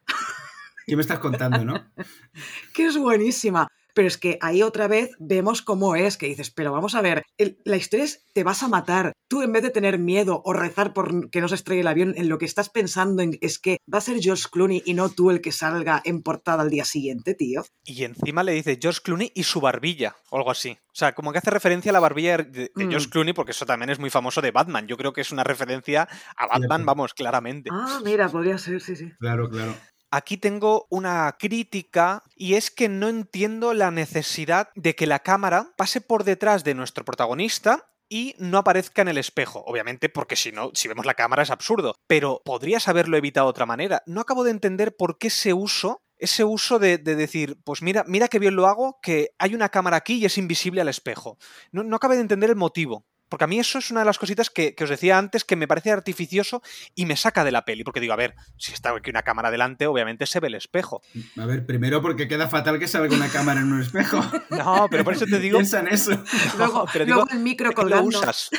¿Qué 0.87 0.95
me 0.95 1.03
estás 1.03 1.19
contando, 1.19 1.63
no? 1.63 1.75
que 2.73 2.87
es 2.87 2.97
buenísima. 2.97 3.67
Pero 3.93 4.07
es 4.07 4.17
que 4.17 4.37
ahí 4.41 4.61
otra 4.61 4.87
vez 4.87 5.11
vemos 5.19 5.61
cómo 5.61 5.95
es, 5.95 6.17
que 6.17 6.27
dices, 6.27 6.51
pero 6.51 6.71
vamos 6.71 6.95
a 6.95 7.01
ver, 7.01 7.23
la 7.63 7.77
historia 7.77 8.05
es, 8.05 8.25
te 8.33 8.43
vas 8.43 8.63
a 8.63 8.67
matar. 8.67 9.13
Tú 9.27 9.41
en 9.41 9.51
vez 9.51 9.63
de 9.63 9.69
tener 9.69 9.99
miedo 9.99 10.41
o 10.45 10.53
rezar 10.53 10.93
por 10.93 11.29
que 11.29 11.41
no 11.41 11.47
se 11.47 11.55
estrelle 11.55 11.81
el 11.81 11.87
avión, 11.87 12.13
en 12.17 12.29
lo 12.29 12.37
que 12.37 12.45
estás 12.45 12.69
pensando 12.69 13.21
en, 13.21 13.37
es 13.41 13.59
que 13.59 13.77
va 13.91 13.99
a 13.99 14.01
ser 14.01 14.19
George 14.19 14.45
Clooney 14.51 14.81
y 14.85 14.93
no 14.93 15.09
tú 15.09 15.31
el 15.31 15.41
que 15.41 15.51
salga 15.51 16.01
en 16.05 16.21
portada 16.21 16.63
al 16.63 16.69
día 16.69 16.85
siguiente, 16.85 17.35
tío. 17.35 17.63
Y 17.83 18.03
encima 18.03 18.43
le 18.43 18.53
dice 18.53 18.77
George 18.81 19.01
Clooney 19.03 19.31
y 19.35 19.43
su 19.43 19.61
barbilla, 19.61 20.15
o 20.29 20.37
algo 20.37 20.51
así. 20.51 20.77
O 20.87 20.95
sea, 20.95 21.13
como 21.13 21.31
que 21.31 21.39
hace 21.39 21.49
referencia 21.49 21.91
a 21.91 21.93
la 21.93 21.99
barbilla 21.99 22.37
de, 22.37 22.71
George 22.75 23.07
mm. 23.07 23.09
Clooney, 23.09 23.33
porque 23.33 23.51
eso 23.51 23.65
también 23.65 23.89
es 23.89 23.99
muy 23.99 24.09
famoso 24.09 24.41
de 24.41 24.51
Batman. 24.51 24.87
Yo 24.87 24.97
creo 24.97 25.13
que 25.13 25.21
es 25.21 25.31
una 25.31 25.43
referencia 25.43 26.07
a 26.37 26.47
Batman, 26.47 26.85
vamos, 26.85 27.13
claramente. 27.13 27.69
Ah, 27.71 27.99
mira, 28.03 28.29
podría 28.29 28.57
ser, 28.57 28.81
sí, 28.81 28.95
sí. 28.95 29.11
Claro, 29.19 29.49
claro 29.49 29.73
aquí 30.13 30.37
tengo 30.37 30.85
una 30.91 31.35
crítica 31.39 32.21
y 32.35 32.53
es 32.53 32.69
que 32.69 32.87
no 32.87 33.09
entiendo 33.09 33.73
la 33.73 33.89
necesidad 33.89 34.69
de 34.75 34.95
que 34.95 35.07
la 35.07 35.19
cámara 35.19 35.73
pase 35.75 36.01
por 36.01 36.23
detrás 36.23 36.63
de 36.63 36.75
nuestro 36.75 37.03
protagonista 37.03 37.89
y 38.09 38.35
no 38.37 38.59
aparezca 38.59 39.01
en 39.01 39.07
el 39.07 39.17
espejo, 39.17 39.63
obviamente 39.65 40.09
porque 40.09 40.35
si 40.35 40.51
no, 40.51 40.69
si 40.75 40.87
vemos 40.87 41.07
la 41.07 41.15
cámara 41.15 41.41
es 41.41 41.49
absurdo, 41.49 41.95
pero 42.05 42.43
podrías 42.45 42.87
haberlo 42.87 43.17
evitado 43.17 43.47
de 43.47 43.51
otra 43.51 43.65
manera. 43.65 44.03
No 44.05 44.21
acabo 44.21 44.43
de 44.43 44.51
entender 44.51 44.95
por 44.95 45.17
qué 45.17 45.27
ese 45.27 45.53
uso 45.53 46.03
ese 46.19 46.45
uso 46.45 46.79
de, 46.79 46.99
decir, 46.99 47.57
pues 47.65 47.81
mira, 47.81 48.05
mira 48.07 48.29
qué 48.29 48.39
bien 48.39 48.55
lo 48.55 48.67
hago, 48.67 48.97
que 49.01 49.31
hay 49.39 49.55
una 49.55 49.67
cámara 49.67 49.97
aquí 49.97 50.19
y 50.19 50.25
es 50.25 50.37
invisible 50.37 50.79
al 50.79 50.87
espejo. 50.87 51.37
No, 51.73 51.83
no 51.83 51.97
acabé 51.97 52.15
de 52.15 52.21
entender 52.21 52.49
el 52.49 52.55
motivo. 52.55 53.05
Porque 53.33 53.45
a 53.45 53.47
mí 53.47 53.59
eso 53.59 53.79
es 53.79 53.89
una 53.89 54.01
de 54.01 54.05
las 54.05 54.19
cositas 54.19 54.51
que, 54.51 54.75
os 54.79 54.87
decía 54.87 55.17
antes 55.17 55.43
que 55.43 55.55
me 55.55 55.67
parece 55.67 55.89
artificioso 55.89 56.61
y 56.93 57.07
me 57.07 57.17
saca 57.17 57.43
de 57.43 57.51
la 57.51 57.65
peli. 57.65 57.83
Porque 57.83 57.99
digo, 57.99 58.13
a 58.13 58.15
ver, 58.15 58.35
si 58.57 58.73
está 58.73 58.95
aquí 58.95 59.09
una 59.09 59.23
cámara 59.23 59.49
delante, 59.49 59.87
obviamente 59.87 60.27
se 60.27 60.39
ve 60.39 60.49
el 60.49 60.53
espejo. 60.53 61.01
A 61.39 61.47
ver, 61.47 61.65
primero 61.65 61.99
porque 62.03 62.27
queda 62.27 62.47
fatal 62.47 62.77
que 62.77 62.87
salga 62.87 63.15
una 63.15 63.29
cámara 63.29 63.61
en 63.61 63.73
un 63.73 63.81
espejo. 63.81 64.23
No, 64.51 64.87
pero 64.91 65.03
por 65.03 65.15
eso 65.15 65.25
te 65.25 65.39
digo. 65.39 65.57
Piensa 65.57 65.79
en 65.79 65.87
eso. 65.87 66.11
luego, 66.59 66.85
pero 66.93 67.05
digo, 67.05 67.25
el 67.31 67.39
micro 67.39 67.71
Lo 67.71 68.03
usas. 68.03 68.51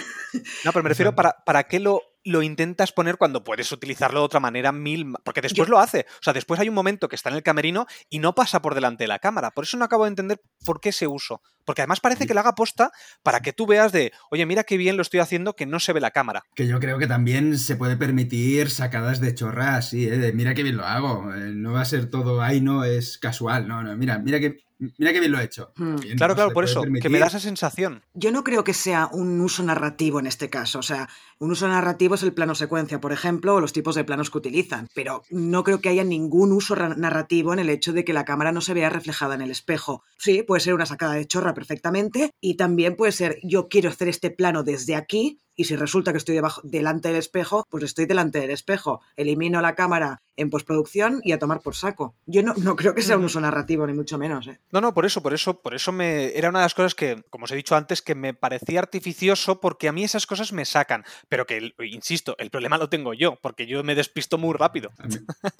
No, 0.65 0.73
pero 0.73 0.83
me 0.83 0.89
refiero 0.89 1.15
para, 1.15 1.37
para 1.45 1.63
qué 1.69 1.79
lo 1.79 2.03
lo 2.25 2.43
intentas 2.43 2.93
poner 2.93 3.17
cuando 3.19 3.45
puedes 3.45 3.71
utilizarlo 3.71 4.21
de 4.21 4.27
otra 4.27 4.41
manera 4.41 4.73
mil... 4.73 5.13
Porque 5.25 5.43
después 5.43 5.69
lo 5.69 5.79
hace. 5.79 6.07
O 6.09 6.23
sea, 6.23 6.33
después 6.33 6.59
hay 6.59 6.69
un 6.69 6.75
momento 6.75 7.09
que 7.09 7.17
está 7.17 7.29
en 7.29 7.37
el 7.37 7.43
camerino 7.43 7.87
y 8.09 8.19
no 8.19 8.35
pasa 8.35 8.63
por 8.63 8.75
delante 8.75 9.05
de 9.05 9.09
la 9.09 9.19
cámara. 9.19 9.51
Por 9.51 9.65
eso 9.65 9.77
no 9.77 9.85
acabo 9.85 10.05
de 10.05 10.09
entender 10.09 10.41
por 10.65 10.81
qué 10.81 10.89
ese 10.89 11.07
uso. 11.07 11.43
Porque 11.65 11.83
además 11.83 12.01
parece 12.01 12.27
que 12.27 12.35
le 12.35 12.41
haga 12.41 12.55
posta 12.55 12.91
para 13.23 13.41
que 13.41 13.53
tú 13.53 13.67
veas 13.67 13.93
de, 13.93 14.13
oye, 14.31 14.47
mira 14.47 14.65
qué 14.65 14.77
bien 14.77 14.97
lo 14.97 15.03
estoy 15.03 15.21
haciendo 15.21 15.55
que 15.55 15.67
no 15.67 15.81
se 15.81 15.93
ve 15.93 16.01
la 16.01 16.11
cámara. 16.11 16.43
Que 16.55 16.67
yo 16.67 16.81
creo 16.81 16.99
que 16.99 17.07
también 17.07 17.59
se 17.59 17.77
puede 17.77 17.97
permitir 17.97 18.71
sacadas 18.71 19.21
de 19.21 19.35
chorra 19.35 19.77
así, 19.77 20.07
¿eh? 20.09 20.19
de 20.19 20.33
mira 20.33 20.55
qué 20.55 20.63
bien 20.63 20.77
lo 20.77 20.85
hago. 20.85 21.33
Eh, 21.35 21.53
no 21.55 21.73
va 21.73 21.83
a 21.83 21.87
ser 21.87 22.11
todo, 22.11 22.43
ahí 22.43 22.61
no 22.61 22.85
es 22.85 23.19
casual. 23.19 23.69
No, 23.69 23.83
no, 23.83 23.97
mira, 23.97 24.19
mira 24.19 24.41
que 24.41 24.65
Mira 24.99 25.13
qué 25.13 25.21
bien 25.21 25.33
lo 25.33 25.39
he 25.39 25.45
hecho. 25.45 25.73
Hmm. 25.77 25.97
claro, 26.17 26.35
claro, 26.35 26.53
por 26.53 26.65
eso, 26.65 26.83
que 27.01 27.09
me 27.09 27.19
da 27.19 27.27
esa 27.27 27.41
sensación. 27.41 28.03
Yo 28.15 28.31
no 28.31 28.45
creo 28.45 28.65
que 28.65 28.75
sea 28.75 29.09
un 29.13 29.41
uso 29.41 29.63
narrativo 29.63 30.21
en 30.21 30.27
este 30.27 30.51
caso. 30.51 30.79
O 30.79 30.83
sea, 30.83 31.09
un 31.39 31.51
uso 31.51 31.69
narrativo 31.69 32.15
es 32.15 32.23
el 32.23 32.33
plano 32.33 32.55
secuencia, 32.55 33.01
por 33.01 33.13
ejemplo, 33.13 33.55
o 33.55 33.61
los 33.61 33.73
tipos 33.73 33.95
de 33.95 34.05
planos 34.05 34.31
que 34.31 34.39
utilizan. 34.39 34.89
Pero 34.95 35.23
no 35.31 35.65
creo 35.65 35.81
que 35.81 35.89
haya 35.89 36.05
ningún 36.05 36.53
uso 36.53 36.77
narrativo 36.77 37.53
en 37.53 37.59
el 37.59 37.71
hecho 37.71 37.93
de 37.93 38.05
que 38.05 38.13
la 38.13 38.25
cámara 38.25 38.53
no 38.53 38.61
se 38.61 38.75
vea 38.75 38.91
reflejada 38.91 39.35
en 39.35 39.43
el 39.43 39.51
espejo. 39.51 40.03
Sí, 40.19 40.43
puede 40.43 40.61
ser 40.61 40.75
una 40.75 40.87
sacada 40.87 41.15
de 41.15 41.27
chorra 41.27 41.55
perfectamente. 41.55 42.31
Y 42.41 42.57
también 42.57 42.97
puede 42.97 43.13
ser, 43.13 43.39
yo 43.43 43.69
quiero 43.69 43.91
hacer 43.91 44.09
este 44.09 44.31
plano 44.31 44.63
desde 44.63 44.97
aquí 44.97 45.41
y 45.57 45.65
si 45.65 45.77
resulta 45.77 46.13
que 46.13 46.19
estoy 46.19 46.35
debajo, 46.35 46.61
delante 46.65 47.09
del 47.09 47.19
espejo, 47.19 47.67
pues 47.71 47.85
estoy 47.85 48.07
delante 48.07 48.41
del 48.41 48.51
espejo. 48.51 49.01
Elimino 49.17 49.61
la 49.61 49.75
cámara 49.75 50.23
en 50.37 50.51
postproducción 50.51 51.21
y 51.23 51.33
a 51.33 51.39
tomar 51.39 51.61
por 51.61 51.77
saco. 51.77 52.17
Yo 52.27 52.43
no, 52.43 52.55
no 52.55 52.77
creo 52.77 52.95
que 52.95 53.03
sea 53.03 53.17
un 53.17 53.25
uso 53.25 53.41
narrativo, 53.41 53.87
ni 53.87 53.93
mucho 53.93 54.19
menos. 54.19 54.47
¿eh? 54.49 54.61
No, 54.73 54.81
no, 54.81 54.95
por 54.95 55.07
eso, 55.07 55.23
por 55.23 55.33
eso, 55.33 55.61
por 55.61 55.75
eso 55.75 55.93
me. 55.93 56.37
Era 56.37 56.49
una 56.49 56.61
de 56.61 56.65
las 56.65 56.75
cosas 56.75 56.95
que, 56.95 57.23
como 57.31 57.45
os 57.45 57.53
he 57.53 57.57
dicho 57.57 57.77
antes, 57.77 58.03
que 58.03 58.15
me 58.15 58.35
parecía 58.35 58.81
artificioso 58.81 59.61
porque 59.61 59.89
a 59.89 59.93
mí 59.93 60.05
esas 60.05 60.27
cosas 60.27 60.53
me 60.53 60.65
sacan. 60.65 61.05
Pero 61.29 61.47
que, 61.47 61.73
insisto, 61.91 62.35
el 62.39 62.51
problema 62.51 62.79
lo 62.79 62.89
tengo 62.89 63.15
yo, 63.15 63.39
porque 63.41 63.67
yo 63.67 63.85
me 63.85 63.95
despisto 63.95 64.39
muy 64.39 64.55
rápido. 64.55 64.93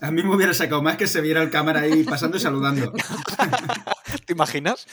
A 0.01 0.11
mí, 0.11 0.23
me 0.23 0.35
hubiera 0.35 0.55
sacado 0.55 0.83
más 0.83 0.97
que 0.97 1.07
se 1.07 1.21
viera 1.21 1.43
el 1.43 1.51
cámara 1.51 1.81
ahí 1.81 2.03
pasando 2.05 2.37
y 2.37 2.41
saludando. 2.41 2.93
¿Te 4.27 4.33
imaginas? 4.33 4.87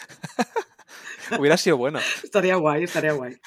Hubiera 1.38 1.58
sido 1.58 1.78
bueno. 1.78 2.00
Estaría 2.24 2.56
guay, 2.56 2.84
estaría 2.84 3.14
guay. 3.14 3.38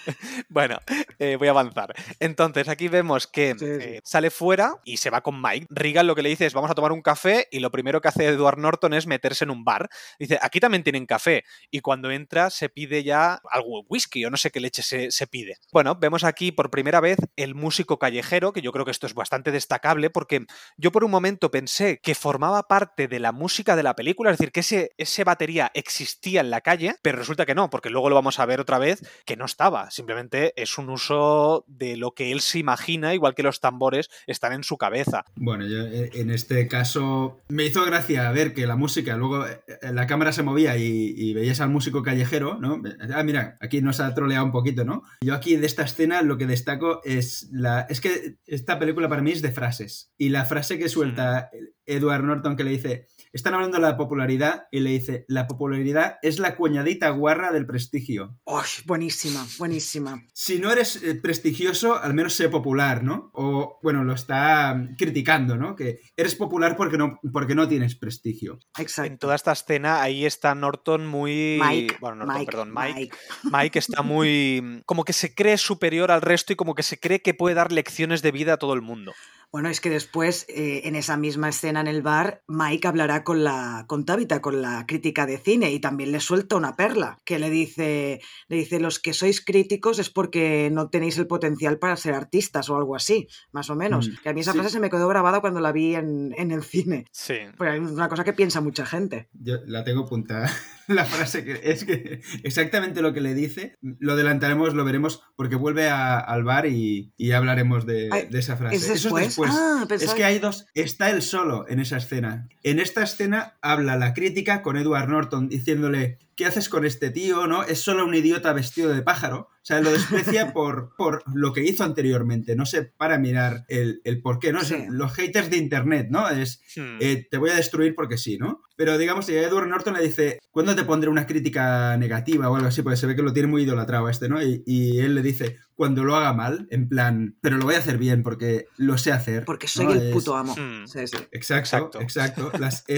bueno, 0.48 0.78
eh, 1.18 1.36
voy 1.36 1.48
a 1.48 1.50
avanzar. 1.52 1.94
Entonces, 2.20 2.68
aquí 2.68 2.88
vemos 2.88 3.26
que 3.26 3.54
eh, 3.60 4.00
sale 4.04 4.30
fuera 4.30 4.74
y 4.84 4.96
se 4.98 5.10
va 5.10 5.22
con 5.22 5.40
Mike. 5.40 5.66
Regan 5.70 6.06
lo 6.06 6.14
que 6.14 6.22
le 6.22 6.28
dice 6.28 6.46
es, 6.46 6.54
vamos 6.54 6.70
a 6.70 6.74
tomar 6.74 6.92
un 6.92 7.02
café 7.02 7.48
y 7.50 7.60
lo 7.60 7.70
primero 7.70 8.00
que 8.00 8.08
hace 8.08 8.26
Edward 8.26 8.58
Norton 8.58 8.94
es 8.94 9.06
meterse 9.06 9.44
en 9.44 9.50
un 9.50 9.64
bar. 9.64 9.88
Dice, 10.18 10.38
aquí 10.40 10.60
también 10.60 10.82
tienen 10.82 11.06
café. 11.06 11.44
Y 11.70 11.80
cuando 11.80 12.10
entra 12.10 12.50
se 12.50 12.68
pide 12.68 13.02
ya 13.02 13.40
algo 13.50 13.84
whisky 13.88 14.24
o 14.24 14.30
no 14.30 14.36
sé 14.36 14.50
qué 14.50 14.60
leche 14.60 14.82
se, 14.82 15.10
se 15.10 15.26
pide. 15.26 15.56
Bueno, 15.72 15.96
vemos 15.96 16.24
aquí 16.24 16.52
por 16.52 16.70
primera 16.70 17.00
vez 17.00 17.18
el 17.36 17.54
músico 17.54 17.98
callejero, 17.98 18.52
que 18.52 18.62
yo 18.62 18.72
creo 18.72 18.84
que 18.84 18.90
esto 18.90 19.06
es 19.06 19.14
bastante 19.14 19.50
destacable 19.50 20.10
porque 20.10 20.46
yo 20.76 20.92
por 20.92 21.04
un 21.04 21.10
momento 21.10 21.50
pensé 21.50 21.98
que 22.02 22.14
formaba 22.14 22.62
parte 22.64 23.08
de 23.08 23.20
la 23.20 23.32
música 23.32 23.76
de 23.76 23.82
la 23.82 23.94
película, 23.94 24.30
es 24.30 24.38
decir, 24.38 24.52
que 24.52 24.60
ese, 24.60 24.92
ese 24.96 25.24
batería 25.24 25.70
existía 25.74 26.40
en 26.40 26.50
la 26.50 26.60
calle, 26.60 26.96
pero 27.02 27.18
resulta 27.26 27.44
que 27.44 27.56
no, 27.56 27.70
porque 27.70 27.90
luego 27.90 28.08
lo 28.08 28.14
vamos 28.14 28.38
a 28.38 28.46
ver 28.46 28.60
otra 28.60 28.78
vez 28.78 29.02
que 29.24 29.36
no 29.36 29.46
estaba. 29.46 29.90
Simplemente 29.90 30.52
es 30.56 30.78
un 30.78 30.88
uso 30.90 31.64
de 31.66 31.96
lo 31.96 32.12
que 32.12 32.30
él 32.30 32.40
se 32.40 32.60
imagina, 32.60 33.14
igual 33.14 33.34
que 33.34 33.42
los 33.42 33.58
tambores 33.60 34.08
están 34.28 34.52
en 34.52 34.62
su 34.62 34.78
cabeza. 34.78 35.24
Bueno, 35.34 35.66
yo 35.66 35.84
eh, 35.86 36.10
en 36.14 36.30
este 36.30 36.68
caso 36.68 37.40
me 37.48 37.64
hizo 37.64 37.84
gracia 37.84 38.30
ver 38.30 38.54
que 38.54 38.64
la 38.68 38.76
música, 38.76 39.16
luego 39.16 39.44
eh, 39.44 39.60
la 39.92 40.06
cámara 40.06 40.30
se 40.30 40.44
movía 40.44 40.76
y, 40.76 41.34
veías 41.34 41.60
al 41.60 41.68
músico 41.68 42.02
callejero, 42.02 42.58
¿no? 42.60 42.80
Ah, 43.12 43.24
mira, 43.24 43.58
aquí 43.60 43.82
nos 43.82 43.98
ha 43.98 44.14
troleado 44.14 44.44
un 44.44 44.52
poquito, 44.52 44.84
¿no? 44.84 45.02
Yo 45.20 45.34
aquí 45.34 45.56
de 45.56 45.66
esta 45.66 45.82
escena 45.82 46.22
lo 46.22 46.38
que 46.38 46.46
destaco 46.46 47.00
es 47.04 47.48
la. 47.50 47.80
Es 47.90 48.00
que 48.00 48.36
esta 48.46 48.78
película 48.78 49.08
para 49.08 49.22
mí 49.22 49.32
es 49.32 49.42
de 49.42 49.50
frases. 49.50 50.12
Y 50.16 50.28
la 50.28 50.44
frase 50.44 50.78
que 50.78 50.88
suelta 50.88 51.50
mm. 51.52 51.56
Edward 51.86 52.22
Norton 52.22 52.56
que 52.56 52.64
le 52.64 52.70
dice 52.70 53.08
están 53.36 53.54
hablando 53.54 53.76
de 53.76 53.82
la 53.82 53.96
popularidad 53.96 54.66
y 54.70 54.80
le 54.80 54.90
dice, 54.90 55.24
la 55.28 55.46
popularidad 55.46 56.16
es 56.22 56.38
la 56.38 56.56
cuñadita 56.56 57.10
guarra 57.10 57.52
del 57.52 57.66
prestigio. 57.66 58.38
¡Oh, 58.44 58.62
buenísima, 58.86 59.46
buenísima! 59.58 60.22
Si 60.32 60.58
no 60.58 60.72
eres 60.72 61.02
eh, 61.02 61.14
prestigioso, 61.14 61.96
al 61.96 62.14
menos 62.14 62.34
sé 62.34 62.48
popular, 62.48 63.02
¿no? 63.04 63.30
O, 63.34 63.78
bueno, 63.82 64.04
lo 64.04 64.14
está 64.14 64.74
mm, 64.74 64.96
criticando, 64.96 65.56
¿no? 65.56 65.76
Que 65.76 66.00
eres 66.16 66.34
popular 66.34 66.76
porque 66.76 66.96
no, 66.96 67.20
porque 67.32 67.54
no 67.54 67.68
tienes 67.68 67.94
prestigio. 67.94 68.58
Exacto. 68.78 69.12
En 69.12 69.18
toda 69.18 69.34
esta 69.34 69.52
escena, 69.52 70.02
ahí 70.02 70.24
está 70.24 70.54
Norton 70.54 71.06
muy... 71.06 71.60
Mike. 71.62 71.96
Bueno, 72.00 72.24
Norton, 72.24 72.46
perdón, 72.46 72.74
Mike. 72.74 73.14
Mike 73.52 73.78
está 73.78 74.02
muy... 74.02 74.82
Como 74.86 75.04
que 75.04 75.12
se 75.12 75.34
cree 75.34 75.58
superior 75.58 76.10
al 76.10 76.22
resto 76.22 76.54
y 76.54 76.56
como 76.56 76.74
que 76.74 76.82
se 76.82 76.98
cree 76.98 77.20
que 77.20 77.34
puede 77.34 77.54
dar 77.54 77.70
lecciones 77.70 78.22
de 78.22 78.32
vida 78.32 78.54
a 78.54 78.56
todo 78.56 78.72
el 78.72 78.80
mundo. 78.80 79.12
Bueno, 79.52 79.68
es 79.70 79.80
que 79.80 79.90
después, 79.90 80.44
eh, 80.48 80.82
en 80.84 80.96
esa 80.96 81.16
misma 81.16 81.48
escena 81.48 81.80
en 81.80 81.86
el 81.86 82.02
bar, 82.02 82.42
Mike 82.46 82.88
hablará 82.88 83.24
con 83.26 83.42
la 83.42 83.86
con 83.88 84.04
Tabitha, 84.04 84.40
con 84.40 84.62
la 84.62 84.86
crítica 84.86 85.26
de 85.26 85.38
cine, 85.38 85.72
y 85.72 85.80
también 85.80 86.12
le 86.12 86.20
suelta 86.20 86.54
una 86.54 86.76
perla, 86.76 87.18
que 87.24 87.40
le 87.40 87.50
dice, 87.50 88.20
le 88.46 88.56
dice, 88.56 88.78
los 88.78 89.00
que 89.00 89.12
sois 89.12 89.44
críticos 89.44 89.98
es 89.98 90.10
porque 90.10 90.70
no 90.72 90.90
tenéis 90.90 91.18
el 91.18 91.26
potencial 91.26 91.80
para 91.80 91.96
ser 91.96 92.14
artistas 92.14 92.70
o 92.70 92.76
algo 92.76 92.94
así, 92.94 93.26
más 93.50 93.68
o 93.68 93.74
menos. 93.74 94.08
Mm, 94.08 94.12
que 94.22 94.28
a 94.28 94.32
mí 94.32 94.42
esa 94.42 94.54
frase 94.54 94.70
se 94.70 94.78
me 94.78 94.90
quedó 94.90 95.08
grabada 95.08 95.40
cuando 95.40 95.58
la 95.58 95.72
vi 95.72 95.96
en, 95.96 96.32
el 96.38 96.62
cine. 96.62 97.06
Sí. 97.10 97.38
Pues 97.58 97.74
es 97.74 97.90
una 97.90 98.08
cosa 98.08 98.22
que 98.22 98.32
piensa 98.32 98.60
mucha 98.60 98.86
gente. 98.86 99.28
Yo 99.32 99.56
la 99.66 99.82
tengo 99.82 100.02
apuntada. 100.02 100.48
la 100.88 101.04
frase 101.04 101.44
que 101.44 101.60
es 101.62 101.84
que 101.84 102.20
exactamente 102.42 103.02
lo 103.02 103.12
que 103.12 103.20
le 103.20 103.34
dice, 103.34 103.76
lo 103.80 104.12
adelantaremos, 104.12 104.74
lo 104.74 104.84
veremos, 104.84 105.22
porque 105.36 105.56
vuelve 105.56 105.88
al 105.88 106.44
bar 106.44 106.66
y, 106.66 107.12
hablaremos 107.32 107.86
de, 107.86 108.08
esa 108.32 108.56
frase. 108.56 108.76
¿Es 108.76 108.88
después? 108.88 109.28
Eso 109.28 109.44
es 109.44 109.50
ah, 109.52 109.86
es 109.90 110.14
que 110.14 110.24
hay 110.24 110.38
dos. 110.38 110.66
Está 110.74 111.10
él 111.10 111.22
solo 111.22 111.66
en 111.68 111.80
esa 111.80 111.98
escena. 111.98 112.48
En 112.62 112.78
esta 112.78 113.02
escena 113.02 113.56
habla 113.60 113.96
la 113.96 114.14
crítica 114.14 114.62
con 114.62 114.76
Edward 114.76 115.08
Norton 115.08 115.48
diciéndole 115.48 116.18
¿qué 116.36 116.46
haces 116.46 116.68
con 116.68 116.84
este 116.84 117.10
tío? 117.10 117.46
¿No? 117.46 117.64
Es 117.64 117.80
solo 117.80 118.04
un 118.04 118.14
idiota 118.14 118.52
vestido 118.52 118.92
de 118.92 119.02
pájaro. 119.02 119.48
O 119.50 119.66
sea, 119.66 119.80
lo 119.80 119.90
desprecia 119.90 120.52
por, 120.52 120.94
por 120.96 121.24
lo 121.34 121.52
que 121.52 121.64
hizo 121.64 121.82
anteriormente. 121.82 122.54
No 122.54 122.66
sé, 122.66 122.82
para 122.84 123.18
mirar 123.18 123.64
el, 123.68 124.00
por 124.22 124.38
qué, 124.38 124.52
¿no? 124.52 124.60
Los 124.90 125.12
haters 125.14 125.50
de 125.50 125.56
internet, 125.56 126.08
¿no? 126.10 126.28
Es 126.28 126.60
eh, 126.76 127.26
te 127.28 127.38
voy 127.38 127.50
a 127.50 127.56
destruir 127.56 127.94
porque 127.94 128.18
sí, 128.18 128.38
¿no? 128.38 128.62
Pero 128.76 128.98
digamos, 128.98 129.28
Edward 129.28 129.68
Norton 129.68 129.94
le 129.94 130.04
dice, 130.04 130.38
¿cuándo 130.50 130.76
te 130.76 130.84
pondré 130.84 131.08
una 131.08 131.26
crítica 131.26 131.96
negativa 131.96 132.50
o 132.50 132.56
algo 132.56 132.68
así? 132.68 132.82
Porque 132.82 132.98
se 132.98 133.06
ve 133.06 133.16
que 133.16 133.22
lo 133.22 133.32
tiene 133.32 133.48
muy 133.48 133.62
idolatrado 133.62 134.08
este, 134.08 134.28
¿no? 134.28 134.40
Y, 134.42 135.00
él 135.00 135.14
le 135.14 135.22
dice, 135.22 135.56
cuando 135.76 136.04
lo 136.04 136.16
haga 136.16 136.32
mal, 136.32 136.66
en 136.70 136.88
plan, 136.88 137.36
pero 137.42 137.58
lo 137.58 137.64
voy 137.64 137.74
a 137.74 137.78
hacer 137.78 137.98
bien 137.98 138.22
porque 138.22 138.66
lo 138.78 138.96
sé 138.96 139.12
hacer. 139.12 139.44
Porque 139.44 139.68
soy 139.68 139.92
el 139.92 140.10
puto 140.10 140.34
amo. 140.34 140.54
Hmm. 140.56 140.84
Exacto, 141.32 142.00
exacto. 142.00 142.50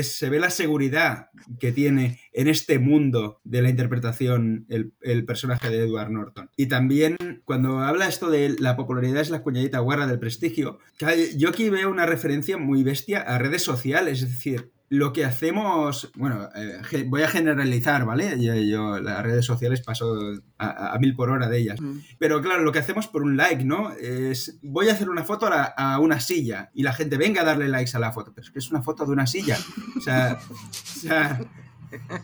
se 0.02 0.30
ve 0.30 0.38
la 0.38 0.50
seguridad 0.50 1.28
que 1.58 1.72
tiene 1.72 2.20
en 2.32 2.46
este 2.46 2.78
mundo 2.78 3.40
de 3.42 3.62
la 3.62 3.68
interpretación 3.68 4.64
el, 4.68 4.92
el, 5.00 5.24
personaje 5.24 5.68
de 5.70 5.80
Edward 5.80 6.10
Norton. 6.10 6.50
Y 6.56 6.66
también 6.66 7.16
cuando 7.44 7.80
habla 7.80 8.08
esto 8.08 8.30
de 8.30 8.56
la 8.58 8.76
popularidad 8.76 9.20
es 9.20 9.30
la 9.30 9.42
cuñadita 9.42 9.80
guarra 9.80 10.06
del 10.06 10.20
prestigio, 10.20 10.78
yo 11.36 11.48
aquí 11.48 11.70
veo 11.70 11.90
una 11.90 12.06
referencia 12.06 12.58
muy 12.58 12.84
bestia 12.84 13.20
a 13.22 13.38
redes 13.38 13.62
sociales, 13.62 14.22
es 14.22 14.28
decir, 14.28 14.70
lo 14.90 15.12
que 15.12 15.24
hacemos, 15.24 16.10
bueno, 16.14 16.48
eh, 16.54 17.04
voy 17.06 17.22
a 17.22 17.28
generalizar, 17.28 18.06
¿vale? 18.06 18.36
Yo, 18.68 18.98
las 19.00 19.22
redes 19.22 19.44
sociales 19.44 19.82
paso 19.82 20.16
a, 20.58 20.96
mil 20.98 21.14
por 21.14 21.30
hora 21.30 21.48
de 21.48 21.58
ellas. 21.58 21.80
Mm. 21.80 21.98
Pero 22.18 22.40
claro, 22.40 22.62
lo 22.62 22.72
que 22.72 22.78
hacemos 22.78 23.06
por 23.06 23.22
un 23.22 23.36
like, 23.36 23.64
¿no? 23.64 23.92
Es, 23.92 24.58
voy 24.62 24.88
a 24.88 24.92
hacer 24.92 25.10
una 25.10 25.24
foto 25.24 25.48
a, 25.52 25.98
una 25.98 26.20
silla 26.20 26.70
y 26.74 26.82
la 26.82 26.92
gente 26.92 27.18
venga 27.18 27.42
a 27.42 27.44
darle 27.44 27.68
likes 27.68 27.96
a 27.96 28.00
la 28.00 28.12
foto. 28.12 28.32
Pero 28.34 28.46
es 28.46 28.50
que 28.50 28.58
es 28.58 28.70
una 28.70 28.82
foto 28.82 29.04
de 29.04 29.12
una 29.12 29.26
silla. 29.26 29.58
O 29.96 30.00
sea, 30.00 30.38
o 30.50 30.74
sea 30.74 31.40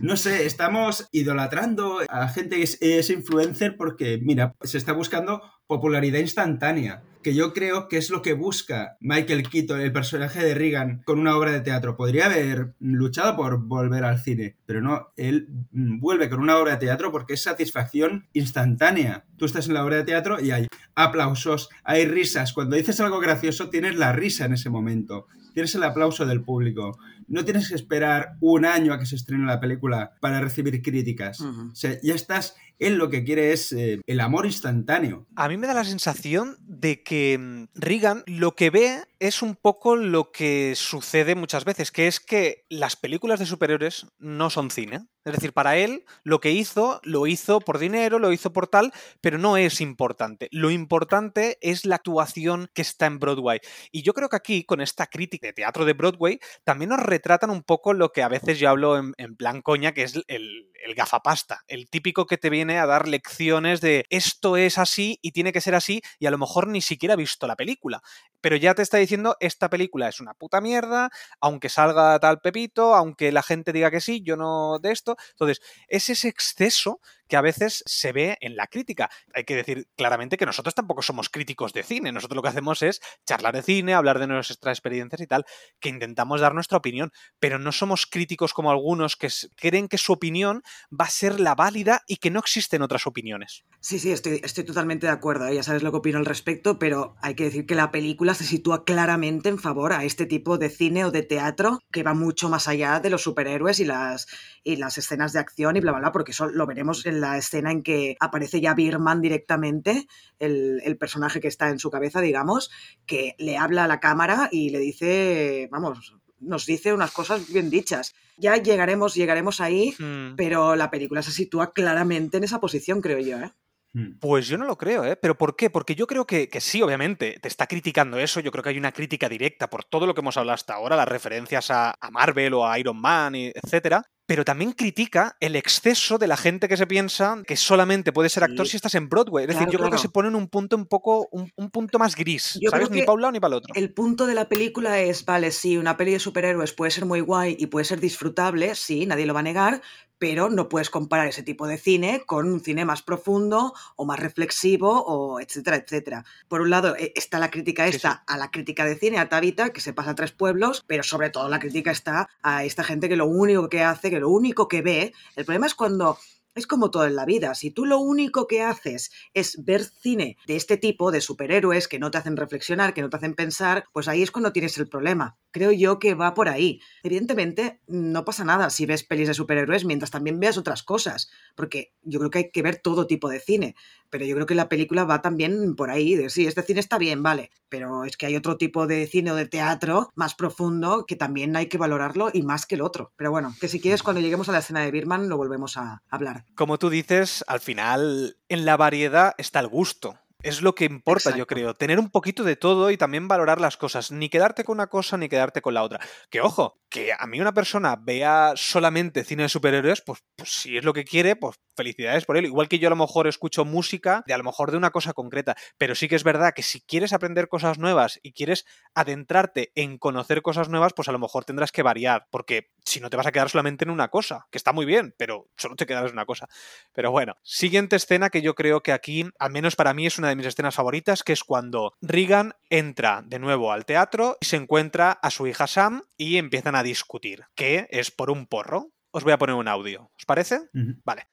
no 0.00 0.16
sé, 0.16 0.46
estamos 0.46 1.08
idolatrando 1.12 2.00
a 2.08 2.28
gente 2.28 2.56
que 2.56 2.98
es, 2.98 3.10
influencer 3.10 3.76
porque, 3.76 4.18
mira, 4.22 4.54
se 4.62 4.78
está 4.78 4.92
buscando 4.92 5.42
popularidad 5.66 6.20
instantánea 6.20 7.02
que 7.24 7.34
yo 7.34 7.52
creo 7.52 7.88
que 7.88 7.96
es 7.96 8.10
lo 8.10 8.22
que 8.22 8.34
busca 8.34 8.96
Michael 9.00 9.48
Keaton, 9.48 9.80
el 9.80 9.92
personaje 9.92 10.44
de 10.44 10.54
Reagan, 10.54 11.02
con 11.04 11.18
una 11.18 11.36
obra 11.36 11.50
de 11.50 11.60
teatro. 11.60 11.96
Podría 11.96 12.26
haber 12.26 12.74
luchado 12.78 13.34
por 13.34 13.64
volver 13.64 14.04
al 14.04 14.20
cine, 14.20 14.56
pero 14.66 14.80
no, 14.80 15.08
él 15.16 15.48
vuelve 15.72 16.30
con 16.30 16.40
una 16.40 16.58
obra 16.58 16.72
de 16.72 16.86
teatro 16.86 17.10
porque 17.10 17.34
es 17.34 17.42
satisfacción 17.42 18.28
instantánea. 18.32 19.24
Tú 19.36 19.46
estás 19.46 19.66
en 19.66 19.74
la 19.74 19.84
obra 19.84 19.96
de 19.96 20.04
teatro 20.04 20.40
y 20.40 20.52
hay 20.52 20.68
aplausos, 20.94 21.70
hay 21.82 22.06
risas. 22.06 22.52
Cuando 22.52 22.76
dices 22.76 23.00
algo 23.00 23.18
gracioso, 23.18 23.70
tienes 23.70 23.96
la 23.96 24.12
risa 24.12 24.44
en 24.44 24.52
ese 24.52 24.70
momento 24.70 25.26
tienes 25.54 25.74
el 25.76 25.84
aplauso 25.84 26.26
del 26.26 26.42
público. 26.42 26.98
No 27.28 27.44
tienes 27.44 27.68
que 27.68 27.76
esperar 27.76 28.36
un 28.40 28.66
año 28.66 28.92
a 28.92 28.98
que 28.98 29.06
se 29.06 29.14
estrene 29.14 29.46
la 29.46 29.60
película 29.60 30.12
para 30.20 30.40
recibir 30.40 30.82
críticas. 30.82 31.40
O 31.40 31.74
sea, 31.74 31.96
ya 32.02 32.14
estás 32.14 32.56
él 32.78 32.94
lo 32.96 33.10
que 33.10 33.24
quiere 33.24 33.52
es 33.52 33.72
eh, 33.72 34.00
el 34.06 34.20
amor 34.20 34.46
instantáneo. 34.46 35.26
A 35.36 35.48
mí 35.48 35.56
me 35.56 35.66
da 35.66 35.74
la 35.74 35.84
sensación 35.84 36.56
de 36.60 37.02
que 37.02 37.38
mm, 37.38 37.64
Reagan 37.74 38.24
lo 38.26 38.54
que 38.54 38.70
ve 38.70 39.02
es 39.18 39.42
un 39.42 39.56
poco 39.56 39.96
lo 39.96 40.32
que 40.32 40.74
sucede 40.76 41.34
muchas 41.34 41.64
veces, 41.64 41.90
que 41.90 42.06
es 42.06 42.20
que 42.20 42.64
las 42.68 42.96
películas 42.96 43.38
de 43.38 43.46
superhéroes 43.46 44.06
no 44.18 44.50
son 44.50 44.70
cine. 44.70 45.06
Es 45.24 45.32
decir, 45.32 45.54
para 45.54 45.78
él 45.78 46.04
lo 46.22 46.40
que 46.40 46.50
hizo, 46.50 47.00
lo 47.02 47.26
hizo 47.26 47.60
por 47.60 47.78
dinero, 47.78 48.18
lo 48.18 48.32
hizo 48.32 48.52
por 48.52 48.66
tal, 48.66 48.92
pero 49.22 49.38
no 49.38 49.56
es 49.56 49.80
importante. 49.80 50.48
Lo 50.50 50.70
importante 50.70 51.56
es 51.62 51.86
la 51.86 51.96
actuación 51.96 52.68
que 52.74 52.82
está 52.82 53.06
en 53.06 53.18
Broadway. 53.18 53.60
Y 53.90 54.02
yo 54.02 54.12
creo 54.12 54.28
que 54.28 54.36
aquí, 54.36 54.64
con 54.64 54.82
esta 54.82 55.06
crítica 55.06 55.46
de 55.46 55.54
teatro 55.54 55.86
de 55.86 55.94
Broadway, 55.94 56.40
también 56.64 56.90
nos 56.90 57.00
retratan 57.00 57.48
un 57.48 57.62
poco 57.62 57.94
lo 57.94 58.12
que 58.12 58.22
a 58.22 58.28
veces 58.28 58.58
yo 58.58 58.68
hablo 58.68 58.98
en, 58.98 59.36
plan 59.36 59.62
coña, 59.62 59.92
que 59.92 60.02
es 60.02 60.20
el, 60.28 60.70
el 60.84 60.94
gafapasta, 60.94 61.64
el 61.66 61.88
típico 61.88 62.26
que 62.26 62.38
te 62.38 62.50
viene 62.50 62.78
a 62.78 62.86
dar 62.86 63.08
lecciones 63.08 63.80
de 63.80 64.04
esto 64.10 64.56
es 64.56 64.78
así 64.78 65.18
y 65.22 65.32
tiene 65.32 65.52
que 65.52 65.60
ser 65.60 65.74
así 65.74 66.02
y 66.18 66.26
a 66.26 66.30
lo 66.30 66.38
mejor 66.38 66.68
ni 66.68 66.80
siquiera 66.80 67.14
ha 67.14 67.16
visto 67.16 67.46
la 67.46 67.56
película, 67.56 68.02
pero 68.40 68.56
ya 68.56 68.74
te 68.74 68.82
está 68.82 68.98
diciendo 68.98 69.36
esta 69.40 69.70
película 69.70 70.08
es 70.08 70.20
una 70.20 70.34
puta 70.34 70.60
mierda, 70.60 71.10
aunque 71.40 71.70
salga 71.70 72.18
tal 72.20 72.40
pepito, 72.40 72.94
aunque 72.94 73.32
la 73.32 73.42
gente 73.42 73.72
diga 73.72 73.90
que 73.90 74.00
sí, 74.00 74.22
yo 74.22 74.36
no 74.36 74.78
de 74.78 74.92
esto. 74.92 75.16
Entonces, 75.30 75.60
es 75.88 76.10
ese 76.10 76.28
exceso 76.28 77.00
que 77.28 77.36
a 77.36 77.40
veces 77.40 77.82
se 77.86 78.12
ve 78.12 78.36
en 78.40 78.56
la 78.56 78.66
crítica. 78.66 79.10
Hay 79.34 79.44
que 79.44 79.56
decir 79.56 79.88
claramente 79.96 80.36
que 80.36 80.46
nosotros 80.46 80.74
tampoco 80.74 81.02
somos 81.02 81.28
críticos 81.28 81.72
de 81.72 81.82
cine, 81.82 82.12
nosotros 82.12 82.36
lo 82.36 82.42
que 82.42 82.48
hacemos 82.48 82.82
es 82.82 83.00
charlar 83.26 83.54
de 83.54 83.62
cine, 83.62 83.94
hablar 83.94 84.18
de 84.18 84.26
nuestras 84.26 84.76
experiencias 84.76 85.20
y 85.20 85.26
tal, 85.26 85.44
que 85.80 85.88
intentamos 85.88 86.40
dar 86.40 86.54
nuestra 86.54 86.78
opinión, 86.78 87.12
pero 87.38 87.58
no 87.58 87.72
somos 87.72 88.06
críticos 88.06 88.52
como 88.52 88.70
algunos 88.70 89.16
que 89.16 89.28
creen 89.56 89.88
que 89.88 89.98
su 89.98 90.12
opinión 90.12 90.62
va 90.90 91.06
a 91.06 91.10
ser 91.10 91.40
la 91.40 91.54
válida 91.54 92.02
y 92.06 92.16
que 92.16 92.30
no 92.30 92.40
existen 92.40 92.82
otras 92.82 93.06
opiniones. 93.06 93.64
Sí, 93.80 93.98
sí, 93.98 94.12
estoy, 94.12 94.40
estoy 94.42 94.64
totalmente 94.64 95.06
de 95.06 95.12
acuerdo, 95.12 95.46
¿eh? 95.46 95.54
ya 95.54 95.62
sabes 95.62 95.82
lo 95.82 95.90
que 95.90 95.98
opino 95.98 96.18
al 96.18 96.26
respecto, 96.26 96.78
pero 96.78 97.16
hay 97.20 97.34
que 97.34 97.44
decir 97.44 97.66
que 97.66 97.74
la 97.74 97.90
película 97.90 98.34
se 98.34 98.44
sitúa 98.44 98.84
claramente 98.84 99.48
en 99.48 99.58
favor 99.58 99.92
a 99.92 100.04
este 100.04 100.26
tipo 100.26 100.58
de 100.58 100.70
cine 100.70 101.04
o 101.04 101.10
de 101.10 101.22
teatro 101.22 101.80
que 101.90 102.02
va 102.02 102.14
mucho 102.14 102.48
más 102.48 102.68
allá 102.68 103.00
de 103.00 103.10
los 103.10 103.22
superhéroes 103.22 103.80
y 103.80 103.84
las, 103.84 104.26
y 104.62 104.76
las 104.76 104.98
escenas 104.98 105.32
de 105.32 105.40
acción 105.40 105.76
y 105.76 105.80
bla, 105.80 105.92
bla, 105.92 106.00
bla, 106.00 106.12
porque 106.12 106.32
eso 106.32 106.46
lo 106.46 106.66
veremos 106.66 107.06
en 107.06 107.13
la 107.20 107.38
escena 107.38 107.70
en 107.70 107.82
que 107.82 108.16
aparece 108.20 108.60
ya 108.60 108.74
Birman 108.74 109.20
directamente, 109.20 110.06
el, 110.38 110.80
el 110.84 110.96
personaje 110.96 111.40
que 111.40 111.48
está 111.48 111.68
en 111.68 111.78
su 111.78 111.90
cabeza, 111.90 112.20
digamos, 112.20 112.70
que 113.06 113.34
le 113.38 113.56
habla 113.56 113.84
a 113.84 113.88
la 113.88 114.00
cámara 114.00 114.48
y 114.50 114.70
le 114.70 114.78
dice, 114.78 115.68
vamos, 115.70 116.14
nos 116.44 116.66
dice 116.66 116.92
unas 116.92 117.10
cosas 117.10 117.50
bien 117.52 117.70
dichas. 117.70 118.14
Ya 118.36 118.56
llegaremos, 118.56 119.14
llegaremos 119.14 119.60
ahí, 119.60 119.94
hmm. 119.98 120.36
pero 120.36 120.76
la 120.76 120.90
película 120.90 121.22
se 121.22 121.32
sitúa 121.32 121.72
claramente 121.72 122.36
en 122.36 122.44
esa 122.44 122.60
posición, 122.60 123.00
creo 123.00 123.18
yo. 123.18 123.38
¿eh? 123.38 123.52
Hmm. 123.94 124.18
Pues 124.20 124.48
yo 124.48 124.58
no 124.58 124.66
lo 124.66 124.76
creo, 124.76 125.04
¿eh? 125.04 125.16
¿Pero 125.16 125.38
por 125.38 125.56
qué? 125.56 125.70
Porque 125.70 125.94
yo 125.94 126.06
creo 126.06 126.26
que, 126.26 126.48
que, 126.48 126.60
sí, 126.60 126.82
obviamente, 126.82 127.38
te 127.40 127.48
está 127.48 127.66
criticando 127.66 128.18
eso. 128.18 128.40
Yo 128.40 128.50
creo 128.50 128.62
que 128.62 128.70
hay 128.70 128.78
una 128.78 128.92
crítica 128.92 129.28
directa 129.28 129.70
por 129.70 129.84
todo 129.84 130.06
lo 130.06 130.14
que 130.14 130.20
hemos 130.20 130.36
hablado 130.36 130.54
hasta 130.54 130.74
ahora, 130.74 130.96
las 130.96 131.08
referencias 131.08 131.70
a, 131.70 131.94
a 131.98 132.10
Marvel 132.10 132.54
o 132.54 132.66
a 132.66 132.78
Iron 132.78 133.00
Man, 133.00 133.34
etcétera 133.34 134.04
pero 134.26 134.44
también 134.44 134.72
critica 134.72 135.36
el 135.40 135.54
exceso 135.54 136.16
de 136.18 136.26
la 136.26 136.36
gente 136.36 136.68
que 136.68 136.76
se 136.76 136.86
piensa 136.86 137.42
que 137.46 137.56
solamente 137.56 138.12
puede 138.12 138.28
ser 138.28 138.44
actor 138.44 138.66
si 138.66 138.76
estás 138.76 138.94
en 138.94 139.08
Broadway. 139.08 139.44
Es 139.44 139.54
decir, 139.54 139.68
yo 139.70 139.78
creo 139.78 139.90
que 139.90 139.98
se 139.98 140.08
pone 140.08 140.28
en 140.28 140.34
un 140.34 140.48
punto 140.48 140.76
un 140.76 140.86
poco, 140.86 141.28
un, 141.30 141.50
punto 141.70 141.98
más 141.98 142.16
gris, 142.16 142.58
¿sabes? 142.70 142.90
Ni 142.90 143.02
para 143.02 143.12
un 143.12 143.20
lado 143.20 143.32
ni 143.32 143.40
para 143.40 143.54
el 143.54 143.58
otro. 143.58 143.74
El 143.74 143.92
punto 143.92 144.26
de 144.26 144.34
la 144.34 144.48
película 144.48 145.00
es, 145.00 145.24
vale, 145.24 145.50
sí, 145.50 145.76
una 145.76 145.96
peli 145.96 146.12
de 146.12 146.20
superhéroes 146.20 146.72
puede 146.72 146.90
ser 146.90 147.04
muy 147.04 147.20
guay 147.20 147.56
y 147.58 147.66
puede 147.66 147.84
ser 147.84 148.00
disfrutable, 148.00 148.74
sí, 148.74 149.04
nadie 149.06 149.26
lo 149.26 149.34
va 149.34 149.40
a 149.40 149.44
negar, 149.44 149.82
pero 150.24 150.48
no 150.48 150.70
puedes 150.70 150.88
comparar 150.88 151.26
ese 151.26 151.42
tipo 151.42 151.66
de 151.66 151.76
cine 151.76 152.22
con 152.24 152.50
un 152.50 152.60
cine 152.60 152.86
más 152.86 153.02
profundo 153.02 153.74
o 153.94 154.06
más 154.06 154.18
reflexivo 154.18 155.04
o 155.04 155.38
etcétera, 155.38 155.76
etcétera. 155.76 156.24
Por 156.48 156.62
un 156.62 156.70
lado 156.70 156.96
e, 156.96 157.12
está 157.14 157.38
la 157.38 157.50
crítica 157.50 157.86
esta 157.86 158.24
a 158.26 158.38
la 158.38 158.50
crítica 158.50 158.86
de 158.86 158.96
cine, 158.96 159.18
a 159.18 159.28
Tabita, 159.28 159.68
que 159.68 159.82
se 159.82 159.92
pasa 159.92 160.12
a 160.12 160.14
tres 160.14 160.32
pueblos, 160.32 160.82
pero 160.86 161.02
sobre 161.02 161.28
todo 161.28 161.50
la 161.50 161.58
crítica 161.58 161.90
está 161.90 162.30
a 162.42 162.64
esta 162.64 162.84
gente 162.84 163.10
que 163.10 163.16
lo 163.16 163.26
único 163.26 163.68
que 163.68 163.82
hace, 163.82 164.08
que 164.08 164.18
lo 164.18 164.30
único 164.30 164.66
que 164.66 164.80
ve, 164.80 165.12
el 165.36 165.44
problema 165.44 165.66
es 165.66 165.74
cuando 165.74 166.16
es 166.54 166.66
como 166.66 166.90
todo 166.90 167.06
en 167.06 167.16
la 167.16 167.24
vida. 167.24 167.54
Si 167.54 167.70
tú 167.70 167.84
lo 167.84 167.98
único 167.98 168.46
que 168.46 168.62
haces 168.62 169.10
es 169.34 169.64
ver 169.64 169.84
cine 169.84 170.36
de 170.46 170.56
este 170.56 170.76
tipo, 170.76 171.10
de 171.10 171.20
superhéroes, 171.20 171.88
que 171.88 171.98
no 171.98 172.10
te 172.10 172.18
hacen 172.18 172.36
reflexionar, 172.36 172.94
que 172.94 173.02
no 173.02 173.10
te 173.10 173.16
hacen 173.16 173.34
pensar, 173.34 173.84
pues 173.92 174.08
ahí 174.08 174.22
es 174.22 174.30
cuando 174.30 174.52
tienes 174.52 174.78
el 174.78 174.88
problema. 174.88 175.36
Creo 175.50 175.72
yo 175.72 175.98
que 175.98 176.14
va 176.14 176.34
por 176.34 176.48
ahí. 176.48 176.80
Evidentemente, 177.02 177.80
no 177.86 178.24
pasa 178.24 178.44
nada 178.44 178.70
si 178.70 178.86
ves 178.86 179.04
pelis 179.04 179.28
de 179.28 179.34
superhéroes 179.34 179.84
mientras 179.84 180.10
también 180.10 180.40
veas 180.40 180.58
otras 180.58 180.82
cosas, 180.82 181.30
porque 181.54 181.92
yo 182.02 182.18
creo 182.18 182.30
que 182.30 182.38
hay 182.38 182.50
que 182.50 182.62
ver 182.62 182.76
todo 182.76 183.06
tipo 183.06 183.28
de 183.28 183.40
cine. 183.40 183.74
Pero 184.10 184.24
yo 184.24 184.34
creo 184.34 184.46
que 184.46 184.54
la 184.54 184.68
película 184.68 185.04
va 185.04 185.22
también 185.22 185.74
por 185.76 185.90
ahí, 185.90 186.14
de 186.14 186.30
sí, 186.30 186.46
este 186.46 186.62
cine 186.62 186.80
está 186.80 186.98
bien, 186.98 187.22
vale, 187.22 187.50
pero 187.68 188.04
es 188.04 188.16
que 188.16 188.26
hay 188.26 188.36
otro 188.36 188.56
tipo 188.56 188.86
de 188.86 189.06
cine 189.06 189.32
o 189.32 189.34
de 189.34 189.46
teatro 189.46 190.10
más 190.14 190.34
profundo 190.34 191.04
que 191.06 191.16
también 191.16 191.56
hay 191.56 191.66
que 191.66 191.78
valorarlo 191.78 192.30
y 192.32 192.42
más 192.42 192.66
que 192.66 192.76
el 192.76 192.82
otro. 192.82 193.12
Pero 193.16 193.30
bueno, 193.30 193.54
que 193.60 193.68
si 193.68 193.80
quieres 193.80 194.02
cuando 194.02 194.20
lleguemos 194.20 194.48
a 194.48 194.52
la 194.52 194.58
escena 194.58 194.80
de 194.80 194.90
Birman 194.90 195.28
lo 195.28 195.36
volvemos 195.36 195.76
a 195.76 196.02
hablar. 196.08 196.43
Como 196.54 196.78
tú 196.78 196.90
dices, 196.90 197.44
al 197.48 197.60
final 197.60 198.36
en 198.48 198.64
la 198.64 198.76
variedad 198.76 199.34
está 199.38 199.60
el 199.60 199.68
gusto. 199.68 200.18
Es 200.44 200.60
lo 200.60 200.74
que 200.74 200.84
importa, 200.84 201.34
yo 201.34 201.46
creo. 201.46 201.72
Tener 201.72 201.98
un 201.98 202.10
poquito 202.10 202.44
de 202.44 202.54
todo 202.54 202.90
y 202.90 202.98
también 202.98 203.28
valorar 203.28 203.62
las 203.62 203.78
cosas. 203.78 204.12
Ni 204.12 204.28
quedarte 204.28 204.62
con 204.62 204.74
una 204.74 204.88
cosa 204.88 205.16
ni 205.16 205.30
quedarte 205.30 205.62
con 205.62 205.72
la 205.72 205.82
otra. 205.82 206.00
Que 206.28 206.42
ojo, 206.42 206.82
que 206.90 207.14
a 207.18 207.26
mí 207.26 207.40
una 207.40 207.54
persona 207.54 207.96
vea 207.96 208.52
solamente 208.54 209.24
cine 209.24 209.44
de 209.44 209.48
superhéroes, 209.48 210.02
pues, 210.02 210.22
pues 210.36 210.50
si 210.50 210.76
es 210.76 210.84
lo 210.84 210.92
que 210.92 211.04
quiere, 211.04 211.34
pues 211.34 211.56
felicidades 211.74 212.26
por 212.26 212.36
él. 212.36 212.44
Igual 212.44 212.68
que 212.68 212.78
yo 212.78 212.88
a 212.88 212.90
lo 212.90 212.96
mejor 212.96 213.26
escucho 213.26 213.64
música 213.64 214.22
de 214.26 214.34
a 214.34 214.38
lo 214.38 214.44
mejor 214.44 214.70
de 214.70 214.76
una 214.76 214.90
cosa 214.90 215.14
concreta. 215.14 215.56
Pero 215.78 215.94
sí 215.94 216.08
que 216.08 216.16
es 216.16 216.24
verdad 216.24 216.52
que 216.54 216.62
si 216.62 216.82
quieres 216.82 217.14
aprender 217.14 217.48
cosas 217.48 217.78
nuevas 217.78 218.20
y 218.22 218.32
quieres 218.32 218.66
adentrarte 218.94 219.72
en 219.74 219.96
conocer 219.96 220.42
cosas 220.42 220.68
nuevas, 220.68 220.92
pues 220.94 221.08
a 221.08 221.12
lo 221.12 221.18
mejor 221.18 221.46
tendrás 221.46 221.72
que 221.72 221.82
variar. 221.82 222.26
Porque 222.30 222.70
si 222.84 223.00
no 223.00 223.08
te 223.08 223.16
vas 223.16 223.26
a 223.26 223.32
quedar 223.32 223.48
solamente 223.48 223.86
en 223.86 223.90
una 223.90 224.08
cosa, 224.08 224.46
que 224.50 224.58
está 224.58 224.74
muy 224.74 224.84
bien, 224.84 225.14
pero 225.16 225.48
solo 225.56 225.74
te 225.74 225.86
quedas 225.86 226.04
en 226.04 226.12
una 226.12 226.26
cosa. 226.26 226.48
Pero 226.92 227.10
bueno, 227.10 227.34
siguiente 227.42 227.96
escena 227.96 228.28
que 228.28 228.42
yo 228.42 228.54
creo 228.54 228.82
que 228.82 228.92
aquí, 228.92 229.24
al 229.38 229.50
menos 229.50 229.74
para 229.74 229.94
mí, 229.94 230.06
es 230.06 230.18
una 230.18 230.33
de 230.34 230.36
mis 230.36 230.46
escenas 230.46 230.74
favoritas, 230.74 231.22
que 231.22 231.32
es 231.32 231.44
cuando 231.44 231.94
Regan 232.02 232.54
entra 232.70 233.22
de 233.24 233.38
nuevo 233.38 233.72
al 233.72 233.84
teatro 233.86 234.36
y 234.40 234.46
se 234.46 234.56
encuentra 234.56 235.12
a 235.12 235.30
su 235.30 235.46
hija 235.46 235.66
Sam 235.66 236.02
y 236.16 236.36
empiezan 236.38 236.74
a 236.74 236.82
discutir, 236.82 237.44
que 237.54 237.86
es 237.90 238.10
por 238.10 238.30
un 238.30 238.46
porro. 238.46 238.90
Os 239.12 239.22
voy 239.24 239.32
a 239.32 239.38
poner 239.38 239.54
un 239.54 239.68
audio. 239.68 240.10
¿Os 240.18 240.24
parece? 240.26 240.56
Ujú. 240.74 240.96
Vale. 241.04 241.28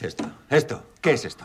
Esto, 0.00 0.24
esto, 0.50 0.92
¿qué 1.00 1.12
es 1.12 1.24
esto? 1.24 1.44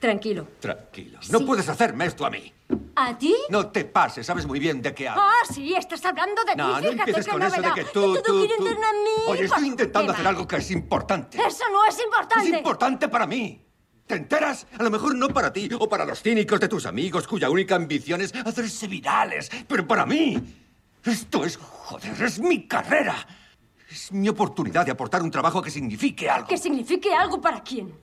Tranquilo. 0.00 0.46
Tranquilo. 0.60 1.18
No 1.30 1.38
Sí. 1.40 1.44
puedes 1.44 1.68
hacerme 1.68 2.06
esto 2.06 2.24
a 2.24 2.30
mí. 2.30 2.52
¿A 2.94 3.18
ti? 3.18 3.34
No 3.50 3.68
te 3.70 3.84
pases, 3.84 4.24
sabes 4.26 4.46
muy 4.46 4.58
bien 4.60 4.80
de 4.80 4.94
qué 4.94 5.08
hablo. 5.08 5.22
Ah, 5.24 5.52
sí, 5.52 5.74
estás 5.74 6.04
hablando 6.04 6.44
de 6.44 6.54
No, 6.56 6.78
ti. 6.78 6.84
no 6.84 6.90
empieces 6.92 7.26
con 7.28 7.42
eso 7.42 7.60
de 7.60 7.72
que 7.74 7.84
tú, 7.84 8.14
tú, 8.14 8.22
tú. 8.24 8.34
mí. 8.40 8.48
Oye, 9.26 9.26
¿Por 9.26 9.36
estoy 9.44 9.66
intentando 9.66 10.12
hacer 10.12 10.26
algo 10.26 10.46
que 10.46 10.56
es 10.56 10.70
importante. 10.70 11.38
Eso 11.38 11.64
no 11.72 11.84
es 11.86 11.96
Es 11.98 12.04
importante. 12.04 12.48
importante 12.56 13.08
para 13.08 13.26
mí. 13.26 13.64
¿Te 14.08 14.14
enteras? 14.14 14.66
A 14.78 14.82
lo 14.82 14.90
mejor 14.90 15.14
no 15.14 15.28
para 15.28 15.52
ti 15.52 15.68
o 15.78 15.86
para 15.86 16.06
los 16.06 16.22
cínicos 16.22 16.58
de 16.58 16.68
tus 16.68 16.86
amigos 16.86 17.28
cuya 17.28 17.50
única 17.50 17.76
ambición 17.76 18.22
es 18.22 18.34
hacerse 18.34 18.86
virales. 18.86 19.50
Pero 19.68 19.86
para 19.86 20.06
mí, 20.06 20.42
esto 21.04 21.44
es, 21.44 21.58
joder, 21.58 22.22
es 22.22 22.38
mi 22.38 22.66
carrera. 22.66 23.14
Es 23.90 24.10
mi 24.10 24.30
oportunidad 24.30 24.86
de 24.86 24.92
aportar 24.92 25.22
un 25.22 25.30
trabajo 25.30 25.60
que 25.60 25.70
signifique 25.70 26.28
algo. 26.28 26.48
Que 26.48 26.56
signifique 26.56 27.14
algo 27.14 27.38
para 27.38 27.62
quién. 27.62 27.94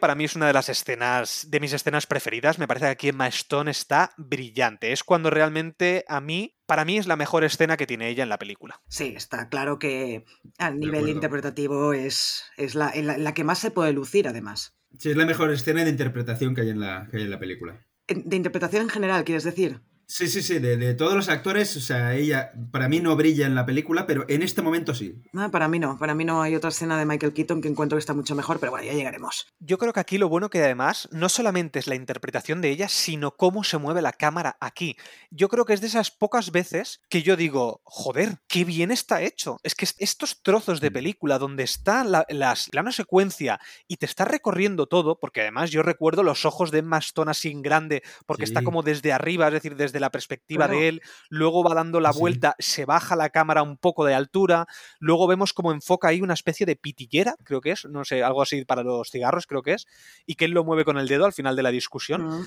Para 0.00 0.16
mí 0.16 0.24
es 0.24 0.34
una 0.34 0.48
de 0.48 0.52
las 0.52 0.68
escenas, 0.68 1.46
de 1.48 1.60
mis 1.60 1.72
escenas 1.72 2.06
preferidas. 2.06 2.58
Me 2.58 2.66
parece 2.66 2.86
que 2.86 2.90
aquí 2.90 3.08
Emma 3.10 3.28
Stone 3.28 3.70
está 3.70 4.12
brillante. 4.16 4.92
Es 4.92 5.04
cuando 5.04 5.30
realmente 5.30 6.04
a 6.08 6.20
mí, 6.20 6.56
para 6.66 6.84
mí 6.84 6.98
es 6.98 7.06
la 7.06 7.14
mejor 7.14 7.44
escena 7.44 7.76
que 7.76 7.86
tiene 7.86 8.08
ella 8.08 8.24
en 8.24 8.30
la 8.30 8.38
película. 8.38 8.80
Sí, 8.88 9.14
está 9.16 9.48
claro 9.48 9.78
que 9.78 10.24
a 10.58 10.70
nivel 10.70 11.08
interpretativo 11.08 11.92
es, 11.92 12.46
es 12.56 12.74
la, 12.74 12.92
la 12.96 13.34
que 13.34 13.44
más 13.44 13.60
se 13.60 13.70
puede 13.70 13.92
lucir, 13.92 14.26
además. 14.26 14.74
Sí, 14.98 15.10
es 15.10 15.16
la 15.16 15.26
mejor 15.26 15.50
escena 15.50 15.84
de 15.84 15.90
interpretación 15.90 16.54
que 16.54 16.62
hay 16.62 16.70
en 16.70 16.80
la, 16.80 17.08
que 17.10 17.18
hay 17.18 17.22
en 17.24 17.30
la 17.30 17.38
película. 17.38 17.86
De 18.08 18.36
interpretación 18.36 18.82
en 18.82 18.88
general, 18.88 19.24
quieres 19.24 19.44
decir. 19.44 19.80
Sí, 20.12 20.26
sí, 20.26 20.42
sí, 20.42 20.58
de, 20.58 20.76
de 20.76 20.94
todos 20.94 21.14
los 21.14 21.28
actores, 21.28 21.76
o 21.76 21.80
sea, 21.80 22.16
ella 22.16 22.50
para 22.72 22.88
mí 22.88 22.98
no 22.98 23.14
brilla 23.14 23.46
en 23.46 23.54
la 23.54 23.64
película, 23.64 24.08
pero 24.08 24.24
en 24.28 24.42
este 24.42 24.60
momento 24.60 24.92
sí. 24.92 25.22
Ah, 25.36 25.50
para 25.52 25.68
mí 25.68 25.78
no, 25.78 25.96
para 26.00 26.16
mí 26.16 26.24
no 26.24 26.42
hay 26.42 26.56
otra 26.56 26.70
escena 26.70 26.98
de 26.98 27.06
Michael 27.06 27.32
Keaton 27.32 27.60
que 27.62 27.68
encuentro 27.68 27.94
que 27.94 28.00
está 28.00 28.12
mucho 28.12 28.34
mejor, 28.34 28.58
pero 28.58 28.72
bueno, 28.72 28.84
ya 28.84 28.92
llegaremos. 28.92 29.46
Yo 29.60 29.78
creo 29.78 29.92
que 29.92 30.00
aquí 30.00 30.18
lo 30.18 30.28
bueno 30.28 30.50
que 30.50 30.58
además 30.64 31.08
no 31.12 31.28
solamente 31.28 31.78
es 31.78 31.86
la 31.86 31.94
interpretación 31.94 32.60
de 32.60 32.70
ella, 32.70 32.88
sino 32.88 33.36
cómo 33.36 33.62
se 33.62 33.78
mueve 33.78 34.02
la 34.02 34.12
cámara 34.12 34.56
aquí. 34.60 34.96
Yo 35.30 35.48
creo 35.48 35.64
que 35.64 35.74
es 35.74 35.80
de 35.80 35.86
esas 35.86 36.10
pocas 36.10 36.50
veces 36.50 37.00
que 37.08 37.22
yo 37.22 37.36
digo, 37.36 37.80
joder, 37.84 38.38
qué 38.48 38.64
bien 38.64 38.90
está 38.90 39.22
hecho. 39.22 39.58
Es 39.62 39.76
que 39.76 39.84
est- 39.84 40.02
estos 40.02 40.42
trozos 40.42 40.80
de 40.80 40.90
Mm. 40.90 40.92
película 40.94 41.38
donde 41.38 41.62
está 41.62 42.02
la, 42.02 42.26
las 42.30 42.68
plano 42.70 42.90
secuencia 42.90 43.60
y 43.86 43.98
te 43.98 44.06
está 44.06 44.24
recorriendo 44.24 44.88
todo, 44.88 45.20
porque 45.20 45.42
además 45.42 45.70
yo 45.70 45.84
recuerdo 45.84 46.24
los 46.24 46.44
ojos 46.44 46.72
de 46.72 46.78
Emma 46.80 46.98
Stone 46.98 47.30
así 47.30 47.48
en 47.52 47.62
grande, 47.62 48.02
porque 48.26 48.42
está 48.42 48.62
como 48.62 48.82
desde 48.82 49.12
arriba, 49.12 49.46
es 49.46 49.52
decir, 49.52 49.76
desde 49.76 49.99
la 50.00 50.10
perspectiva 50.10 50.66
Claro. 50.66 50.80
de 50.80 50.88
él, 50.88 51.02
luego 51.28 51.62
va 51.62 51.74
dando 51.74 52.00
la 52.00 52.12
Sí. 52.12 52.18
vuelta, 52.18 52.56
se 52.58 52.84
baja 52.84 53.16
la 53.16 53.30
cámara 53.30 53.62
un 53.62 53.76
poco 53.76 54.04
de 54.04 54.14
altura, 54.14 54.66
luego 54.98 55.26
vemos 55.26 55.52
como 55.52 55.72
enfoca 55.72 56.08
ahí 56.08 56.20
una 56.20 56.34
especie 56.34 56.66
de 56.66 56.76
pitillera, 56.76 57.36
creo 57.44 57.60
que 57.60 57.70
es, 57.72 57.84
no 57.84 58.04
sé, 58.04 58.22
algo 58.22 58.42
así 58.42 58.64
para 58.64 58.82
los 58.82 59.10
cigarros, 59.10 59.46
creo 59.46 59.62
que 59.62 59.74
es, 59.74 59.86
y 60.26 60.34
que 60.34 60.46
él 60.46 60.50
lo 60.52 60.64
mueve 60.64 60.84
con 60.84 60.98
el 60.98 61.08
dedo 61.08 61.24
al 61.26 61.32
final 61.32 61.56
de 61.56 61.62
la 61.62 61.70
discusión. 61.70 62.22
Mm. 62.26 62.46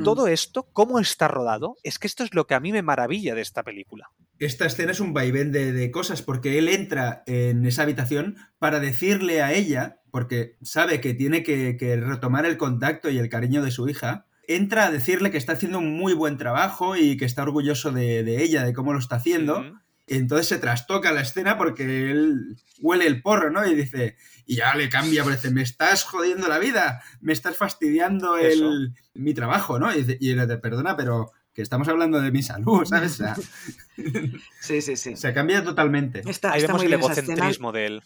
Mm. 0.00 0.04
Todo 0.04 0.26
esto, 0.28 0.68
cómo 0.72 0.98
está 1.00 1.28
rodado, 1.28 1.76
es 1.82 1.98
que 1.98 2.06
esto 2.06 2.24
es 2.24 2.32
lo 2.34 2.46
que 2.46 2.54
a 2.54 2.60
mí 2.60 2.72
me 2.72 2.82
maravilla 2.82 3.34
de 3.34 3.42
esta 3.42 3.62
película. 3.62 4.10
Esta 4.38 4.66
escena 4.66 4.92
es 4.92 5.00
un 5.00 5.12
vaivén 5.12 5.52
de, 5.52 5.72
de 5.72 5.90
cosas, 5.90 6.22
porque 6.22 6.58
él 6.58 6.68
entra 6.68 7.22
en 7.26 7.66
esa 7.66 7.82
habitación 7.82 8.36
para 8.58 8.80
decirle 8.80 9.42
a 9.42 9.52
ella, 9.52 10.00
porque 10.10 10.56
sabe 10.62 11.00
que 11.00 11.14
tiene 11.14 11.42
que, 11.42 11.76
que 11.76 11.96
retomar 11.96 12.46
el 12.46 12.56
contacto 12.56 13.10
y 13.10 13.18
el 13.18 13.28
cariño 13.28 13.62
de 13.62 13.70
su 13.70 13.88
hija, 13.88 14.26
entra 14.46 14.86
a 14.86 14.90
decirle 14.90 15.30
que 15.30 15.38
está 15.38 15.52
haciendo 15.52 15.78
un 15.78 15.96
muy 15.96 16.14
buen 16.14 16.36
trabajo 16.36 16.96
y 16.96 17.16
que 17.16 17.24
está 17.24 17.42
orgulloso 17.42 17.92
de, 17.92 18.22
de 18.24 18.42
ella, 18.42 18.64
de 18.64 18.72
cómo 18.72 18.92
lo 18.92 18.98
está 18.98 19.16
haciendo. 19.16 19.64
Y 20.06 20.16
entonces 20.16 20.48
se 20.48 20.58
trastoca 20.58 21.12
la 21.12 21.22
escena 21.22 21.56
porque 21.56 22.10
él 22.10 22.56
huele 22.80 23.06
el 23.06 23.22
porro, 23.22 23.50
¿no? 23.50 23.64
Y 23.66 23.74
dice, 23.74 24.16
y 24.46 24.56
ya 24.56 24.74
le 24.74 24.88
cambia, 24.88 25.22
porque 25.22 25.36
dice, 25.36 25.50
me 25.50 25.62
estás 25.62 26.04
jodiendo 26.04 26.48
la 26.48 26.58
vida, 26.58 27.02
me 27.20 27.32
estás 27.32 27.56
fastidiando 27.56 28.36
el, 28.36 28.92
mi 29.14 29.32
trabajo, 29.32 29.78
¿no? 29.78 29.94
Y, 29.94 30.02
dice, 30.02 30.18
y 30.20 30.30
él 30.30 30.36
le 30.36 30.46
dice, 30.46 30.58
perdona, 30.58 30.96
pero 30.96 31.30
que 31.54 31.62
estamos 31.62 31.86
hablando 31.88 32.20
de 32.20 32.32
mi 32.32 32.42
salud, 32.42 32.84
¿sabes? 32.84 33.12
O 33.12 33.16
sea, 33.16 33.36
Sí, 34.60 34.82
sí, 34.82 34.96
sí. 34.96 35.16
se 35.16 35.32
cambia 35.32 35.62
totalmente. 35.62 36.22
Está, 36.26 36.52
Ahí 36.52 36.60
está 36.60 36.72
vemos 36.72 36.82
muy 36.82 36.86
el 36.92 36.98
egocentrismo 36.98 37.72
de 37.72 37.86
él. 37.86 38.02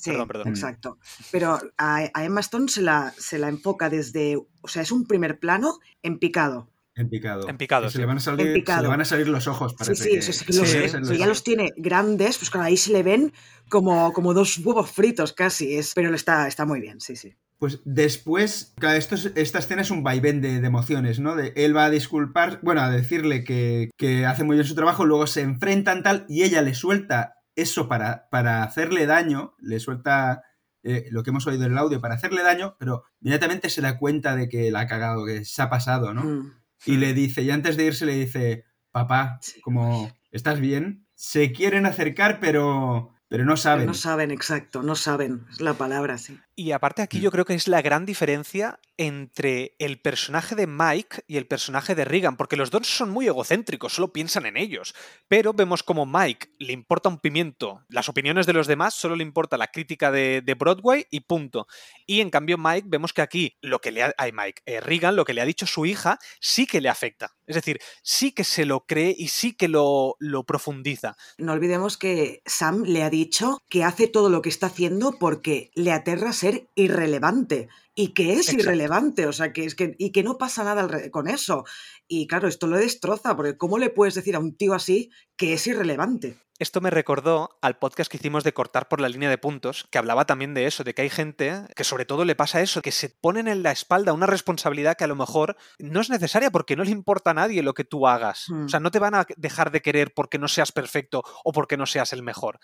Sí, 0.00 0.10
Perdón, 0.10 0.28
perdón. 0.28 0.48
exacto. 0.48 0.98
Pero 1.32 1.58
a, 1.76 2.08
a 2.14 2.24
Emma 2.24 2.38
Stone 2.40 2.68
se 2.68 2.82
la, 2.82 3.12
se 3.18 3.36
la 3.36 3.48
enfoca 3.48 3.90
desde, 3.90 4.36
o 4.36 4.68
sea, 4.68 4.82
es 4.82 4.92
un 4.92 5.06
primer 5.06 5.40
plano 5.40 5.80
en 6.04 6.20
picado. 6.20 6.70
En 6.94 7.08
picado. 7.10 7.48
En 7.48 7.56
picado, 7.58 7.84
Que 7.86 7.90
se, 7.90 7.92
sí. 7.94 7.98
le 7.98 8.06
van 8.06 8.16
a 8.18 8.20
salir, 8.20 8.46
En 8.46 8.54
picado. 8.54 8.78
se 8.78 8.82
le 8.82 8.88
van 8.88 9.00
a 9.00 9.04
salir 9.04 9.28
los 9.28 9.48
ojos, 9.48 9.74
parece 9.74 10.04
sí, 10.04 10.10
que- 10.10 10.18
eso 10.18 10.32
sí 10.32 10.44
que 10.44 10.52
se 10.52 10.60
los, 10.60 10.72
le 10.72 10.88
Sí, 10.88 10.92
que 10.94 10.98
los 11.00 11.18
ya 11.18 11.26
los 11.26 11.42
tiene 11.44 11.72
grandes, 11.76 12.38
pues 12.38 12.48
claro, 12.50 12.66
ahí 12.66 12.76
se 12.76 12.92
le 12.92 13.02
ven 13.02 13.32
como, 13.68 14.12
como 14.12 14.34
dos 14.34 14.58
huevos 14.58 14.90
fritos 14.90 15.32
casi, 15.32 15.76
es, 15.76 15.92
pero 15.94 16.14
está, 16.14 16.46
está 16.46 16.64
muy 16.64 16.80
bien, 16.80 17.00
sí, 17.00 17.16
sí. 17.16 17.34
Pues 17.58 17.80
después, 17.84 18.72
claro, 18.78 18.96
esto 18.98 19.16
es- 19.16 19.32
esta 19.34 19.58
escena 19.58 19.82
es 19.82 19.90
un 19.90 20.02
vaivén 20.04 20.40
de, 20.40 20.60
de 20.60 20.66
emociones, 20.66 21.18
¿no? 21.20 21.34
De, 21.36 21.52
él 21.56 21.76
va 21.76 21.86
a 21.86 21.90
disculpar, 21.90 22.60
bueno, 22.62 22.80
a 22.82 22.90
decirle 22.90 23.42
que, 23.44 23.90
que 23.96 24.26
hace 24.26 24.44
muy 24.44 24.54
bien 24.56 24.66
su 24.66 24.74
trabajo, 24.76 25.04
luego 25.04 25.26
se 25.26 25.40
enfrentan 25.42 26.02
tal, 26.04 26.24
y 26.28 26.42
ella 26.44 26.62
le 26.62 26.74
suelta 26.74 27.34
eso 27.60 27.88
para, 27.88 28.28
para 28.30 28.62
hacerle 28.62 29.06
daño, 29.06 29.54
le 29.58 29.80
suelta 29.80 30.42
eh, 30.82 31.06
lo 31.10 31.22
que 31.22 31.30
hemos 31.30 31.46
oído 31.46 31.64
en 31.64 31.72
el 31.72 31.78
audio 31.78 32.00
para 32.00 32.14
hacerle 32.14 32.42
daño, 32.42 32.76
pero 32.78 33.04
inmediatamente 33.20 33.68
se 33.68 33.80
da 33.82 33.98
cuenta 33.98 34.36
de 34.36 34.48
que 34.48 34.70
la 34.70 34.80
ha 34.80 34.86
cagado, 34.86 35.26
que 35.26 35.44
se 35.44 35.60
ha 35.62 35.68
pasado, 35.68 36.14
¿no? 36.14 36.22
Mm. 36.24 36.52
Y 36.86 36.96
le 36.96 37.12
dice, 37.14 37.42
y 37.42 37.50
antes 37.50 37.76
de 37.76 37.84
irse 37.84 38.06
le 38.06 38.14
dice, 38.14 38.64
papá, 38.92 39.38
Sí. 39.42 39.60
como, 39.60 40.10
¿estás 40.30 40.60
bien? 40.60 41.06
Se 41.14 41.50
quieren 41.52 41.84
acercar, 41.86 42.38
pero, 42.40 43.12
pero 43.28 43.44
no 43.44 43.50
Pero 43.50 43.56
saben. 43.56 43.86
no 43.86 43.94
saben, 43.94 44.30
exacto, 44.30 44.82
no 44.82 44.94
saben, 44.94 45.44
es 45.50 45.60
la 45.60 45.74
palabra, 45.74 46.16
sí. 46.18 46.38
Y 46.58 46.72
aparte 46.72 47.02
aquí 47.02 47.18
Mm. 47.18 47.20
yo 47.20 47.30
creo 47.30 47.44
que 47.44 47.54
es 47.54 47.68
la 47.68 47.82
gran 47.82 48.04
diferencia 48.04 48.80
entre 48.96 49.76
el 49.78 50.00
personaje 50.00 50.56
de 50.56 50.66
Mike 50.66 51.22
y 51.28 51.36
el 51.36 51.46
personaje 51.46 51.94
de 51.94 52.04
Regan, 52.04 52.36
porque 52.36 52.56
los 52.56 52.72
dos 52.72 52.88
son 52.88 53.10
muy 53.10 53.28
egocéntricos, 53.28 53.92
solo 53.94 54.12
piensan 54.12 54.44
en 54.44 54.56
ellos. 54.56 54.92
Pero 55.28 55.52
vemos 55.52 55.84
como 55.84 56.04
Mike 56.04 56.48
le 56.58 56.72
importa 56.72 57.08
un 57.08 57.20
pimiento 57.20 57.84
las 57.88 58.08
opiniones 58.08 58.44
de 58.46 58.54
los 58.54 58.66
demás, 58.66 58.94
solo 58.94 59.14
le 59.14 59.22
importa 59.22 59.56
la 59.56 59.68
crítica 59.68 60.10
de, 60.10 60.42
de 60.44 60.54
Broadway 60.54 61.06
y 61.12 61.20
punto. 61.20 61.68
Y 62.06 62.20
en 62.22 62.30
cambio 62.30 62.58
Mike, 62.58 62.88
vemos 62.90 63.12
que 63.12 63.22
aquí 63.22 63.56
lo 63.62 63.80
que 63.80 63.92
le 63.92 64.02
ha... 64.02 64.12
Ay, 64.18 64.32
Mike, 64.32 64.62
eh, 64.66 64.80
Regan, 64.80 65.14
lo 65.14 65.24
que 65.24 65.34
le 65.34 65.42
ha 65.42 65.44
dicho 65.44 65.64
su 65.64 65.86
hija, 65.86 66.18
sí 66.40 66.66
que 66.66 66.80
le 66.80 66.88
afecta. 66.88 67.36
Es 67.46 67.54
decir, 67.54 67.78
sí 68.02 68.32
que 68.32 68.42
se 68.42 68.66
lo 68.66 68.84
cree 68.84 69.14
y 69.16 69.28
sí 69.28 69.52
que 69.54 69.68
lo, 69.68 70.16
lo 70.18 70.42
profundiza. 70.44 71.16
No 71.38 71.52
olvidemos 71.52 71.96
que 71.96 72.42
Sam 72.46 72.82
le 72.82 73.04
ha 73.04 73.10
dicho 73.10 73.62
que 73.70 73.84
hace 73.84 74.08
todo 74.08 74.28
lo 74.28 74.42
que 74.42 74.48
está 74.48 74.66
haciendo 74.66 75.12
porque 75.20 75.70
le 75.74 75.92
aterra 75.92 76.32
ser 76.32 76.47
irrelevante 76.74 77.68
y 77.94 78.14
que 78.14 78.32
es 78.32 78.48
Exacto. 78.48 78.62
irrelevante, 78.62 79.26
o 79.26 79.32
sea, 79.32 79.52
que 79.52 79.64
es 79.64 79.74
que 79.74 79.96
y 79.98 80.12
que 80.12 80.22
no 80.22 80.38
pasa 80.38 80.64
nada 80.64 81.10
con 81.10 81.28
eso. 81.28 81.64
Y 82.06 82.26
claro, 82.26 82.48
esto 82.48 82.66
lo 82.66 82.76
destroza, 82.76 83.36
porque 83.36 83.56
¿cómo 83.56 83.78
le 83.78 83.90
puedes 83.90 84.14
decir 84.14 84.36
a 84.36 84.38
un 84.38 84.56
tío 84.56 84.74
así 84.74 85.10
que 85.36 85.54
es 85.54 85.66
irrelevante? 85.66 86.38
Esto 86.58 86.80
me 86.80 86.90
recordó 86.90 87.56
al 87.62 87.78
podcast 87.78 88.10
que 88.10 88.16
hicimos 88.16 88.42
de 88.42 88.52
cortar 88.52 88.88
por 88.88 89.00
la 89.00 89.08
línea 89.08 89.30
de 89.30 89.38
puntos, 89.38 89.86
que 89.92 89.98
hablaba 89.98 90.26
también 90.26 90.54
de 90.54 90.66
eso, 90.66 90.82
de 90.82 90.92
que 90.92 91.02
hay 91.02 91.10
gente 91.10 91.62
que 91.76 91.84
sobre 91.84 92.04
todo 92.04 92.24
le 92.24 92.34
pasa 92.34 92.60
eso, 92.60 92.82
que 92.82 92.90
se 92.90 93.10
ponen 93.10 93.46
en 93.46 93.62
la 93.62 93.70
espalda 93.70 94.12
una 94.12 94.26
responsabilidad 94.26 94.96
que 94.96 95.04
a 95.04 95.08
lo 95.08 95.14
mejor 95.14 95.56
no 95.78 96.00
es 96.00 96.10
necesaria 96.10 96.50
porque 96.50 96.74
no 96.74 96.82
le 96.82 96.90
importa 96.90 97.30
a 97.30 97.34
nadie 97.34 97.62
lo 97.62 97.74
que 97.74 97.84
tú 97.84 98.08
hagas. 98.08 98.46
Hmm. 98.48 98.64
O 98.64 98.68
sea, 98.68 98.80
no 98.80 98.90
te 98.90 98.98
van 98.98 99.14
a 99.14 99.26
dejar 99.36 99.70
de 99.70 99.82
querer 99.82 100.12
porque 100.12 100.38
no 100.38 100.48
seas 100.48 100.72
perfecto 100.72 101.22
o 101.44 101.52
porque 101.52 101.76
no 101.76 101.86
seas 101.86 102.12
el 102.12 102.24
mejor. 102.24 102.58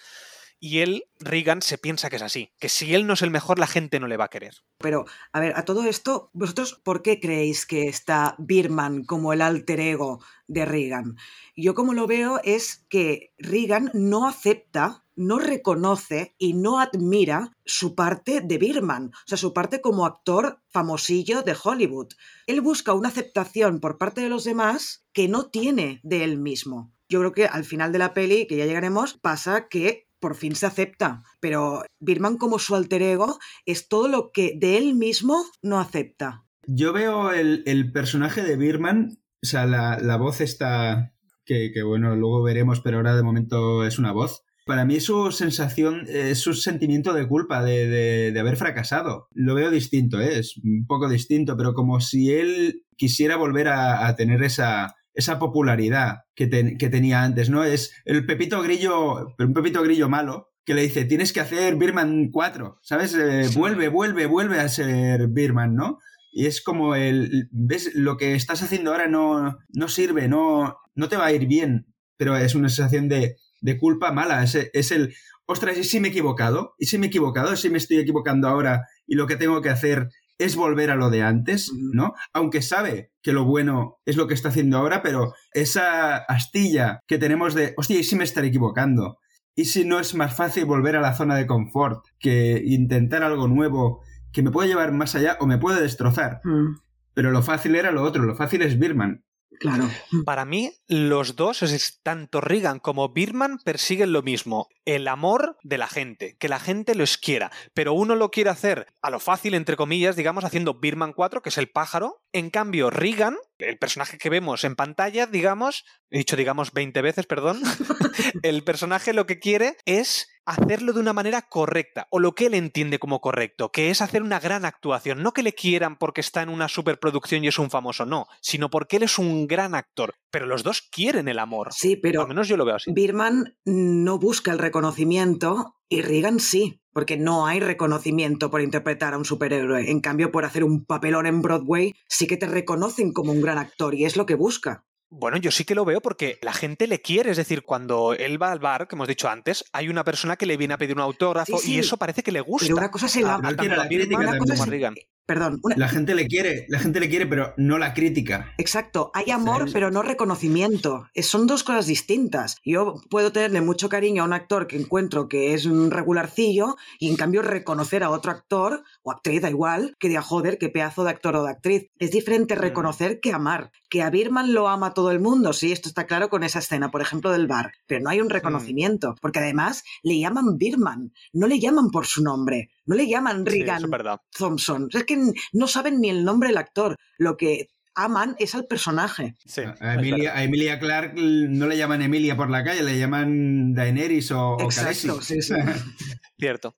Y 0.67 0.79
él, 0.79 1.05
Reagan, 1.21 1.61
se 1.61 1.77
piensa 1.77 2.09
que 2.09 2.17
es 2.17 2.23
así, 2.23 2.51
que 2.59 2.71
si 2.71 2.95
él 2.95 3.07
no 3.07 3.13
es 3.13 3.21
el 3.21 3.31
mejor, 3.31 3.59
la 3.59 3.67
gente 3.67 4.01
no 4.01 4.09
le 4.09 4.17
va 4.17 4.25
a 4.25 4.31
querer. 4.31 4.63
Pero, 4.79 5.05
a 5.31 5.39
ver, 5.39 5.53
a 5.57 5.67
todo 5.67 5.85
esto, 5.85 6.31
¿vosotros 6.33 6.81
por 6.83 7.03
qué 7.03 7.21
creéis 7.21 7.67
que 7.67 7.87
está 7.87 8.35
Birman 8.39 9.05
como 9.05 9.35
el 9.35 9.43
alter 9.43 9.79
ego 9.79 10.25
de 10.49 10.65
Reagan? 10.65 11.19
Yo 11.55 11.75
como 11.75 11.93
lo 11.93 12.07
veo 12.07 12.41
es 12.45 12.87
que 12.89 13.35
Reagan 13.37 13.91
no 13.93 14.27
acepta 14.27 15.05
no 15.17 15.39
reconoce 15.39 16.35
y 16.39 16.55
no 16.55 16.81
admira 16.81 17.53
su 17.67 17.95
parte 17.95 18.41
de 18.41 18.57
Birman, 18.57 19.13
o 19.15 19.29
sea, 19.29 19.37
su 19.37 19.53
parte 19.53 19.83
como 19.83 20.07
actor 20.07 20.63
famosillo 20.71 21.43
de 21.43 21.55
Hollywood. 21.63 22.09
Él 22.47 22.63
busca 22.63 22.95
una 22.95 23.11
aceptación 23.11 23.81
por 23.81 23.99
parte 23.99 24.23
de 24.23 24.31
los 24.31 24.45
demás 24.45 25.05
que 25.13 25.29
no 25.29 25.51
tiene 25.51 26.01
de 26.03 26.25
él 26.25 26.39
mismo. 26.39 26.91
Yo 27.09 27.21
creo 27.21 27.33
que 27.33 27.47
al 27.47 27.65
final 27.65 27.93
de 27.93 27.99
la 27.99 28.15
peli, 28.15 28.47
que 28.47 28.57
ya 28.57 28.67
llegaremos, 28.67 29.15
pasa 29.15 29.69
que 29.69 30.09
por 30.25 30.37
fin 30.37 30.55
se 30.55 30.65
acepta, 30.65 31.23
pero 31.39 31.83
Birman 32.01 32.39
como 32.39 32.59
su 32.59 32.75
alter 32.75 33.03
ego 33.03 33.39
es 33.67 33.89
todo 33.89 34.09
lo 34.09 34.31
que 34.33 34.55
de 34.59 34.79
él 34.79 34.95
mismo 34.95 35.45
no 35.61 35.79
acepta. 35.79 36.47
Yo 36.67 36.95
veo 36.95 37.31
el, 37.31 37.93
personaje 37.93 38.43
de 38.43 38.57
Birman, 38.57 39.19
o 39.43 39.47
sea, 39.47 39.67
la, 39.67 39.99
la 39.99 40.17
voz 40.17 40.41
está, 40.41 41.13
que, 41.45 41.71
bueno, 41.85 42.17
luego 42.17 42.43
veremos, 42.43 42.81
pero 42.81 42.97
ahora 42.97 43.15
de 43.15 43.23
momento 43.23 43.85
es 43.85 43.99
una 43.99 44.13
voz. 44.13 44.45
Para 44.65 44.87
mí 44.87 44.99
su 44.99 45.31
sensación, 45.31 46.07
es 46.09 46.39
su 46.39 46.55
sentimiento 46.55 47.13
de 47.13 47.29
culpa 47.29 47.63
de, 47.63 48.33
de, 48.33 48.41
haber 48.41 48.57
fracasado. 48.57 49.29
Lo 49.35 49.55
veo 49.55 49.71
distinto, 49.71 50.23
¿eh? 50.23 50.39
es 50.39 50.57
un 50.57 50.87
poco 50.87 51.11
distinto, 51.11 51.55
pero 51.55 51.75
como 51.75 52.01
si 52.01 52.33
él 52.33 52.87
quisiera 52.97 53.37
volver 53.37 53.69
a 53.69 54.17
tener 54.17 54.43
esa, 54.43 54.95
esa 55.15 55.39
popularidad 55.39 56.25
que, 56.35 56.47
te, 56.47 56.77
que, 56.77 56.89
tenía 56.89 57.23
antes, 57.23 57.49
¿no? 57.49 57.65
Es 57.65 57.93
el 58.05 58.27
Pepito 58.27 58.63
Grillo, 58.63 59.35
un 59.39 59.55
Pepito 59.55 59.83
Grillo 59.83 60.09
malo, 60.09 60.51
que 60.65 60.75
le 60.75 60.83
dice, 60.83 61.05
tienes 61.05 61.33
que 61.33 61.41
hacer 61.41 61.77
Birman 61.77 62.31
4, 62.31 62.79
¿sabes? 62.83 63.15
Eh, 63.15 63.49
vuelve, 63.55 63.89
vuelve, 63.89 64.27
vuelve 64.27 64.61
a 64.61 64.69
ser 64.69 65.29
Birman, 65.29 65.75
¿no? 65.75 65.99
Y 66.33 66.47
es 66.47 66.63
como 66.63 66.97
el, 66.97 67.49
ves, 67.53 67.93
lo 67.95 68.17
que 68.17 68.35
estás 68.35 68.63
haciendo 68.63 68.91
ahora 68.91 69.07
no, 69.07 69.59
no 69.69 69.89
sirve, 69.89 70.27
no, 70.27 70.77
no 70.95 71.09
te 71.09 71.17
va 71.17 71.27
a 71.27 71.33
ir 71.33 71.47
bien, 71.47 71.87
pero 72.17 72.37
es 72.37 72.55
una 72.55 72.69
sensación 72.69 73.09
de, 73.09 73.37
de 73.61 73.79
culpa 73.79 74.11
mala, 74.11 74.43
es, 74.43 74.57
es 74.73 74.91
el, 74.91 75.15
ostras, 75.47 75.79
¿y 75.79 75.85
si 75.85 76.01
me 76.01 76.09
he 76.09 76.11
equivocado? 76.11 76.75
¿Y 76.79 76.87
si 76.87 76.99
me 76.99 77.07
he 77.07 77.09
equivocado? 77.09 77.53
¿Y 77.53 77.57
si 77.57 77.71
me 77.71 77.79
estoy 77.79 77.99
equivocando 77.99 78.49
ahora 78.49 78.87
y 79.07 79.15
lo 79.15 79.27
que 79.27 79.37
tengo 79.37 79.61
que 79.63 79.71
hacer 79.71 80.09
es 80.39 80.57
volver 80.57 80.91
a 80.91 80.97
lo 80.97 81.11
de 81.11 81.23
antes, 81.23 81.73
¿no? 81.73 82.15
Aunque 82.33 82.63
sabe 82.63 83.13
que 83.23 83.33
lo 83.33 83.45
bueno 83.45 83.99
es 84.05 84.17
lo 84.17 84.27
que 84.27 84.35
está 84.35 84.49
haciendo 84.49 84.79
ahora, 84.79 85.03
pero 85.03 85.35
esa 85.53 86.17
astilla 86.17 87.01
que 87.07 87.19
tenemos 87.19 87.55
de, 87.55 87.75
hostia, 87.77 87.99
¿y 87.99 88.05
si 88.05 88.17
me 88.17 88.25
estaré 88.25 88.49
equivocando? 88.49 89.19
¿Y 89.57 89.67
si 89.67 89.85
no 89.85 90.01
es 90.01 90.15
más 90.15 90.35
fácil 90.35 90.65
volver 90.65 90.97
a 90.97 91.01
la 91.01 91.15
zona 91.15 91.37
de 91.37 91.47
confort 91.47 92.05
que 92.19 92.61
intentar 92.65 93.23
algo 93.23 93.47
nuevo 93.47 94.03
que 94.33 94.43
me 94.43 94.51
puede 94.51 94.69
llevar 94.69 94.93
más 94.93 95.15
allá 95.15 95.37
o 95.41 95.47
me 95.47 95.59
puede 95.59 95.81
destrozar? 95.81 96.41
Mm. 96.43 96.79
Pero 97.15 97.31
lo 97.31 97.43
fácil 97.43 97.77
era 97.77 97.93
lo 97.93 98.03
otro, 98.03 98.25
lo 98.25 98.35
fácil 98.35 98.63
es 98.63 98.79
Birman. 98.79 99.25
Claro. 99.61 99.89
Para 100.25 100.45
mí, 100.45 100.73
los 100.89 101.37
dos, 101.37 101.63
es 101.63 102.01
tanto 102.03 102.41
Reagan 102.41 102.81
como 102.81 103.13
Birman, 103.13 103.59
persiguen 103.65 104.13
lo 104.13 104.23
mismo: 104.23 104.69
el 104.85 105.09
amor 105.09 105.57
de 105.63 105.79
la 105.79 105.87
gente, 105.87 106.37
que 106.39 106.49
la 106.49 106.59
gente 106.59 106.95
los 106.95 107.19
quiera. 107.19 107.51
Pero 107.73 107.95
uno 107.95 108.17
lo 108.17 108.31
quiere 108.31 108.51
hacer 108.51 108.87
a 109.03 109.11
lo 109.11 109.21
fácil, 109.21 109.55
entre 109.55 109.77
comillas, 109.77 110.17
digamos, 110.17 110.45
haciendo 110.45 110.75
Birman 110.75 111.13
4, 111.13 111.43
que 111.43 111.49
es 111.49 111.59
el 111.59 111.71
pájaro. 111.71 112.23
En 112.33 112.51
cambio, 112.51 112.91
Reagan, 112.91 113.37
el 113.59 113.79
personaje 113.79 114.19
que 114.19 114.31
vemos 114.31 114.65
en 114.65 114.77
pantalla, 114.77 115.27
digamos, 115.27 115.85
he 116.11 116.19
dicho 116.19 116.37
digamos 116.37 116.73
20 116.73 117.03
veces, 117.03 117.27
perdón, 117.27 117.61
el 118.43 118.65
personaje 118.65 119.13
lo 119.13 119.27
que 119.27 119.39
quiere 119.39 119.77
es 119.85 120.29
hacerlo 120.47 120.93
de 120.93 121.01
una 121.01 121.13
manera 121.13 121.43
correcta, 121.43 122.07
o 122.11 122.19
lo 122.19 122.35
que 122.35 122.47
él 122.47 122.55
entiende 122.55 122.99
como 122.99 123.21
correcto, 123.21 123.71
que 123.71 123.91
es 123.91 124.03
hacer 124.03 124.23
una 124.23 124.41
gran 124.41 124.65
actuación, 124.65 125.23
no 125.23 125.33
que 125.33 125.43
le 125.43 125.55
quieran 125.55 125.97
porque 125.97 126.21
está 126.21 126.43
en 126.43 126.51
una 126.51 126.69
superproducción 126.69 127.45
y 127.45 127.49
es 127.49 127.59
un 127.59 127.71
famoso, 127.71 128.05
no, 128.05 128.27
sino 128.41 128.71
porque 128.71 128.97
él 128.97 129.05
es 129.05 129.19
un 129.19 129.47
gran 129.47 129.75
actor. 129.75 130.15
Pero 130.31 130.47
los 130.47 130.63
dos 130.63 130.83
quieren 130.83 131.29
el 131.29 131.39
amor. 131.39 131.73
Sí, 131.73 131.97
pero 131.97 132.23
al 132.23 132.29
menos 132.29 132.49
yo 132.49 132.57
lo 132.57 132.65
veo 132.65 132.77
así. 132.77 132.93
Birman 132.93 133.57
no 133.65 134.19
busca 134.19 134.53
el 134.53 134.59
reconocimiento 134.79 135.77
y 135.89 136.03
Reagan 136.03 136.41
sí, 136.41 136.81
porque 136.93 137.17
no 137.17 137.47
hay 137.47 137.61
reconocimiento 137.61 138.51
por 138.51 138.61
interpretar 138.61 139.15
a 139.15 139.19
un 139.19 139.25
superhéroe. 139.25 139.89
En 139.91 140.01
cambio, 140.01 140.33
por 140.33 140.45
hacer 140.45 140.65
un 140.65 140.85
papelón 140.85 141.27
en 141.27 141.43
Broadway, 141.43 141.95
sí 142.09 142.27
que 142.27 142.37
te 142.37 142.47
reconocen 142.47 143.13
como 143.13 143.31
un 143.33 143.41
gran 143.41 143.59
actor 143.59 143.95
y 143.95 144.05
es 144.05 144.17
lo 144.17 144.27
que 144.27 144.35
busca. 144.35 144.85
Bueno, 145.11 145.37
yo 145.37 145.53
sí 145.53 145.65
que 145.65 145.77
lo 145.77 145.85
veo 145.85 146.01
porque 146.01 146.39
la 146.43 146.53
gente 146.53 146.89
le 146.89 147.01
quiere, 147.01 147.31
es 147.31 147.37
decir, 147.37 147.63
cuando 147.63 148.15
él 148.15 148.43
va 148.43 148.51
al 148.51 148.59
bar, 148.59 148.89
que 148.89 148.97
hemos 148.97 149.07
dicho 149.07 149.29
antes, 149.29 149.65
hay 149.73 149.89
una 149.89 150.03
persona 150.03 150.35
que 150.37 150.47
le 150.47 150.57
viene 150.57 150.75
a 150.75 150.79
pedir 150.79 150.97
un 150.97 151.03
autógrafo 151.03 151.57
Sí, 151.59 151.67
sí. 151.67 151.75
y 151.75 151.79
eso 151.79 151.97
parece 151.97 152.25
que 152.25 152.33
le 152.33 152.41
gusta. 152.41 152.67
Pero 152.67 152.77
una 152.79 152.91
cosa 152.91 153.07
es 153.07 153.17
el 153.17 153.27
A- 153.27 153.35
amor. 153.35 153.47
a 153.47 153.49
tanto 153.51 153.61
quiere 153.61 153.75
a 153.75 153.79
la 153.79 153.87
crítica 153.87 154.09
Birman 154.19 154.29
Una 154.29 154.39
como 154.39 154.51
cosa 154.51 154.63
a 154.63 154.67
es- 154.67 154.71
Reagan. 154.71 154.95
Perdón, 155.27 155.59
una- 155.63 155.77
La 155.77 155.89
gente 155.89 156.15
le 156.15 156.27
quiere, 156.27 156.67
la 156.69 156.79
gente 156.79 157.01
le 157.01 157.09
quiere, 157.09 157.27
pero 157.27 157.55
no 157.57 157.79
la 157.79 157.95
crítica. 157.95 158.53
Exacto, 158.59 159.11
hay 159.15 159.31
amor 159.31 159.71
pero 159.73 159.91
no 159.91 160.03
reconocimiento. 160.03 161.09
Es- 161.15 161.27
Son 161.27 161.47
dos 161.47 161.65
cosas 161.65 161.87
distintas. 161.87 162.57
Yo 162.65 162.95
puedo 163.09 163.33
tenerle 163.33 163.61
mucho 163.63 163.89
cariño 163.89 164.23
a 164.23 164.27
un 164.27 164.33
actor 164.35 164.67
que 164.67 164.77
encuentro 164.77 165.27
que 165.29 165.55
es 165.55 165.65
un 165.65 165.91
regularcillo 165.91 166.77
y 166.99 167.09
en 167.09 167.17
cambio 167.17 167.41
reconocer 167.43 168.03
a 168.05 168.11
otro 168.11 168.31
actor 168.33 168.83
o 169.03 169.11
actriz, 169.11 169.41
da 169.41 169.49
igual, 169.51 169.97
que 169.99 170.09
diga, 170.09 170.21
joder, 170.23 170.59
qué 170.59 170.69
pedazo 170.69 171.05
de 171.05 171.11
actor 171.11 171.37
o 171.37 171.45
de 171.45 171.51
actriz. 171.51 171.87
Es 171.99 172.11
diferente 172.11 172.55
reconocer 172.55 173.21
que 173.21 173.33
amar. 173.33 173.73
Que 173.89 174.03
a 174.03 174.11
Birman 174.11 174.53
lo 174.53 174.69
ama 174.69 174.93
todo 174.93 175.11
el 175.11 175.21
mundo, 175.21 175.53
sí, 175.53 175.73
esto 175.73 175.89
está 175.89 176.07
claro 176.07 176.29
con 176.29 176.43
esa 176.43 176.59
escena, 176.59 176.91
por 176.91 177.01
ejemplo, 177.01 177.31
del 177.33 177.47
bar. 177.47 177.73
Pero 177.87 178.03
no 178.03 178.11
hay 178.11 178.21
un 178.21 178.29
reconocimiento, 178.31 179.15
porque 179.23 179.39
además 179.39 179.85
le 180.03 180.19
llaman 180.19 180.59
Birman, 180.59 181.13
no 181.33 181.47
le 181.47 181.59
llaman 181.61 181.91
por 181.91 182.05
su 182.07 182.23
nombre, 182.23 182.71
no 182.87 182.95
le 182.97 183.09
llaman 183.09 183.47
Regan 183.47 183.83
es. 183.85 184.21
Thompson. 184.37 184.89
Es 184.93 185.05
que 185.05 185.19
no 185.53 185.67
saben 185.67 186.01
ni 186.01 186.11
el 186.11 186.25
nombre 186.25 186.49
del 186.49 186.59
actor. 186.59 186.97
Lo 187.19 187.37
que 187.37 187.69
aman 187.97 188.35
es 188.39 188.55
al 188.57 188.67
personaje. 188.67 189.35
Sí, 189.47 189.63
A 189.81 189.95
Emilia, 189.95 190.17
verdad. 190.17 190.37
a 190.37 190.43
Emilia 190.45 190.79
Clark 190.81 191.15
no 191.15 191.67
le 191.69 191.77
llaman 191.77 192.03
Emilia 192.03 192.37
por 192.37 192.51
la 192.51 192.65
calle, 192.65 192.83
le 192.83 192.99
llaman 192.99 193.73
Daenerys 193.73 194.33
o, 194.33 194.57
Exacto, 194.61 195.19
Khaleesi. 195.19 195.41
sí, 195.41 195.43
sí. 195.43 195.55
Cierto. 196.39 196.77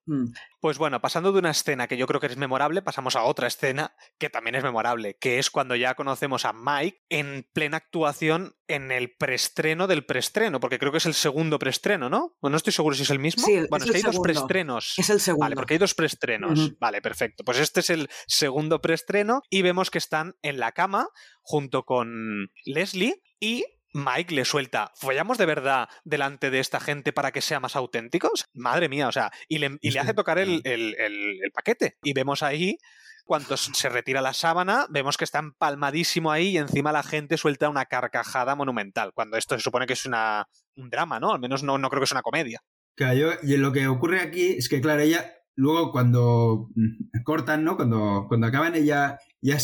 Pues 0.67 0.79
bueno, 0.79 1.01
pasando 1.01 1.31
de 1.31 1.39
una 1.39 1.53
escena 1.53 1.87
que 1.87 1.97
yo 1.97 2.09
creo 2.09 2.21
que 2.21 2.27
es 2.27 2.37
memorable, 2.37 2.83
pasamos 2.83 3.15
a 3.15 3.23
otra 3.23 3.47
escena 3.47 3.95
que 4.19 4.31
también 4.31 4.57
es 4.57 4.65
memorable, 4.65 5.17
que 5.17 5.39
es 5.39 5.49
cuando 5.49 5.77
ya 5.77 5.95
conocemos 5.95 6.45
a 6.45 6.53
Mike 6.53 7.05
en 7.09 7.49
plena 7.53 7.77
actuación 7.77 8.57
en 8.67 8.91
el 8.91 9.15
preestreno 9.15 9.87
del 9.87 10.05
preestreno, 10.05 10.59
porque 10.59 10.81
creo 10.81 10.91
que 10.91 10.99
es 10.99 11.07
el 11.07 11.15
segundo 11.15 11.61
preestreno, 11.61 12.11
¿no? 12.11 12.37
No 12.43 12.57
estoy 12.57 12.73
seguro 12.73 12.97
si 12.97 13.05
es 13.05 13.11
el 13.11 13.21
mismo. 13.21 13.47
Sí, 13.47 13.61
bueno, 13.71 13.85
es 13.85 13.93
que 13.93 13.99
hay 13.99 14.03
dos 14.03 14.19
preestrenos. 14.19 14.95
Es 14.97 15.09
el 15.09 15.21
segundo. 15.21 15.45
Vale, 15.45 15.55
porque 15.55 15.75
hay 15.75 15.79
dos 15.79 15.95
preestrenos. 15.95 16.77
Vale, 16.81 17.01
perfecto. 17.01 17.45
Pues 17.45 17.61
este 17.61 17.79
es 17.79 17.91
el 17.91 18.09
segundo 18.27 18.81
preestreno 18.81 19.43
y 19.49 19.63
vemos 19.63 19.93
que 19.93 19.99
están 19.99 20.35
en 20.43 20.59
la 20.59 20.73
cama 20.73 21.07
junto 21.43 21.85
con 21.85 22.51
Leslie 22.65 23.23
y 23.39 23.65
Mike 23.97 24.35
le 24.35 24.45
suelta, 24.45 24.93
¿follamos 24.95 25.39
de 25.39 25.47
verdad 25.47 25.89
delante 26.05 26.51
de 26.51 26.61
esta 26.61 26.81
gente 26.81 27.13
para 27.13 27.33
que 27.33 27.41
sea 27.41 27.61
más 27.61 27.77
auténticos? 27.77 28.47
Madre 28.53 28.89
mía, 28.91 29.09
o 29.09 29.13
sea, 29.13 29.31
y 29.49 29.59
le, 29.59 29.79
y 29.81 29.91
le 29.91 30.01
hace 30.01 30.13
tocar 30.15 30.39
el, 30.39 30.61
el- 30.65 30.95
el- 30.99 31.39
el 31.43 31.51
paquete. 31.53 31.97
Y 32.03 32.13
vemos 32.13 32.43
ahí, 32.43 32.77
cuando 33.25 33.57
se 33.57 33.89
retira 33.89 34.21
la 34.21 34.35
sábana, 34.35 34.87
vemos 34.91 35.17
que 35.17 35.25
está 35.25 35.39
empalmadísimo 35.39 36.31
ahí 36.31 36.49
y 36.51 36.59
encima 36.59 36.93
la 36.93 37.03
gente 37.03 37.37
suelta 37.39 37.69
una 37.71 37.87
carcajada 37.87 38.55
monumental, 38.55 39.13
cuando 39.15 39.37
esto 39.39 39.57
se 39.57 39.63
supone 39.63 39.87
que 39.87 39.95
es 39.95 40.05
una, 40.07 40.47
un 40.77 40.91
drama, 40.91 41.19
¿no? 41.19 41.33
Al 41.33 41.41
menos 41.41 41.63
no, 41.63 41.79
no 41.79 41.89
creo 41.89 42.01
que 42.01 42.05
es 42.05 42.13
una 42.13 42.23
comedia. 42.23 42.61
Claro, 42.97 43.15
yo- 43.19 43.33
y 43.43 43.57
lo 43.57 43.73
que 43.73 43.89
ocurre 43.89 44.21
aquí 44.21 44.57
es 44.59 44.69
que, 44.69 44.81
claro, 44.83 45.01
ella 45.01 45.33
luego 45.55 45.91
cuando 45.91 46.69
mm, 46.75 47.23
cortan, 47.25 47.65
¿no? 47.65 47.77
Cuando, 47.77 48.27
cuando 48.29 48.47
acaban, 48.47 48.75
ella 48.75 49.19
ya 49.41 49.57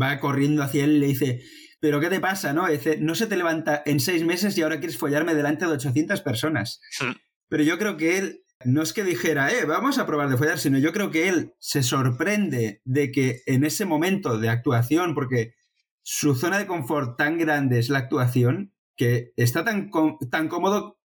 va 0.00 0.20
corriendo 0.20 0.62
hacia 0.62 0.84
él 0.84 0.92
y 0.96 0.98
le 1.00 1.06
dice, 1.08 1.42
¿pero 1.80 2.00
qué 2.00 2.08
te 2.08 2.20
pasa, 2.20 2.52
no? 2.52 2.68
Dice, 2.68 2.98
no 2.98 3.14
se 3.14 3.26
te 3.26 3.36
levanta 3.36 3.82
en 3.86 4.00
seis 4.00 4.24
meses 4.24 4.56
y 4.56 4.62
ahora 4.62 4.78
quieres 4.78 4.98
follarme 4.98 5.34
delante 5.34 5.64
de 5.66 5.72
800 5.72 6.20
personas. 6.20 6.80
Pero 7.48 7.62
yo 7.62 7.78
creo 7.78 7.96
que 7.96 8.18
él 8.18 8.44
no 8.64 8.82
es 8.82 8.92
que 8.92 9.04
dijera, 9.04 9.50
eh, 9.50 9.64
vamos 9.64 9.98
a 9.98 10.06
probar 10.06 10.28
de 10.28 10.36
follar, 10.36 10.58
sino 10.58 10.78
yo 10.78 10.92
creo 10.92 11.10
que 11.10 11.28
él 11.28 11.54
se 11.58 11.82
sorprende 11.82 12.82
de 12.84 13.10
que 13.10 13.40
en 13.46 13.64
ese 13.64 13.86
momento 13.86 14.38
de 14.38 14.50
actuación, 14.50 15.14
porque 15.14 15.54
su 16.02 16.34
zona 16.34 16.58
de 16.58 16.66
confort 16.66 17.16
tan 17.16 17.38
grande 17.38 17.78
es 17.78 17.88
la 17.88 17.98
actuación, 17.98 18.74
que 18.96 19.32
está 19.36 19.64
tan, 19.64 19.90
tan 20.30 20.48
cómodo 20.48 20.98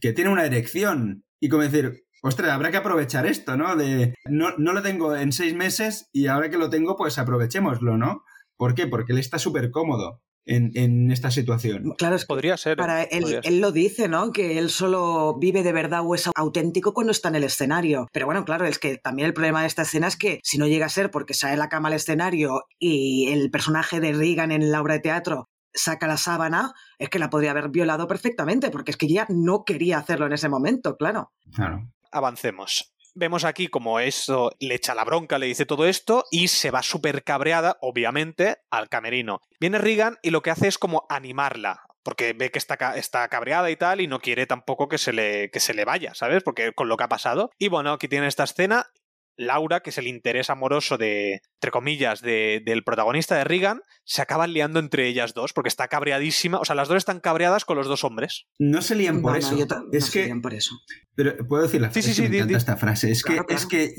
que 0.00 0.12
tiene 0.12 0.30
una 0.30 0.44
erección. 0.44 1.24
Y 1.40 1.48
como 1.48 1.64
decir, 1.64 2.04
ostras, 2.22 2.52
habrá 2.52 2.70
que 2.70 2.76
aprovechar 2.76 3.26
esto, 3.26 3.56
¿no? 3.56 3.74
De, 3.74 4.14
no, 4.26 4.56
no 4.58 4.72
lo 4.72 4.82
tengo 4.82 5.16
en 5.16 5.32
seis 5.32 5.54
meses 5.54 6.08
y 6.12 6.28
ahora 6.28 6.48
que 6.48 6.58
lo 6.58 6.70
tengo, 6.70 6.96
pues 6.96 7.18
aprovechémoslo, 7.18 7.96
¿no? 7.96 8.22
¿Por 8.60 8.74
qué? 8.74 8.86
Porque 8.86 9.14
él 9.14 9.18
está 9.18 9.38
súper 9.38 9.70
cómodo 9.70 10.20
en, 10.44 10.70
en 10.74 11.10
esta 11.10 11.30
situación. 11.30 11.94
Claro, 11.96 12.16
es 12.16 12.24
que 12.24 12.26
Podría 12.26 12.58
ser. 12.58 12.72
¿eh? 12.72 12.76
para 12.76 13.04
él, 13.04 13.22
Podría 13.22 13.42
ser. 13.42 13.52
él 13.54 13.60
lo 13.62 13.72
dice, 13.72 14.06
¿no? 14.06 14.32
Que 14.32 14.58
él 14.58 14.68
solo 14.68 15.38
vive 15.38 15.62
de 15.62 15.72
verdad 15.72 16.02
o 16.04 16.14
es 16.14 16.28
auténtico 16.36 16.92
cuando 16.92 17.10
está 17.10 17.30
en 17.30 17.36
el 17.36 17.44
escenario. 17.44 18.06
Pero 18.12 18.26
bueno, 18.26 18.44
claro, 18.44 18.66
es 18.66 18.78
que 18.78 18.98
también 18.98 19.28
el 19.28 19.32
problema 19.32 19.62
de 19.62 19.66
esta 19.66 19.80
escena 19.80 20.08
es 20.08 20.16
que 20.18 20.40
si 20.42 20.58
no 20.58 20.66
llega 20.66 20.84
a 20.84 20.90
ser 20.90 21.10
porque 21.10 21.32
sale 21.32 21.56
la 21.56 21.70
cama 21.70 21.88
al 21.88 21.94
escenario 21.94 22.64
y 22.78 23.28
el 23.28 23.50
personaje 23.50 23.98
de 23.98 24.12
Regan 24.12 24.52
en 24.52 24.70
la 24.70 24.82
obra 24.82 24.92
de 24.92 25.00
teatro 25.00 25.48
saca 25.72 26.06
la 26.06 26.18
sábana, 26.18 26.74
es 26.98 27.08
que 27.08 27.18
la 27.18 27.30
podría 27.30 27.52
haber 27.52 27.70
violado 27.70 28.08
perfectamente, 28.08 28.70
porque 28.70 28.90
es 28.90 28.98
que 28.98 29.06
ella 29.06 29.24
no 29.30 29.64
quería 29.64 29.96
hacerlo 29.96 30.26
en 30.26 30.34
ese 30.34 30.50
momento, 30.50 30.98
claro. 30.98 31.32
Claro. 31.54 31.88
avancemos. 32.12 32.92
Vemos 33.20 33.44
aquí 33.44 33.68
como 33.68 34.00
eso 34.00 34.50
le 34.60 34.76
echa 34.76 34.94
la 34.94 35.04
bronca, 35.04 35.38
le 35.38 35.44
dice 35.44 35.66
todo 35.66 35.84
esto 35.84 36.24
y 36.30 36.48
se 36.48 36.70
va 36.70 36.82
súper 36.82 37.22
cabreada, 37.22 37.76
obviamente, 37.82 38.56
al 38.70 38.88
camerino. 38.88 39.42
Viene 39.60 39.76
Regan 39.76 40.16
y 40.22 40.30
lo 40.30 40.40
que 40.40 40.48
hace 40.50 40.68
es 40.68 40.78
como 40.78 41.04
animarla. 41.10 41.82
porque 42.02 42.32
ve 42.32 42.50
que 42.50 42.58
está, 42.58 42.76
está 42.96 43.28
cabreada 43.28 43.70
y 43.70 43.76
tal 43.76 44.00
y 44.00 44.06
no 44.06 44.20
quiere 44.20 44.46
tampoco 44.46 44.88
que 44.88 44.96
se, 44.96 45.12
le, 45.12 45.50
que 45.50 45.60
se 45.60 45.74
le 45.74 45.84
vaya, 45.84 46.14
¿sabes? 46.14 46.42
Porque 46.42 46.72
con 46.72 46.88
lo 46.88 46.96
que 46.96 47.04
ha 47.04 47.08
pasado. 47.08 47.50
Y 47.58 47.68
bueno, 47.68 47.92
aquí 47.92 48.08
tiene 48.08 48.26
esta 48.26 48.44
escena. 48.44 48.86
Laura, 49.36 49.80
que 49.80 49.90
es 49.90 49.98
el 49.98 50.06
interés 50.06 50.50
amoroso 50.50 50.98
de, 50.98 51.40
entre 51.54 51.70
comillas, 51.70 52.20
de- 52.20 52.62
del 52.64 52.84
protagonista 52.84 53.36
de 53.36 53.44
Regan, 53.44 53.80
se 54.04 54.20
acaban 54.22 54.52
liando 54.52 54.78
entre 54.80 55.06
ellas 55.06 55.32
dos, 55.34 55.52
porque 55.52 55.68
está 55.68 55.88
cabreadísima. 55.88 56.58
O 56.60 56.64
sea, 56.64 56.74
las 56.74 56.88
dos 56.88 56.98
están 56.98 57.20
cabreadas 57.20 57.64
con 57.64 57.76
los 57.76 57.86
dos 57.86 58.04
hombres. 58.04 58.46
No 58.58 58.82
se 58.82 58.94
lían 58.94 59.22
por 59.22 59.32
No, 59.32 59.38
no, 59.40 59.56
eso. 59.56 59.66
no 59.76 59.88
es 59.92 60.04
se 60.06 60.12
que 60.12 60.24
lían 60.26 60.42
por 60.42 60.54
eso. 60.54 60.74
Pero 61.14 61.36
puedo 61.48 61.62
decir 61.62 61.80
la 61.80 61.88
Sí, 61.88 62.02
frase, 62.02 62.06
sí, 62.06 62.10
es 62.10 62.16
que 62.16 62.22
sí, 62.22 62.22
me 62.22 62.28
di- 62.30 62.36
encanta 62.38 62.52
di. 62.52 62.56
esta 62.58 62.76
frase. 62.76 63.10
Es 63.10 63.22
Claro, 63.22 63.46
que, 63.46 63.54
es 63.54 63.66
que 63.66 63.94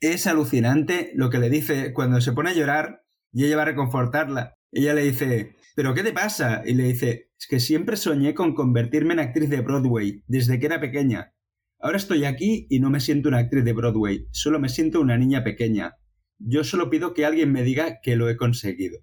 es 0.00 0.26
alucinante 0.26 1.12
lo 1.14 1.30
que 1.30 1.38
le 1.38 1.50
dice 1.50 1.92
cuando 1.92 2.20
se 2.20 2.32
pone 2.32 2.50
a 2.50 2.54
llorar 2.54 3.02
y 3.32 3.44
ella 3.44 3.56
va 3.56 3.62
a 3.62 3.66
reconfortarla. 3.66 4.54
Ella 4.72 4.94
le 4.94 5.02
dice, 5.02 5.56
¿pero 5.76 5.94
qué 5.94 6.02
te 6.02 6.12
pasa? 6.12 6.62
Y 6.64 6.74
le 6.74 6.84
dice, 6.84 7.30
es 7.38 7.46
que 7.48 7.60
siempre 7.60 7.96
soñé 7.96 8.34
con 8.34 8.54
convertirme 8.54 9.12
en 9.14 9.20
actriz 9.20 9.50
de 9.50 9.60
Broadway 9.60 10.22
desde 10.26 10.58
que 10.58 10.66
era 10.66 10.80
pequeña. 10.80 11.32
Ahora 11.80 11.96
estoy 11.96 12.24
aquí 12.24 12.66
y 12.70 12.80
no 12.80 12.90
me 12.90 13.00
siento 13.00 13.28
una 13.28 13.38
actriz 13.38 13.64
de 13.64 13.72
Broadway, 13.72 14.26
solo 14.32 14.58
me 14.60 14.68
siento 14.68 15.00
una 15.00 15.16
niña 15.16 15.42
pequeña. 15.44 15.96
Yo 16.38 16.62
solo 16.64 16.90
pido 16.90 17.14
que 17.14 17.24
alguien 17.26 17.52
me 17.52 17.62
diga 17.62 18.00
que 18.02 18.16
lo 18.16 18.28
he 18.28 18.36
conseguido. 18.36 18.98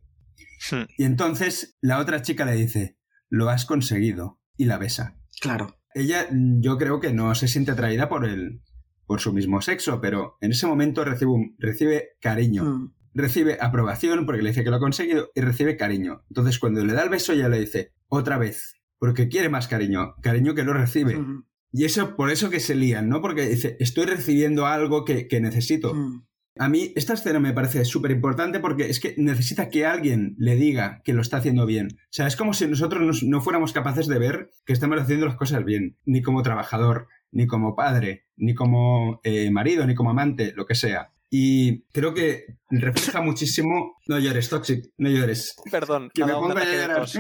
Hmm. 0.72 0.84
Y 0.98 1.04
entonces 1.04 1.78
la 1.82 2.00
otra 2.00 2.22
chica 2.22 2.46
le 2.46 2.54
dice, 2.54 2.98
lo 3.30 3.50
has 3.50 3.66
conseguido. 3.66 4.40
Y 4.58 4.66
la 4.66 4.78
besa 4.80 5.18
Claro. 5.40 5.78
ella 5.94 6.28
mm, 6.32 6.62
yo 6.62 6.78
creo 6.80 7.00
que 7.00 7.14
no 7.14 7.34
se 7.36 7.48
siente 7.48 7.72
atraída 7.72 8.10
por 8.10 8.26
el 8.26 8.62
por 9.06 9.22
su 9.22 9.32
mismo 9.34 9.62
sexo, 9.62 10.02
pero 10.02 10.36
en 10.42 10.52
ese 10.52 10.68
momento 10.68 11.06
recibe, 11.06 11.32
un- 11.32 11.56
recibe 11.60 12.10
cariño, 12.20 12.64
Mm. 12.66 12.94
recibe 13.14 13.58
aprobación 13.62 14.26
porque 14.26 14.42
le 14.42 14.50
dice 14.50 14.64
que 14.66 14.70
lo 14.70 14.76
ha 14.76 14.80
conseguido 14.80 15.30
y 15.34 15.42
recibe 15.42 15.78
cariño. 15.78 16.24
Entonces 16.30 16.60
cuando 16.60 16.84
le 16.84 16.92
da 16.94 17.04
el 17.04 17.10
beso 17.10 17.32
ella 17.34 17.48
le 17.50 17.60
dice 17.60 17.94
otra 18.10 18.38
vez, 18.38 18.76
porque 19.00 19.30
quiere 19.30 19.48
más 19.50 19.68
cariño, 19.68 20.16
cariño 20.22 20.56
que 20.56 20.64
no 20.66 20.74
recibe. 20.74 21.16
Mm. 21.18 21.46
Y 21.72 21.86
eso 21.86 22.16
por 22.16 22.30
eso 22.32 22.50
que 22.50 22.60
se 22.60 22.76
lían, 22.76 23.10
¿no? 23.10 23.22
Porque 23.22 23.48
dice, 23.48 23.78
estoy 23.80 24.06
recibiendo 24.06 24.66
algo 24.66 25.06
que, 25.06 25.28
que 25.28 25.42
necesito. 25.42 25.94
Mm. 25.94 26.24
A 26.60 26.70
mí 26.70 26.92
esta 26.96 27.14
escena 27.14 27.40
me 27.40 27.54
parece 27.54 27.86
súper 27.86 28.10
importante 28.10 28.60
porque 28.60 28.90
es 28.90 29.00
que 29.00 29.14
necesita 29.18 29.70
que 29.70 29.86
alguien 29.86 30.36
le 30.40 30.56
diga 30.56 31.02
que 31.04 31.14
lo 31.14 31.22
está 31.22 31.38
haciendo 31.38 31.68
bien. 31.68 31.90
O 31.92 32.08
sea, 32.10 32.26
es 32.26 32.36
como 32.36 32.54
si 32.56 32.66
nosotros 32.68 33.04
nos- 33.04 33.22
no 33.24 33.42
fuéramos 33.42 33.74
capaces 33.74 34.08
de 34.08 34.18
ver 34.18 34.50
que 34.66 34.74
estamos 34.74 35.00
haciendo 35.00 35.28
las 35.28 35.36
cosas 35.36 35.64
bien, 35.66 35.98
ni 36.06 36.24
como 36.24 36.42
trabajador, 36.42 37.08
ni 37.32 37.46
como 37.46 37.76
padre, 37.76 38.26
ni 38.38 38.56
como 38.56 39.20
eh, 39.24 39.52
marido, 39.52 39.86
ni 39.86 39.94
como 39.94 40.10
amante, 40.10 40.54
lo 40.56 40.66
que 40.66 40.74
sea. 40.74 41.14
Y 41.30 41.82
creo 41.92 42.14
que 42.14 42.46
refleja 42.70 43.22
muchísimo... 43.22 43.96
No 44.10 44.18
llores, 44.20 44.48
Toxic, 44.48 44.86
no 44.98 45.10
llores. 45.10 45.54
Perdón, 45.70 46.10
Que 46.14 46.22
me 46.22 46.28
me 46.28 46.32
ha 46.32 46.36
dado 46.36 46.46
un 46.48 46.54
pongo 46.54 46.60
a 46.60 46.62
ataque 46.62 46.78
de 46.78 46.82
llorar. 46.88 47.02
tos. 47.02 47.20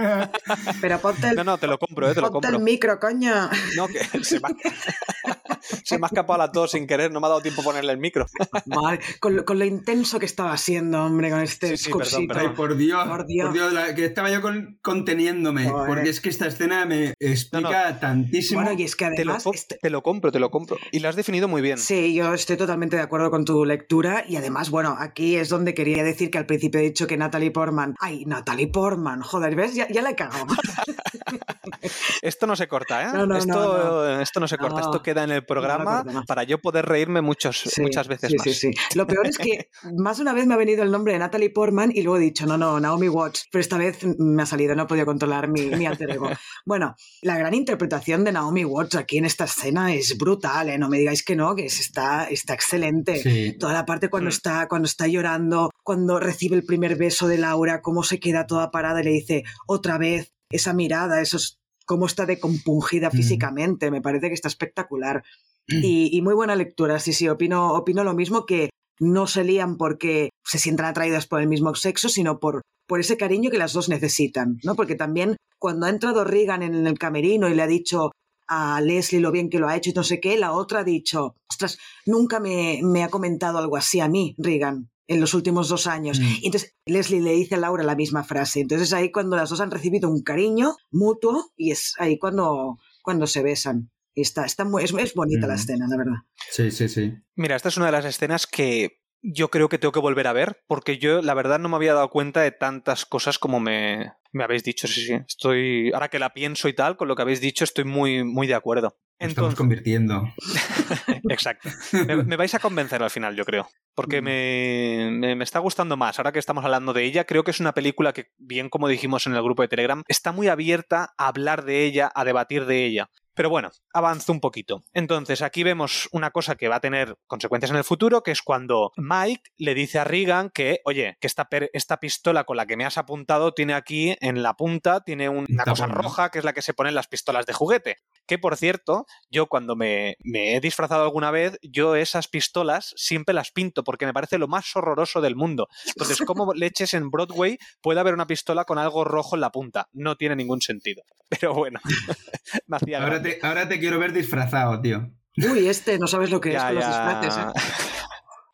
Pero 0.82 1.00
ponte 1.00 1.28
el, 1.30 1.36
No, 1.36 1.44
no, 1.44 1.58
te 1.58 1.68
lo 1.68 1.78
compro, 1.78 2.10
eh, 2.10 2.14
te 2.16 2.22
lo 2.22 2.32
ponte 2.32 2.48
compro. 2.48 2.58
el 2.60 2.64
micro, 2.64 2.98
coño. 3.00 3.50
No, 3.76 3.88
que 3.88 4.00
se 4.24 4.40
me, 4.40 4.48
ha... 4.48 5.60
se 5.84 5.98
me 6.00 6.06
ha 6.06 6.08
escapado 6.08 6.40
la 6.40 6.50
tos 6.50 6.72
sin 6.72 6.88
querer, 6.88 7.12
no 7.12 7.20
me 7.20 7.26
ha 7.28 7.30
dado 7.30 7.42
tiempo 7.42 7.60
a 7.60 7.64
ponerle 7.66 7.92
el 7.92 7.98
micro. 7.98 8.26
Vale, 8.68 9.00
con, 9.20 9.36
lo, 9.36 9.44
con 9.44 9.60
lo 9.60 9.66
intenso 9.66 10.18
que 10.18 10.26
estaba 10.26 10.56
siendo, 10.58 11.04
hombre, 11.04 11.30
con 11.30 11.42
este 11.42 11.76
Sí, 11.76 11.78
sí, 11.78 11.84
perdón, 11.92 12.00
cursito. 12.00 12.34
perdón. 12.34 12.50
Ay, 12.52 12.56
por 12.56 12.78
Dios, 12.78 13.06
Por 13.06 13.18
por 13.18 13.28
Dios. 13.28 13.74
La- 13.74 13.94
que 13.94 14.06
estaba 14.06 14.32
yo 14.32 14.42
con- 14.42 14.80
conteniéndome, 14.82 15.70
Joder. 15.70 15.88
porque 15.88 16.10
es 16.10 16.22
que 16.22 16.30
esta 16.30 16.48
escena 16.48 16.86
me 16.86 17.14
explica 17.20 18.00
tantísimo. 18.00 18.62
Bueno, 18.62 18.80
y 18.80 18.84
es 18.84 18.96
que 18.96 19.10
Te 19.10 19.26
lo, 19.26 19.34
además... 19.34 19.46
este- 19.54 19.78
te 19.82 19.90
lo 19.90 20.02
compro, 20.02 20.32
te 20.32 20.40
lo 20.40 20.50
compro. 20.52 20.78
Y 20.94 21.00
lo 21.00 21.10
has 21.10 21.18
definido 21.18 21.50
muy 21.50 21.62
bien. 21.62 21.78
Sí, 21.78 22.14
yo 22.14 22.34
estoy 22.34 22.56
totalmente 22.56 22.96
de 22.96 23.02
acuerdo 23.02 23.30
con 23.30 23.44
tu 23.44 23.66
lectura 23.66 23.97
y 24.28 24.36
además, 24.36 24.70
bueno, 24.70 24.96
aquí 25.00 25.36
es 25.36 25.50
donde 25.50 25.74
quería 25.74 26.04
decir 26.04 26.30
que 26.30 26.38
al 26.38 26.46
principio 26.46 26.80
he 26.80 26.84
dicho 26.84 27.08
que 27.08 27.18
Natalie 27.18 27.52
Portman... 27.52 27.96
Ay, 28.00 28.26
Natalie 28.26 28.68
Portman, 28.68 29.22
joder, 29.22 29.56
¿ves? 29.56 29.74
Ya, 29.76 29.88
ya 29.90 30.02
la 30.02 30.12
he 30.12 30.16
cagado. 30.16 30.46
Esto 32.22 32.48
no 32.48 32.56
se 32.56 32.68
corta, 32.68 33.04
¿eh? 33.04 33.08
No, 33.14 33.26
no, 33.26 33.38
esto, 33.38 33.54
no, 33.54 34.20
esto 34.22 34.40
no 34.40 34.48
se 34.48 34.58
corta, 34.58 34.80
No. 34.80 34.86
esto 34.86 35.04
queda 35.04 35.24
en 35.24 35.32
el 35.32 35.46
programa 35.46 36.04
para 36.26 36.44
yo 36.44 36.60
poder 36.60 36.86
reírme 36.86 37.22
muchos, 37.22 37.58
Sí, 37.60 37.82
muchas 37.82 38.08
veces 38.08 38.32
sí, 38.32 38.38
más. 38.38 38.44
Sí, 38.46 38.54
sí. 38.54 38.72
Lo 38.96 39.06
peor 39.06 39.28
es 39.28 39.38
que 39.38 39.70
más 39.98 40.18
de 40.18 40.24
una 40.24 40.34
vez 40.34 40.46
me 40.48 40.54
ha 40.54 40.58
venido 40.58 40.84
el 40.84 40.92
nombre 40.92 41.14
de 41.14 41.20
Natalie 41.20 41.50
Portman 41.50 41.92
y 41.94 42.02
luego 42.04 42.18
he 42.18 42.22
dicho, 42.22 42.46
no, 42.46 42.58
no, 42.58 42.80
Naomi 42.80 43.10
Watts, 43.10 43.48
pero 43.52 43.62
esta 43.62 43.78
vez 43.78 44.00
me 44.18 44.44
ha 44.44 44.46
salido, 44.46 44.76
no 44.76 44.84
he 44.84 44.88
podido 44.88 45.06
controlar 45.06 45.48
mi, 45.50 45.62
mi 45.68 45.86
alter 45.86 46.12
ego. 46.12 46.30
Bueno, 46.66 46.96
la 47.22 47.38
gran 47.38 47.54
interpretación 47.54 48.24
de 48.24 48.32
Naomi 48.32 48.66
Watts 48.66 48.96
aquí 48.96 49.18
en 49.18 49.26
esta 49.26 49.46
escena 49.46 49.94
es 49.94 50.18
brutal, 50.18 50.70
¿eh? 50.70 50.78
No 50.78 50.90
me 50.90 50.98
digáis 50.98 51.24
que 51.24 51.36
no, 51.36 51.56
que 51.56 51.66
es- 51.66 51.80
está, 51.80 52.26
está 52.30 52.54
excelente. 52.54 53.22
Sí. 53.22 53.58
Toda 53.58 53.74
la 53.74 53.86
parte 53.88 54.10
cuando, 54.10 54.28
Mm. 54.28 54.38
está, 54.38 54.68
cuando 54.68 54.86
está 54.86 55.08
llorando, 55.08 55.72
cuando 55.84 56.20
recibe 56.20 56.56
el 56.56 56.64
primer 56.64 56.96
beso 56.96 57.28
de 57.28 57.40
Laura, 57.40 57.82
cómo 57.82 58.04
se 58.04 58.20
queda 58.20 58.46
toda 58.46 58.70
parada 58.70 59.02
y 59.02 59.06
le 59.06 59.10
dice, 59.12 59.44
otra 59.66 59.98
vez, 59.98 60.32
esa 60.52 60.74
mirada, 60.74 61.20
esos, 61.22 61.58
cómo 61.88 62.06
está 62.06 62.28
decompungida 62.28 63.08
Mm. 63.10 63.12
físicamente, 63.14 63.90
me 63.90 64.02
parece 64.02 64.28
que 64.28 64.36
está 64.36 64.48
espectacular. 64.50 65.24
Y, 65.70 66.16
y 66.16 66.22
muy 66.22 66.34
buena 66.34 66.56
lectura, 66.56 67.00
sí, 67.00 67.12
sí, 67.12 67.28
opino, 67.28 67.74
opino 67.74 68.04
lo 68.06 68.14
mismo 68.14 68.46
que 68.46 68.70
no 69.02 69.28
se 69.28 69.44
lían 69.44 69.76
porque 69.78 70.30
se 70.46 70.60
sientan 70.60 70.86
atraídas 70.86 71.28
por 71.28 71.42
el 71.42 71.48
mismo 71.48 71.76
sexo, 71.76 72.08
sino 72.08 72.40
por, 72.40 72.62
por 72.88 73.00
ese 73.02 73.18
cariño 73.18 73.52
que 73.52 73.58
las 73.58 73.74
dos 73.74 73.90
necesitan, 73.90 74.60
¿no? 74.64 74.76
Porque 74.76 74.96
también 74.96 75.36
cuando 75.60 75.86
ha 75.86 75.90
entrado 75.90 76.24
Regan 76.24 76.64
en 76.64 76.88
el 76.88 76.98
camerino 76.98 77.50
y 77.50 77.54
le 77.54 77.64
ha 77.64 77.68
dicho 77.68 78.12
a 78.48 78.80
Leslie 78.82 79.20
lo 79.22 79.32
bien 79.32 79.50
que 79.50 79.60
lo 79.60 79.68
ha 79.68 79.76
hecho 79.76 79.90
y 79.90 79.94
no 79.94 80.04
sé 80.04 80.20
qué, 80.20 80.38
la 80.38 80.52
otra 80.54 80.80
ha 80.80 80.84
dicho, 80.84 81.36
ostras, 81.50 81.78
nunca 82.06 82.40
me, 82.40 82.80
me 82.84 83.04
ha 83.04 83.10
comentado 83.10 83.58
algo 83.58 83.78
así 83.78 84.00
a 84.00 84.08
mí, 84.08 84.36
Regan, 84.38 84.90
en 85.08 85.20
los 85.22 85.34
últimos 85.34 85.70
dos 85.70 85.88
años. 85.88 86.20
Mm. 86.20 86.24
Y 86.42 86.46
entonces 86.48 86.76
Leslie 86.86 87.22
le 87.22 87.32
dice 87.34 87.56
a 87.56 87.58
Laura 87.60 87.84
la 87.84 87.96
misma 87.96 88.24
frase. 88.24 88.62
Entonces 88.62 88.94
ahí 88.94 89.12
cuando 89.12 89.36
las 89.36 89.50
dos 89.50 89.62
han 89.62 89.72
recibido 89.72 90.10
un 90.10 90.22
cariño 90.24 90.76
mutuo 90.92 91.52
y 91.56 91.72
es 91.72 91.94
ahí 92.00 92.18
cuando, 92.18 92.78
cuando 93.04 93.28
se 93.28 93.44
besan. 93.44 93.90
Y 94.14 94.22
está, 94.22 94.46
está 94.46 94.66
muy, 94.66 94.84
es, 94.84 94.94
es 94.94 95.14
bonita 95.14 95.46
la 95.48 95.54
Mm. 95.54 95.58
escena, 95.58 95.88
la 95.88 95.98
verdad. 95.98 96.18
Sí, 96.52 96.72
sí, 96.72 96.90
sí. 96.90 97.14
Mira, 97.36 97.56
esta 97.56 97.70
es 97.70 97.78
una 97.78 97.86
de 97.88 97.92
las 97.92 98.06
escenas 98.06 98.48
que 98.48 99.00
yo 99.34 99.50
creo 99.50 99.70
que 99.70 99.78
tengo 99.78 99.92
que 99.92 100.00
volver 100.00 100.28
a 100.28 100.34
ver, 100.34 100.64
porque 100.68 100.98
yo 100.98 101.22
la 101.22 101.34
verdad 101.34 101.60
no 101.60 101.70
me 101.70 101.76
había 101.76 101.94
dado 101.94 102.10
cuenta 102.10 102.42
de 102.42 102.52
tantas 102.52 103.06
cosas 103.06 103.40
como 103.40 103.60
me, 103.60 104.14
me 104.32 104.44
habéis 104.44 104.64
dicho. 104.64 104.88
Sí, 104.88 105.02
sí, 105.06 105.14
estoy, 105.28 105.92
ahora 105.94 106.10
que 106.10 106.20
la 106.20 106.34
pienso 106.34 106.68
y 106.70 106.74
tal, 106.74 106.98
con 106.98 107.08
lo 107.08 107.16
que 107.16 107.22
habéis 107.24 107.42
dicho, 107.42 107.64
estoy 107.64 107.84
muy, 107.86 108.24
muy 108.24 108.48
de 108.48 108.56
acuerdo. 108.56 108.98
Nos 109.20 109.30
estamos 109.30 109.54
Entonces, 109.54 109.58
convirtiendo. 109.58 110.24
exacto. 111.30 111.70
Me, 112.08 112.24
me 112.24 112.36
vais 112.38 112.54
a 112.54 112.60
convencer 112.60 113.02
al 113.02 113.10
final, 113.10 113.36
yo 113.36 113.46
creo. 113.46 113.68
Porque 113.96 114.22
me, 114.22 115.10
me- 115.12 115.36
me 115.36 115.44
está 115.44 115.60
gustando 115.60 115.98
más. 115.98 116.20
Ahora 116.20 116.32
que 116.32 116.40
estamos 116.40 116.64
hablando 116.64 116.94
de 116.94 117.04
ella, 117.04 117.26
creo 117.26 117.44
que 117.44 117.52
es 117.52 117.60
una 117.60 117.74
película 117.74 118.14
que, 118.14 118.32
bien 118.38 118.70
como 118.70 118.88
dijimos 118.88 119.26
en 119.28 119.34
el 119.34 119.42
grupo 119.44 119.64
de 119.64 119.68
Telegram, 119.70 120.04
está 120.08 120.32
muy 120.32 120.48
abierta 120.48 121.14
a 121.18 121.28
hablar 121.28 121.66
de 121.66 121.84
ella, 121.86 122.12
a 122.14 122.24
debatir 122.26 122.66
de 122.66 122.86
ella. 122.86 123.10
Pero 123.38 123.50
bueno, 123.52 123.70
avanzo 123.94 124.32
un 124.34 124.42
poquito. 124.42 124.84
Entonces, 124.94 125.42
aquí 125.44 125.64
vemos 125.64 126.10
una 126.12 126.32
cosa 126.32 126.56
que 126.56 126.68
va 126.68 126.78
a 126.78 126.80
tener 126.82 127.16
consecuencias 127.28 127.70
en 127.72 127.78
el 127.78 127.84
futuro, 127.84 128.24
que 128.24 128.32
es 128.32 128.42
cuando 128.42 128.92
Mike 128.98 129.52
le 129.58 129.76
dice 129.76 130.00
a 130.00 130.04
Regan 130.04 130.50
que, 130.50 130.82
oye, 130.86 131.18
que 131.22 131.28
esta, 131.28 131.48
esta 131.72 131.98
pistola 132.00 132.44
con 132.46 132.58
la 132.58 132.66
que 132.66 132.76
me 132.76 132.84
has 132.86 132.98
apuntado 132.98 133.54
tiene 133.54 133.76
aquí 133.76 134.18
en 134.22 134.42
la 134.42 134.56
punta, 134.56 135.02
tiene 135.02 135.30
un- 135.30 135.46
una 135.50 135.64
cosa 135.66 135.86
roja, 136.04 136.32
que 136.32 136.40
es 136.40 136.46
la 136.46 136.54
que 136.54 136.64
se 136.64 136.74
ponen 136.74 136.96
las 136.96 137.08
pistolas 137.08 137.46
de 137.46 137.54
juguete. 137.54 137.98
Que 138.28 138.38
por 138.38 138.58
cierto, 138.58 139.06
yo 139.32 139.48
cuando 139.48 139.76
me, 139.76 140.18
me 140.24 140.56
he 140.56 140.60
disfrazado 140.60 141.04
alguna 141.04 141.32
vez, 141.32 141.58
yo 141.62 141.96
esas 141.96 142.28
pistolas 142.28 142.94
siempre 142.96 143.34
las 143.34 143.52
pinto 143.52 143.84
porque 143.84 144.06
me 144.06 144.14
parece 144.14 144.38
lo 144.38 144.48
más 144.48 144.76
horroroso 144.76 145.22
del 145.22 145.36
mundo. 145.36 145.68
Entonces, 145.86 146.20
¿cómo 146.28 146.54
leches 146.54 146.94
en 146.94 147.10
Broadway 147.10 147.58
puede 147.82 148.00
haber 148.00 148.14
una 148.14 148.28
pistola 148.28 148.66
con 148.66 148.78
algo 148.78 149.04
rojo 149.04 149.36
en 149.36 149.42
la 149.42 149.52
punta? 149.52 149.88
No 149.94 150.16
tiene 150.16 150.36
ningún 150.36 150.62
sentido. 150.62 151.04
Pero 151.30 151.54
bueno, 151.54 151.80
me 152.68 152.78
hacía 152.78 153.04
Ahora 153.04 153.22
te, 153.22 153.40
ahora 153.42 153.68
te 153.68 153.80
quiero 153.80 154.00
ver 154.00 154.14
disfrazado, 154.14 154.80
tío. 154.82 155.10
Uy, 155.38 155.68
este, 155.68 156.00
no 156.00 156.08
sabes 156.08 156.32
lo 156.32 156.42
que 156.42 156.50
es 156.50 156.56
Ya, 156.56 156.68
con 156.68 156.76
los 156.76 156.88
disfraces, 156.88 157.38
¿eh? 157.38 158.07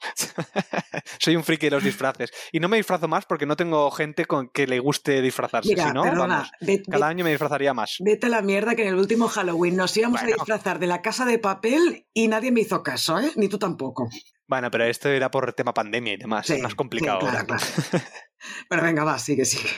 Soy 1.20 1.36
un 1.36 1.44
friki 1.44 1.68
de 1.68 1.72
los 1.72 1.84
disfraces. 1.84 2.32
Y 2.52 2.60
no 2.60 2.68
me 2.70 2.78
disfrazo 2.78 3.08
más 3.08 3.26
porque 3.26 3.46
no 3.46 3.56
tengo 3.56 3.90
gente 3.92 4.26
con 4.26 4.50
que 4.50 4.68
le 4.68 4.80
guste 4.80 5.22
disfrazarse. 5.22 5.70
Mira, 5.70 5.88
si 5.88 5.94
no, 5.94 6.04
perdona, 6.04 6.36
vamos, 6.36 6.52
ve- 6.62 6.84
cada 6.90 7.08
año 7.08 7.24
me 7.24 7.30
disfrazaría 7.32 7.74
más. 7.74 7.98
vete 8.00 8.28
a 8.28 8.30
la 8.30 8.42
mierda 8.42 8.76
que 8.76 8.84
en 8.84 8.90
el 8.90 8.96
último 8.96 9.28
Halloween 9.28 9.76
nos 9.76 9.96
íbamos 9.98 10.22
Bueno. 10.22 10.36
a 10.36 10.38
disfrazar 10.38 10.80
de 10.80 10.88
la 10.88 11.02
casa 11.02 11.26
de 11.26 11.40
papel 11.40 12.08
y 12.14 12.28
nadie 12.28 12.52
me 12.52 12.62
hizo 12.62 12.84
caso, 12.84 13.20
¿eh? 13.20 13.32
Ni 13.36 13.48
tú 13.48 13.58
tampoco. 13.58 14.10
Bueno, 14.48 14.70
pero 14.70 14.84
esto 14.86 15.10
era 15.10 15.32
por 15.32 15.54
tema 15.54 15.74
pandemia 15.74 16.14
y 16.14 16.18
demás. 16.18 16.46
Sí, 16.48 16.54
es 16.54 16.62
más 16.62 16.76
complicado 16.76 17.22
sí, 17.22 17.26
ahora. 17.28 17.46
claro, 17.46 17.64
claro. 17.90 18.06
Pero 18.70 18.84
venga, 18.84 19.04
va, 19.06 19.18
sigue, 19.18 19.46
sigue. 19.46 19.70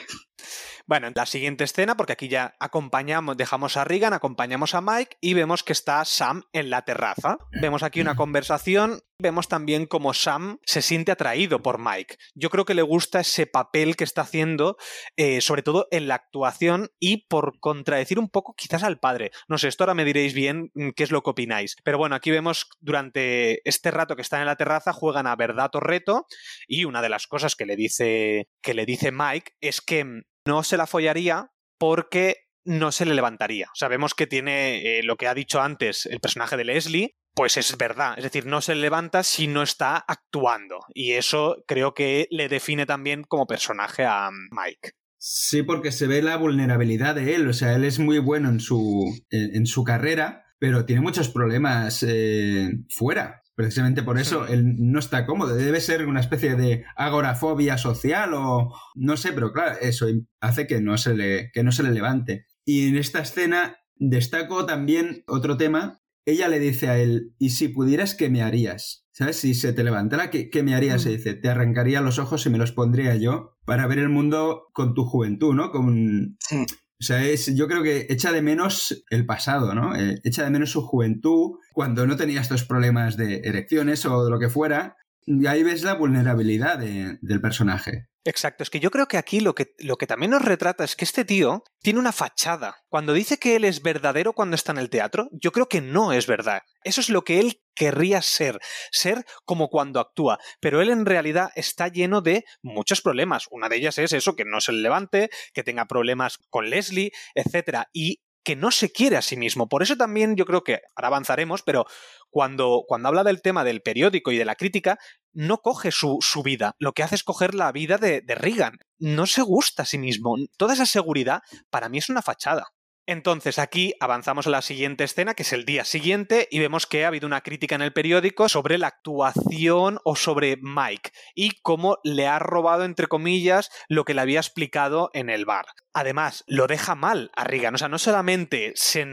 Bueno, 0.88 1.08
en 1.08 1.14
la 1.16 1.26
siguiente 1.26 1.64
escena, 1.64 1.96
porque 1.96 2.12
aquí 2.12 2.28
ya 2.28 2.54
acompañamos, 2.60 3.36
dejamos 3.36 3.76
a 3.76 3.82
Regan, 3.82 4.12
acompañamos 4.12 4.72
a 4.72 4.80
Mike 4.80 5.16
y 5.20 5.34
vemos 5.34 5.64
que 5.64 5.72
está 5.72 6.04
Sam 6.04 6.44
en 6.52 6.70
la 6.70 6.82
terraza. 6.82 7.38
Vemos 7.60 7.82
aquí 7.82 8.00
una 8.00 8.14
conversación, 8.14 9.00
vemos 9.18 9.48
también 9.48 9.86
cómo 9.86 10.14
Sam 10.14 10.60
se 10.64 10.82
siente 10.82 11.10
atraído 11.10 11.60
por 11.60 11.80
Mike. 11.80 12.18
Yo 12.36 12.50
creo 12.50 12.64
que 12.64 12.74
le 12.74 12.82
gusta 12.82 13.18
ese 13.18 13.48
papel 13.48 13.96
que 13.96 14.04
está 14.04 14.22
haciendo, 14.22 14.76
eh, 15.16 15.40
sobre 15.40 15.64
todo 15.64 15.88
en 15.90 16.06
la 16.06 16.14
actuación 16.14 16.90
y 17.00 17.26
por 17.26 17.58
contradecir 17.58 18.20
un 18.20 18.28
poco 18.28 18.54
quizás 18.54 18.84
al 18.84 19.00
padre. 19.00 19.32
No 19.48 19.58
sé, 19.58 19.66
esto 19.66 19.82
ahora 19.82 19.94
me 19.94 20.04
diréis 20.04 20.34
bien 20.34 20.70
mm, 20.74 20.90
qué 20.90 21.02
es 21.02 21.10
lo 21.10 21.24
que 21.24 21.30
opináis. 21.30 21.74
Pero 21.82 21.98
bueno, 21.98 22.14
aquí 22.14 22.30
vemos 22.30 22.68
durante 22.78 23.68
este 23.68 23.90
rato 23.90 24.14
que 24.14 24.22
están 24.22 24.38
en 24.38 24.46
la 24.46 24.54
terraza, 24.54 24.92
juegan 24.92 25.26
a 25.26 25.34
verdad 25.34 25.70
o 25.74 25.80
reto 25.80 26.28
y 26.68 26.84
una 26.84 27.02
de 27.02 27.08
las 27.08 27.26
cosas 27.26 27.56
que 27.56 27.66
le 27.66 27.74
dice, 27.74 28.48
que 28.62 28.74
le 28.74 28.86
dice 28.86 29.10
Mike 29.10 29.54
es 29.60 29.80
que 29.80 30.22
no 30.46 30.62
se 30.62 30.76
la 30.76 30.86
follaría 30.86 31.50
porque 31.78 32.36
no 32.64 32.92
se 32.92 33.04
le 33.04 33.14
levantaría. 33.14 33.68
Sabemos 33.74 34.14
que 34.14 34.26
tiene 34.26 34.98
eh, 34.98 35.02
lo 35.02 35.16
que 35.16 35.28
ha 35.28 35.34
dicho 35.34 35.60
antes 35.60 36.06
el 36.06 36.20
personaje 36.20 36.56
de 36.56 36.64
Leslie, 36.64 37.16
pues 37.34 37.56
es 37.56 37.76
verdad. 37.76 38.14
Es 38.16 38.24
decir, 38.24 38.46
no 38.46 38.60
se 38.60 38.74
levanta 38.74 39.22
si 39.22 39.46
no 39.46 39.62
está 39.62 39.96
actuando. 39.96 40.80
Y 40.94 41.12
eso 41.12 41.62
creo 41.66 41.94
que 41.94 42.26
le 42.30 42.48
define 42.48 42.86
también 42.86 43.24
como 43.24 43.46
personaje 43.46 44.04
a 44.04 44.30
Mike. 44.50 44.92
Sí, 45.18 45.62
porque 45.62 45.92
se 45.92 46.06
ve 46.06 46.22
la 46.22 46.36
vulnerabilidad 46.36 47.14
de 47.14 47.34
él. 47.34 47.48
O 47.48 47.52
sea, 47.52 47.74
él 47.74 47.84
es 47.84 47.98
muy 47.98 48.18
bueno 48.18 48.48
en 48.48 48.60
su, 48.60 49.04
en, 49.30 49.66
su 49.66 49.84
carrera, 49.84 50.44
pero 50.58 50.86
tiene 50.86 51.02
muchos 51.02 51.28
problemas 51.28 52.02
eh, 52.02 52.70
fuera. 52.88 53.42
Precisamente 53.56 54.02
por 54.02 54.18
eso 54.18 54.46
él 54.46 54.74
no 54.78 54.98
está 54.98 55.24
cómodo. 55.24 55.56
Debe 55.56 55.80
ser 55.80 56.06
una 56.06 56.20
especie 56.20 56.56
de 56.56 56.84
agorafobia 56.94 57.78
social 57.78 58.34
o 58.34 58.74
no 58.94 59.16
sé, 59.16 59.32
pero 59.32 59.52
claro, 59.52 59.78
eso 59.80 60.06
hace 60.40 60.66
que 60.66 60.82
no 60.82 60.98
se 60.98 61.14
le, 61.14 61.50
que 61.52 61.64
no 61.64 61.72
se 61.72 61.82
le 61.82 61.90
levante. 61.90 62.46
Y 62.66 62.88
en 62.88 62.96
esta 62.96 63.20
escena 63.20 63.78
destaco 63.94 64.66
también 64.66 65.24
otro 65.26 65.56
tema. 65.56 66.02
Ella 66.26 66.48
le 66.48 66.58
dice 66.58 66.88
a 66.88 66.98
él, 66.98 67.34
¿y 67.38 67.50
si 67.50 67.68
pudieras, 67.68 68.14
qué 68.14 68.28
me 68.28 68.42
harías? 68.42 69.06
¿Sabes? 69.12 69.36
Si 69.36 69.54
se 69.54 69.72
te 69.72 69.84
levantara, 69.84 70.28
¿qué, 70.28 70.62
me 70.62 70.74
harías? 70.74 71.00
Se 71.00 71.10
dice, 71.10 71.32
te 71.32 71.48
arrancaría 71.48 72.02
los 72.02 72.18
ojos 72.18 72.44
y 72.44 72.50
me 72.50 72.58
los 72.58 72.72
pondría 72.72 73.16
yo 73.16 73.56
para 73.64 73.86
ver 73.86 74.00
el 74.00 74.10
mundo 74.10 74.66
con 74.74 74.92
tu 74.92 75.06
juventud, 75.06 75.54
¿no? 75.54 75.70
Con... 75.70 76.36
Sí. 76.40 76.66
O 76.98 77.04
sea, 77.04 77.24
es, 77.24 77.54
yo 77.54 77.68
creo 77.68 77.82
que 77.82 78.06
echa 78.08 78.32
de 78.32 78.42
menos 78.42 79.04
el 79.10 79.26
pasado, 79.26 79.74
¿no? 79.74 79.94
Eh, 79.94 80.20
echa 80.24 80.44
de 80.44 80.50
menos 80.50 80.70
su 80.70 80.82
juventud 80.82 81.58
cuando 81.72 82.06
no 82.06 82.16
tenía 82.16 82.40
estos 82.40 82.64
problemas 82.64 83.16
de 83.16 83.42
erecciones 83.44 84.06
o 84.06 84.24
de 84.24 84.30
lo 84.30 84.38
que 84.38 84.48
fuera. 84.48 84.96
Y 85.26 85.46
ahí 85.46 85.62
ves 85.62 85.82
la 85.82 85.94
vulnerabilidad 85.94 86.78
del 86.78 87.40
personaje. 87.40 88.08
Exacto, 88.24 88.62
es 88.62 88.70
que 88.70 88.80
yo 88.80 88.90
creo 88.90 89.06
que 89.06 89.18
aquí 89.18 89.40
lo 89.40 89.54
que, 89.54 89.74
lo 89.78 89.96
que 89.96 90.06
también 90.06 90.30
nos 90.30 90.44
retrata 90.44 90.84
es 90.84 90.96
que 90.96 91.04
este 91.04 91.24
tío 91.24 91.62
tiene 91.80 92.00
una 92.00 92.12
fachada. 92.12 92.76
Cuando 92.88 93.12
dice 93.12 93.38
que 93.38 93.56
él 93.56 93.64
es 93.64 93.82
verdadero 93.82 94.32
cuando 94.32 94.54
está 94.56 94.72
en 94.72 94.78
el 94.78 94.90
teatro, 94.90 95.28
yo 95.32 95.52
creo 95.52 95.68
que 95.68 95.80
no 95.80 96.12
es 96.12 96.26
verdad. 96.26 96.62
Eso 96.82 97.00
es 97.00 97.08
lo 97.08 97.22
que 97.22 97.40
él 97.40 97.60
querría 97.76 98.22
ser, 98.22 98.58
ser 98.90 99.24
como 99.44 99.68
cuando 99.68 100.00
actúa, 100.00 100.38
pero 100.60 100.80
él 100.80 100.90
en 100.90 101.06
realidad 101.06 101.50
está 101.54 101.86
lleno 101.88 102.22
de 102.22 102.44
muchos 102.62 103.02
problemas. 103.02 103.46
Una 103.50 103.68
de 103.68 103.76
ellas 103.76 103.98
es 103.98 104.12
eso, 104.12 104.34
que 104.34 104.44
no 104.44 104.60
se 104.60 104.72
le 104.72 104.82
levante, 104.82 105.30
que 105.52 105.62
tenga 105.62 105.86
problemas 105.86 106.38
con 106.50 106.68
Leslie, 106.70 107.12
etc. 107.34 107.84
Y 107.92 108.22
que 108.46 108.54
no 108.54 108.70
se 108.70 108.92
quiere 108.92 109.16
a 109.16 109.22
sí 109.22 109.36
mismo. 109.36 109.68
Por 109.68 109.82
eso 109.82 109.96
también 109.96 110.36
yo 110.36 110.46
creo 110.46 110.62
que 110.62 110.80
ahora 110.94 111.08
avanzaremos, 111.08 111.62
pero 111.62 111.84
cuando, 112.30 112.84
cuando 112.86 113.08
habla 113.08 113.24
del 113.24 113.42
tema 113.42 113.64
del 113.64 113.82
periódico 113.82 114.30
y 114.30 114.38
de 114.38 114.44
la 114.44 114.54
crítica, 114.54 114.98
no 115.32 115.58
coge 115.58 115.90
su, 115.90 116.18
su 116.20 116.44
vida, 116.44 116.76
lo 116.78 116.92
que 116.92 117.02
hace 117.02 117.16
es 117.16 117.24
coger 117.24 117.56
la 117.56 117.72
vida 117.72 117.98
de, 117.98 118.20
de 118.20 118.34
Reagan. 118.36 118.78
No 118.98 119.26
se 119.26 119.42
gusta 119.42 119.82
a 119.82 119.86
sí 119.86 119.98
mismo. 119.98 120.36
Toda 120.56 120.74
esa 120.74 120.86
seguridad 120.86 121.40
para 121.70 121.88
mí 121.88 121.98
es 121.98 122.08
una 122.08 122.22
fachada. 122.22 122.68
Entonces 123.08 123.60
aquí 123.60 123.94
avanzamos 124.00 124.48
a 124.48 124.50
la 124.50 124.62
siguiente 124.62 125.04
escena, 125.04 125.34
que 125.34 125.44
es 125.44 125.52
el 125.52 125.64
día 125.64 125.84
siguiente, 125.84 126.48
y 126.50 126.58
vemos 126.58 126.88
que 126.88 127.04
ha 127.04 127.08
habido 127.08 127.28
una 127.28 127.40
crítica 127.40 127.76
en 127.76 127.82
el 127.82 127.92
periódico 127.92 128.48
sobre 128.48 128.78
la 128.78 128.88
actuación 128.88 130.00
o 130.02 130.16
sobre 130.16 130.56
Mike 130.60 131.12
y 131.36 131.52
cómo 131.62 131.98
le 132.02 132.26
ha 132.26 132.40
robado, 132.40 132.84
entre 132.84 133.06
comillas, 133.06 133.70
lo 133.88 134.04
que 134.04 134.12
le 134.12 134.22
había 134.22 134.40
explicado 134.40 135.10
en 135.12 135.30
el 135.30 135.44
bar. 135.44 135.66
Además, 135.92 136.42
lo 136.48 136.66
deja 136.66 136.96
mal 136.96 137.30
a 137.36 137.44
Reagan, 137.44 137.76
o 137.76 137.78
sea, 137.78 137.88
no 137.88 137.98
solamente 137.98 138.72
se, 138.74 139.06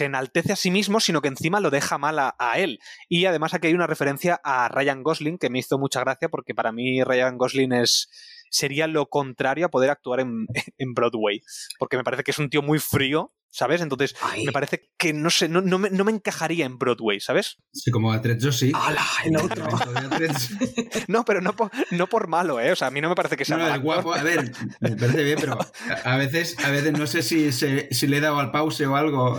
enaltece 0.00 0.52
a 0.52 0.56
sí 0.56 0.72
mismo, 0.72 0.98
sino 0.98 1.22
que 1.22 1.28
encima 1.28 1.60
lo 1.60 1.70
deja 1.70 1.98
mal 1.98 2.18
a, 2.18 2.58
él. 2.58 2.80
Y 3.08 3.26
además 3.26 3.54
aquí 3.54 3.68
hay 3.68 3.74
una 3.74 3.86
referencia 3.86 4.40
a 4.42 4.68
Ryan 4.68 5.04
Gosling, 5.04 5.38
que 5.38 5.50
me 5.50 5.60
hizo 5.60 5.78
mucha 5.78 6.00
gracia 6.00 6.28
porque 6.28 6.54
para 6.54 6.72
mí 6.72 7.02
Ryan 7.04 7.38
Gosling 7.38 7.72
es 7.74 8.10
sería 8.50 8.86
lo 8.86 9.06
contrario 9.06 9.66
a 9.66 9.70
poder 9.70 9.90
actuar 9.90 10.20
en 10.20 10.46
Broadway. 10.94 11.42
Porque 11.78 11.96
me 11.96 12.04
parece 12.04 12.24
que 12.24 12.32
es 12.32 12.38
un 12.38 12.50
tío 12.50 12.62
muy 12.62 12.78
frío, 12.80 13.32
¿sabes? 13.50 13.80
Entonces, 13.80 14.14
me 14.44 14.52
parece 14.52 14.90
que 14.98 15.12
no 15.12 15.30
sé, 15.30 15.48
no, 15.48 15.60
no, 15.60 15.78
me, 15.78 15.90
no, 15.90 16.04
me, 16.04 16.12
encajaría 16.12 16.66
en 16.66 16.78
Broadway, 16.78 17.20
¿sabes? 17.20 17.56
Sí, 17.72 17.90
como 17.90 18.12
Atrezzo 18.12 18.52
sí. 18.52 18.72
¡Hala! 18.74 19.04
El 19.24 19.36
otro. 19.36 19.66
no, 21.08 21.24
pero 21.24 21.40
no 21.40 21.54
por, 21.54 21.70
no 21.90 22.06
por 22.06 22.28
malo, 22.28 22.60
¿eh? 22.60 22.72
O 22.72 22.76
sea, 22.76 22.88
a 22.88 22.90
mí 22.90 23.00
no 23.00 23.08
me 23.08 23.14
parece 23.14 23.36
que 23.36 23.44
sea 23.44 23.56
no, 23.56 23.80
guapo, 23.80 24.14
a 24.14 24.22
ver, 24.22 24.52
me 24.80 24.96
parece 24.96 25.24
bien, 25.24 25.38
pero 25.40 25.58
a 26.04 26.16
veces, 26.16 26.56
a 26.64 26.70
veces 26.70 26.92
no 26.92 27.06
sé 27.06 27.22
si, 27.22 27.52
si 27.52 28.06
le 28.06 28.16
he 28.16 28.20
dado 28.20 28.38
al 28.38 28.50
pause 28.50 28.86
o 28.86 28.96
algo. 28.96 29.36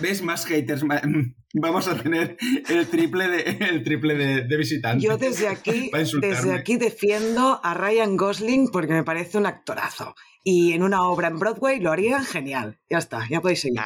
¿Ves 0.00 0.22
más 0.22 0.46
haters? 0.46 0.82
Vamos 1.54 1.88
a 1.88 1.96
tener 1.96 2.36
el 2.68 2.86
triple 2.88 3.28
de, 3.28 3.58
el 3.70 3.84
triple 3.84 4.14
de, 4.14 4.56
visitantes. 4.56 5.02
Yo 5.02 5.16
desde 5.16 5.48
aquí, 5.48 5.90
desde 6.20 6.52
aquí 6.52 6.76
defiendo 6.76 7.60
a 7.62 7.74
Ryan 7.74 8.16
Gosling 8.16 8.68
porque 8.72 8.92
me 8.92 9.04
parece 9.04 9.38
un 9.38 9.46
actorazo. 9.46 10.14
Y 10.44 10.74
en 10.74 10.82
una 10.82 11.02
obra 11.08 11.28
en 11.28 11.38
Broadway 11.38 11.80
lo 11.80 11.90
haría 11.90 12.22
genial. 12.22 12.78
Ya 12.90 12.98
está, 12.98 13.26
ya 13.28 13.40
podéis 13.40 13.62
seguir. 13.62 13.80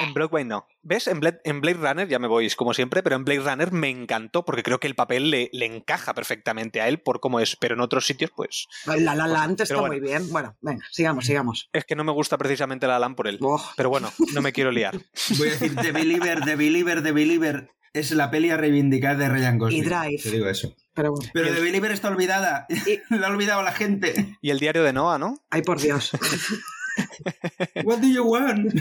En 0.00 0.14
Broadway 0.14 0.44
no. 0.44 0.66
¿Ves? 0.82 1.06
En 1.08 1.20
Blade, 1.20 1.40
en 1.44 1.60
Blade, 1.60 1.78
Runner, 1.78 2.08
ya 2.08 2.18
me 2.18 2.28
voy 2.28 2.48
como 2.50 2.74
siempre, 2.74 3.02
pero 3.02 3.16
en 3.16 3.24
Blade 3.24 3.40
Runner 3.40 3.72
me 3.72 3.88
encantó 3.88 4.44
porque 4.44 4.62
creo 4.62 4.78
que 4.78 4.86
el 4.86 4.94
papel 4.94 5.30
le, 5.30 5.50
le 5.52 5.66
encaja 5.66 6.14
perfectamente 6.14 6.80
a 6.80 6.88
él 6.88 7.00
por 7.00 7.20
cómo 7.20 7.40
es, 7.40 7.56
pero 7.56 7.74
en 7.74 7.80
otros 7.80 8.06
sitios, 8.06 8.30
pues. 8.34 8.66
La 8.86 8.96
La 8.96 9.24
pues, 9.24 9.32
Land 9.32 9.60
está 9.62 9.80
muy 9.82 10.00
bien. 10.00 10.30
Bueno, 10.30 10.56
venga, 10.60 10.84
sigamos, 10.90 11.26
sigamos. 11.26 11.68
Es 11.72 11.84
que 11.84 11.96
no 11.96 12.04
me 12.04 12.12
gusta 12.12 12.38
precisamente 12.38 12.86
La 12.86 12.98
Land 12.98 13.16
por 13.16 13.28
él. 13.28 13.38
Pero 13.76 13.90
bueno, 13.90 14.12
no 14.32 14.42
me 14.42 14.52
quiero 14.52 14.70
liar. 14.70 14.98
Voy 15.38 15.48
a 15.48 15.50
decir 15.52 15.74
The 15.74 15.92
Believer, 15.92 16.40
The 16.44 16.56
Believer, 16.56 17.02
The 17.02 17.12
Believer. 17.12 17.70
Es 17.92 18.10
la 18.12 18.30
peli 18.30 18.50
a 18.50 18.56
reivindicar 18.56 19.16
de 19.16 19.28
Ryan 19.28 19.58
Gosling. 19.58 19.82
Y 19.82 19.86
Drive. 19.86 20.22
Te 20.22 20.30
digo 20.30 20.48
eso. 20.48 20.74
Pero, 20.98 21.12
bueno. 21.12 21.30
Pero 21.32 21.54
The 21.54 21.60
Believer 21.60 21.92
está 21.92 22.08
olvidada. 22.08 22.66
Y... 22.68 22.98
la 23.14 23.28
ha 23.28 23.30
olvidado 23.30 23.62
la 23.62 23.70
gente. 23.70 24.36
Y 24.42 24.50
el 24.50 24.58
diario 24.58 24.82
de 24.82 24.92
Noah, 24.92 25.16
¿no? 25.16 25.36
Ay, 25.48 25.62
por 25.62 25.80
Dios. 25.80 26.10
What 27.84 27.98
do 27.98 28.08
you 28.08 28.24
want? 28.24 28.72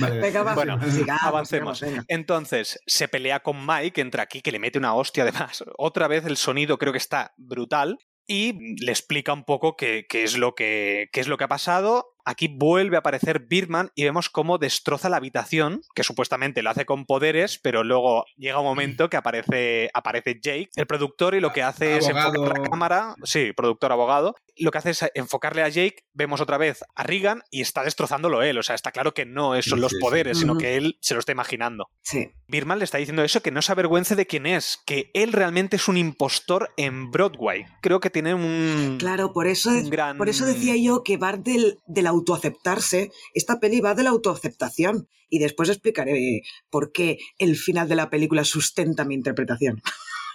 Vale, 0.00 0.18
venga, 0.18 0.42
bueno, 0.54 0.80
avancemos. 1.22 1.84
Entonces, 2.08 2.80
se 2.88 3.06
pelea 3.06 3.38
con 3.40 3.64
Mike, 3.64 4.00
entra 4.00 4.24
aquí, 4.24 4.42
que 4.42 4.50
le 4.50 4.58
mete 4.58 4.80
una 4.80 4.94
hostia 4.94 5.22
además. 5.22 5.62
Otra 5.78 6.08
vez 6.08 6.26
el 6.26 6.36
sonido 6.36 6.78
creo 6.78 6.90
que 6.92 6.98
está 6.98 7.32
brutal. 7.36 7.98
Y 8.26 8.76
le 8.84 8.90
explica 8.90 9.32
un 9.32 9.44
poco 9.44 9.76
qué, 9.76 10.06
qué 10.08 10.24
es, 10.24 10.36
lo 10.36 10.56
que, 10.56 11.08
qué 11.12 11.20
es 11.20 11.28
lo 11.28 11.36
que 11.36 11.44
ha 11.44 11.48
pasado 11.48 12.11
Aquí 12.24 12.48
vuelve 12.48 12.96
a 12.96 13.00
aparecer 13.00 13.40
Birdman 13.40 13.90
y 13.94 14.04
vemos 14.04 14.30
cómo 14.30 14.58
destroza 14.58 15.08
la 15.08 15.16
habitación, 15.16 15.82
que 15.94 16.04
supuestamente 16.04 16.62
lo 16.62 16.70
hace 16.70 16.86
con 16.86 17.04
poderes, 17.06 17.58
pero 17.58 17.84
luego 17.84 18.24
llega 18.36 18.60
un 18.60 18.66
momento 18.66 19.10
que 19.10 19.16
aparece, 19.16 19.90
aparece 19.94 20.40
Jake, 20.40 20.70
el 20.76 20.86
productor, 20.86 21.34
y 21.34 21.40
lo 21.40 21.52
que 21.52 21.62
hace 21.62 21.96
es 21.96 22.08
enfocar 22.08 22.58
la 22.58 22.68
cámara. 22.68 23.14
Sí, 23.24 23.52
productor 23.52 23.92
abogado. 23.92 24.34
Lo 24.56 24.70
que 24.70 24.78
hace 24.78 24.90
es 24.90 25.04
enfocarle 25.14 25.62
a 25.62 25.68
Jake, 25.68 26.04
vemos 26.12 26.40
otra 26.40 26.58
vez 26.58 26.84
a 26.94 27.02
Regan 27.02 27.42
y 27.50 27.62
está 27.62 27.82
destrozándolo 27.84 28.42
él. 28.42 28.58
O 28.58 28.62
sea, 28.62 28.74
está 28.74 28.92
claro 28.92 29.14
que 29.14 29.24
no 29.24 29.60
son 29.62 29.80
los 29.80 29.94
poderes, 29.94 30.38
sino 30.38 30.58
que 30.58 30.76
él 30.76 30.98
se 31.00 31.14
lo 31.14 31.20
está 31.20 31.32
imaginando. 31.32 31.88
Sí. 32.02 32.30
Birdman 32.48 32.78
le 32.78 32.84
está 32.84 32.98
diciendo 32.98 33.24
eso, 33.24 33.40
que 33.40 33.50
no 33.50 33.62
se 33.62 33.72
avergüence 33.72 34.14
de 34.14 34.26
quién 34.26 34.46
es, 34.46 34.78
que 34.84 35.10
él 35.14 35.32
realmente 35.32 35.76
es 35.76 35.88
un 35.88 35.96
impostor 35.96 36.70
en 36.76 37.10
Broadway. 37.10 37.64
Creo 37.80 38.00
que 38.00 38.10
tiene 38.10 38.34
un. 38.34 38.96
Claro, 38.98 39.32
por 39.32 39.46
eso, 39.46 39.70
gran... 39.86 40.18
por 40.18 40.28
eso 40.28 40.44
decía 40.44 40.76
yo 40.76 41.02
que 41.02 41.16
va 41.16 41.32
del, 41.32 41.78
de 41.86 42.02
la 42.02 42.11
autoaceptarse, 42.12 43.10
esta 43.34 43.60
peli 43.60 43.80
va 43.80 43.94
de 43.94 44.04
la 44.04 44.10
autoaceptación. 44.10 45.08
Y 45.28 45.38
después 45.38 45.70
explicaré 45.70 46.42
por 46.70 46.92
qué 46.92 47.18
el 47.38 47.56
final 47.56 47.88
de 47.88 47.96
la 47.96 48.10
película 48.10 48.44
sustenta 48.44 49.04
mi 49.04 49.14
interpretación. 49.14 49.82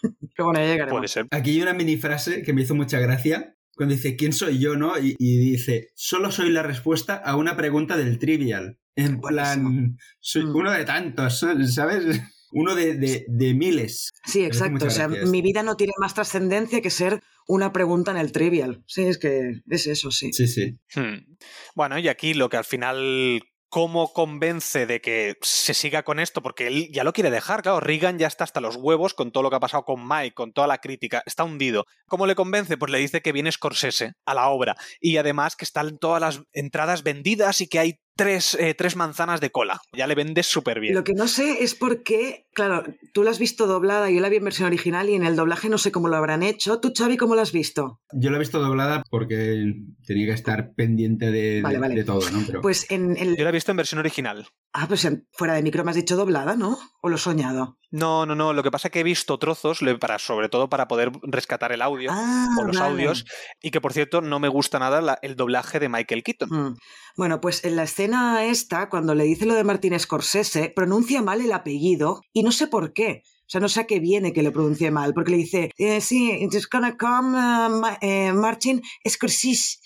Pero 0.35 0.45
bueno, 0.45 0.59
ya 0.59 0.65
llegaremos. 0.65 0.99
Puede 0.99 1.07
ser. 1.07 1.27
Aquí 1.31 1.51
hay 1.51 1.61
una 1.61 1.73
mini 1.73 1.97
frase 1.97 2.41
que 2.41 2.53
me 2.53 2.63
hizo 2.63 2.75
mucha 2.75 2.99
gracia. 2.99 3.55
Cuando 3.75 3.93
dice, 3.93 4.15
¿quién 4.15 4.33
soy 4.33 4.57
yo, 4.57 4.75
no? 4.75 4.93
Y, 4.97 5.15
dice, 5.19 5.89
solo 5.93 6.31
soy 6.31 6.49
la 6.49 6.63
respuesta 6.63 7.15
a 7.15 7.35
una 7.35 7.55
pregunta 7.55 7.95
del 7.95 8.17
trivial. 8.17 8.79
En 8.95 9.21
plan, 9.21 9.97
soy 10.19 10.45
mm. 10.45 10.55
uno 10.55 10.71
de 10.71 10.83
tantos, 10.83 11.45
¿sabes? 11.67 12.19
Uno 12.51 12.75
de, 12.75 13.25
de, 13.27 13.53
miles. 13.53 14.11
Sí, 14.25 14.43
exacto. 14.45 14.85
O 14.85 14.89
sea, 14.89 15.07
mi 15.07 15.41
vida 15.41 15.63
no 15.63 15.75
tiene 15.75 15.93
más 15.99 16.13
trascendencia 16.13 16.81
que 16.81 16.89
ser 16.89 17.21
una 17.47 17.73
pregunta 17.73 18.11
en 18.11 18.17
el 18.17 18.31
trivial. 18.31 18.83
Sí, 18.87 19.03
es 19.03 19.17
que 19.17 19.61
es 19.69 19.87
eso, 19.87 20.11
sí. 20.11 20.31
Sí, 20.33 20.47
sí. 20.47 20.77
Hmm. 20.95 21.35
Bueno, 21.75 21.99
y 21.99 22.07
aquí 22.07 22.33
lo 22.33 22.49
que 22.49 22.57
al 22.57 22.65
final 22.65 23.41
cómo 23.69 24.13
convence 24.13 24.85
de 24.85 25.01
que 25.01 25.37
se 25.41 25.73
siga 25.73 26.03
con 26.03 26.19
esto, 26.19 26.41
porque 26.41 26.67
él 26.67 26.89
ya 26.91 27.03
lo 27.03 27.13
quiere 27.13 27.29
dejar, 27.29 27.61
claro, 27.61 27.79
Reagan 27.79 28.17
ya 28.17 28.27
está 28.27 28.43
hasta 28.43 28.61
los 28.61 28.77
huevos 28.77 29.13
con 29.13 29.31
todo 29.31 29.43
lo 29.43 29.49
que 29.49 29.57
ha 29.57 29.61
pasado 29.61 29.83
con 29.83 30.07
Mike, 30.07 30.33
con 30.33 30.53
toda 30.53 30.67
la 30.67 30.79
crítica, 30.79 31.21
está 31.25 31.43
hundido. 31.43 31.85
¿Cómo 32.07 32.27
le 32.27 32.35
convence? 32.35 32.77
Pues 32.77 32.91
le 32.91 32.99
dice 32.99 33.21
que 33.21 33.31
viene 33.31 33.51
Scorsese 33.51 34.13
a 34.25 34.33
la 34.33 34.49
obra 34.49 34.75
y 34.99 35.17
además 35.17 35.55
que 35.55 35.65
están 35.65 35.97
todas 35.97 36.21
las 36.21 36.41
entradas 36.53 37.03
vendidas 37.03 37.61
y 37.61 37.67
que 37.67 37.79
hay 37.79 37.99
tres, 38.17 38.55
eh, 38.59 38.73
tres 38.73 38.95
manzanas 38.95 39.39
de 39.39 39.51
cola. 39.51 39.79
Ya 39.93 40.07
le 40.07 40.15
vendes 40.15 40.47
súper 40.47 40.79
bien. 40.79 40.93
Lo 40.95 41.03
que 41.03 41.13
no 41.13 41.27
sé 41.27 41.63
es 41.63 41.75
por 41.75 42.03
qué, 42.03 42.47
claro, 42.53 42.83
tú 43.13 43.23
la 43.23 43.31
has 43.31 43.39
visto 43.39 43.67
doblada, 43.67 44.09
yo 44.09 44.19
la 44.19 44.29
vi 44.29 44.37
en 44.37 44.43
versión 44.43 44.67
original 44.67 45.09
y 45.09 45.13
en 45.15 45.25
el 45.25 45.35
doblaje 45.35 45.69
no 45.69 45.77
sé 45.77 45.91
cómo 45.91 46.07
lo 46.09 46.17
habrán 46.17 46.43
hecho. 46.43 46.79
¿Tú, 46.79 46.91
Xavi, 46.97 47.15
cómo 47.17 47.35
la 47.35 47.43
has 47.43 47.51
visto? 47.51 48.01
Yo 48.11 48.29
la 48.31 48.37
he 48.37 48.39
visto 48.39 48.59
doblada 48.59 49.03
porque 49.09 49.73
tenía 50.05 50.25
que 50.27 50.33
estar 50.33 50.73
pendiente 50.75 51.31
de, 51.31 51.61
de, 51.61 52.03
todo, 52.03 52.29
¿no? 52.31 52.61
Pues 52.61 52.89
en 52.91 53.15
el... 53.17 53.37
Yo 53.37 53.43
la 53.43 53.49
he 53.49 53.53
visto 53.53 53.71
en 53.71 53.77
versión 53.77 53.99
original. 53.99 54.47
Ah, 54.73 54.87
pues 54.87 55.05
en- 55.05 55.27
fuera 55.31 55.53
de 55.53 55.61
micro 55.63 55.83
me 55.83 55.91
has 55.91 55.97
dicho 55.97 56.15
doblada, 56.15 56.55
¿no? 56.55 56.77
¿O 57.01 57.09
lo 57.09 57.15
he 57.15 57.19
soñado? 57.19 57.77
No, 57.89 58.25
no, 58.25 58.35
no. 58.35 58.51
Lo 58.53 58.63
que 58.63 58.71
pasa 58.71 58.89
es 58.89 58.91
que 58.91 58.99
he 58.99 59.03
visto 59.03 59.37
trozos, 59.39 59.79
para, 59.99 60.19
sobre 60.19 60.49
todo 60.49 60.69
para 60.69 60.87
poder 60.87 61.11
rescatar 61.23 61.71
el 61.71 61.81
audio 61.81 62.11
Ah, 62.11 62.47
o 62.59 62.63
los 62.65 62.77
vale. 62.77 62.91
audios, 62.91 63.25
y 63.61 63.71
que 63.71 63.79
por 63.79 63.93
cierto 63.93 64.21
no 64.21 64.39
me 64.39 64.49
gusta 64.49 64.77
nada 64.79 64.99
la- 65.01 65.19
el 65.21 65.35
doblaje 65.35 65.79
de 65.79 65.89
Michael 65.89 66.23
Keaton. 66.23 66.49
Mm. 66.49 66.75
Bueno, 67.15 67.39
pues 67.41 67.63
en 67.63 67.75
la 67.75 67.83
escena 67.83 68.06
esta, 68.13 68.89
cuando 68.89 69.15
le 69.15 69.23
dice 69.25 69.45
lo 69.45 69.55
de 69.55 69.63
Martin 69.63 69.99
Scorsese, 69.99 70.71
pronuncia 70.75 71.21
mal 71.21 71.41
el 71.41 71.51
apellido 71.51 72.21
y 72.33 72.43
no 72.43 72.51
sé 72.51 72.67
por 72.67 72.93
qué. 72.93 73.23
O 73.25 73.49
sea, 73.49 73.61
no 73.61 73.69
sé 73.69 73.81
a 73.81 73.87
qué 73.87 73.99
viene 73.99 74.33
que 74.33 74.43
lo 74.43 74.51
pronuncie 74.51 74.91
mal, 74.91 75.13
porque 75.13 75.31
le 75.31 75.37
dice, 75.37 75.71
eh, 75.77 76.01
sí, 76.01 76.31
it's 76.41 76.67
gonna 76.69 76.97
come 76.97 77.29
Ma- 77.31 77.97
eh, 78.01 78.33
Martin 78.33 78.81
Scorsese, 79.07 79.77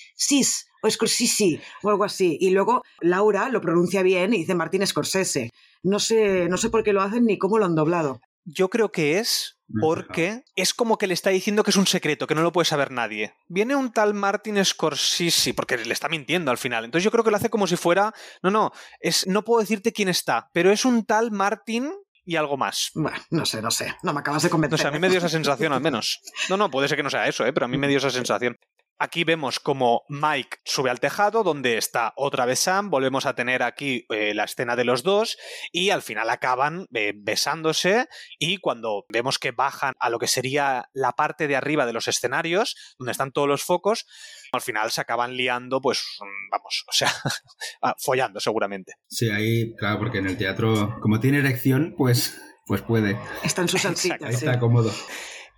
o 0.82 0.90
Scorsese, 0.90 1.62
o 1.84 1.90
algo 1.90 2.04
así. 2.04 2.38
Y 2.42 2.50
luego 2.50 2.82
Laura 3.02 3.50
lo 3.50 3.62
pronuncia 3.62 4.02
bien 4.02 4.34
y 4.34 4.40
dice 4.40 4.56
Martin 4.56 4.86
Scorsese. 4.88 5.52
No 5.84 6.00
sé, 6.00 6.48
no 6.50 6.58
sé 6.58 6.70
por 6.70 6.84
qué 6.84 6.92
lo 6.94 7.02
hacen 7.02 7.26
ni 7.26 7.38
cómo 7.38 7.60
lo 7.60 7.66
han 7.66 7.76
doblado. 7.76 8.20
Yo 8.46 8.70
creo 8.70 8.92
que 8.92 9.20
es 9.20 9.58
porque 9.80 10.44
es 10.56 10.74
como 10.74 10.98
que 10.98 11.08
le 11.08 11.14
está 11.14 11.30
diciendo 11.30 11.64
que 11.64 11.72
es 11.72 11.78
un 11.78 11.88
secreto, 11.88 12.28
que 12.28 12.36
no 12.36 12.42
lo 12.42 12.52
puede 12.52 12.66
saber 12.66 12.92
nadie. 12.92 13.34
Viene 13.48 13.76
un 13.76 13.92
tal 13.92 14.14
Martin 14.14 14.64
Scorsese, 14.64 15.54
porque 15.54 15.78
le 15.78 15.94
está 15.94 16.10
mintiendo 16.10 16.52
al 16.52 16.58
final. 16.58 16.86
Entonces 16.86 17.04
yo 17.04 17.12
creo 17.12 17.24
que 17.24 17.32
lo 17.32 17.38
hace 17.38 17.50
como 17.50 17.68
si 17.68 17.78
fuera, 17.78 18.14
no, 18.42 18.52
no, 18.52 18.72
es, 19.00 19.28
no 19.28 19.44
puedo 19.44 19.62
decirte 19.62 19.94
quién 19.94 20.10
está, 20.10 20.50
pero 20.54 20.72
es 20.72 20.86
un 20.86 21.06
tal 21.06 21.32
Martin 21.32 21.92
y 22.24 22.36
algo 22.36 22.58
más. 22.58 22.92
Bueno, 22.94 23.18
no 23.32 23.46
sé, 23.46 23.62
no 23.62 23.72
sé. 23.72 23.96
No 24.04 24.14
me 24.14 24.20
acabas 24.20 24.44
de 24.44 24.50
No 24.50 24.52
convencer. 24.52 24.80
sé, 24.80 24.88
a 24.88 24.92
mí 24.92 25.00
me 25.00 25.10
dio 25.10 25.18
esa 25.18 25.30
sensación 25.30 25.74
al 25.74 25.82
menos. 25.82 26.20
No, 26.50 26.58
no, 26.58 26.70
puede 26.70 26.88
ser 26.88 26.98
que 26.98 27.04
no 27.04 27.10
sea 27.10 27.28
eso, 27.28 27.46
¿eh? 27.46 27.54
pero 27.54 27.66
a 27.66 27.70
mí 27.70 27.78
me 27.78 27.88
dio 27.88 27.98
esa 27.98 28.10
sensación. 28.12 28.58
Aquí 29.04 29.24
vemos 29.24 29.60
como 29.60 30.04
Mike 30.10 30.60
sube 30.64 30.92
al 30.92 31.00
tejado, 31.00 31.42
donde 31.42 31.80
está 31.80 32.14
otra 32.16 32.46
vez 32.46 32.60
Sam. 32.60 32.92
Volvemos 32.92 33.26
a 33.26 33.34
tener 33.34 33.64
aquí 33.64 34.06
eh, 34.10 34.36
la 34.36 34.44
escena 34.44 34.76
de 34.76 34.86
los 34.86 35.02
dos 35.02 35.40
y 35.72 35.90
al 35.90 36.04
final 36.04 36.30
acaban 36.30 36.86
eh, 36.94 37.14
besándose. 37.16 38.06
Y 38.38 38.58
cuando 38.58 39.06
vemos 39.10 39.40
que 39.40 39.54
bajan 39.54 39.96
a 40.00 40.12
lo 40.12 40.20
que 40.20 40.28
sería 40.28 40.88
la 40.94 41.14
parte 41.14 41.48
de 41.48 41.56
arriba 41.56 41.88
de 41.88 41.94
los 41.94 42.08
escenarios, 42.08 42.76
donde 43.00 43.14
están 43.14 43.32
todos 43.32 43.48
los 43.48 43.64
focos, 43.64 44.06
al 44.52 44.62
final 44.62 44.92
se 44.92 45.02
acaban 45.02 45.36
liando, 45.36 45.82
pues 45.82 46.06
vamos, 46.52 46.86
o 46.88 46.92
sea, 46.92 47.12
ah, 47.82 47.96
follando 47.98 48.40
seguramente. 48.40 48.94
Sí, 49.08 49.32
ahí, 49.32 49.74
claro, 49.78 49.98
porque 49.98 50.20
en 50.20 50.28
el 50.28 50.38
teatro, 50.38 51.00
como 51.02 51.20
tiene 51.20 51.40
erección, 51.40 51.96
pues, 51.98 52.40
pues 52.68 52.84
puede. 52.84 53.18
Está 53.42 53.64
en 53.64 53.68
su 53.68 53.78
salsita, 53.80 54.28
Ahí 54.28 54.36
sí. 54.36 54.46
está 54.46 54.60
cómodo. 54.60 54.92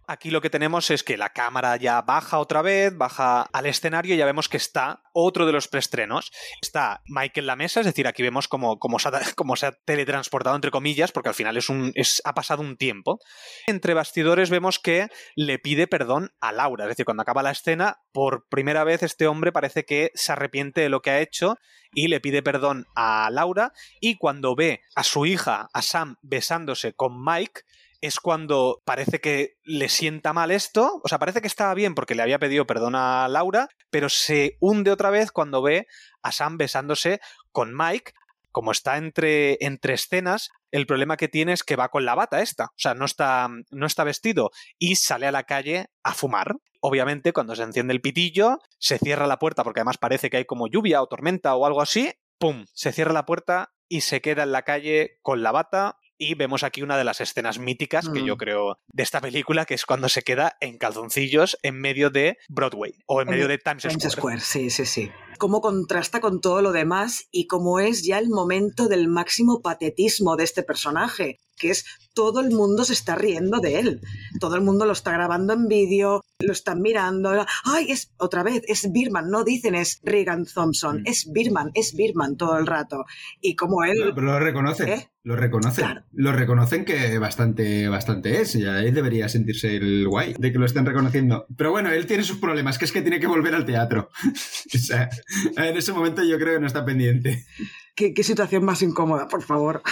Aquí 0.08 0.32
lo 0.32 0.42
que 0.42 0.50
tenemos 0.50 0.92
es 0.92 1.04
que 1.04 1.18
la 1.18 1.30
cámara 1.30 1.78
ya 1.78 2.02
baja 2.02 2.40
otra 2.40 2.62
vez, 2.62 2.96
baja 2.96 3.44
al 3.54 3.66
escenario 3.66 4.16
y 4.16 4.18
ya 4.18 4.26
vemos 4.26 4.50
que 4.50 4.58
está 4.58 5.02
otro 5.14 5.46
de 5.46 5.54
los 5.54 5.68
preestrenos. 5.68 6.32
Está 6.62 7.02
en 7.06 7.46
la 7.46 7.56
mesa, 7.56 7.80
es 7.80 7.86
decir, 7.86 8.08
aquí 8.08 8.22
vemos 8.22 8.48
como 8.48 9.00
se 9.00 9.66
ha 9.66 9.72
teletransportado 9.86 10.56
entre 10.56 10.72
comillas, 10.72 11.12
porque 11.12 11.30
al 11.30 11.36
final 11.36 11.58
es 11.58 11.70
un, 11.70 11.92
es, 11.96 12.22
ha 12.26 12.34
pasado 12.34 12.62
un 12.62 12.76
tiempo. 12.76 13.20
Entre 13.68 13.94
bastidores 13.94 14.50
vemos 14.50 14.80
que 14.80 15.08
le 15.36 15.60
pide 15.60 15.88
perdón 15.88 16.32
a 16.42 16.52
Laura, 16.52 16.86
es 16.86 16.90
decir, 16.90 17.06
cuando 17.06 17.24
acaba 17.24 17.44
la 17.44 17.52
escena, 17.52 18.00
por 18.12 18.48
primera 18.50 18.84
vez 18.84 19.04
este 19.04 19.28
hombre 19.28 19.52
parece 19.52 19.86
que 19.86 20.12
se 20.16 20.32
arrepiente 20.32 20.82
de 20.82 20.90
lo 20.90 21.02
que 21.02 21.12
ha 21.12 21.22
hecho 21.22 21.56
y 21.94 22.08
le 22.08 22.20
pide 22.20 22.44
perdón 22.44 22.86
a 22.96 23.30
Laura 23.32 23.72
y 24.02 24.18
cuando 24.18 24.56
ve 24.56 24.82
a 24.96 25.04
su 25.04 25.26
hija, 25.26 25.70
a 25.74 25.82
Sam, 25.82 26.18
besándose 26.22 26.94
con 26.94 27.24
Mike, 27.24 27.62
es 28.04 28.20
cuando 28.20 28.82
parece 28.84 29.22
que 29.22 29.56
le 29.64 29.88
sienta 29.88 30.34
mal 30.34 30.52
esto, 30.52 31.00
o 31.02 31.08
sea, 31.08 31.20
parece 31.20 31.40
que 31.40 31.48
estaba 31.48 31.74
bien 31.74 31.96
porque 31.96 32.16
le 32.16 32.22
había 32.22 32.38
pedido 32.38 32.68
perdón 32.68 32.96
a 32.96 33.30
Laura, 33.30 33.70
pero 33.90 34.10
se 34.10 34.58
hunde 34.60 34.92
otra 34.92 35.10
vez 35.10 35.32
cuando 35.32 35.62
ve 35.62 35.88
a 36.22 36.34
Sam 36.34 36.58
besándose 36.58 37.22
con 37.54 37.74
Mike. 37.74 38.12
Como 38.52 38.74
está 38.74 38.98
entre, 38.98 39.58
entre 39.62 39.94
escenas, 39.94 40.50
el 40.70 40.86
problema 40.86 41.16
que 41.16 41.30
tiene 41.30 41.54
es 41.54 41.64
que 41.64 41.78
va 41.78 41.88
con 41.88 42.04
la 42.04 42.14
bata 42.14 42.42
esta, 42.42 42.66
o 42.66 42.76
sea, 42.76 42.94
no 42.94 43.06
está, 43.06 43.48
no 43.72 43.86
está 43.86 44.04
vestido 44.04 44.52
y 44.78 44.98
sale 44.98 45.26
a 45.26 45.32
la 45.32 45.44
calle 45.44 45.88
a 46.04 46.14
fumar. 46.14 46.58
Obviamente, 46.82 47.32
cuando 47.32 47.56
se 47.56 47.64
enciende 47.64 47.94
el 47.94 48.02
pitillo, 48.02 48.60
se 48.80 49.00
cierra 49.00 49.28
la 49.28 49.40
puerta 49.40 49.64
porque 49.64 49.80
además 49.80 49.98
parece 49.98 50.30
que 50.30 50.38
hay 50.38 50.46
como 50.46 50.68
lluvia 50.68 51.02
o 51.02 51.08
tormenta 51.08 51.56
o 51.56 51.66
algo 51.66 51.82
así, 51.82 52.12
¡pum! 52.38 52.66
Se 52.74 52.92
cierra 52.92 53.14
la 53.14 53.26
puerta 53.26 53.72
y 53.88 54.02
se 54.02 54.20
queda 54.20 54.44
en 54.44 54.52
la 54.52 54.64
calle 54.64 55.20
con 55.22 55.42
la 55.42 55.54
bata 55.54 55.98
y 56.18 56.36
vemos 56.36 56.64
aquí 56.64 56.82
una 56.82 56.98
de 56.98 57.04
las 57.04 57.22
escenas 57.22 57.60
míticas 57.60 58.10
que 58.10 58.22
Mm. 58.22 58.26
yo 58.26 58.38
creo 58.38 58.78
de 58.88 59.04
esta 59.04 59.20
película, 59.22 59.66
que 59.66 59.74
es 59.74 59.86
cuando 59.86 60.10
se 60.10 60.22
queda 60.22 60.58
en 60.62 60.78
calzoncillos 60.78 61.58
en 61.64 61.80
medio 61.80 62.10
de 62.10 62.38
Broadway 62.50 62.94
o 63.06 63.22
en 63.22 63.30
medio 63.30 63.48
de 63.48 63.58
Times, 63.58 63.84
Times 63.84 63.96
Square. 64.04 64.12
Square, 64.12 64.40
sí, 64.40 64.70
sí, 64.70 64.86
sí. 64.86 65.12
Cómo 65.38 65.62
contrasta 65.62 66.20
con 66.22 66.42
todo 66.42 66.62
lo 66.62 66.72
demás 66.72 67.28
y 67.32 67.48
cómo 67.48 67.80
es 67.80 68.04
ya 68.04 68.20
el 68.20 68.30
momento 68.30 68.88
del 68.88 69.08
máximo 69.08 69.62
patetismo 69.62 70.36
de 70.36 70.44
este 70.44 70.64
personaje, 70.64 71.40
que 71.58 71.72
es 71.72 71.86
todo 72.14 72.42
el 72.42 72.52
mundo 72.52 72.86
se 72.86 72.94
está 72.94 73.16
riendo 73.16 73.60
de 73.60 73.80
él. 73.80 74.02
Todo 74.40 74.56
el 74.56 74.62
mundo 74.62 74.86
lo 74.86 74.92
está 74.92 75.12
grabando 75.12 75.54
en 75.54 75.68
vídeo, 75.68 76.24
lo 76.40 76.52
están 76.52 76.82
mirando. 76.82 77.46
¡Ay, 77.64 77.92
es 77.92 78.12
otra 78.18 78.44
vez! 78.44 78.62
Es 78.68 78.92
Birman, 78.92 79.30
no 79.30 79.44
dicen 79.44 79.74
es 79.76 80.00
Regan 80.04 80.46
Thompson, 80.46 81.02
Mm. 81.02 81.08
es 81.08 81.32
Birman, 81.32 81.72
es 81.74 81.96
Birman 81.96 82.38
todo 82.38 82.58
el 82.58 82.68
rato. 82.68 83.06
Y 83.42 83.56
como 83.56 83.84
él... 83.84 83.98
No, 84.06 84.14
pero 84.16 84.28
lo 84.28 84.40
reconocen. 84.40 84.90
¿Eh? 84.90 85.10
Lo 85.24 85.36
reconocen. 85.38 85.86
Claro. 85.86 86.04
Lo 86.12 86.34
reconocen 86.34 86.84
que 86.86 87.18
bastante, 87.18 87.88
bastante 87.88 88.42
es. 88.42 88.56
Y 88.56 88.66
ahí 88.66 88.92
debería 88.92 89.30
sentirse 89.30 89.76
el 89.78 90.08
guay 90.08 90.36
de 90.38 90.52
que 90.52 90.60
lo 90.60 90.66
estén 90.66 90.86
reconociendo. 90.86 91.48
Pero 91.58 91.72
bueno, 91.72 91.92
él 91.92 92.06
tiene 92.06 92.24
sus 92.24 92.38
problemas, 92.38 92.78
que 92.78 92.86
es 92.86 92.92
que 92.92 93.02
tiene 93.02 93.22
que 93.22 93.28
volver 93.28 93.56
al 93.56 93.66
teatro. 93.66 94.10
o 94.76 94.78
sea, 94.78 95.10
en 95.58 95.78
ese 95.78 95.94
momento 95.94 96.24
yo 96.24 96.38
creo 96.38 96.56
que 96.56 96.62
no 96.62 96.68
está 96.68 96.86
pendiente. 96.86 97.46
¿Qué, 97.96 98.14
qué 98.14 98.24
situación 98.24 98.66
más 98.66 98.82
incómoda, 98.82 99.28
por 99.28 99.44
favor. 99.44 99.82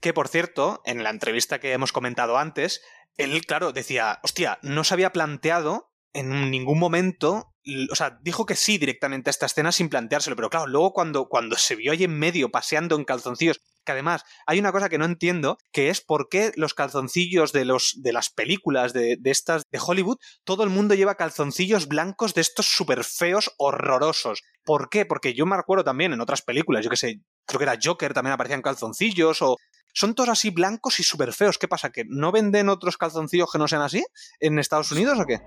Que 0.00 0.14
por 0.14 0.28
cierto, 0.28 0.80
en 0.86 1.02
la 1.02 1.10
entrevista 1.10 1.60
que 1.60 1.74
hemos 1.74 1.92
comentado 1.92 2.38
antes, 2.38 2.80
él, 3.18 3.44
claro, 3.44 3.72
decía, 3.72 4.18
hostia, 4.22 4.58
no 4.62 4.82
se 4.82 4.94
había 4.94 5.12
planteado 5.12 5.92
en 6.14 6.50
ningún 6.50 6.78
momento, 6.78 7.54
o 7.90 7.94
sea, 7.94 8.18
dijo 8.22 8.46
que 8.46 8.56
sí 8.56 8.78
directamente 8.78 9.28
a 9.28 9.32
esta 9.32 9.44
escena 9.44 9.72
sin 9.72 9.88
planteárselo, 9.88 10.36
pero 10.36 10.50
claro, 10.50 10.66
luego 10.66 10.92
cuando, 10.92 11.28
cuando 11.28 11.56
se 11.56 11.76
vio 11.76 11.92
ahí 11.92 12.04
en 12.04 12.18
medio 12.18 12.50
paseando 12.50 12.96
en 12.96 13.04
calzoncillos, 13.04 13.60
que 13.90 13.94
además 13.94 14.22
hay 14.46 14.58
una 14.58 14.72
cosa 14.72 14.88
que 14.88 14.98
no 14.98 15.04
entiendo, 15.04 15.58
que 15.72 15.90
es 15.90 16.00
por 16.00 16.28
qué 16.28 16.52
los 16.54 16.74
calzoncillos 16.74 17.52
de, 17.52 17.64
los, 17.64 17.94
de 17.98 18.12
las 18.12 18.30
películas 18.30 18.92
de, 18.92 19.16
de 19.18 19.30
estas 19.30 19.64
de 19.70 19.80
Hollywood, 19.84 20.18
todo 20.44 20.62
el 20.62 20.70
mundo 20.70 20.94
lleva 20.94 21.16
calzoncillos 21.16 21.88
blancos 21.88 22.34
de 22.34 22.40
estos 22.40 22.66
súper 22.66 23.02
feos, 23.04 23.52
horrorosos. 23.58 24.42
¿Por 24.64 24.88
qué? 24.88 25.06
Porque 25.06 25.34
yo 25.34 25.46
me 25.46 25.56
acuerdo 25.56 25.84
también 25.84 26.12
en 26.12 26.20
otras 26.20 26.42
películas, 26.42 26.84
yo 26.84 26.90
que 26.90 26.96
sé, 26.96 27.20
creo 27.46 27.58
que 27.58 27.64
era 27.64 27.78
Joker, 27.82 28.14
también 28.14 28.34
aparecían 28.34 28.62
calzoncillos 28.62 29.42
o... 29.42 29.56
Son 29.92 30.14
todos 30.14 30.28
así 30.28 30.50
blancos 30.50 31.00
y 31.00 31.02
súper 31.02 31.32
feos. 31.32 31.58
¿Qué 31.58 31.66
pasa? 31.66 31.90
¿Que 31.90 32.04
no 32.06 32.30
venden 32.30 32.68
otros 32.68 32.96
calzoncillos 32.96 33.50
que 33.50 33.58
no 33.58 33.66
sean 33.66 33.82
así 33.82 34.04
en 34.38 34.60
Estados 34.60 34.92
Unidos 34.92 35.18
o 35.18 35.26
qué? 35.26 35.40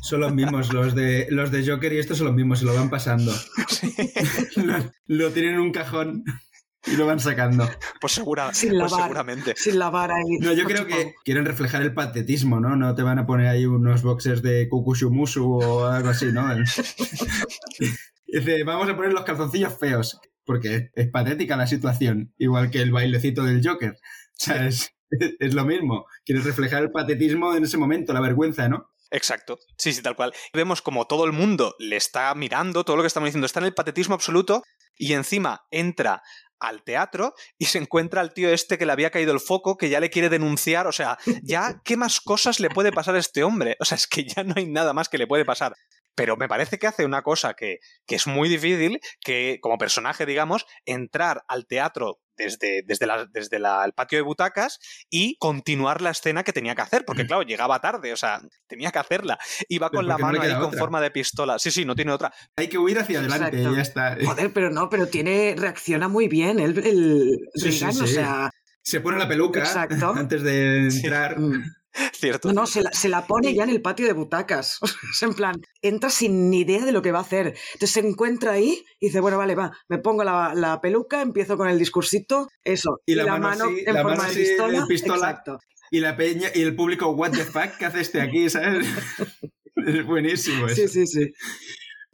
Son 0.00 0.20
los 0.20 0.32
mismos, 0.32 0.72
los 0.72 0.94
de, 0.94 1.26
los 1.28 1.50
de 1.50 1.66
Joker 1.70 1.92
y 1.92 1.98
estos 1.98 2.16
son 2.16 2.28
los 2.28 2.34
mismos, 2.34 2.60
se 2.60 2.64
lo 2.64 2.74
van 2.74 2.88
pasando. 2.88 3.34
lo, 4.56 4.92
lo 5.08 5.30
tienen 5.32 5.56
en 5.56 5.60
un 5.60 5.72
cajón 5.72 6.24
y 6.86 6.96
lo 6.96 7.06
van 7.06 7.20
sacando. 7.20 7.68
Pues, 8.00 8.12
segura, 8.14 8.52
Sin 8.52 8.70
pues 8.70 8.90
lavar. 8.90 9.02
seguramente. 9.02 9.54
Sin 9.56 9.78
lavar 9.78 10.10
ahí. 10.10 10.38
No, 10.40 10.52
yo 10.52 10.64
creo 10.64 10.86
que 10.86 11.14
quieren 11.24 11.44
reflejar 11.44 11.82
el 11.82 11.94
patetismo, 11.94 12.58
¿no? 12.60 12.74
No 12.76 12.94
te 12.94 13.02
van 13.02 13.18
a 13.18 13.26
poner 13.26 13.46
ahí 13.46 13.64
unos 13.66 14.02
boxers 14.02 14.42
de 14.42 14.68
Kukushumusu 14.68 15.60
o 15.62 15.86
algo 15.86 16.08
así, 16.08 16.26
¿no? 16.32 16.44
Dice, 18.26 18.64
vamos 18.64 18.88
a 18.88 18.96
poner 18.96 19.12
los 19.12 19.24
calzoncillos 19.24 19.78
feos, 19.78 20.18
porque 20.44 20.74
es, 20.74 20.90
es 20.94 21.10
patética 21.10 21.56
la 21.56 21.66
situación, 21.66 22.34
igual 22.38 22.70
que 22.70 22.80
el 22.80 22.90
bailecito 22.90 23.44
del 23.44 23.66
Joker. 23.66 23.92
O 23.92 24.44
sea, 24.44 24.66
es, 24.66 24.90
es 25.38 25.54
lo 25.54 25.64
mismo. 25.64 26.06
Quieres 26.24 26.44
reflejar 26.44 26.82
el 26.82 26.90
patetismo 26.90 27.54
en 27.54 27.64
ese 27.64 27.78
momento, 27.78 28.12
la 28.12 28.20
vergüenza, 28.20 28.68
¿no? 28.68 28.90
Exacto. 29.10 29.58
Sí, 29.76 29.92
sí, 29.92 30.02
tal 30.02 30.16
cual. 30.16 30.32
Vemos 30.54 30.80
como 30.80 31.06
todo 31.06 31.26
el 31.26 31.32
mundo 31.32 31.76
le 31.78 31.96
está 31.96 32.34
mirando, 32.34 32.82
todo 32.82 32.96
lo 32.96 33.02
que 33.02 33.08
estamos 33.08 33.28
diciendo 33.28 33.46
está 33.46 33.60
en 33.60 33.66
el 33.66 33.74
patetismo 33.74 34.14
absoluto 34.14 34.62
y 34.96 35.12
encima 35.12 35.66
entra 35.70 36.22
al 36.62 36.82
teatro 36.82 37.34
y 37.58 37.66
se 37.66 37.78
encuentra 37.78 38.20
al 38.20 38.32
tío 38.32 38.48
este 38.50 38.78
que 38.78 38.86
le 38.86 38.92
había 38.92 39.10
caído 39.10 39.32
el 39.32 39.40
foco, 39.40 39.76
que 39.76 39.90
ya 39.90 40.00
le 40.00 40.10
quiere 40.10 40.28
denunciar. 40.28 40.86
O 40.86 40.92
sea, 40.92 41.18
ya, 41.42 41.82
¿qué 41.84 41.96
más 41.96 42.20
cosas 42.20 42.60
le 42.60 42.70
puede 42.70 42.92
pasar 42.92 43.16
a 43.16 43.18
este 43.18 43.44
hombre? 43.44 43.76
O 43.80 43.84
sea, 43.84 43.96
es 43.96 44.06
que 44.06 44.24
ya 44.24 44.44
no 44.44 44.54
hay 44.56 44.66
nada 44.66 44.92
más 44.92 45.08
que 45.08 45.18
le 45.18 45.26
puede 45.26 45.44
pasar. 45.44 45.74
Pero 46.14 46.36
me 46.36 46.48
parece 46.48 46.78
que 46.78 46.86
hace 46.86 47.04
una 47.04 47.22
cosa 47.22 47.54
que, 47.54 47.78
que 48.06 48.14
es 48.14 48.26
muy 48.26 48.48
difícil, 48.48 49.00
que 49.20 49.58
como 49.60 49.78
personaje, 49.78 50.26
digamos, 50.26 50.66
entrar 50.84 51.42
al 51.48 51.66
teatro 51.66 52.20
desde, 52.36 52.82
desde, 52.86 53.06
la- 53.06 53.26
desde 53.30 53.58
la- 53.58 53.84
el 53.84 53.92
patio 53.92 54.18
de 54.18 54.22
butacas 54.22 54.78
y 55.10 55.36
continuar 55.38 56.00
la 56.02 56.10
escena 56.10 56.42
que 56.44 56.52
tenía 56.52 56.74
que 56.74 56.82
hacer, 56.82 57.04
porque 57.04 57.26
claro, 57.26 57.42
llegaba 57.42 57.80
tarde, 57.80 58.12
o 58.12 58.16
sea, 58.16 58.40
tenía 58.66 58.90
que 58.90 58.98
hacerla. 58.98 59.38
Iba 59.68 59.90
con 59.90 60.06
la 60.06 60.14
no 60.16 60.26
mano 60.26 60.40
ahí 60.40 60.48
queda 60.48 60.58
con 60.58 60.68
otra. 60.68 60.78
forma 60.80 61.00
de 61.00 61.10
pistola. 61.10 61.58
Sí, 61.58 61.70
sí, 61.70 61.84
no 61.84 61.94
tiene 61.94 62.12
otra. 62.12 62.32
Hay 62.56 62.68
que 62.68 62.78
huir 62.78 62.98
hacia 62.98 63.18
adelante 63.20 63.48
Exacto. 63.56 63.72
y 63.72 63.76
ya 63.76 63.82
está. 63.82 64.16
Joder, 64.24 64.52
pero 64.52 64.70
no, 64.70 64.88
pero 64.88 65.06
tiene, 65.08 65.54
reacciona 65.58 66.08
muy 66.08 66.28
bien 66.28 66.58
el, 66.58 66.78
el 66.78 67.38
Sí, 67.54 67.72
sí, 67.72 67.80
Reagan, 67.80 68.02
o 68.02 68.06
sí. 68.06 68.14
sea, 68.14 68.50
Se 68.82 69.00
pone 69.00 69.18
la 69.18 69.28
peluca 69.28 69.60
Exacto. 69.60 70.12
antes 70.16 70.42
de 70.42 70.90
Sí. 70.90 70.98
entrar. 70.98 71.36
Cierto. 72.12 72.48
No, 72.48 72.62
no, 72.62 72.66
se 72.66 72.82
la, 72.82 72.92
se 72.92 73.08
la 73.08 73.26
pone 73.26 73.54
ya 73.54 73.64
en 73.64 73.70
el 73.70 73.82
patio 73.82 74.06
de 74.06 74.12
butacas. 74.12 74.78
Es 75.12 75.22
en 75.22 75.34
plan, 75.34 75.60
entra 75.82 76.10
sin 76.10 76.50
ni 76.50 76.60
idea 76.60 76.84
de 76.84 76.92
lo 76.92 77.02
que 77.02 77.12
va 77.12 77.18
a 77.18 77.22
hacer. 77.22 77.54
Entonces 77.74 77.90
se 77.90 78.00
encuentra 78.00 78.52
ahí 78.52 78.84
y 79.00 79.06
dice, 79.06 79.20
bueno, 79.20 79.38
vale, 79.38 79.54
va, 79.54 79.72
me 79.88 79.98
pongo 79.98 80.24
la, 80.24 80.54
la 80.54 80.80
peluca, 80.80 81.20
empiezo 81.20 81.56
con 81.56 81.68
el 81.68 81.78
discursito, 81.78 82.48
eso. 82.64 83.00
Y 83.06 83.14
la 83.14 83.38
mano 83.38 83.64
así, 83.64 83.84
en 83.86 83.94
la 83.94 84.02
forma 84.02 84.16
mano 84.16 84.32
de 84.32 84.40
pistola. 84.40 84.78
el 84.78 84.86
pistola. 84.86 85.30
Exacto. 85.30 85.58
Y 85.90 86.00
la 86.00 86.16
peña 86.16 86.48
y 86.54 86.62
el 86.62 86.74
público, 86.74 87.10
what 87.10 87.32
the 87.32 87.44
fuck, 87.44 87.76
¿qué 87.78 87.84
hace 87.84 88.00
este 88.00 88.20
aquí? 88.20 88.48
¿Sabes? 88.48 88.86
Es 89.74 90.04
buenísimo 90.06 90.66
eso. 90.66 90.76
Sí, 90.76 90.88
sí, 90.88 91.06
sí. 91.06 91.32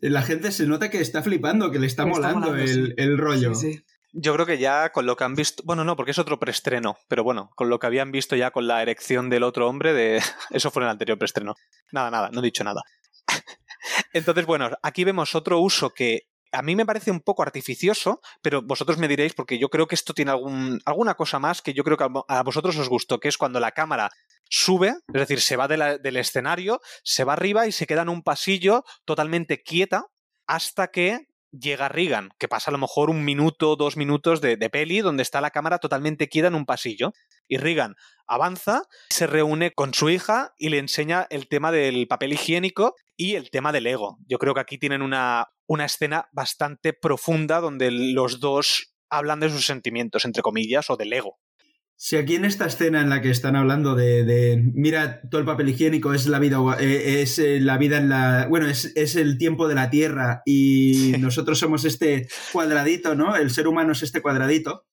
La 0.00 0.22
gente 0.22 0.52
se 0.52 0.66
nota 0.66 0.90
que 0.90 1.00
está 1.00 1.22
flipando, 1.22 1.70
que 1.70 1.78
le 1.78 1.86
está 1.86 2.04
Le 2.04 2.12
está 2.12 2.20
molando 2.20 2.50
molando, 2.50 2.62
el, 2.62 2.86
sí. 2.86 2.94
el 2.96 3.18
rollo. 3.18 3.54
Sí, 3.54 3.74
sí. 3.74 3.84
Yo 4.12 4.32
creo 4.34 4.46
que 4.46 4.58
ya 4.58 4.90
con 4.90 5.06
lo 5.06 5.16
que 5.16 5.24
han 5.24 5.34
visto, 5.34 5.62
bueno, 5.66 5.84
no, 5.84 5.94
porque 5.94 6.12
es 6.12 6.18
otro 6.18 6.38
preestreno, 6.38 6.96
pero 7.08 7.24
bueno, 7.24 7.50
con 7.54 7.68
lo 7.68 7.78
que 7.78 7.86
habían 7.86 8.10
visto 8.10 8.36
ya 8.36 8.50
con 8.50 8.66
la 8.66 8.80
erección 8.80 9.28
del 9.28 9.42
otro 9.42 9.68
hombre, 9.68 9.92
de 9.92 10.20
eso 10.50 10.70
fue 10.70 10.82
en 10.82 10.86
el 10.86 10.92
anterior 10.92 11.18
preestreno. 11.18 11.54
Nada, 11.92 12.10
nada, 12.10 12.30
no 12.32 12.40
he 12.40 12.44
dicho 12.44 12.64
nada. 12.64 12.82
Entonces, 14.12 14.46
bueno, 14.46 14.70
aquí 14.82 15.04
vemos 15.04 15.34
otro 15.34 15.60
uso 15.60 15.90
que 15.90 16.28
a 16.52 16.62
mí 16.62 16.74
me 16.74 16.86
parece 16.86 17.10
un 17.10 17.20
poco 17.20 17.42
artificioso, 17.42 18.20
pero 18.42 18.62
vosotros 18.62 18.98
me 18.98 19.08
diréis, 19.08 19.34
porque 19.34 19.58
yo 19.58 19.68
creo 19.68 19.86
que 19.86 19.94
esto 19.94 20.14
tiene 20.14 20.32
alguna 20.32 21.14
cosa 21.14 21.38
más 21.38 21.62
que 21.62 21.74
yo 21.74 21.84
creo 21.84 21.96
que 21.96 22.06
a 22.28 22.42
vosotros 22.42 22.76
os 22.78 22.88
gustó, 22.88 23.20
que 23.20 23.28
es 23.28 23.36
cuando 23.36 23.60
la 23.60 23.72
cámara 23.72 24.10
sube, 24.48 24.88
es 24.88 25.20
decir, 25.20 25.40
se 25.40 25.56
va 25.56 25.68
del 25.68 26.16
escenario, 26.16 26.80
se 27.02 27.24
va 27.24 27.34
arriba 27.34 27.66
y 27.66 27.72
se 27.72 27.86
queda 27.86 28.02
en 28.02 28.08
un 28.08 28.22
pasillo 28.22 28.84
totalmente 29.04 29.62
quieta 29.62 30.06
hasta 30.46 30.88
que 30.88 31.27
llega 31.50 31.88
Regan, 31.88 32.30
que 32.38 32.48
pasa 32.48 32.70
a 32.70 32.72
lo 32.72 32.78
mejor 32.78 33.10
un 33.10 33.24
minuto, 33.24 33.76
dos 33.76 33.96
minutos 33.96 34.40
de, 34.40 34.56
peli, 34.70 35.00
donde 35.00 35.22
está 35.22 35.40
la 35.40 35.50
cámara 35.50 35.78
totalmente 35.78 36.28
quieta 36.28 36.48
en 36.48 36.54
un 36.54 36.66
pasillo. 36.66 37.12
Y 37.46 37.56
Regan 37.56 37.94
avanza, 38.26 38.82
se 39.10 39.26
reúne 39.26 39.72
con 39.72 39.94
su 39.94 40.10
hija 40.10 40.54
y 40.58 40.68
le 40.68 40.78
enseña 40.78 41.26
el 41.30 41.48
tema 41.48 41.72
del 41.72 42.06
papel 42.06 42.34
higiénico 42.34 42.94
y 43.16 43.34
el 43.34 43.50
tema 43.50 43.72
del 43.72 43.86
ego. 43.86 44.18
Yo 44.26 44.38
creo 44.38 44.54
que 44.54 44.60
aquí 44.60 44.78
tienen 44.78 45.02
una, 45.02 45.48
una 45.66 45.86
escena 45.86 46.28
bastante 46.32 46.92
profunda 46.92 47.60
donde 47.60 47.90
los 47.90 48.40
dos 48.40 48.94
hablan 49.10 49.40
de 49.40 49.50
sus 49.50 49.66
sentimientos, 49.66 50.24
entre 50.24 50.42
comillas, 50.42 50.90
o 50.90 50.96
del 50.96 51.12
ego. 51.12 51.38
Si 52.00 52.14
aquí 52.14 52.36
en 52.36 52.44
esta 52.44 52.66
escena 52.66 53.00
en 53.00 53.10
la 53.10 53.20
que 53.20 53.30
están 53.30 53.56
hablando 53.56 53.96
de, 53.96 54.22
de, 54.22 54.62
mira, 54.72 55.20
todo 55.28 55.40
el 55.40 55.46
papel 55.46 55.70
higiénico 55.70 56.14
es 56.14 56.28
la 56.28 56.38
vida, 56.38 56.58
eh, 56.78 57.22
es 57.22 57.40
eh, 57.40 57.58
la 57.58 57.76
vida 57.76 57.98
en 57.98 58.08
la, 58.08 58.46
bueno, 58.48 58.68
es, 58.68 58.92
es 58.94 59.16
el 59.16 59.36
tiempo 59.36 59.66
de 59.66 59.74
la 59.74 59.90
Tierra 59.90 60.42
y 60.46 61.14
nosotros 61.18 61.58
somos 61.58 61.84
este 61.84 62.28
cuadradito, 62.52 63.16
¿no? 63.16 63.34
El 63.34 63.50
ser 63.50 63.66
humano 63.66 63.92
es 63.92 64.04
este 64.04 64.22
cuadradito. 64.22 64.86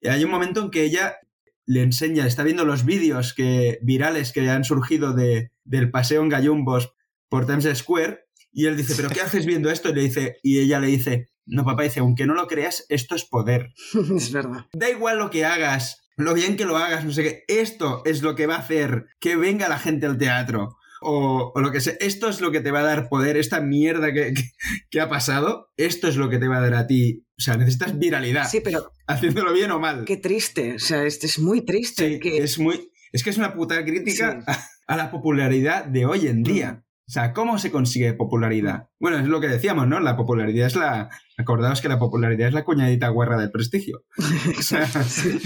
Y 0.00 0.08
hay 0.08 0.24
un 0.24 0.30
momento 0.30 0.62
en 0.62 0.70
que 0.70 0.84
ella 0.84 1.16
le 1.66 1.82
enseña, 1.82 2.26
está 2.26 2.44
viendo 2.44 2.64
los 2.64 2.86
vídeos 2.86 3.34
que, 3.34 3.78
virales 3.82 4.32
que 4.32 4.48
han 4.48 4.64
surgido 4.64 5.12
de, 5.12 5.52
del 5.64 5.90
paseo 5.90 6.22
en 6.22 6.30
gallumbos 6.30 6.94
por 7.28 7.44
Times 7.44 7.68
Square 7.76 8.24
y 8.50 8.64
él 8.64 8.76
dice, 8.78 8.94
¿pero 8.96 9.10
qué 9.10 9.20
haces 9.20 9.44
viendo 9.44 9.70
esto? 9.70 9.90
Y, 9.90 9.94
le 9.94 10.00
dice, 10.00 10.38
y 10.42 10.60
ella 10.60 10.80
le 10.80 10.86
dice, 10.86 11.28
no, 11.44 11.66
papá, 11.66 11.82
dice, 11.82 12.00
aunque 12.00 12.24
no 12.24 12.32
lo 12.32 12.46
creas, 12.46 12.86
esto 12.88 13.14
es 13.14 13.24
poder. 13.26 13.74
es 14.16 14.32
verdad. 14.32 14.64
Da 14.72 14.88
igual 14.88 15.18
lo 15.18 15.28
que 15.28 15.44
hagas, 15.44 16.07
lo 16.18 16.34
bien 16.34 16.56
que 16.56 16.66
lo 16.66 16.76
hagas, 16.76 17.04
no 17.04 17.12
sé 17.12 17.22
qué, 17.22 17.44
esto 17.48 18.02
es 18.04 18.22
lo 18.22 18.34
que 18.34 18.46
va 18.46 18.56
a 18.56 18.60
hacer 18.60 19.06
que 19.20 19.36
venga 19.36 19.68
la 19.68 19.78
gente 19.78 20.06
al 20.06 20.18
teatro. 20.18 20.76
O, 21.00 21.52
o 21.54 21.60
lo 21.60 21.70
que 21.70 21.80
sea, 21.80 21.94
esto 22.00 22.28
es 22.28 22.40
lo 22.40 22.50
que 22.50 22.58
te 22.60 22.72
va 22.72 22.80
a 22.80 22.82
dar 22.82 23.08
poder, 23.08 23.36
esta 23.36 23.60
mierda 23.60 24.12
que, 24.12 24.34
que, 24.34 24.42
que 24.90 25.00
ha 25.00 25.08
pasado, 25.08 25.70
esto 25.76 26.08
es 26.08 26.16
lo 26.16 26.28
que 26.28 26.38
te 26.38 26.48
va 26.48 26.56
a 26.56 26.60
dar 26.60 26.74
a 26.74 26.86
ti. 26.88 27.24
O 27.38 27.40
sea, 27.40 27.56
necesitas 27.56 27.96
viralidad, 27.96 28.48
Sí, 28.50 28.60
pero 28.60 28.90
haciéndolo 29.06 29.52
bien 29.52 29.70
o 29.70 29.78
mal. 29.78 30.04
qué 30.04 30.16
triste. 30.16 30.74
O 30.74 30.78
sea, 30.80 31.04
este 31.04 31.26
es 31.28 31.38
muy 31.38 31.64
triste. 31.64 32.14
Sí, 32.14 32.18
que... 32.18 32.38
es 32.38 32.58
muy. 32.58 32.90
Es 33.12 33.22
que 33.22 33.30
es 33.30 33.38
una 33.38 33.54
puta 33.54 33.82
crítica 33.84 34.42
Sí. 34.44 34.52
a, 34.88 34.92
a 34.92 34.96
la 34.96 35.10
popularidad 35.12 35.84
de 35.84 36.04
hoy 36.04 36.26
en 36.26 36.42
día. 36.42 36.82
O 37.08 37.10
sea, 37.10 37.32
¿cómo 37.32 37.58
se 37.58 37.70
consigue 37.70 38.12
popularidad? 38.12 38.90
Bueno, 39.00 39.18
es 39.18 39.24
lo 39.26 39.40
que 39.40 39.48
decíamos, 39.48 39.88
¿no? 39.88 39.98
La 39.98 40.14
popularidad 40.16 40.66
es 40.66 40.76
la. 40.76 41.08
Acordaos 41.38 41.80
que 41.80 41.88
la 41.88 41.98
popularidad 41.98 42.48
es 42.48 42.54
la 42.54 42.64
cuñadita 42.64 43.08
guarra 43.08 43.38
del 43.38 43.50
prestigio. 43.50 44.04
O 44.58 44.62
sea, 44.62 44.86
sí. 44.86 45.38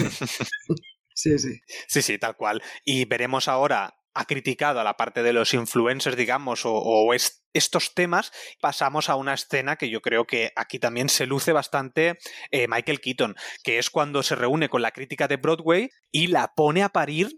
sí, 1.14 1.38
sí. 1.38 1.60
Sí, 1.88 2.02
sí, 2.02 2.18
tal 2.18 2.36
cual. 2.36 2.62
Y 2.84 3.04
veremos 3.04 3.46
ahora, 3.48 3.94
ha 4.14 4.24
criticado 4.24 4.80
a 4.80 4.84
la 4.84 4.96
parte 4.96 5.22
de 5.22 5.32
los 5.32 5.54
influencers, 5.54 6.16
digamos, 6.16 6.66
o, 6.66 6.72
o 6.74 7.14
es- 7.14 7.44
estos 7.54 7.94
temas. 7.94 8.32
Pasamos 8.60 9.08
a 9.08 9.14
una 9.16 9.34
escena 9.34 9.76
que 9.76 9.88
yo 9.90 10.00
creo 10.00 10.26
que 10.26 10.50
aquí 10.56 10.78
también 10.78 11.08
se 11.08 11.26
luce 11.26 11.52
bastante 11.52 12.18
eh, 12.50 12.66
Michael 12.68 13.00
Keaton, 13.00 13.36
que 13.62 13.78
es 13.78 13.88
cuando 13.90 14.22
se 14.22 14.34
reúne 14.34 14.68
con 14.68 14.82
la 14.82 14.90
crítica 14.90 15.28
de 15.28 15.36
Broadway 15.36 15.90
y 16.10 16.26
la 16.28 16.52
pone 16.56 16.82
a 16.82 16.88
parir, 16.88 17.28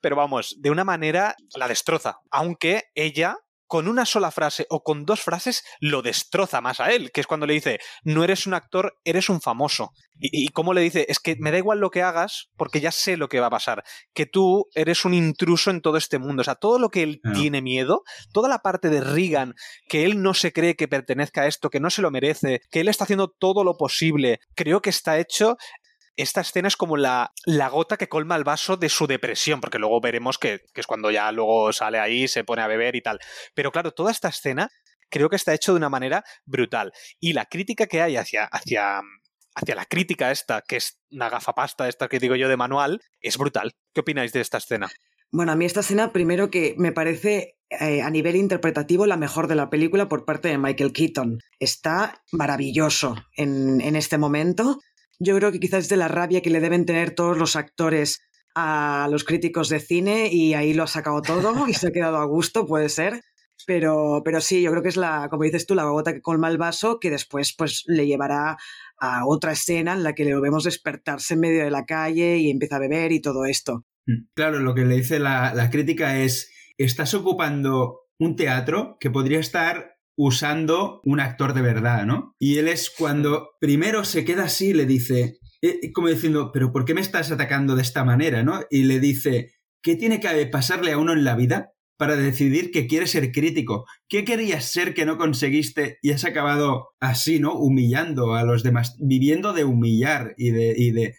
pero 0.00 0.16
vamos, 0.16 0.56
de 0.58 0.70
una 0.70 0.84
manera 0.84 1.36
la 1.54 1.68
destroza, 1.68 2.18
aunque 2.30 2.84
ella... 2.94 3.36
Con 3.70 3.86
una 3.86 4.06
sola 4.06 4.30
frase 4.30 4.64
o 4.70 4.82
con 4.82 5.04
dos 5.04 5.20
frases 5.20 5.62
lo 5.78 6.00
destroza 6.00 6.62
más 6.62 6.80
a 6.80 6.90
él, 6.90 7.10
que 7.12 7.20
es 7.20 7.26
cuando 7.26 7.44
le 7.44 7.52
dice, 7.52 7.78
no 8.02 8.24
eres 8.24 8.46
un 8.46 8.54
actor, 8.54 8.96
eres 9.04 9.28
un 9.28 9.42
famoso. 9.42 9.90
Y, 10.18 10.46
y 10.46 10.48
cómo 10.48 10.72
le 10.72 10.80
dice, 10.80 11.04
es 11.10 11.18
que 11.18 11.36
me 11.38 11.50
da 11.50 11.58
igual 11.58 11.78
lo 11.78 11.90
que 11.90 12.00
hagas 12.00 12.48
porque 12.56 12.80
ya 12.80 12.90
sé 12.92 13.18
lo 13.18 13.28
que 13.28 13.40
va 13.40 13.48
a 13.48 13.50
pasar 13.50 13.84
que 14.14 14.24
tú 14.24 14.70
eres 14.74 15.04
un 15.04 15.12
intruso 15.12 15.70
en 15.70 15.82
todo 15.82 15.98
este 15.98 16.18
mundo. 16.18 16.40
O 16.40 16.44
sea, 16.44 16.54
todo 16.54 16.78
lo 16.78 16.88
que 16.88 17.02
él 17.02 17.20
tiene 17.34 17.60
miedo, 17.60 18.04
toda 18.32 18.48
la 18.48 18.60
parte 18.60 18.88
de 18.88 19.02
Regan, 19.02 19.52
que 19.86 20.06
él 20.06 20.22
no 20.22 20.32
se 20.32 20.54
cree 20.54 20.74
que 20.74 20.88
pertenezca 20.88 21.42
a 21.42 21.46
esto, 21.46 21.68
que 21.68 21.78
no 21.78 21.90
se 21.90 22.00
lo 22.00 22.10
merece, 22.10 22.62
que 22.70 22.80
él 22.80 22.88
está 22.88 23.04
haciendo 23.04 23.28
todo 23.28 23.64
lo 23.64 23.76
posible, 23.76 24.40
creo 24.54 24.80
que 24.80 24.88
está 24.88 25.18
hecho. 25.18 25.58
Esta 26.18 26.40
escena 26.40 26.66
es 26.66 26.76
como 26.76 26.96
la, 26.96 27.32
la 27.46 27.68
gota 27.68 27.96
que 27.96 28.08
colma 28.08 28.34
el 28.34 28.42
vaso 28.42 28.76
de 28.76 28.88
su 28.88 29.06
depresión, 29.06 29.60
porque 29.60 29.78
luego 29.78 30.00
veremos 30.00 30.36
que, 30.36 30.62
que 30.74 30.80
es 30.80 30.86
cuando 30.88 31.12
ya 31.12 31.30
luego 31.30 31.72
sale 31.72 32.00
ahí, 32.00 32.26
se 32.26 32.42
pone 32.42 32.60
a 32.60 32.66
beber 32.66 32.96
y 32.96 33.02
tal. 33.02 33.20
Pero 33.54 33.70
claro, 33.70 33.92
toda 33.92 34.10
esta 34.10 34.28
escena 34.28 34.68
creo 35.10 35.30
que 35.30 35.36
está 35.36 35.54
hecho 35.54 35.72
de 35.72 35.78
una 35.78 35.88
manera 35.88 36.24
brutal. 36.44 36.92
Y 37.20 37.34
la 37.34 37.46
crítica 37.46 37.86
que 37.86 38.02
hay 38.02 38.16
hacia, 38.16 38.46
hacia, 38.46 39.00
hacia 39.54 39.74
la 39.76 39.84
crítica 39.84 40.32
esta, 40.32 40.60
que 40.66 40.78
es 40.78 41.00
una 41.12 41.28
gafapasta 41.28 41.88
esta 41.88 42.08
que 42.08 42.18
digo 42.18 42.34
yo 42.34 42.48
de 42.48 42.56
manual, 42.56 43.00
es 43.20 43.38
brutal. 43.38 43.76
¿Qué 43.94 44.00
opináis 44.00 44.32
de 44.32 44.40
esta 44.40 44.58
escena? 44.58 44.88
Bueno, 45.30 45.52
a 45.52 45.54
mí 45.54 45.66
esta 45.66 45.80
escena, 45.80 46.12
primero 46.12 46.50
que 46.50 46.74
me 46.78 46.90
parece 46.90 47.58
eh, 47.70 48.02
a 48.02 48.10
nivel 48.10 48.34
interpretativo 48.34 49.06
la 49.06 49.16
mejor 49.16 49.46
de 49.46 49.54
la 49.54 49.70
película 49.70 50.08
por 50.08 50.24
parte 50.24 50.48
de 50.48 50.58
Michael 50.58 50.92
Keaton. 50.92 51.38
Está 51.60 52.24
maravilloso 52.32 53.14
en, 53.36 53.80
en 53.82 53.94
este 53.94 54.18
momento. 54.18 54.80
Yo 55.20 55.36
creo 55.36 55.52
que 55.52 55.60
quizás 55.60 55.84
es 55.84 55.88
de 55.88 55.96
la 55.96 56.08
rabia 56.08 56.42
que 56.42 56.50
le 56.50 56.60
deben 56.60 56.86
tener 56.86 57.14
todos 57.14 57.36
los 57.36 57.56
actores 57.56 58.20
a 58.54 59.08
los 59.10 59.24
críticos 59.24 59.68
de 59.68 59.80
cine 59.80 60.28
y 60.32 60.54
ahí 60.54 60.74
lo 60.74 60.84
ha 60.84 60.88
sacado 60.88 61.22
todo 61.22 61.68
y 61.68 61.74
se 61.74 61.88
ha 61.88 61.92
quedado 61.92 62.18
a 62.18 62.24
gusto, 62.24 62.66
puede 62.66 62.88
ser. 62.88 63.22
Pero, 63.66 64.22
pero 64.24 64.40
sí, 64.40 64.62
yo 64.62 64.70
creo 64.70 64.82
que 64.82 64.88
es 64.88 64.96
la, 64.96 65.28
como 65.28 65.42
dices 65.42 65.66
tú, 65.66 65.74
la 65.74 65.84
gota 65.84 66.14
que 66.14 66.22
colma 66.22 66.48
el 66.48 66.58
vaso 66.58 67.00
que 67.00 67.10
después 67.10 67.54
pues 67.56 67.84
le 67.86 68.06
llevará 68.06 68.56
a 68.98 69.26
otra 69.26 69.52
escena 69.52 69.94
en 69.94 70.04
la 70.04 70.14
que 70.14 70.24
le 70.24 70.38
vemos 70.40 70.64
despertarse 70.64 71.34
en 71.34 71.40
medio 71.40 71.64
de 71.64 71.70
la 71.70 71.84
calle 71.84 72.38
y 72.38 72.50
empieza 72.50 72.76
a 72.76 72.80
beber 72.80 73.12
y 73.12 73.20
todo 73.20 73.44
esto. 73.44 73.84
Claro, 74.34 74.60
lo 74.60 74.74
que 74.74 74.84
le 74.84 74.96
dice 74.96 75.18
la, 75.18 75.52
la 75.54 75.70
crítica 75.70 76.18
es, 76.18 76.50
estás 76.78 77.14
ocupando 77.14 78.06
un 78.18 78.36
teatro 78.36 78.96
que 79.00 79.10
podría 79.10 79.40
estar 79.40 79.97
usando 80.18 81.00
un 81.04 81.20
actor 81.20 81.54
de 81.54 81.62
verdad, 81.62 82.04
¿no? 82.04 82.34
Y 82.40 82.58
él 82.58 82.66
es 82.66 82.90
cuando 82.90 83.50
primero 83.60 84.04
se 84.04 84.24
queda 84.24 84.44
así, 84.44 84.74
le 84.74 84.84
dice, 84.84 85.38
eh, 85.62 85.92
como 85.92 86.08
diciendo, 86.08 86.50
pero 86.52 86.72
¿por 86.72 86.84
qué 86.84 86.92
me 86.92 87.00
estás 87.00 87.30
atacando 87.30 87.76
de 87.76 87.82
esta 87.82 88.04
manera, 88.04 88.42
no? 88.42 88.62
Y 88.68 88.82
le 88.82 88.98
dice, 88.98 89.52
¿qué 89.80 89.94
tiene 89.94 90.18
que 90.18 90.44
pasarle 90.46 90.90
a 90.90 90.98
uno 90.98 91.12
en 91.12 91.22
la 91.22 91.36
vida 91.36 91.70
para 91.96 92.16
decidir 92.16 92.72
que 92.72 92.88
quiere 92.88 93.06
ser 93.06 93.30
crítico? 93.30 93.86
¿Qué 94.08 94.24
querías 94.24 94.64
ser 94.64 94.92
que 94.92 95.06
no 95.06 95.18
conseguiste 95.18 95.98
y 96.02 96.10
has 96.10 96.24
acabado 96.24 96.88
así, 96.98 97.38
¿no? 97.38 97.54
Humillando 97.54 98.34
a 98.34 98.42
los 98.42 98.64
demás, 98.64 98.96
viviendo 98.98 99.52
de 99.52 99.62
humillar 99.62 100.34
y 100.36 100.50
de, 100.50 100.74
y 100.76 100.90
de 100.90 101.14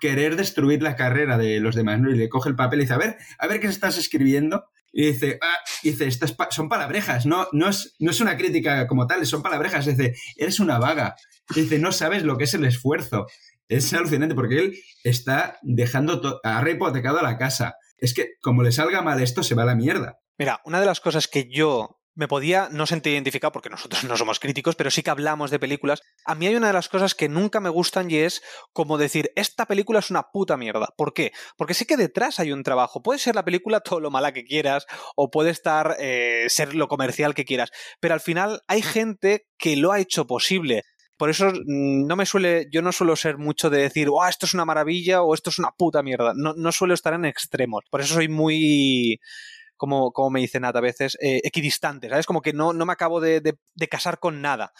querer 0.00 0.36
destruir 0.36 0.82
la 0.82 0.96
carrera 0.96 1.36
de 1.36 1.60
los 1.60 1.74
demás, 1.74 2.00
¿no? 2.00 2.10
Y 2.10 2.16
le 2.16 2.30
coge 2.30 2.48
el 2.48 2.56
papel 2.56 2.78
y 2.78 2.82
dice, 2.84 2.94
a 2.94 2.98
ver, 2.98 3.16
a 3.38 3.46
ver 3.46 3.60
qué 3.60 3.66
estás 3.66 3.98
escribiendo. 3.98 4.64
Y 4.92 5.06
dice, 5.06 5.38
ah, 5.42 5.58
dice 5.82 6.06
estas 6.06 6.34
son 6.50 6.68
palabrejas, 6.68 7.26
no, 7.26 7.46
no, 7.52 7.68
es, 7.68 7.94
no 7.98 8.10
es 8.10 8.20
una 8.20 8.36
crítica 8.36 8.86
como 8.86 9.06
tal, 9.06 9.24
son 9.26 9.42
palabrejas. 9.42 9.86
Dice, 9.86 10.14
eres 10.36 10.60
una 10.60 10.78
vaga. 10.78 11.14
Dice, 11.54 11.78
no 11.78 11.92
sabes 11.92 12.22
lo 12.22 12.36
que 12.36 12.44
es 12.44 12.54
el 12.54 12.64
esfuerzo. 12.64 13.26
Es 13.68 13.92
alucinante 13.92 14.34
porque 14.34 14.58
él 14.58 14.78
está 15.04 15.58
dejando, 15.62 16.40
ha 16.42 16.68
hipotecado 16.68 17.20
la 17.22 17.36
casa. 17.36 17.74
Es 17.98 18.14
que 18.14 18.34
como 18.40 18.62
le 18.62 18.72
salga 18.72 19.02
mal 19.02 19.20
esto, 19.20 19.42
se 19.42 19.54
va 19.54 19.64
a 19.64 19.66
la 19.66 19.74
mierda. 19.74 20.18
Mira, 20.38 20.60
una 20.64 20.80
de 20.80 20.86
las 20.86 21.00
cosas 21.00 21.26
que 21.26 21.48
yo 21.50 21.97
me 22.18 22.26
podía 22.26 22.68
no 22.72 22.84
sentir 22.84 23.12
identificado 23.12 23.52
porque 23.52 23.70
nosotros 23.70 24.02
no 24.04 24.16
somos 24.16 24.40
críticos, 24.40 24.74
pero 24.74 24.90
sí 24.90 25.02
que 25.02 25.10
hablamos 25.10 25.50
de 25.50 25.60
películas. 25.60 26.02
A 26.24 26.34
mí 26.34 26.46
hay 26.46 26.56
una 26.56 26.66
de 26.66 26.72
las 26.72 26.88
cosas 26.88 27.14
que 27.14 27.28
nunca 27.28 27.60
me 27.60 27.70
gustan 27.70 28.10
y 28.10 28.16
es 28.16 28.42
como 28.72 28.98
decir, 28.98 29.30
esta 29.36 29.66
película 29.66 30.00
es 30.00 30.10
una 30.10 30.24
puta 30.32 30.56
mierda. 30.56 30.88
¿Por 30.96 31.14
qué? 31.14 31.32
Porque 31.56 31.74
sí 31.74 31.84
que 31.84 31.96
detrás 31.96 32.40
hay 32.40 32.50
un 32.50 32.64
trabajo. 32.64 33.02
Puede 33.02 33.20
ser 33.20 33.36
la 33.36 33.44
película 33.44 33.80
todo 33.88 34.00
lo 34.00 34.10
mala 34.10 34.32
que 34.32 34.44
quieras 34.44 34.86
o 35.14 35.30
puede 35.30 35.50
estar 35.50 35.96
eh, 36.00 36.46
ser 36.48 36.74
lo 36.74 36.88
comercial 36.88 37.34
que 37.34 37.44
quieras, 37.44 37.70
pero 38.00 38.14
al 38.14 38.20
final 38.20 38.62
hay 38.66 38.82
gente 38.82 39.46
que 39.56 39.76
lo 39.76 39.92
ha 39.92 40.00
hecho 40.00 40.26
posible. 40.26 40.82
Por 41.16 41.30
eso 41.30 41.46
mm, 41.50 42.06
no 42.06 42.16
me 42.16 42.26
suele, 42.26 42.66
yo 42.72 42.82
no 42.82 42.90
suelo 42.90 43.14
ser 43.14 43.38
mucho 43.38 43.70
de 43.70 43.78
decir, 43.78 44.08
oh, 44.10 44.26
esto 44.26 44.46
es 44.46 44.54
una 44.54 44.64
maravilla 44.64 45.22
o 45.22 45.34
esto 45.34 45.50
es 45.50 45.60
una 45.60 45.70
puta 45.70 46.02
mierda. 46.02 46.32
No, 46.34 46.54
no 46.54 46.72
suelo 46.72 46.94
estar 46.94 47.14
en 47.14 47.26
extremos. 47.26 47.84
Por 47.90 48.00
eso 48.00 48.14
soy 48.14 48.28
muy 48.28 49.20
como, 49.78 50.12
como 50.12 50.28
me 50.28 50.40
dicen 50.40 50.66
a 50.66 50.72
veces, 50.72 51.16
eh, 51.22 51.40
equidistante, 51.44 52.10
¿sabes? 52.10 52.26
Como 52.26 52.42
que 52.42 52.52
no, 52.52 52.74
no 52.74 52.84
me 52.84 52.92
acabo 52.92 53.20
de, 53.20 53.40
de, 53.40 53.58
de 53.74 53.88
casar 53.88 54.18
con 54.18 54.42
nada. 54.42 54.72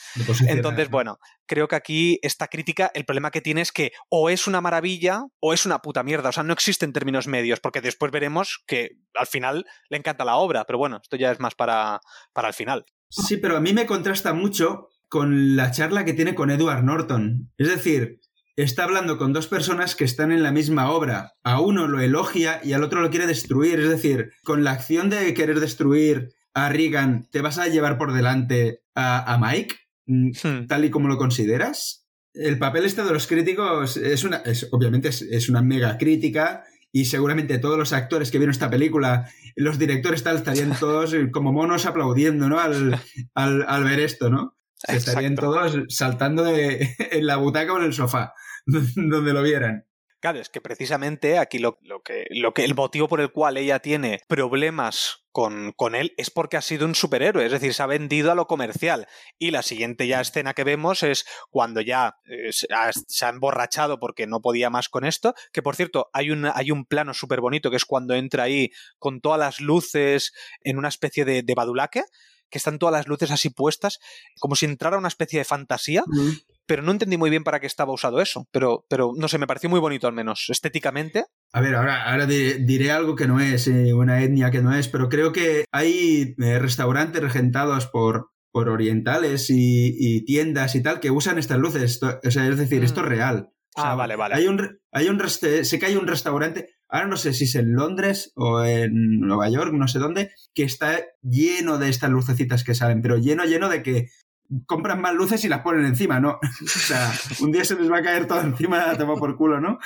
Entonces, 0.47 0.91
bueno, 0.91 1.19
creo 1.47 1.69
que 1.69 1.77
aquí 1.77 2.19
esta 2.23 2.49
crítica, 2.49 2.91
el 2.95 3.07
problema 3.07 3.31
que 3.31 3.41
tiene 3.41 3.63
es 3.63 3.73
que 3.73 3.93
o 4.11 4.29
es 4.29 4.47
una 4.47 4.61
maravilla 4.61 5.25
o 5.41 5.55
es 5.55 5.65
una 5.65 5.81
puta 5.81 6.03
mierda. 6.03 6.29
O 6.29 6.33
sea, 6.33 6.43
no 6.43 6.53
existen 6.53 6.93
términos 6.93 7.27
medios, 7.27 7.61
porque 7.61 7.81
después 7.81 8.13
veremos 8.13 8.63
que 8.67 8.99
al 9.15 9.27
final 9.27 9.65
le 9.89 9.97
encanta 9.97 10.25
la 10.25 10.37
obra, 10.37 10.65
pero 10.65 10.79
bueno, 10.79 10.99
esto 11.03 11.17
ya 11.17 11.33
es 11.33 11.41
más 11.41 11.55
para, 11.55 12.01
para 12.35 12.49
el 12.49 12.55
final. 12.55 12.85
Sí, 13.09 13.39
pero 13.39 13.57
a 13.57 13.61
mí 13.61 13.73
me 13.73 13.87
contrasta 13.87 14.35
mucho 14.35 14.89
con 15.09 15.57
la 15.57 15.71
charla 15.71 16.05
que 16.05 16.13
tiene 16.13 16.35
con 16.35 16.51
Edward 16.51 16.85
Norton. 16.85 17.51
Es 17.57 17.69
decir, 17.69 18.21
está 18.63 18.85
hablando 18.85 19.19
con 19.19 19.33
dos 19.33 19.47
personas 19.47 19.95
que 19.95 20.05
están 20.05 20.33
en 20.33 20.43
la 20.43 20.51
misma 20.51 20.91
obra. 20.91 21.35
A 21.45 21.61
uno 21.61 21.87
lo 21.87 22.01
elogia 22.01 22.61
y 22.65 22.73
al 22.73 22.83
otro 22.83 23.01
lo 23.01 23.11
quiere 23.11 23.29
destruir. 23.29 23.79
Es 23.79 23.89
decir, 23.89 24.33
con 24.43 24.65
la 24.65 24.73
acción 24.73 25.11
de 25.11 25.33
querer 25.33 25.61
destruir 25.61 26.31
a 26.55 26.69
Reagan, 26.69 27.29
¿te 27.31 27.41
vas 27.41 27.59
a 27.59 27.69
llevar 27.69 27.99
por 27.99 28.13
delante 28.13 28.83
a, 28.97 29.39
Mike? 29.41 29.77
Mm, 30.07 30.31
hmm. 30.43 30.67
Tal 30.67 30.85
y 30.85 30.91
como 30.91 31.07
lo 31.07 31.19
consideras. 31.19 32.09
El 32.35 32.59
papel 32.59 32.85
este 32.85 33.05
de 33.05 33.13
los 33.13 33.29
críticos 33.29 33.97
es 33.97 34.25
una. 34.25 34.43
obviamente 34.73 35.09
es, 35.09 35.49
una 35.49 35.63
mega 35.63 35.97
crítica. 35.97 36.65
Y 36.91 37.05
seguramente 37.05 37.59
todos 37.59 37.79
los 37.79 37.93
actores 37.93 38.33
que 38.33 38.39
vieron 38.39 38.53
esta 38.53 38.71
película, 38.71 39.31
los 39.55 39.79
directores 39.79 40.25
tal, 40.25 40.37
estarían 40.37 40.77
todos 40.81 41.15
como 41.31 41.53
monos 41.53 41.87
aplaudiendo, 41.87 42.49
¿no? 42.49 42.59
Al, 42.59 43.01
al, 43.35 43.85
ver 43.85 44.01
esto, 44.01 44.31
¿no? 44.31 44.57
Estarían 44.89 45.37
todos 45.37 45.79
saltando 45.89 46.45
en 46.57 47.27
la 47.27 47.37
butaca 47.37 47.73
o 47.73 47.79
en 47.79 47.85
el 47.85 47.93
sofá. 47.93 48.33
donde 48.97 49.33
lo 49.33 49.43
vieran. 49.43 49.85
Claro, 50.21 50.41
es 50.41 50.49
que 50.49 50.61
precisamente 50.61 51.39
aquí 51.39 51.61
lo, 51.61 51.79
que, 52.05 52.27
lo 52.31 52.53
que 52.53 52.65
el 52.65 52.75
motivo 52.75 53.07
por 53.07 53.21
el 53.21 53.31
cual 53.31 53.57
ella 53.57 53.79
tiene 53.79 54.21
problemas 54.27 55.25
con, 55.31 55.71
con, 55.77 55.95
él 55.95 56.13
es 56.17 56.29
porque 56.31 56.57
ha 56.57 56.61
sido 56.61 56.87
un 56.87 56.97
superhéroe, 56.97 57.47
es 57.47 57.53
decir, 57.53 57.73
se 57.73 57.85
ha 57.85 57.87
vendido 57.87 58.33
a 58.33 58.35
lo 58.35 58.49
comercial. 58.49 59.07
Y 59.39 59.53
la 59.53 59.63
siguiente 59.63 60.09
ya 60.09 60.21
escena 60.21 60.55
que 60.55 60.65
vemos 60.65 61.05
es 61.05 61.25
cuando 61.51 61.81
ya 61.81 62.17
eh, 62.25 62.51
se, 62.51 62.67
ha, 62.75 63.29
emborrachado 63.29 64.01
porque 64.01 64.27
no 64.27 64.41
podía 64.41 64.71
más 64.71 64.89
con 64.89 65.05
esto, 65.05 65.35
que 65.53 65.63
por 65.63 65.77
cierto, 65.77 66.11
hay 66.13 66.33
un, 66.33 66.47
hay 66.53 66.73
un 66.73 66.85
plano 66.85 67.15
súper 67.15 67.41
bonito 67.41 67.71
que 67.71 67.77
es 67.77 67.85
cuando 67.85 68.15
entra 68.15 68.43
ahí 68.43 68.73
con 68.99 69.21
todas 69.21 69.39
las 69.39 69.61
luces 69.61 70.33
en 70.63 70.79
una 70.79 70.89
especie 70.89 71.25
de, 71.25 71.45
de 71.45 71.55
badulaque, 71.55 72.03
que 72.51 72.59
están 72.59 72.81
todas 72.81 72.93
las 72.93 73.07
luces 73.07 73.31
así 73.31 73.51
puestas, 73.51 74.01
como 74.41 74.57
si 74.57 74.67
entrara 74.67 74.99
una 74.99 75.07
especie 75.07 75.39
de 75.39 75.45
fantasía 75.45 76.03
pero 76.69 76.83
no 76.83 76.93
entendí 76.93 77.17
muy 77.17 77.31
bien 77.31 77.45
para 77.45 77.61
qué 77.61 77.67
estaba 77.67 77.95
usado 77.95 78.21
eso. 78.21 78.47
Pero, 78.53 78.85
pero 78.89 79.13
no 79.17 79.27
sé, 79.27 79.39
me 79.39 79.47
pareció 79.47 79.71
muy 79.71 79.81
bonito 79.81 80.07
al 80.07 80.13
menos, 80.13 80.47
estéticamente. 80.51 81.25
A 81.53 81.61
ver, 81.63 81.75
ahora, 81.75 82.05
ahora 82.11 82.27
diré 82.27 82.93
algo 82.93 83.17
que 83.17 83.27
no 83.27 83.41
es, 83.41 83.67
eh, 83.67 83.95
una 83.95 84.23
etnia 84.23 84.51
que 84.51 84.61
no 84.61 84.75
es, 84.75 84.87
pero 84.87 85.09
creo 85.09 85.33
que 85.33 85.65
hay 85.73 86.35
eh, 86.39 86.59
restaurantes 86.59 87.23
regentados 87.23 87.87
por, 87.87 88.31
por 88.53 88.69
orientales 88.69 89.47
y, 89.49 90.25
tiendas 90.27 90.75
y 90.75 90.83
tal 90.83 91.01
que 91.01 91.11
usan 91.11 91.39
estas 91.39 91.59
luces. 91.59 92.01
o 92.03 92.31
sea, 92.31 92.47
es 92.47 92.59
decir, 92.59 92.85
esto 92.85 93.01
es 93.01 93.07
mm. 93.07 93.09
real. 93.09 93.49
ah, 93.77 93.95
vale, 93.95 94.17
vale. 94.17 94.35
Hay 94.35 94.47
un, 94.47 94.79
hay 94.93 95.09
un 95.09 95.19
sé 95.29 95.79
que 95.79 95.87
hay 95.87 95.97
un 95.97 96.07
restaurante, 96.07 96.69
ahora 96.87 97.07
no 97.07 97.17
sé 97.17 97.33
si 97.33 97.45
es 97.45 97.55
en 97.55 97.73
Londres 97.73 98.33
o 98.37 98.63
en 98.63 99.21
Nueva 99.21 99.49
York, 99.49 99.73
no 99.73 99.89
sé 99.89 99.99
dónde, 99.99 100.33
que 100.53 100.65
está 100.65 101.01
lleno 101.23 101.79
de 101.79 101.89
estas 101.89 102.11
lucecitas 102.11 102.63
que 102.63 102.75
salen, 102.75 103.01
pero 103.01 103.17
lleno, 103.17 103.45
lleno 103.45 103.71
de 103.71 103.83
que 103.83 104.09
compran 104.67 105.01
más 105.01 105.15
luces 105.15 105.45
y 105.45 105.49
las 105.49 105.61
ponen 105.61 105.85
encima, 105.85 106.21
¿no? 106.21 106.39
o 106.63 106.67
sea, 106.67 107.13
un 107.41 107.53
día 107.53 107.65
se 107.65 107.75
les 107.77 107.91
va 107.91 107.99
a 107.99 108.03
caer 108.03 108.27
todo 108.27 108.41
encima, 108.41 108.97
toma 108.97 109.17
por 109.17 109.37
culo, 109.37 109.61
¿no? 109.61 109.79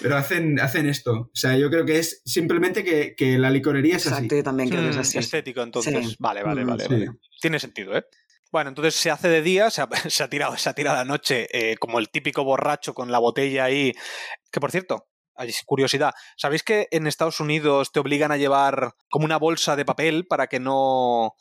Pero 0.00 0.16
hacen, 0.16 0.58
hacen 0.60 0.88
esto. 0.88 1.12
O 1.12 1.30
sea, 1.34 1.56
yo 1.56 1.70
creo 1.70 1.84
que 1.84 1.98
es 1.98 2.22
simplemente 2.24 2.84
que, 2.84 3.14
que 3.16 3.38
la 3.38 3.50
licorería 3.50 3.96
es 3.96 4.06
Exacto, 4.06 4.34
yo 4.34 4.42
también 4.42 4.68
creo 4.68 4.82
que 4.82 4.90
es 4.90 4.96
así. 4.96 5.18
Estético, 5.18 5.62
entonces. 5.62 6.16
Vale, 6.18 6.42
vale, 6.42 6.64
mm, 6.64 6.68
vale, 6.68 7.10
Tiene 7.40 7.58
sentido, 7.58 7.96
¿eh? 7.96 8.04
Bueno, 8.50 8.68
entonces 8.68 8.94
se 8.94 9.10
hace 9.10 9.28
de 9.28 9.40
día, 9.40 9.70
se 9.70 9.82
ha, 9.82 9.88
se 10.08 10.22
ha 10.22 10.28
tirado, 10.28 10.56
se 10.56 10.68
ha 10.68 10.74
tirado 10.74 10.96
la 10.96 11.04
noche 11.04 11.48
eh, 11.52 11.76
como 11.78 11.98
el 11.98 12.10
típico 12.10 12.44
borracho 12.44 12.94
con 12.94 13.10
la 13.10 13.18
botella 13.18 13.64
ahí. 13.64 13.92
Que 14.50 14.60
por 14.60 14.70
cierto, 14.70 15.08
hay 15.34 15.50
curiosidad, 15.64 16.12
¿sabéis 16.36 16.62
que 16.62 16.88
en 16.90 17.06
Estados 17.06 17.40
Unidos 17.40 17.90
te 17.92 18.00
obligan 18.00 18.32
a 18.32 18.36
llevar 18.36 18.94
como 19.08 19.24
una 19.24 19.38
bolsa 19.38 19.76
de 19.76 19.84
papel 19.84 20.26
para 20.26 20.46
que 20.46 20.60
no 20.60 21.34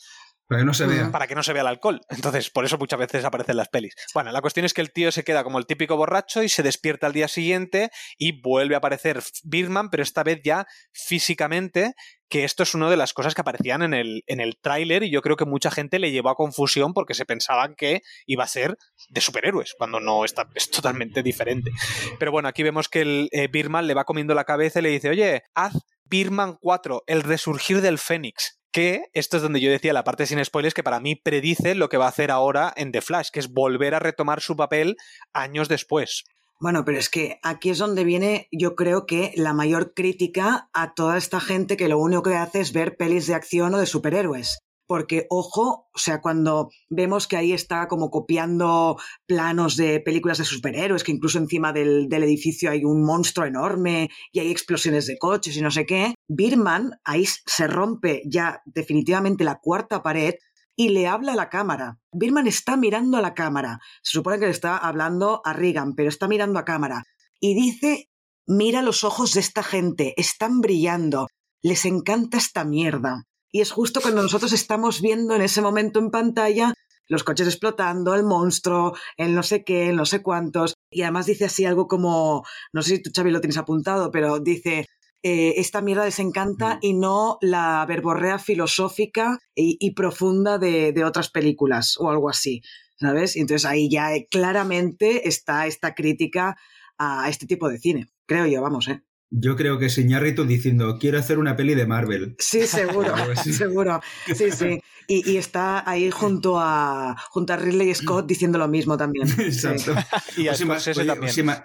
para 0.52 0.60
que 0.60 0.66
no 0.66 0.74
se 0.74 0.86
vea. 0.86 1.12
Para 1.12 1.28
que 1.28 1.36
no 1.36 1.44
se 1.44 1.54
vea 1.54 1.62
el 1.62 1.68
alcohol. 1.68 2.02
Entonces, 2.10 2.50
por 2.50 2.66
eso 2.66 2.78
muchas 2.78 3.00
veces 3.00 3.24
aparecen 3.24 3.56
las 3.56 3.70
pelis. 3.70 3.96
Bueno, 4.14 4.34
la 4.34 4.42
cuestión 4.42 4.66
es 4.66 4.74
que 4.74 4.82
el 4.82 4.92
tío 4.92 5.10
se 5.14 5.24
queda 5.24 5.46
como 5.46 5.60
el 5.60 5.66
típico 5.66 5.96
borracho 5.96 6.44
y 6.44 6.50
se 6.50 6.62
despierta 6.62 7.08
al 7.08 7.14
día 7.14 7.30
siguiente 7.30 7.90
y 8.18 8.42
vuelve 8.42 8.76
a 8.76 8.80
aparecer 8.80 9.24
Birdman, 9.46 9.90
pero 9.90 10.04
esta 10.04 10.24
vez 10.24 10.42
ya 10.44 10.68
físicamente, 10.92 11.94
que 12.28 12.44
esto 12.44 12.64
es 12.64 12.74
una 12.74 12.90
de 12.90 12.98
las 12.98 13.14
cosas 13.14 13.34
que 13.34 13.40
aparecían 13.40 13.82
en 13.82 13.94
el, 13.94 14.24
en 14.28 14.42
el 14.42 14.58
tráiler 14.60 15.04
y 15.04 15.10
yo 15.10 15.22
creo 15.22 15.38
que 15.38 15.46
mucha 15.46 15.72
gente 15.72 16.00
le 16.00 16.12
llevó 16.12 16.30
a 16.30 16.36
confusión 16.36 16.94
porque 16.94 17.14
se 17.14 17.26
pensaban 17.26 17.76
que 17.78 18.02
iba 18.26 18.44
a 18.44 18.48
ser 18.48 18.76
de 19.08 19.22
superhéroes, 19.22 19.74
cuando 19.78 20.02
no 20.02 20.26
está, 20.26 20.50
es 20.54 20.70
totalmente 20.70 21.24
diferente. 21.24 21.72
Pero 22.20 22.34
bueno, 22.34 22.50
aquí 22.50 22.62
vemos 22.62 22.90
que 22.90 23.02
el 23.02 23.30
eh, 23.32 23.48
Birman 23.48 23.88
le 23.88 23.94
va 23.94 24.04
comiendo 24.04 24.36
la 24.36 24.44
cabeza 24.44 24.80
y 24.80 24.84
le 24.84 24.90
dice, 24.90 25.10
oye, 25.10 25.44
haz 25.56 25.76
Birman 26.04 26.58
4, 26.60 27.04
el 27.08 27.24
resurgir 27.24 27.80
del 27.80 28.00
Fénix 28.00 28.61
que 28.72 29.06
esto 29.14 29.38
es 29.38 29.44
donde 29.44 29.62
yo 29.62 29.70
decía 29.70 29.94
la 29.94 30.04
parte 30.04 30.26
sin 30.26 30.44
spoilers 30.44 30.74
que 30.74 30.84
para 30.84 31.00
mí 31.00 31.16
predice 31.16 31.76
lo 31.76 31.90
que 31.90 31.98
va 31.98 32.06
a 32.06 32.10
hacer 32.10 32.32
ahora 32.32 32.74
en 32.76 32.92
The 32.92 33.02
Flash, 33.02 33.30
que 33.32 33.40
es 33.40 33.52
volver 33.52 33.94
a 33.96 34.00
retomar 34.00 34.42
su 34.42 34.56
papel 34.56 34.98
años 35.34 35.68
después. 35.68 36.24
Bueno, 36.60 36.86
pero 36.86 37.00
es 37.00 37.10
que 37.10 37.40
aquí 37.42 37.72
es 37.72 37.80
donde 37.80 38.04
viene, 38.04 38.48
yo 38.52 38.76
creo 38.76 39.06
que 39.06 39.34
la 39.36 39.54
mayor 39.54 39.94
crítica 39.96 40.70
a 40.74 40.94
toda 40.94 41.18
esta 41.18 41.40
gente 41.40 41.76
que 41.76 41.88
lo 41.88 41.98
único 42.00 42.24
que 42.24 42.36
hace 42.36 42.62
es 42.62 42.72
ver 42.72 42.98
pelis 42.98 43.26
de 43.28 43.34
acción 43.34 43.74
o 43.74 43.80
de 43.80 43.88
superhéroes 43.88 44.60
porque 44.92 45.26
ojo, 45.30 45.88
o 45.94 45.98
sea, 45.98 46.20
cuando 46.20 46.70
vemos 46.90 47.26
que 47.26 47.38
ahí 47.38 47.54
está 47.54 47.88
como 47.88 48.10
copiando 48.10 48.98
planos 49.26 49.78
de 49.78 50.02
películas 50.02 50.40
de 50.40 50.44
superhéroes, 50.44 51.06
que 51.06 51.14
incluso 51.14 51.38
encima 51.38 51.72
del, 51.72 52.12
edificio 52.12 52.70
hay 52.70 52.84
un 52.84 53.02
monstruo 53.02 53.46
enorme 53.46 54.10
y 54.34 54.42
hay 54.42 54.52
explosiones 54.52 55.08
de 55.08 55.18
coches 55.18 55.56
y 55.56 55.62
no 55.62 55.72
sé 55.72 55.86
qué, 55.86 56.14
Birman 56.28 57.00
ahí 57.06 57.26
se 57.26 57.68
rompe 57.68 58.22
ya 58.26 58.62
definitivamente 58.66 59.46
la 59.46 59.60
cuarta 59.60 60.04
pared 60.04 60.34
y 60.76 60.90
le 60.90 61.08
habla 61.08 61.32
a 61.32 61.38
la 61.38 61.48
cámara. 61.48 61.98
Birman 62.12 62.48
está 62.48 62.76
mirando 62.76 63.18
a 63.18 63.22
la 63.22 63.34
cámara. 63.34 63.80
Se 64.04 64.18
supone 64.18 64.40
que 64.40 64.48
le 64.48 64.52
está 64.52 64.76
hablando 64.76 65.42
a 65.46 65.54
Reagan, 65.54 65.96
pero 65.96 66.10
está 66.10 66.28
mirando 66.28 66.60
a 66.60 66.66
cámara. 66.66 67.06
Y 67.40 67.54
dice, 67.56 68.10
mira 68.46 68.82
los 68.82 69.06
ojos 69.06 69.36
de 69.36 69.40
esta 69.40 69.64
gente, 69.64 70.16
están 70.18 70.60
brillando, 70.60 71.28
les 71.62 71.86
encanta 71.86 72.36
esta 72.36 72.66
mierda. 72.66 73.24
Y 73.52 73.62
es 73.62 73.72
justo 73.72 74.02
cuando 74.02 74.22
nosotros 74.22 74.54
estamos 74.54 75.02
viendo 75.02 75.36
en 75.36 75.42
ese 75.42 75.62
momento 75.62 76.00
en 76.00 76.10
pantalla 76.10 76.74
los 77.12 77.26
coches 77.26 77.48
explotando, 77.48 78.16
el 78.16 78.24
monstruo, 78.24 78.94
el 79.18 79.36
no 79.36 79.44
sé 79.44 79.66
qué, 79.66 79.90
el 79.90 79.98
no 79.98 80.06
sé 80.06 80.22
cuántos. 80.22 80.76
Y 80.90 81.02
además 81.02 81.26
dice 81.26 81.46
así 81.46 81.66
algo 81.66 81.88
como, 81.88 82.46
no 82.72 82.82
sé 82.82 82.96
si 82.96 83.02
tú, 83.02 83.12
Xavi, 83.14 83.32
lo 83.32 83.42
tienes 83.42 83.58
apuntado, 83.58 84.12
pero 84.12 84.40
dice, 84.40 84.86
eh, 85.22 85.56
esta 85.58 85.82
mierda 85.82 86.06
les 86.06 86.20
encanta 86.20 86.80
y 86.82 86.94
no 86.94 87.38
la 87.42 87.86
verborrea 87.86 88.40
filosófica 88.40 89.40
y, 89.54 89.92
profunda 89.92 90.58
de, 90.58 90.94
de, 90.94 91.04
otras 91.04 91.30
películas 91.30 91.98
o 92.00 92.10
algo 92.10 92.30
así, 92.30 92.62
¿sabes? 92.98 93.36
Y 93.36 93.42
entonces 93.42 93.66
ahí 93.66 93.90
ya 93.90 94.16
eh, 94.16 94.28
claramente 94.32 95.28
está 95.28 95.68
esta 95.68 95.94
crítica 95.94 96.56
a 96.98 97.30
este 97.30 97.46
tipo 97.46 97.68
de 97.68 97.78
cine, 97.78 98.08
creo 98.26 98.46
yo, 98.46 98.62
vamos, 98.62 98.88
¿eh? 98.88 99.04
Yo 99.34 99.56
creo 99.56 99.80
que 99.80 99.86
es 99.86 99.98
Iñárritu 99.98 100.46
diciendo, 100.46 100.98
quiero 101.00 101.18
hacer 101.18 101.40
una 101.40 101.56
peli 101.56 101.74
de 101.74 101.88
Marvel. 101.88 102.36
Sí, 102.38 102.62
seguro, 102.68 103.16
seguro. 103.36 104.02
Sí, 104.36 104.52
sí. 104.52 104.82
Y, 105.08 105.38
está 105.38 105.90
ahí 105.90 106.12
junto 106.12 106.60
a, 106.60 107.16
junto 107.30 107.54
a 107.54 107.58
Ridley 107.58 107.94
Scott 107.96 108.28
diciendo 108.28 108.58
lo 108.58 108.68
mismo 108.68 108.98
también. 108.98 109.28
Exacto. 109.40 109.96
y 110.38 110.48
a 110.48 110.54
también. 110.54 111.64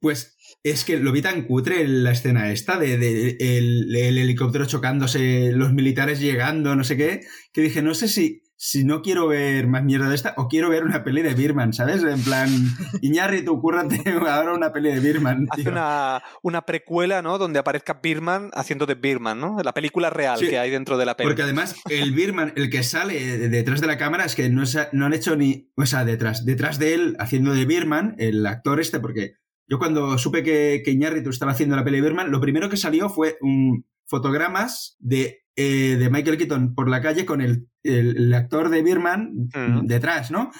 pues 0.00 0.36
es 0.62 0.84
que 0.84 0.98
lo 0.98 1.12
vi 1.12 1.22
tan 1.22 1.42
cutre 1.42 1.82
en 1.82 2.04
la 2.04 2.12
escena 2.12 2.52
esta 2.52 2.78
de, 2.78 2.94
el, 3.40 3.96
helicóptero 3.96 4.66
chocándose, 4.66 5.52
los 5.52 5.72
militares 5.72 6.20
llegando, 6.20 6.76
no 6.76 6.84
sé 6.84 6.96
qué, 6.96 7.22
que 7.52 7.62
dije, 7.62 7.82
no 7.82 7.94
sé 7.94 8.08
si, 8.08 8.42
si 8.62 8.84
no 8.84 9.00
quiero 9.00 9.26
ver 9.26 9.66
más 9.68 9.82
mierda 9.82 10.10
de 10.10 10.14
esta 10.14 10.34
o 10.36 10.46
quiero 10.46 10.68
ver 10.68 10.84
una 10.84 11.02
peli 11.02 11.22
de 11.22 11.32
Birman, 11.32 11.72
¿sabes? 11.72 12.02
En 12.02 12.22
plan, 12.22 12.50
Iñárritu, 13.00 13.58
cúrrate 13.58 14.02
ahora 14.06 14.52
una 14.52 14.70
peli 14.70 14.92
de 14.92 15.00
Birman. 15.00 15.46
Hace 15.48 15.66
una, 15.66 16.22
una, 16.42 16.66
precuela, 16.66 17.22
¿no? 17.22 17.38
Donde 17.38 17.58
aparezca 17.58 18.00
Birman 18.02 18.50
haciendo 18.52 18.84
de 18.84 18.96
Birman, 18.96 19.40
¿no? 19.40 19.56
La 19.64 19.72
película 19.72 20.10
real 20.10 20.38
que 20.38 20.58
hay 20.58 20.70
dentro 20.70 20.98
de 20.98 21.06
la 21.06 21.16
peli. 21.16 21.26
Porque 21.26 21.40
además, 21.40 21.74
el 21.88 22.12
Birman, 22.12 22.52
el 22.54 22.68
que 22.68 22.82
sale 22.82 23.48
detrás 23.48 23.80
de 23.80 23.86
la 23.86 23.96
cámara, 23.96 24.26
es 24.26 24.34
que 24.34 24.50
no, 24.50 24.64
no 24.92 25.06
han 25.06 25.14
hecho 25.14 25.36
ni. 25.36 25.72
O 25.76 25.86
sea, 25.86 26.04
detrás, 26.04 26.44
detrás 26.44 26.78
de 26.78 26.92
él, 26.92 27.16
haciendo 27.18 27.54
de 27.54 27.64
Birman, 27.64 28.14
el 28.18 28.44
actor 28.44 28.78
este, 28.78 29.00
porque 29.00 29.36
yo 29.68 29.78
cuando 29.78 30.18
supe 30.18 30.42
que, 30.42 30.82
que 30.84 30.90
Iñárritu 30.90 31.30
estaba 31.30 31.52
haciendo 31.52 31.76
la 31.76 31.84
peli 31.84 31.96
de 31.96 32.08
Birman, 32.08 32.30
lo 32.30 32.42
primero 32.42 32.68
que 32.68 32.76
salió 32.76 33.08
fue 33.08 33.38
un, 33.40 33.86
fotogramas 34.10 34.96
de, 34.98 35.44
eh, 35.62 35.96
de 35.96 36.10
Michael 36.10 36.38
Keaton 36.38 36.74
por 36.74 36.88
la 36.88 37.02
calle 37.02 37.26
con 37.26 37.40
el, 37.40 37.68
el, 37.82 38.32
actor 38.32 38.70
de 38.70 38.82
Birman 38.82 39.48
detrás, 39.84 40.30
¿no? 40.30 40.50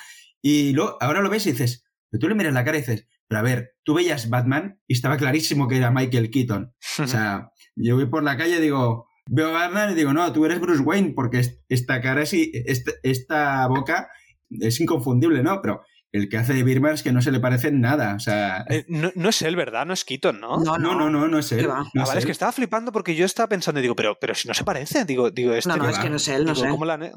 Y 0.43 0.73
luego, 0.73 0.97
ahora 1.01 1.23
lo 1.23 1.31
ves 1.31 1.47
y 1.47 1.53
dices, 1.53 1.85
pero 2.11 2.21
tú 2.21 2.29
le 2.29 2.35
miras 2.35 2.53
la 2.53 2.65
cara 2.65 2.77
y 2.77 2.81
dices, 2.81 3.07
pero 3.29 3.39
a 3.39 3.43
ver, 3.43 3.75
tú 3.85 3.95
veías 3.95 4.29
Batman 4.29 4.79
y 4.87 4.95
estaba 4.95 5.17
clarísimo 5.17 5.69
que 5.69 5.77
era 5.77 5.91
Michael 5.91 6.31
Keaton. 6.31 6.73
O 6.99 7.07
sea, 7.07 7.51
yo 7.77 7.97
voy 7.97 8.07
por 8.07 8.23
la 8.23 8.37
calle 8.37 8.59
y 8.59 8.61
digo, 8.61 9.07
veo 9.27 9.49
a 9.49 9.53
Batman 9.53 9.93
y 9.93 9.95
digo, 9.95 10.13
no, 10.13 10.33
tú 10.33 10.45
eres 10.45 10.61
Bruce 10.61 10.83
Wayne 10.83 11.13
porque 11.15 11.39
es- 11.41 11.61
esta 11.69 12.01
cara, 12.01 12.23
esta, 12.23 12.93
esta 13.03 13.67
boca 13.69 14.09
es 14.51 14.81
inconfundible, 14.81 15.43
¿no? 15.43 15.63
Pero 15.63 15.83
el 16.13 16.29
que 16.29 16.39
hace 16.39 16.55
de 16.55 16.63
Birman 16.65 16.95
es 16.95 17.03
que 17.03 17.13
no 17.13 17.23
se 17.23 17.31
le 17.31 17.41
parece 17.41 17.69
en 17.69 17.81
nada. 17.81 18.15
O 18.15 18.21
sea, 18.21 18.65
Eh, 18.69 18.85
no, 18.89 19.13
no 19.15 19.29
es 19.29 19.43
él, 19.43 19.57
¿verdad? 19.57 19.87
No 19.87 19.93
es 19.93 20.05
Keaton, 20.05 20.41
¿no? 20.41 20.59
No, 20.59 20.77
no, 20.79 20.95
no, 20.95 21.09
no, 21.11 21.29
no 21.29 21.39
es 21.39 21.53
él. 21.53 21.69
No 21.69 21.75
Ah, 21.75 22.05
vale, 22.07 22.19
es 22.21 22.27
que 22.27 22.33
estaba 22.33 22.53
flipando 22.53 22.91
porque 22.93 23.15
yo 23.15 23.25
estaba 23.25 23.49
pensando 23.49 23.79
y 23.79 23.83
digo, 23.83 23.95
pero, 23.97 24.17
pero 24.21 24.35
si 24.35 24.49
no 24.49 24.55
se 24.55 24.65
parece, 24.65 25.05
digo, 25.05 25.31
digo 25.31 25.53
este 25.55 25.69
No, 25.69 25.77
no, 25.77 25.89
es 25.89 25.99
va. 25.99 26.03
que 26.03 26.11
no 26.11 26.17
es 26.17 26.29
él, 26.29 26.45
no 26.45 26.53
Digo, 26.55 26.65
sé. 26.65 26.71
¿cómo 26.71 26.85
la 26.85 26.95
han- 26.95 27.13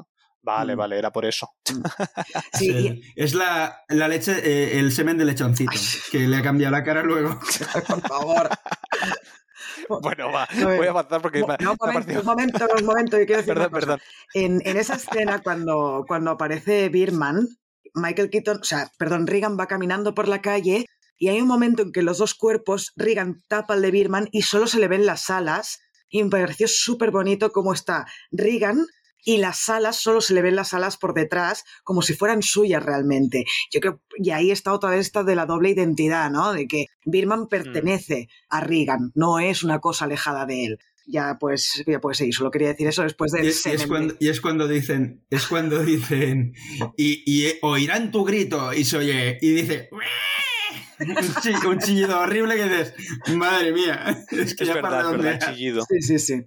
Vale, 0.46 0.74
Mm. 0.74 0.78
vale, 0.78 0.98
era 0.98 1.10
por 1.10 1.24
eso. 1.24 1.48
Sí, 2.52 2.68
Es, 2.68 2.76
y- 2.82 2.86
el, 2.88 3.02
es 3.16 3.34
la, 3.34 3.78
la 3.88 4.08
leche, 4.08 4.32
eh, 4.44 4.78
el 4.78 4.92
semen 4.92 5.16
de 5.16 5.24
lechoncito, 5.24 5.72
que 6.12 6.18
le 6.28 6.36
ha 6.36 6.42
cambiado 6.42 6.72
la 6.72 6.84
cara 6.84 7.02
luego. 7.02 7.38
por 7.88 8.00
favor. 8.02 8.48
Bueno, 9.88 10.30
va, 10.32 10.48
voy 10.62 10.86
a 10.86 10.90
avanzar 10.90 11.20
porque 11.20 11.40
me, 11.40 11.46
No, 11.46 11.56
me 11.58 11.64
ha 11.66 11.70
un 11.72 11.76
momento, 11.78 12.20
un 12.20 12.26
momento, 12.26 12.66
un 12.78 12.86
momento, 12.86 13.18
yo 13.18 13.26
quiero 13.26 13.42
decir 13.42 13.54
Perdón, 13.54 13.70
una 13.72 13.80
cosa. 13.80 13.80
perdón. 13.86 14.00
En, 14.34 14.62
en 14.64 14.76
esa 14.78 14.94
escena, 14.94 15.40
cuando, 15.42 16.04
cuando 16.06 16.30
aparece 16.30 16.88
Birman, 16.88 17.46
Michael 17.94 18.30
Keaton, 18.30 18.58
o 18.60 18.64
sea, 18.64 18.90
perdón, 18.98 19.26
Regan 19.26 19.56
va 19.58 19.66
caminando 19.66 20.14
por 20.14 20.28
la 20.28 20.42
calle 20.42 20.86
y 21.16 21.28
hay 21.28 21.40
un 21.40 21.48
momento 21.48 21.82
en 21.82 21.92
que 21.92 22.02
los 22.02 22.18
dos 22.18 22.34
cuerpos, 22.34 22.92
Regan 22.96 23.42
tapa 23.48 23.74
el 23.74 23.82
de 23.82 23.90
Birman 23.90 24.28
y 24.32 24.42
solo 24.42 24.66
se 24.66 24.80
le 24.80 24.88
ven 24.88 25.06
las 25.06 25.30
alas. 25.30 25.80
Y 26.08 26.22
me 26.22 26.30
pareció 26.30 26.68
súper 26.68 27.10
bonito 27.10 27.50
cómo 27.50 27.72
está 27.72 28.06
Regan 28.30 28.84
y 29.24 29.38
las 29.38 29.68
alas, 29.68 29.96
solo 29.96 30.20
se 30.20 30.34
le 30.34 30.42
ven 30.42 30.54
las 30.54 30.74
alas 30.74 30.96
por 30.98 31.14
detrás, 31.14 31.64
como 31.82 32.02
si 32.02 32.14
fueran 32.14 32.42
suyas 32.42 32.82
realmente. 32.82 33.44
Yo 33.72 33.80
creo, 33.80 34.02
y 34.18 34.30
ahí 34.30 34.50
está 34.50 34.72
otra 34.72 34.90
vez 34.90 35.00
esta 35.06 35.24
de 35.24 35.34
la 35.34 35.46
doble 35.46 35.70
identidad, 35.70 36.30
¿no? 36.30 36.52
De 36.52 36.66
que 36.66 36.86
Birman 37.04 37.48
pertenece 37.48 38.28
a 38.50 38.60
Regan, 38.60 39.12
no 39.14 39.40
es 39.40 39.62
una 39.62 39.80
cosa 39.80 40.04
alejada 40.04 40.44
de 40.44 40.66
él. 40.66 40.78
Ya 41.06 41.36
pues, 41.38 41.82
ya 41.86 42.00
pues 42.00 42.18
sí, 42.18 42.32
solo 42.32 42.50
quería 42.50 42.68
decir 42.68 42.86
eso 42.86 43.02
después 43.02 43.32
del 43.32 43.44
Y, 43.44 43.48
y 43.48 43.72
es 43.72 43.86
cuando, 43.86 44.14
y 44.18 44.28
es 44.28 44.40
cuando 44.40 44.66
dicen, 44.68 45.24
es 45.30 45.46
cuando 45.46 45.82
dicen, 45.82 46.54
y, 46.96 47.22
y 47.26 47.52
oirán 47.62 48.10
tu 48.10 48.24
grito, 48.24 48.72
y 48.72 48.84
se 48.84 48.96
oye, 48.98 49.38
y 49.42 49.50
dice, 49.52 49.90
un, 50.98 51.16
chi- 51.42 51.54
un 51.68 51.78
chillido 51.78 52.18
horrible 52.20 52.56
que 52.56 52.64
dices, 52.64 52.94
madre 53.36 53.72
mía, 53.72 54.24
es 54.30 54.54
que 54.54 54.64
Es 54.64 54.68
ya 54.68 54.74
verdad, 54.74 54.90
para 54.90 55.02
dónde 55.02 55.24
verdad, 55.24 55.52
chillido. 55.52 55.84
Sí, 55.88 56.00
sí, 56.00 56.18
sí. 56.18 56.42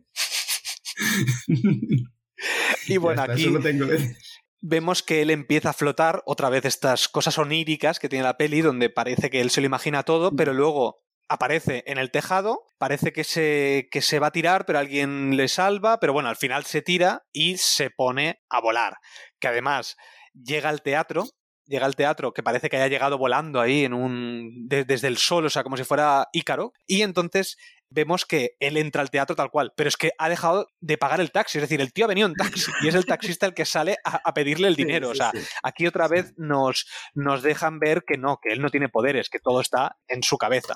Y 2.88 2.98
bueno, 2.98 3.22
está, 3.22 3.34
aquí 3.34 3.48
vemos 4.62 5.04
que 5.04 5.22
él 5.22 5.30
empieza 5.30 5.70
a 5.70 5.74
flotar 5.74 6.24
otra 6.26 6.50
vez 6.50 6.66
estas 6.66 7.08
cosas 7.08 7.38
oníricas 7.38 8.00
que 8.00 8.10
tiene 8.10 8.24
la 8.24 8.38
peli, 8.38 8.62
donde 8.62 8.90
parece 8.90 9.30
que 9.30 9.40
él 9.42 9.50
se 9.52 9.62
lo 9.62 9.68
imagina 9.68 10.04
todo, 10.04 10.36
pero 10.36 10.54
luego 10.54 11.06
aparece 11.30 11.84
en 11.88 11.98
el 11.98 12.12
tejado, 12.12 12.64
parece 12.78 13.12
que 13.14 13.24
se, 13.24 13.88
que 13.91 14.02
se 14.02 14.20
va 14.20 14.28
a 14.28 14.32
tirar, 14.32 14.66
pero 14.66 14.80
alguien 14.80 15.36
le 15.38 15.48
salva, 15.48 15.99
pero 15.99 16.14
bueno, 16.14 16.30
al 16.30 16.36
final 16.38 16.66
se 16.66 16.82
tira 16.82 17.24
y 17.34 17.58
se 17.58 17.90
pone 17.90 18.40
a 18.49 18.62
volar. 18.62 18.98
Que 19.40 19.48
además 19.48 19.95
llega 20.34 20.70
al 20.70 20.82
teatro, 20.82 21.26
llega 21.66 21.86
al 21.86 21.95
teatro 21.95 22.34
que 22.34 22.44
parece 22.44 22.70
que 22.70 22.78
haya 22.78 22.88
llegado 22.88 23.18
volando 23.18 23.60
ahí 23.60 23.84
en 23.84 23.94
un 23.94 24.68
de- 24.68 24.86
desde 24.86 25.08
el 25.08 25.18
sol, 25.18 25.45
o 25.45 25.49
sea, 25.49 25.64
como 25.64 25.76
si 25.78 25.84
fuera 25.84 26.28
Ícaro, 26.32 26.72
y 26.86 27.02
entonces 27.02 27.58
vemos 27.90 28.26
que 28.26 28.56
él 28.60 28.78
entra 28.78 29.02
al 29.02 29.10
teatro 29.10 29.36
tal 29.36 29.50
cual, 29.50 29.74
pero 29.76 29.88
es 29.88 29.98
que 29.98 30.12
ha 30.18 30.30
dejado 30.30 30.68
de 30.82 30.98
pagar 30.98 31.22
el 31.22 31.32
taxi, 31.32 31.58
es 31.58 31.62
decir, 31.64 31.82
el 31.82 31.94
tío 31.94 32.06
ha 32.06 32.10
venido 32.10 32.28
en 32.28 32.34
taxi 32.36 32.72
y 32.82 32.88
es 32.88 32.96
el 32.96 33.06
taxista 33.06 33.46
el 33.46 33.54
que 33.54 33.66
sale 33.66 33.98
a, 34.04 34.22
a 34.24 34.34
pedirle 34.34 34.68
el 34.68 34.76
Sí, 34.76 34.84
dinero, 34.84 35.10
o 35.10 35.16
sea, 35.16 35.32
sí. 35.34 35.40
aquí 35.64 35.88
otra 35.88 36.08
vez 36.08 36.34
nos, 36.38 36.86
nos 37.14 37.42
dejan 37.44 37.80
ver 37.80 38.04
que 38.06 38.18
no, 38.18 38.40
que 38.42 38.54
él 38.54 38.62
no 38.62 38.70
tiene 38.70 38.90
poderes, 38.90 39.30
que 39.30 39.40
todo 39.40 39.62
está 39.62 39.98
en 40.08 40.24
su 40.24 40.38
cabeza. 40.38 40.76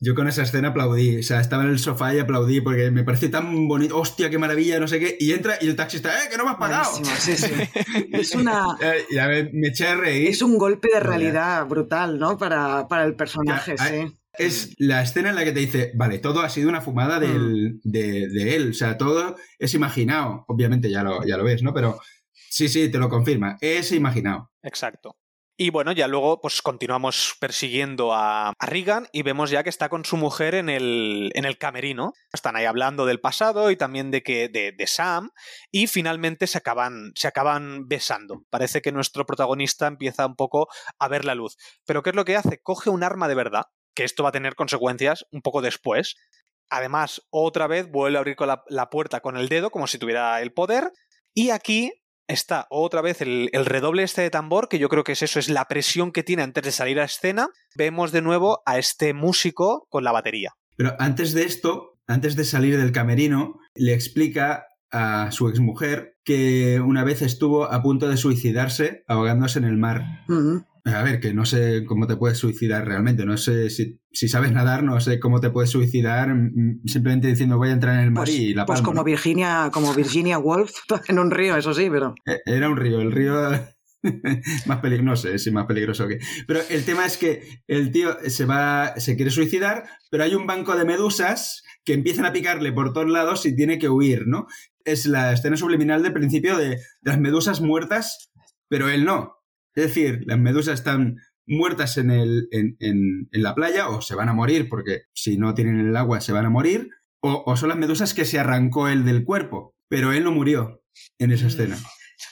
Yo 0.00 0.14
con 0.14 0.26
esa 0.26 0.42
escena 0.42 0.68
aplaudí, 0.68 1.18
o 1.18 1.22
sea, 1.22 1.40
estaba 1.40 1.62
en 1.62 1.70
el 1.70 1.78
sofá 1.78 2.12
y 2.14 2.18
aplaudí 2.18 2.60
porque 2.60 2.90
me 2.90 3.04
pareció 3.04 3.30
tan 3.30 3.68
bonito, 3.68 3.96
hostia, 3.98 4.28
qué 4.28 4.38
maravilla, 4.38 4.80
no 4.80 4.88
sé 4.88 4.98
qué, 4.98 5.16
y 5.20 5.32
entra 5.32 5.56
y 5.60 5.68
el 5.68 5.76
taxista, 5.76 6.10
¡eh, 6.12 6.28
que 6.30 6.36
no 6.36 6.44
me 6.44 6.50
has 6.50 6.56
pagado! 6.56 6.90
Sí, 7.20 7.36
sí. 7.36 7.52
Es 8.12 8.34
una... 8.34 8.76
Eh, 8.80 9.04
ya 9.12 9.28
me, 9.28 9.44
me 9.52 9.68
eché 9.68 9.86
a 9.86 9.94
reír. 9.94 10.28
Es 10.30 10.42
un 10.42 10.58
golpe 10.58 10.88
de 10.92 11.00
realidad 11.00 11.64
brutal, 11.66 12.18
¿no? 12.18 12.36
Para, 12.36 12.88
para 12.88 13.04
el 13.04 13.14
personaje, 13.14 13.76
Ya, 13.78 13.86
sí. 13.86 14.16
Es 14.38 14.74
la 14.78 15.02
escena 15.02 15.30
en 15.30 15.36
la 15.36 15.44
que 15.44 15.52
te 15.52 15.60
dice, 15.60 15.92
vale, 15.94 16.18
todo 16.18 16.40
ha 16.40 16.48
sido 16.48 16.68
una 16.68 16.80
fumada 16.80 17.20
del- 17.20 17.80
de, 17.82 18.28
de 18.28 18.56
él, 18.56 18.70
o 18.70 18.74
sea, 18.74 18.96
todo 18.98 19.36
es 19.58 19.74
imaginado. 19.74 20.44
Obviamente 20.48 20.90
ya 20.90 21.02
lo, 21.02 21.24
ya 21.24 21.36
lo 21.36 21.44
ves, 21.44 21.62
¿no? 21.62 21.72
Pero 21.72 22.00
sí, 22.32 22.68
sí, 22.68 22.90
te 22.90 22.98
lo 22.98 23.08
confirma, 23.08 23.56
es 23.60 23.92
imaginado. 23.92 24.50
Exacto. 24.62 25.16
Y 25.56 25.70
bueno, 25.70 25.92
ya 25.92 26.08
luego 26.08 26.40
pues 26.40 26.62
continuamos 26.62 27.36
persiguiendo 27.38 28.12
a, 28.12 28.48
a 28.58 28.66
Regan 28.66 29.06
y 29.12 29.22
vemos 29.22 29.50
ya 29.50 29.62
que 29.62 29.68
está 29.70 29.88
con 29.88 30.04
su 30.04 30.16
mujer 30.16 30.56
en 30.56 30.68
el, 30.68 31.30
en 31.34 31.44
el 31.44 31.58
camerino. 31.58 32.12
Están 32.32 32.56
ahí 32.56 32.64
hablando 32.64 33.06
del 33.06 33.20
pasado 33.20 33.70
y 33.70 33.76
también 33.76 34.10
de 34.10 34.24
que 34.24 34.48
de, 34.48 34.72
de 34.72 34.86
Sam 34.88 35.30
y 35.70 35.86
finalmente 35.86 36.48
se 36.48 36.58
acaban, 36.58 37.12
se 37.14 37.28
acaban 37.28 37.86
besando. 37.86 38.42
Parece 38.50 38.82
que 38.82 38.90
nuestro 38.90 39.26
protagonista 39.26 39.86
empieza 39.86 40.26
un 40.26 40.34
poco 40.34 40.66
a 40.98 41.06
ver 41.06 41.24
la 41.24 41.36
luz. 41.36 41.56
Pero 41.86 42.02
¿qué 42.02 42.10
es 42.10 42.16
lo 42.16 42.24
que 42.24 42.34
hace? 42.34 42.58
Coge 42.60 42.90
un 42.90 43.04
arma 43.04 43.28
de 43.28 43.36
verdad, 43.36 43.62
que 43.94 44.04
esto 44.04 44.22
va 44.22 44.30
a 44.30 44.32
tener 44.32 44.54
consecuencias 44.54 45.24
un 45.30 45.42
poco 45.42 45.62
después. 45.62 46.16
Además, 46.70 47.22
otra 47.30 47.66
vez 47.66 47.90
vuelve 47.90 48.16
a 48.16 48.20
abrir 48.20 48.36
con 48.36 48.48
la, 48.48 48.62
la 48.68 48.90
puerta 48.90 49.20
con 49.20 49.36
el 49.36 49.48
dedo 49.48 49.70
como 49.70 49.86
si 49.86 49.98
tuviera 49.98 50.40
el 50.40 50.52
poder. 50.52 50.90
Y 51.34 51.50
aquí 51.50 51.92
está 52.26 52.66
otra 52.70 53.02
vez 53.02 53.20
el, 53.20 53.50
el 53.52 53.66
redoble 53.66 54.02
este 54.02 54.22
de 54.22 54.30
tambor, 54.30 54.68
que 54.68 54.78
yo 54.78 54.88
creo 54.88 55.04
que 55.04 55.12
es 55.12 55.22
eso, 55.22 55.38
es 55.38 55.48
la 55.48 55.66
presión 55.66 56.10
que 56.10 56.22
tiene 56.22 56.42
antes 56.42 56.64
de 56.64 56.72
salir 56.72 56.98
a 57.00 57.04
escena. 57.04 57.48
Vemos 57.76 58.12
de 58.12 58.22
nuevo 58.22 58.62
a 58.66 58.78
este 58.78 59.12
músico 59.14 59.86
con 59.90 60.04
la 60.04 60.12
batería. 60.12 60.52
Pero 60.76 60.96
antes 60.98 61.34
de 61.34 61.44
esto, 61.44 61.98
antes 62.06 62.36
de 62.36 62.44
salir 62.44 62.76
del 62.78 62.92
camerino, 62.92 63.58
le 63.74 63.94
explica 63.94 64.66
a 64.90 65.32
su 65.32 65.48
exmujer 65.48 66.16
que 66.24 66.80
una 66.80 67.04
vez 67.04 67.20
estuvo 67.20 67.64
a 67.64 67.82
punto 67.82 68.08
de 68.08 68.16
suicidarse 68.16 69.02
ahogándose 69.08 69.58
en 69.58 69.64
el 69.64 69.76
mar. 69.76 70.02
Ujú. 70.28 70.64
A 70.86 71.02
ver, 71.02 71.18
que 71.18 71.32
no 71.32 71.46
sé 71.46 71.84
cómo 71.86 72.06
te 72.06 72.16
puedes 72.16 72.36
suicidar 72.36 72.86
realmente, 72.86 73.24
no 73.24 73.38
sé 73.38 73.70
si, 73.70 74.00
si 74.12 74.28
sabes 74.28 74.52
nadar, 74.52 74.82
no 74.82 75.00
sé 75.00 75.18
cómo 75.18 75.40
te 75.40 75.48
puedes 75.48 75.70
suicidar 75.70 76.34
mm, 76.34 76.82
simplemente 76.84 77.28
diciendo 77.28 77.56
voy 77.56 77.70
a 77.70 77.72
entrar 77.72 77.94
en 77.94 78.00
el 78.04 78.10
mar 78.10 78.24
Pues, 78.24 78.38
y 78.38 78.52
la 78.52 78.66
pues 78.66 78.80
palmo, 78.80 78.90
como 78.90 79.00
¿no? 79.00 79.04
Virginia, 79.04 79.70
como 79.72 79.94
Virginia 79.94 80.38
Woolf 80.38 80.72
en 81.08 81.18
un 81.18 81.30
río, 81.30 81.56
eso 81.56 81.72
sí, 81.72 81.88
pero. 81.90 82.14
Eh, 82.26 82.40
Era 82.44 82.68
un 82.68 82.76
río, 82.76 83.00
el 83.00 83.12
río 83.12 83.34
más 84.66 84.80
peligroso, 84.80 85.04
no 85.04 85.16
sé 85.16 85.38
si 85.38 85.50
más 85.50 85.64
peligroso 85.64 86.06
que. 86.06 86.18
Pero 86.46 86.60
el 86.68 86.84
tema 86.84 87.06
es 87.06 87.16
que 87.16 87.62
el 87.66 87.90
tío 87.90 88.18
se 88.26 88.44
va, 88.44 88.94
se 88.98 89.16
quiere 89.16 89.30
suicidar, 89.30 89.84
pero 90.10 90.24
hay 90.24 90.34
un 90.34 90.46
banco 90.46 90.76
de 90.76 90.84
medusas 90.84 91.62
que 91.82 91.94
empiezan 91.94 92.26
a 92.26 92.32
picarle 92.32 92.72
por 92.72 92.92
todos 92.92 93.08
lados 93.10 93.46
y 93.46 93.56
tiene 93.56 93.78
que 93.78 93.88
huir, 93.88 94.26
¿no? 94.26 94.46
Es 94.84 95.06
la 95.06 95.32
escena 95.32 95.56
subliminal 95.56 96.02
del 96.02 96.12
principio 96.12 96.58
de, 96.58 96.68
de 96.68 96.78
las 97.00 97.18
medusas 97.18 97.62
muertas, 97.62 98.30
pero 98.68 98.90
él 98.90 99.06
no. 99.06 99.38
Es 99.74 99.84
decir, 99.86 100.20
las 100.26 100.38
medusas 100.38 100.74
están 100.74 101.16
muertas 101.46 101.98
en, 101.98 102.10
el, 102.10 102.48
en, 102.52 102.76
en- 102.80 103.28
en 103.30 103.42
la 103.42 103.54
playa 103.54 103.88
o 103.88 104.00
se 104.00 104.14
van 104.14 104.28
a 104.28 104.34
morir 104.34 104.68
porque 104.68 105.02
si 105.12 105.36
no 105.36 105.54
tienen 105.54 105.78
el 105.80 105.96
agua 105.96 106.20
se 106.20 106.32
van 106.32 106.46
a 106.46 106.50
morir, 106.50 106.88
o, 107.20 107.42
o 107.46 107.56
son 107.56 107.68
las 107.70 107.78
medusas 107.78 108.14
que 108.14 108.24
se 108.24 108.38
arrancó 108.38 108.88
él 108.88 109.04
del 109.04 109.24
cuerpo, 109.24 109.74
pero 109.88 110.12
él 110.12 110.24
no 110.24 110.32
murió 110.32 110.82
en 111.18 111.32
esa 111.32 111.44
Mm. 111.44 111.48
escena. 111.48 111.76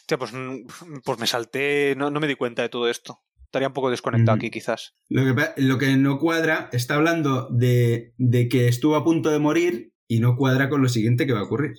Hostia, 0.01 0.19
pues, 0.19 0.33
mm, 0.33 1.01
pues 1.05 1.19
me 1.19 1.27
salté, 1.27 1.95
no, 1.97 2.11
no 2.11 2.21
me 2.21 2.29
di 2.29 2.35
cuenta 2.37 2.63
de 2.63 2.69
todo 2.69 2.89
esto. 2.89 3.19
Estaría 3.45 3.69
un 3.69 3.75
poco 3.75 3.91
desconectado 3.91 4.37
Ujú. 4.37 4.47
aquí, 4.47 4.51
quizás. 4.51 4.95
Lo 5.11 5.35
que, 5.35 5.51
lo 5.59 5.77
que 5.79 5.97
no 5.97 6.19
cuadra, 6.19 6.71
está 6.73 6.95
hablando 6.95 7.49
de, 7.51 8.15
de 8.17 8.49
que 8.49 8.69
estuvo 8.69 8.97
a 8.97 9.05
punto 9.05 9.31
de 9.31 9.39
morir 9.39 9.93
y 10.09 10.21
no 10.21 10.37
cuadra 10.37 10.71
con 10.71 10.81
lo 10.81 10.89
siguiente 10.89 11.27
que 11.27 11.33
va 11.35 11.41
a 11.41 11.45
ocurrir. 11.45 11.73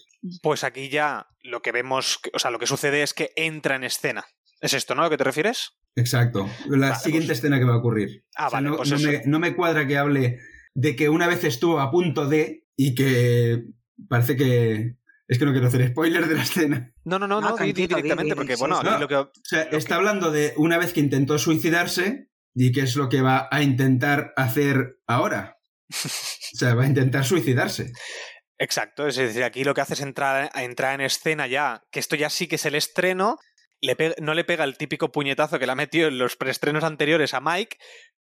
Pues 0.44 0.64
aquí 0.64 0.90
ya 0.90 1.28
lo 1.42 1.62
que 1.64 1.72
vemos, 1.72 2.20
o 2.34 2.38
sea, 2.40 2.52
lo 2.52 2.60
que 2.60 2.68
sucede 2.68 3.02
es 3.02 3.14
que 3.16 3.32
entra 3.36 3.76
en 3.76 3.84
escena. 3.86 4.24
¿Es 4.64 4.74
esto, 4.74 4.96
no? 4.96 5.02
¿A 5.02 5.06
lo 5.06 5.10
que 5.12 5.18
te 5.18 5.24
refieres? 5.26 5.74
Exacto. 5.96 6.50
La 6.70 6.90
Vale, 6.90 7.00
siguiente 7.04 7.28
pues- 7.28 7.38
escena 7.40 7.60
que 7.60 7.66
va 7.66 7.74
a 7.74 7.78
ocurrir. 7.78 8.26
Ah, 8.36 8.48
O 8.48 8.50
sea, 8.50 8.58
vale, 8.58 8.70
no, 8.70 8.78
pues 8.78 8.90
no 8.92 9.00
me, 9.00 9.22
no 9.26 9.40
me 9.40 9.56
cuadra 9.56 9.86
que 9.86 9.98
hable 9.98 10.40
de 10.74 10.96
que 10.96 11.10
una 11.10 11.28
vez 11.28 11.44
estuvo 11.44 11.80
a 11.80 11.92
punto 11.92 12.28
de 12.28 12.66
y 12.76 12.96
que 12.96 13.64
parece 14.10 14.36
que... 14.36 14.96
Es 15.28 15.40
que 15.40 15.46
no 15.46 15.52
quiero 15.52 15.68
hacer 15.68 15.88
spoiler 15.90 16.28
de 16.28 16.36
la 16.36 16.44
escena. 16.44 16.92
No, 17.06 17.18
no, 17.20 17.28
no, 17.28 17.40
No, 17.42 17.50
no, 17.52 17.58
directamente, 17.58 18.24
di, 18.24 18.34
porque 18.36 18.56
sí, 18.56 18.60
bueno, 18.60 18.84
No. 18.84 18.98
lo 19.00 19.08
que. 19.08 19.16
O 19.16 19.32
sea, 19.44 19.68
Lo 19.72 19.78
está 19.78 19.90
que- 19.90 19.94
hablando 19.96 20.32
de 20.32 20.54
una 20.58 20.78
vez 20.78 20.92
que 20.94 21.00
intentó 21.00 21.38
suicidarse 21.40 22.28
y 22.54 22.72
qué 22.74 22.82
es 22.82 22.96
lo 22.98 23.08
que 23.10 23.22
va 23.22 23.48
a 23.50 23.64
intentar 23.64 24.34
hacer 24.36 24.98
ahora. 25.08 25.58
O 25.90 26.58
sea, 26.58 26.76
va 26.76 26.84
a 26.84 26.88
intentar 26.88 27.26
suicidarse. 27.26 27.92
Exacto, 28.58 29.08
es 29.08 29.16
decir, 29.16 29.44
aquí 29.44 29.64
lo 29.64 29.74
que 29.74 29.82
hace 29.82 29.94
es 29.96 30.02
entrar, 30.02 30.52
entrar 30.56 30.94
en 30.96 31.02
escena 31.06 31.48
ya, 31.48 31.82
que 31.92 32.00
esto 32.00 32.16
ya 32.16 32.30
sí 32.30 32.48
que 32.48 32.56
es 32.56 32.66
el 32.66 32.76
estreno, 32.76 33.38
le 33.84 34.16
no 34.20 34.34
le 34.34 34.44
pega 34.44 34.64
el 34.64 34.78
típico 34.78 35.12
puñetazo 35.12 35.60
que 35.60 35.66
le 35.66 35.74
ha 35.74 35.76
metido 35.76 36.08
en 36.08 36.18
los 36.18 36.36
preestrenos 36.36 36.84
anteriores 36.84 37.34
a 37.34 37.42
Mike, 37.42 37.78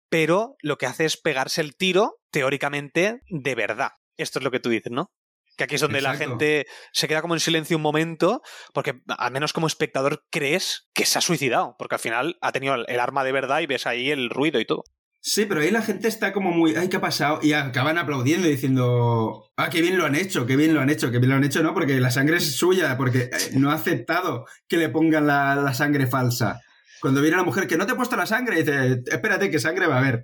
pero 0.08 0.56
lo 0.60 0.76
que 0.78 0.86
hace 0.86 1.06
es 1.06 1.16
pegarse 1.16 1.60
el 1.60 1.76
tiro, 1.76 2.18
teóricamente, 2.30 3.20
de 3.28 3.54
verdad. 3.54 3.92
Esto 4.16 4.38
es 4.38 4.44
lo 4.44 4.50
que 4.50 4.60
tú 4.60 4.68
dices, 4.68 4.92
¿no? 4.92 5.10
Que 5.56 5.64
aquí 5.64 5.76
es 5.76 5.80
donde 5.80 6.02
la 6.02 6.14
gente 6.14 6.66
se 6.92 7.08
queda 7.08 7.22
como 7.22 7.34
en 7.34 7.40
silencio 7.40 7.78
un 7.78 7.82
momento, 7.82 8.42
porque 8.74 9.00
al 9.08 9.32
menos 9.32 9.54
como 9.54 9.66
espectador 9.66 10.22
crees 10.30 10.88
que 10.92 11.06
se 11.06 11.18
ha 11.18 11.22
suicidado, 11.22 11.74
porque 11.78 11.94
al 11.94 12.00
final 12.00 12.36
ha 12.42 12.52
tenido 12.52 12.74
el 12.74 13.00
arma 13.00 13.24
de 13.24 13.32
verdad 13.32 13.60
y 13.60 13.66
ves 13.66 13.86
ahí 13.86 14.10
el 14.10 14.28
ruido 14.28 14.60
y 14.60 14.66
todo. 14.66 14.84
Sí, 15.28 15.44
pero 15.44 15.60
ahí 15.60 15.72
la 15.72 15.82
gente 15.82 16.06
está 16.06 16.32
como 16.32 16.52
muy, 16.52 16.76
ay, 16.76 16.88
¿qué 16.88 16.98
ha 16.98 17.00
pasado? 17.00 17.40
Y 17.42 17.52
acaban 17.52 17.98
aplaudiendo 17.98 18.46
y 18.46 18.52
diciendo, 18.52 19.50
ah, 19.56 19.70
qué 19.70 19.82
bien 19.82 19.98
lo 19.98 20.06
han 20.06 20.14
hecho, 20.14 20.46
qué 20.46 20.54
bien 20.54 20.72
lo 20.72 20.80
han 20.80 20.88
hecho, 20.88 21.10
qué 21.10 21.18
bien 21.18 21.30
lo 21.30 21.36
han 21.36 21.42
hecho, 21.42 21.64
¿no? 21.64 21.74
Porque 21.74 21.98
la 21.98 22.12
sangre 22.12 22.36
es 22.36 22.56
suya, 22.56 22.96
porque 22.96 23.22
eh, 23.22 23.30
no 23.54 23.72
ha 23.72 23.74
aceptado 23.74 24.46
que 24.68 24.76
le 24.76 24.88
pongan 24.88 25.26
la, 25.26 25.56
la 25.56 25.74
sangre 25.74 26.06
falsa. 26.06 26.60
Cuando 27.00 27.22
viene 27.22 27.36
la 27.36 27.42
mujer 27.42 27.66
que 27.66 27.76
no 27.76 27.86
te 27.86 27.94
he 27.94 27.96
puesto 27.96 28.14
la 28.14 28.26
sangre, 28.26 28.62
dice, 28.62 29.02
espérate, 29.04 29.50
que 29.50 29.58
sangre 29.58 29.88
va 29.88 29.96
a 29.96 29.98
haber. 29.98 30.22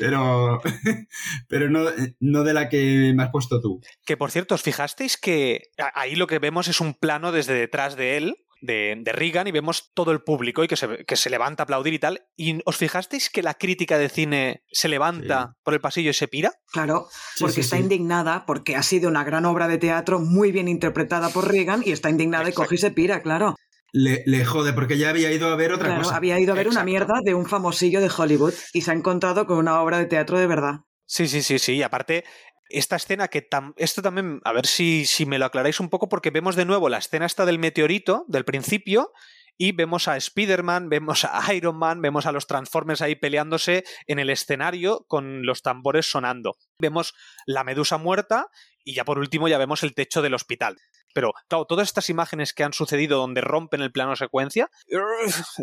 Pero, 0.00 0.60
pero 1.48 1.70
no, 1.70 1.84
no 2.18 2.42
de 2.42 2.52
la 2.52 2.68
que 2.68 3.12
me 3.14 3.22
has 3.22 3.30
puesto 3.30 3.60
tú. 3.60 3.80
Que 4.04 4.16
por 4.16 4.32
cierto, 4.32 4.56
¿os 4.56 4.62
fijasteis 4.62 5.16
que 5.18 5.70
ahí 5.94 6.16
lo 6.16 6.26
que 6.26 6.40
vemos 6.40 6.66
es 6.66 6.80
un 6.80 6.94
plano 6.94 7.30
desde 7.30 7.54
detrás 7.54 7.94
de 7.94 8.16
él, 8.16 8.36
de, 8.62 8.94
de 8.98 9.12
Reagan, 9.12 9.46
y 9.46 9.52
vemos 9.52 9.90
todo 9.92 10.12
el 10.12 10.22
público 10.22 10.64
y 10.64 10.68
que 10.68 10.76
se, 10.76 11.04
que 11.04 11.16
se 11.16 11.28
levanta 11.28 11.62
a 11.62 11.64
aplaudir 11.64 11.92
y 11.92 11.98
tal? 11.98 12.22
¿Y 12.36 12.60
os 12.64 12.76
fijasteis 12.76 13.28
que 13.28 13.42
la 13.42 13.54
crítica 13.54 13.98
de 13.98 14.08
cine 14.08 14.62
se 14.72 14.88
levanta 14.88 15.56
por 15.62 15.74
el 15.74 15.80
pasillo 15.80 16.10
y 16.10 16.14
se 16.14 16.28
pira? 16.28 16.52
Claro, 16.72 17.08
porque 17.38 17.56
sí, 17.56 17.60
está 17.60 17.76
sí. 17.76 17.82
indignada, 17.82 18.46
porque 18.46 18.76
ha 18.76 18.82
sido 18.82 19.10
una 19.10 19.24
gran 19.24 19.44
obra 19.44 19.68
de 19.68 19.76
teatro 19.78 20.20
muy 20.20 20.52
bien 20.52 20.68
interpretada 20.68 21.28
por 21.28 21.48
Reagan 21.50 21.82
y 21.84 21.92
está 21.92 22.08
indignada 22.08 22.48
y 22.48 22.52
coge 22.54 22.76
y 22.76 22.78
se 22.78 22.90
pira, 22.90 23.20
claro. 23.20 23.56
Le, 23.94 24.22
le 24.24 24.44
jode, 24.46 24.72
porque 24.72 24.96
ya 24.96 25.10
había 25.10 25.30
ido 25.32 25.48
a 25.50 25.56
ver 25.56 25.72
otra 25.72 25.88
Claro, 25.88 26.02
cosa. 26.04 26.16
había 26.16 26.40
ido 26.40 26.54
a 26.54 26.56
ver 26.56 26.68
una 26.68 26.82
mierda 26.82 27.14
de 27.22 27.34
un 27.34 27.44
famosillo 27.44 28.00
de 28.00 28.10
Hollywood 28.16 28.54
y 28.72 28.80
se 28.80 28.90
ha 28.90 28.94
encontrado 28.94 29.46
con 29.46 29.58
una 29.58 29.82
obra 29.82 29.98
de 29.98 30.06
teatro 30.06 30.38
de 30.38 30.46
verdad. 30.46 30.76
Sí, 31.04 31.28
sí, 31.28 31.42
sí, 31.42 31.58
sí. 31.58 31.74
Y 31.74 31.82
aparte, 31.82 32.24
esta 32.72 32.96
escena 32.96 33.28
que 33.28 33.48
esto 33.76 34.02
también, 34.02 34.40
a 34.44 34.52
ver 34.52 34.66
si, 34.66 35.06
si 35.06 35.26
me 35.26 35.38
lo 35.38 35.46
aclaráis 35.46 35.80
un 35.80 35.88
poco, 35.88 36.08
porque 36.08 36.30
vemos 36.30 36.56
de 36.56 36.64
nuevo 36.64 36.88
la 36.88 36.98
escena 36.98 37.26
esta 37.26 37.46
del 37.46 37.58
meteorito, 37.58 38.24
del 38.28 38.44
principio, 38.44 39.12
y 39.58 39.72
vemos 39.72 40.08
a 40.08 40.16
Spider-Man, 40.16 40.88
vemos 40.88 41.24
a 41.24 41.54
Iron 41.54 41.76
Man, 41.76 42.00
vemos 42.02 42.26
a 42.26 42.32
los 42.32 42.46
Transformers 42.46 43.02
ahí 43.02 43.14
peleándose 43.14 43.84
en 44.06 44.18
el 44.18 44.30
escenario 44.30 45.04
con 45.06 45.44
los 45.46 45.62
tambores 45.62 46.10
sonando. 46.10 46.56
Vemos 46.78 47.14
la 47.46 47.62
medusa 47.62 47.98
muerta 47.98 48.48
y 48.82 48.94
ya 48.94 49.04
por 49.04 49.18
último 49.18 49.48
ya 49.48 49.58
vemos 49.58 49.82
el 49.82 49.94
techo 49.94 50.22
del 50.22 50.34
hospital. 50.34 50.78
Pero, 51.14 51.32
claro, 51.48 51.64
todas 51.66 51.88
estas 51.88 52.08
imágenes 52.10 52.52
que 52.52 52.64
han 52.64 52.72
sucedido 52.72 53.18
donde 53.18 53.40
rompen 53.40 53.80
el 53.82 53.92
plano 53.92 54.16
secuencia, 54.16 54.70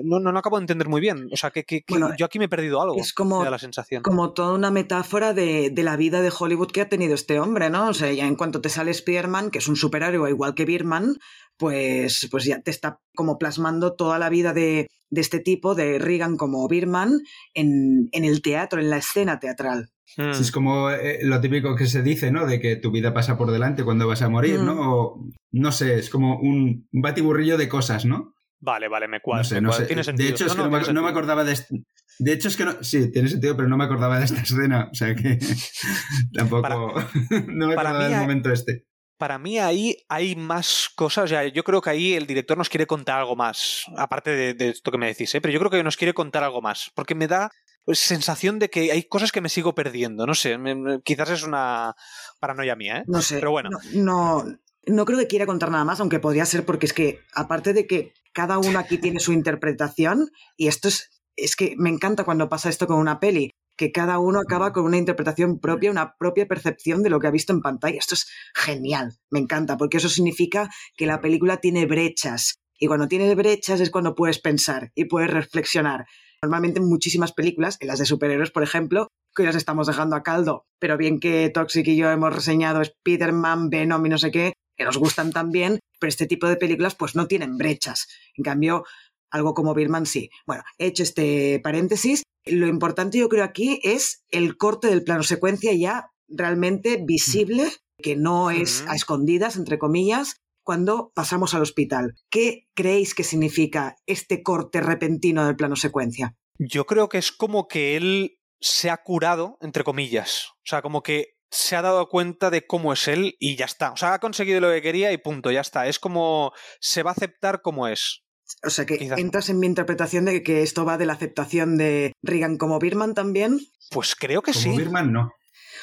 no, 0.03 0.19
no, 0.19 0.31
no 0.31 0.39
acabo 0.39 0.57
de 0.57 0.63
entender 0.63 0.87
muy 0.87 1.01
bien. 1.01 1.27
O 1.31 1.37
sea, 1.37 1.51
que, 1.51 1.63
que- 1.63 1.81
que 1.81 1.93
Bueno, 1.93 2.15
yo 2.17 2.25
aquí 2.25 2.39
me 2.39 2.45
he 2.45 2.49
perdido 2.49 2.81
algo. 2.81 2.95
es 2.99 3.13
como- 3.13 3.43
la 3.43 3.57
sensación. 3.59 4.03
Como 4.03 4.33
toda 4.33 4.53
una 4.53 4.69
metáfora 4.71 5.33
de, 5.33 5.69
de 5.71 5.83
la 5.83 5.95
vida 5.97 6.21
de 6.21 6.31
Hollywood 6.37 6.71
que 6.71 6.81
ha 6.81 6.89
tenido 6.89 7.15
este 7.15 7.39
hombre, 7.39 7.69
¿no? 7.69 7.89
O 7.89 7.93
sea, 7.93 8.11
ya 8.11 8.27
en 8.27 8.35
cuanto 8.35 8.61
te 8.61 8.69
sale 8.69 8.91
Spider-Man, 8.91 9.49
que 9.51 9.57
es 9.59 9.67
un 9.67 9.75
superhéroe 9.75 10.29
igual 10.29 10.53
que 10.53 10.65
Birman, 10.65 11.15
pues, 11.57 12.27
pues 12.31 12.45
ya 12.45 12.61
te 12.61 12.71
está 12.71 12.99
como 13.15 13.37
plasmando 13.37 13.93
toda 13.95 14.17
la 14.19 14.29
vida 14.29 14.53
de, 14.53 14.89
de 15.09 15.21
este 15.21 15.39
tipo, 15.39 15.75
de 15.75 15.99
Reagan 15.99 16.37
como 16.37 16.67
Birman, 16.67 17.11
en, 17.53 18.09
en 18.11 18.25
el 18.25 18.41
teatro, 18.41 18.79
en 18.79 18.89
la 18.89 18.97
escena 18.97 19.39
teatral. 19.39 19.89
Mm. 20.17 20.33
Sí, 20.33 20.41
es 20.41 20.51
como 20.51 20.89
eh, 20.91 21.19
lo 21.23 21.39
típico 21.39 21.75
que 21.75 21.85
se 21.85 22.01
dice, 22.01 22.31
¿no? 22.31 22.45
De 22.47 22.59
que 22.59 22.75
tu 22.75 22.91
vida 22.91 23.13
pasa 23.13 23.37
por 23.37 23.51
delante 23.51 23.83
cuando 23.83 24.07
vas 24.07 24.21
a 24.21 24.29
morir. 24.29 24.59
¿no? 24.59 24.75
O, 24.95 25.25
no 25.51 25.71
sé, 25.71 25.99
es 25.99 26.09
como 26.09 26.39
un 26.39 26.87
batiburrillo 26.91 27.57
de 27.57 27.69
cosas, 27.69 28.05
¿no? 28.05 28.33
Vale, 28.61 28.87
vale, 28.89 29.07
me 29.07 29.21
cuadra. 29.21 29.41
no 29.43 29.47
sé, 29.47 29.61
no 29.61 29.71
sé. 29.71 29.85
Tiene 29.85 30.03
sentido. 30.03 30.27
De 30.27 30.33
hecho, 30.33 30.45
es 30.47 30.53
que 30.53 30.57
no, 30.61 30.69
me, 30.69 30.81
no 30.93 31.01
me 31.03 31.09
acordaba 31.09 31.43
de... 31.45 31.53
este- 31.53 31.83
De 32.19 32.33
hecho, 32.33 32.49
es 32.49 32.57
que 32.57 32.65
no... 32.65 32.83
Sí, 32.83 33.09
tiene 33.11 33.29
sentido, 33.29 33.55
pero 33.55 33.69
no 33.69 33.77
me 33.77 33.85
acordaba 33.85 34.19
de 34.19 34.25
esta 34.25 34.41
escena. 34.41 34.89
O 34.91 34.95
sea 34.95 35.15
que 35.15 35.37
tampoco... 36.33 36.61
Para- 36.63 36.75
no 37.47 37.67
me 37.67 37.73
acordaba 37.73 38.09
del 38.09 38.19
momento 38.19 38.51
este. 38.51 38.85
Para 39.19 39.37
mí 39.37 39.59
ahí 39.59 39.97
hay 40.07 40.35
más 40.35 40.89
cosas. 40.95 41.25
O 41.25 41.27
sea, 41.27 41.45
yo 41.47 41.63
creo 41.63 41.81
que 41.81 41.89
ahí 41.91 42.13
el 42.13 42.25
director 42.25 42.57
nos 42.57 42.69
quiere 42.69 42.87
contar 42.87 43.19
algo 43.19 43.35
más. 43.35 43.83
Aparte 43.97 44.31
de, 44.31 44.53
de 44.53 44.69
esto 44.69 44.91
que 44.91 44.97
me 44.97 45.07
decís, 45.07 45.35
¿eh? 45.35 45.41
Pero 45.41 45.51
yo 45.53 45.59
creo 45.59 45.69
que 45.69 45.83
nos 45.83 45.97
quiere 45.97 46.13
contar 46.13 46.43
algo 46.43 46.61
más. 46.61 46.89
Porque 46.95 47.15
me 47.15 47.27
da 47.27 47.51
pues, 47.83 47.99
sensación 47.99 48.59
de 48.59 48.69
que 48.69 48.91
hay 48.91 49.03
cosas 49.03 49.31
que 49.31 49.41
me 49.41 49.49
sigo 49.49 49.75
perdiendo. 49.75 50.25
No 50.25 50.33
sé, 50.33 50.57
me- 50.57 51.01
quizás 51.03 51.29
es 51.31 51.43
una 51.43 51.95
paranoia 52.39 52.75
mía, 52.75 52.99
¿eh? 52.99 53.03
No 53.07 53.21
sé. 53.21 53.35
Pero 53.39 53.51
bueno. 53.51 53.69
No, 53.69 53.79
no, 53.93 54.57
no 54.85 55.05
creo 55.05 55.19
que 55.19 55.27
quiera 55.27 55.45
contar 55.45 55.69
nada 55.69 55.83
más, 55.83 55.99
aunque 55.99 56.19
podría 56.19 56.45
ser 56.45 56.65
porque 56.65 56.85
es 56.85 56.93
que, 56.93 57.19
aparte 57.35 57.73
de 57.73 57.85
que 57.87 58.13
cada 58.33 58.57
uno 58.57 58.79
aquí 58.79 58.97
tiene 58.97 59.19
su 59.19 59.33
interpretación, 59.33 60.29
y 60.55 60.67
esto 60.67 60.87
es, 60.87 61.21
es 61.35 61.55
que 61.57 61.75
me 61.77 61.89
encanta 61.89 62.23
cuando 62.23 62.47
pasa 62.47 62.69
esto 62.69 62.87
con 62.87 62.97
una 62.97 63.19
peli, 63.19 63.51
que 63.79 63.93
cada 63.93 64.19
uno 64.19 64.41
acaba 64.41 64.73
con 64.73 64.83
una 64.83 64.97
interpretación 64.97 65.57
propia, 65.57 65.89
una 65.89 66.17
propia 66.17 66.49
percepción 66.49 67.01
de 67.01 67.09
lo 67.09 67.21
que 67.21 67.27
ha 67.27 67.31
visto 67.31 67.53
en 67.53 67.61
pantalla. 67.61 67.97
Esto 67.97 68.13
es 68.13 68.27
genial, 68.53 69.13
me 69.31 69.39
encanta, 69.39 69.77
porque 69.77 69.97
eso 69.97 70.09
significa 70.09 70.69
que 70.97 71.05
la 71.05 71.21
película 71.21 71.61
tiene 71.61 71.85
brechas. 71.85 72.55
Y 72.77 72.87
cuando 72.87 73.07
tiene 73.07 73.33
brechas 73.35 73.79
es 73.79 73.89
cuando 73.89 74.15
puedes 74.15 74.39
pensar 74.39 74.91
y 74.95 75.05
puedes 75.05 75.31
reflexionar. 75.31 76.07
Normalmente 76.43 76.81
en 76.81 76.89
muchísimas 76.89 77.31
películas, 77.31 77.77
en 77.79 77.87
las 77.87 77.99
de 77.99 78.05
superhéroes, 78.05 78.51
por 78.51 78.63
ejemplo, 78.63 79.07
que 79.33 79.43
las 79.43 79.55
estamos 79.55 79.87
dejando 79.87 80.17
a 80.17 80.23
caldo, 80.23 80.65
pero 80.77 80.97
bien 80.97 81.21
que 81.21 81.49
Toxic 81.49 81.87
y 81.87 81.95
yo 81.95 82.11
hemos 82.11 82.35
reseñado 82.35 82.81
Spider-Man, 82.81 83.69
Venom 83.69 84.05
y 84.05 84.09
no 84.09 84.17
sé 84.17 84.29
qué, 84.29 84.51
que 84.75 84.83
nos 84.83 84.97
gustan 84.97 85.31
también, 85.31 85.79
pero 86.01 86.09
este 86.09 86.27
tipo 86.27 86.49
de 86.49 86.57
películas 86.57 86.95
pues 86.95 87.15
no 87.15 87.27
tienen 87.27 87.57
brechas. 87.57 88.09
En 88.35 88.43
cambio, 88.43 88.83
algo 89.31 89.53
como 89.53 89.73
Birman 89.73 90.05
sí. 90.05 90.29
Bueno, 90.45 90.63
he 90.77 90.87
hecho 90.87 91.03
este 91.03 91.61
paréntesis. 91.63 92.23
Lo 92.45 92.67
importante 92.67 93.17
yo 93.17 93.29
creo 93.29 93.43
aquí 93.43 93.79
es 93.83 94.23
el 94.29 94.57
corte 94.57 94.87
del 94.87 95.03
plano 95.03 95.23
secuencia 95.23 95.73
ya 95.73 96.11
realmente 96.27 97.01
visible, 97.05 97.71
que 98.01 98.15
no 98.15 98.51
es 98.51 98.85
a 98.87 98.95
escondidas, 98.95 99.55
entre 99.55 99.77
comillas, 99.77 100.41
cuando 100.63 101.11
pasamos 101.15 101.53
al 101.53 101.63
hospital. 101.63 102.13
¿Qué 102.29 102.67
creéis 102.75 103.15
que 103.15 103.23
significa 103.23 103.95
este 104.05 104.43
corte 104.43 104.81
repentino 104.81 105.45
del 105.45 105.55
plano 105.55 105.75
secuencia? 105.75 106.35
Yo 106.59 106.85
creo 106.85 107.09
que 107.09 107.17
es 107.17 107.31
como 107.31 107.67
que 107.67 107.97
él 107.97 108.39
se 108.59 108.89
ha 108.89 108.97
curado, 108.97 109.57
entre 109.61 109.83
comillas. 109.83 110.49
O 110.57 110.65
sea, 110.65 110.81
como 110.81 111.01
que 111.01 111.33
se 111.49 111.75
ha 111.75 111.81
dado 111.81 112.07
cuenta 112.09 112.49
de 112.49 112.67
cómo 112.67 112.93
es 112.93 113.07
él 113.07 113.35
y 113.39 113.55
ya 113.55 113.65
está. 113.65 113.91
O 113.91 113.97
sea, 113.97 114.13
ha 114.13 114.19
conseguido 114.19 114.59
lo 114.59 114.69
que 114.69 114.81
quería 114.81 115.11
y 115.11 115.17
punto, 115.17 115.51
ya 115.51 115.61
está. 115.61 115.87
Es 115.87 115.99
como 115.99 116.51
se 116.79 117.03
va 117.03 117.11
a 117.11 117.13
aceptar 117.13 117.61
como 117.61 117.87
es. 117.87 118.23
O 118.65 118.69
sea 118.69 118.85
que 118.85 118.97
Quizás. 118.97 119.19
entras 119.19 119.49
en 119.49 119.59
mi 119.59 119.67
interpretación 119.67 120.25
de 120.25 120.43
que 120.43 120.63
esto 120.63 120.85
va 120.85 120.97
de 120.97 121.05
la 121.05 121.13
aceptación 121.13 121.77
de 121.77 122.13
Reagan 122.23 122.57
como 122.57 122.79
Birman 122.79 123.13
también. 123.13 123.59
Pues 123.91 124.15
creo 124.15 124.41
que 124.41 124.51
Como 124.51 124.63
sí. 124.63 124.77
Birman, 124.77 125.11
no. 125.13 125.21
O 125.21 125.31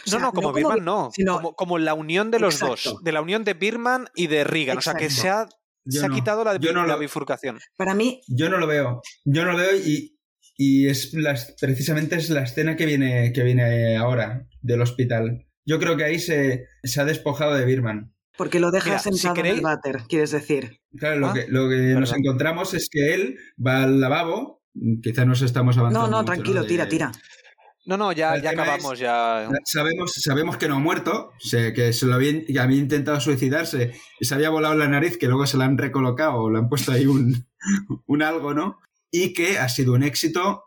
No, 0.07 0.11
sea, 0.11 0.19
no, 0.21 0.33
como 0.33 0.49
no 0.49 0.53
como 0.53 0.55
Birman 0.55 0.79
Bi- 0.79 0.85
no. 0.85 1.11
sino- 1.13 1.37
Como, 1.37 1.55
como 1.57 1.79
la 1.79 1.95
unión 1.95 2.31
de 2.31 2.39
los 2.41 2.55
Exacto. 2.55 2.91
dos. 2.93 3.03
De 3.03 3.13
la 3.13 3.21
unión 3.23 3.45
de 3.45 3.55
Birman 3.55 4.09
y 4.15 4.27
de 4.29 4.45
Reagan. 4.45 4.79
O 4.79 4.81
sea, 4.81 4.95
que 4.95 5.11
se 5.11 5.29
ha, 5.29 5.49
Yo 5.85 6.01
se 6.01 6.07
ha 6.07 6.09
no. 6.09 6.15
quitado 6.15 6.45
la, 6.45 6.57
Yo 6.59 6.73
no 6.73 6.87
la 6.87 6.95
lo- 6.95 6.99
bifurcación. 7.01 7.59
Para 7.77 7.95
mí, 7.95 8.21
Yo 8.29 8.49
no 8.51 8.59
lo 8.59 8.67
veo. 8.67 9.01
Yo 9.25 9.45
no 9.45 9.53
lo 9.53 9.59
veo 9.59 9.75
y, 9.77 10.19
y 10.57 10.89
es 10.89 11.13
las, 11.15 11.55
precisamente 11.61 12.17
es 12.17 12.31
la 12.31 12.43
escena 12.43 12.77
que 12.77 12.87
viene, 12.87 13.33
que 13.33 13.43
viene 13.43 13.97
ahora 13.97 14.47
del 14.63 14.81
hospital. 14.83 15.47
Yo 15.65 15.79
creo 15.81 15.97
que 15.97 16.05
ahí 16.05 16.19
se, 16.21 16.67
se 16.85 17.01
ha 17.01 17.05
despojado 17.05 17.55
de 17.55 17.65
Birman. 17.65 18.13
Porque 18.37 18.61
lo 18.61 18.71
deja 18.71 18.91
Mira, 18.91 18.99
si 18.99 19.11
sentado 19.13 19.35
en 19.37 19.43
queréis- 19.43 19.57
el 19.57 19.61
váter, 19.63 19.97
quieres 20.09 20.31
decir. 20.31 20.81
Claro, 20.97 21.21
lo 21.21 21.27
Ah, 21.29 21.35
que, 21.35 21.47
lo 21.49 21.69
que 21.69 21.77
nos 21.95 22.13
encontramos 22.15 22.75
es 22.75 22.89
que 22.91 23.15
él 23.15 23.39
va 23.65 23.83
al 23.85 24.01
lavabo, 24.01 24.63
quizá 25.03 25.25
nos 25.25 25.43
estamos 25.43 25.77
avanzando. 25.79 26.07
No, 26.07 26.11
no, 26.11 26.23
mucho, 26.23 26.33
tranquilo, 26.35 26.65
tira, 26.67 26.89
tira. 26.89 27.13
No, 27.87 27.97
no, 27.97 28.11
ya, 28.13 28.37
ya 28.43 28.51
acabamos, 28.51 28.95
es- 28.95 28.99
ya. 29.01 29.49
Sabemos, 29.65 30.13
sabemos 30.15 30.57
que 30.57 30.67
no 30.69 30.75
ha 30.77 30.79
muerto, 30.81 31.31
sé 31.39 31.73
que, 31.73 31.93
se 31.93 32.07
lo 32.07 32.15
había, 32.15 32.45
que 32.45 32.59
había 32.59 32.79
intentado 32.79 33.21
suicidarse 33.21 33.93
y 34.19 34.25
se 34.25 34.35
había 34.35 34.51
volado 34.51 34.75
la 34.75 34.89
nariz, 34.89 35.17
que 35.19 35.29
luego 35.29 35.47
se 35.47 35.57
la 35.57 35.67
han 35.67 35.79
recolocado 35.79 36.35
o 36.43 36.51
le 36.51 36.59
han 36.59 36.69
puesto 36.69 36.91
ahí 36.93 37.07
un, 37.07 37.47
un 38.07 38.23
algo, 38.23 38.55
¿no? 38.55 38.79
Y 39.13 39.33
que 39.35 39.59
ha 39.59 39.69
sido 39.69 39.93
un 39.95 40.03
éxito. 40.03 40.65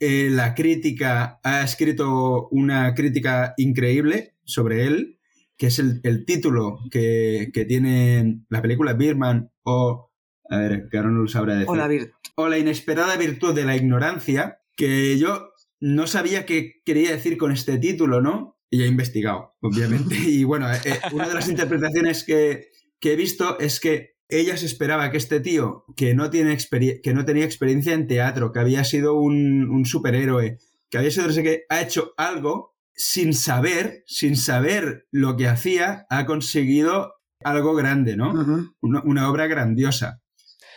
Eh, 0.00 0.28
la 0.30 0.54
crítica 0.54 1.40
ha 1.42 1.62
escrito 1.64 2.48
una 2.50 2.94
crítica 2.94 3.54
increíble 3.56 4.36
sobre 4.44 4.86
él, 4.86 5.17
que 5.58 5.66
es 5.66 5.78
el, 5.80 6.00
el 6.04 6.24
título 6.24 6.78
que, 6.90 7.50
que 7.52 7.64
tiene 7.64 8.42
la 8.48 8.62
película 8.62 8.94
Birman 8.94 9.50
o. 9.64 10.06
A 10.50 10.56
ver, 10.56 10.88
que 10.90 10.96
ahora 10.96 11.10
no 11.10 11.20
lo 11.20 11.28
sabrá 11.28 11.54
decir 11.54 11.68
Hola, 11.68 11.88
Vir. 11.88 12.12
o 12.36 12.48
la 12.48 12.56
inesperada 12.56 13.18
virtud 13.18 13.54
de 13.54 13.66
la 13.66 13.76
ignorancia, 13.76 14.62
que 14.76 15.18
yo 15.18 15.50
no 15.78 16.06
sabía 16.06 16.46
qué 16.46 16.80
quería 16.86 17.10
decir 17.10 17.36
con 17.36 17.52
este 17.52 17.76
título, 17.76 18.22
¿no? 18.22 18.58
Y 18.70 18.82
he 18.82 18.86
investigado, 18.86 19.56
obviamente. 19.60 20.16
Y 20.26 20.44
bueno, 20.44 20.72
eh, 20.72 20.78
eh, 20.86 21.00
una 21.12 21.28
de 21.28 21.34
las 21.34 21.50
interpretaciones 21.50 22.24
que, 22.24 22.68
que 22.98 23.12
he 23.12 23.16
visto 23.16 23.58
es 23.58 23.78
que 23.78 24.16
ella 24.30 24.56
se 24.56 24.64
esperaba 24.64 25.10
que 25.10 25.18
este 25.18 25.40
tío, 25.40 25.84
que 25.96 26.14
no, 26.14 26.30
tiene 26.30 26.56
que 27.02 27.14
no 27.14 27.24
tenía 27.26 27.44
experiencia 27.44 27.92
en 27.92 28.06
teatro, 28.06 28.52
que 28.52 28.60
había 28.60 28.84
sido 28.84 29.14
un, 29.14 29.68
un 29.68 29.84
superhéroe, 29.84 30.58
que 30.88 30.98
había 30.98 31.10
sido 31.10 31.26
no 31.26 31.32
sé 31.32 31.42
qué, 31.42 31.64
ha 31.68 31.82
hecho 31.82 32.14
algo 32.16 32.77
sin 32.98 33.32
saber, 33.32 34.02
sin 34.06 34.36
saber 34.36 35.06
lo 35.12 35.36
que 35.36 35.46
hacía, 35.46 36.04
ha 36.10 36.26
conseguido 36.26 37.14
algo 37.44 37.74
grande, 37.76 38.16
¿no? 38.16 38.74
Una, 38.80 39.02
una 39.04 39.30
obra 39.30 39.46
grandiosa. 39.46 40.20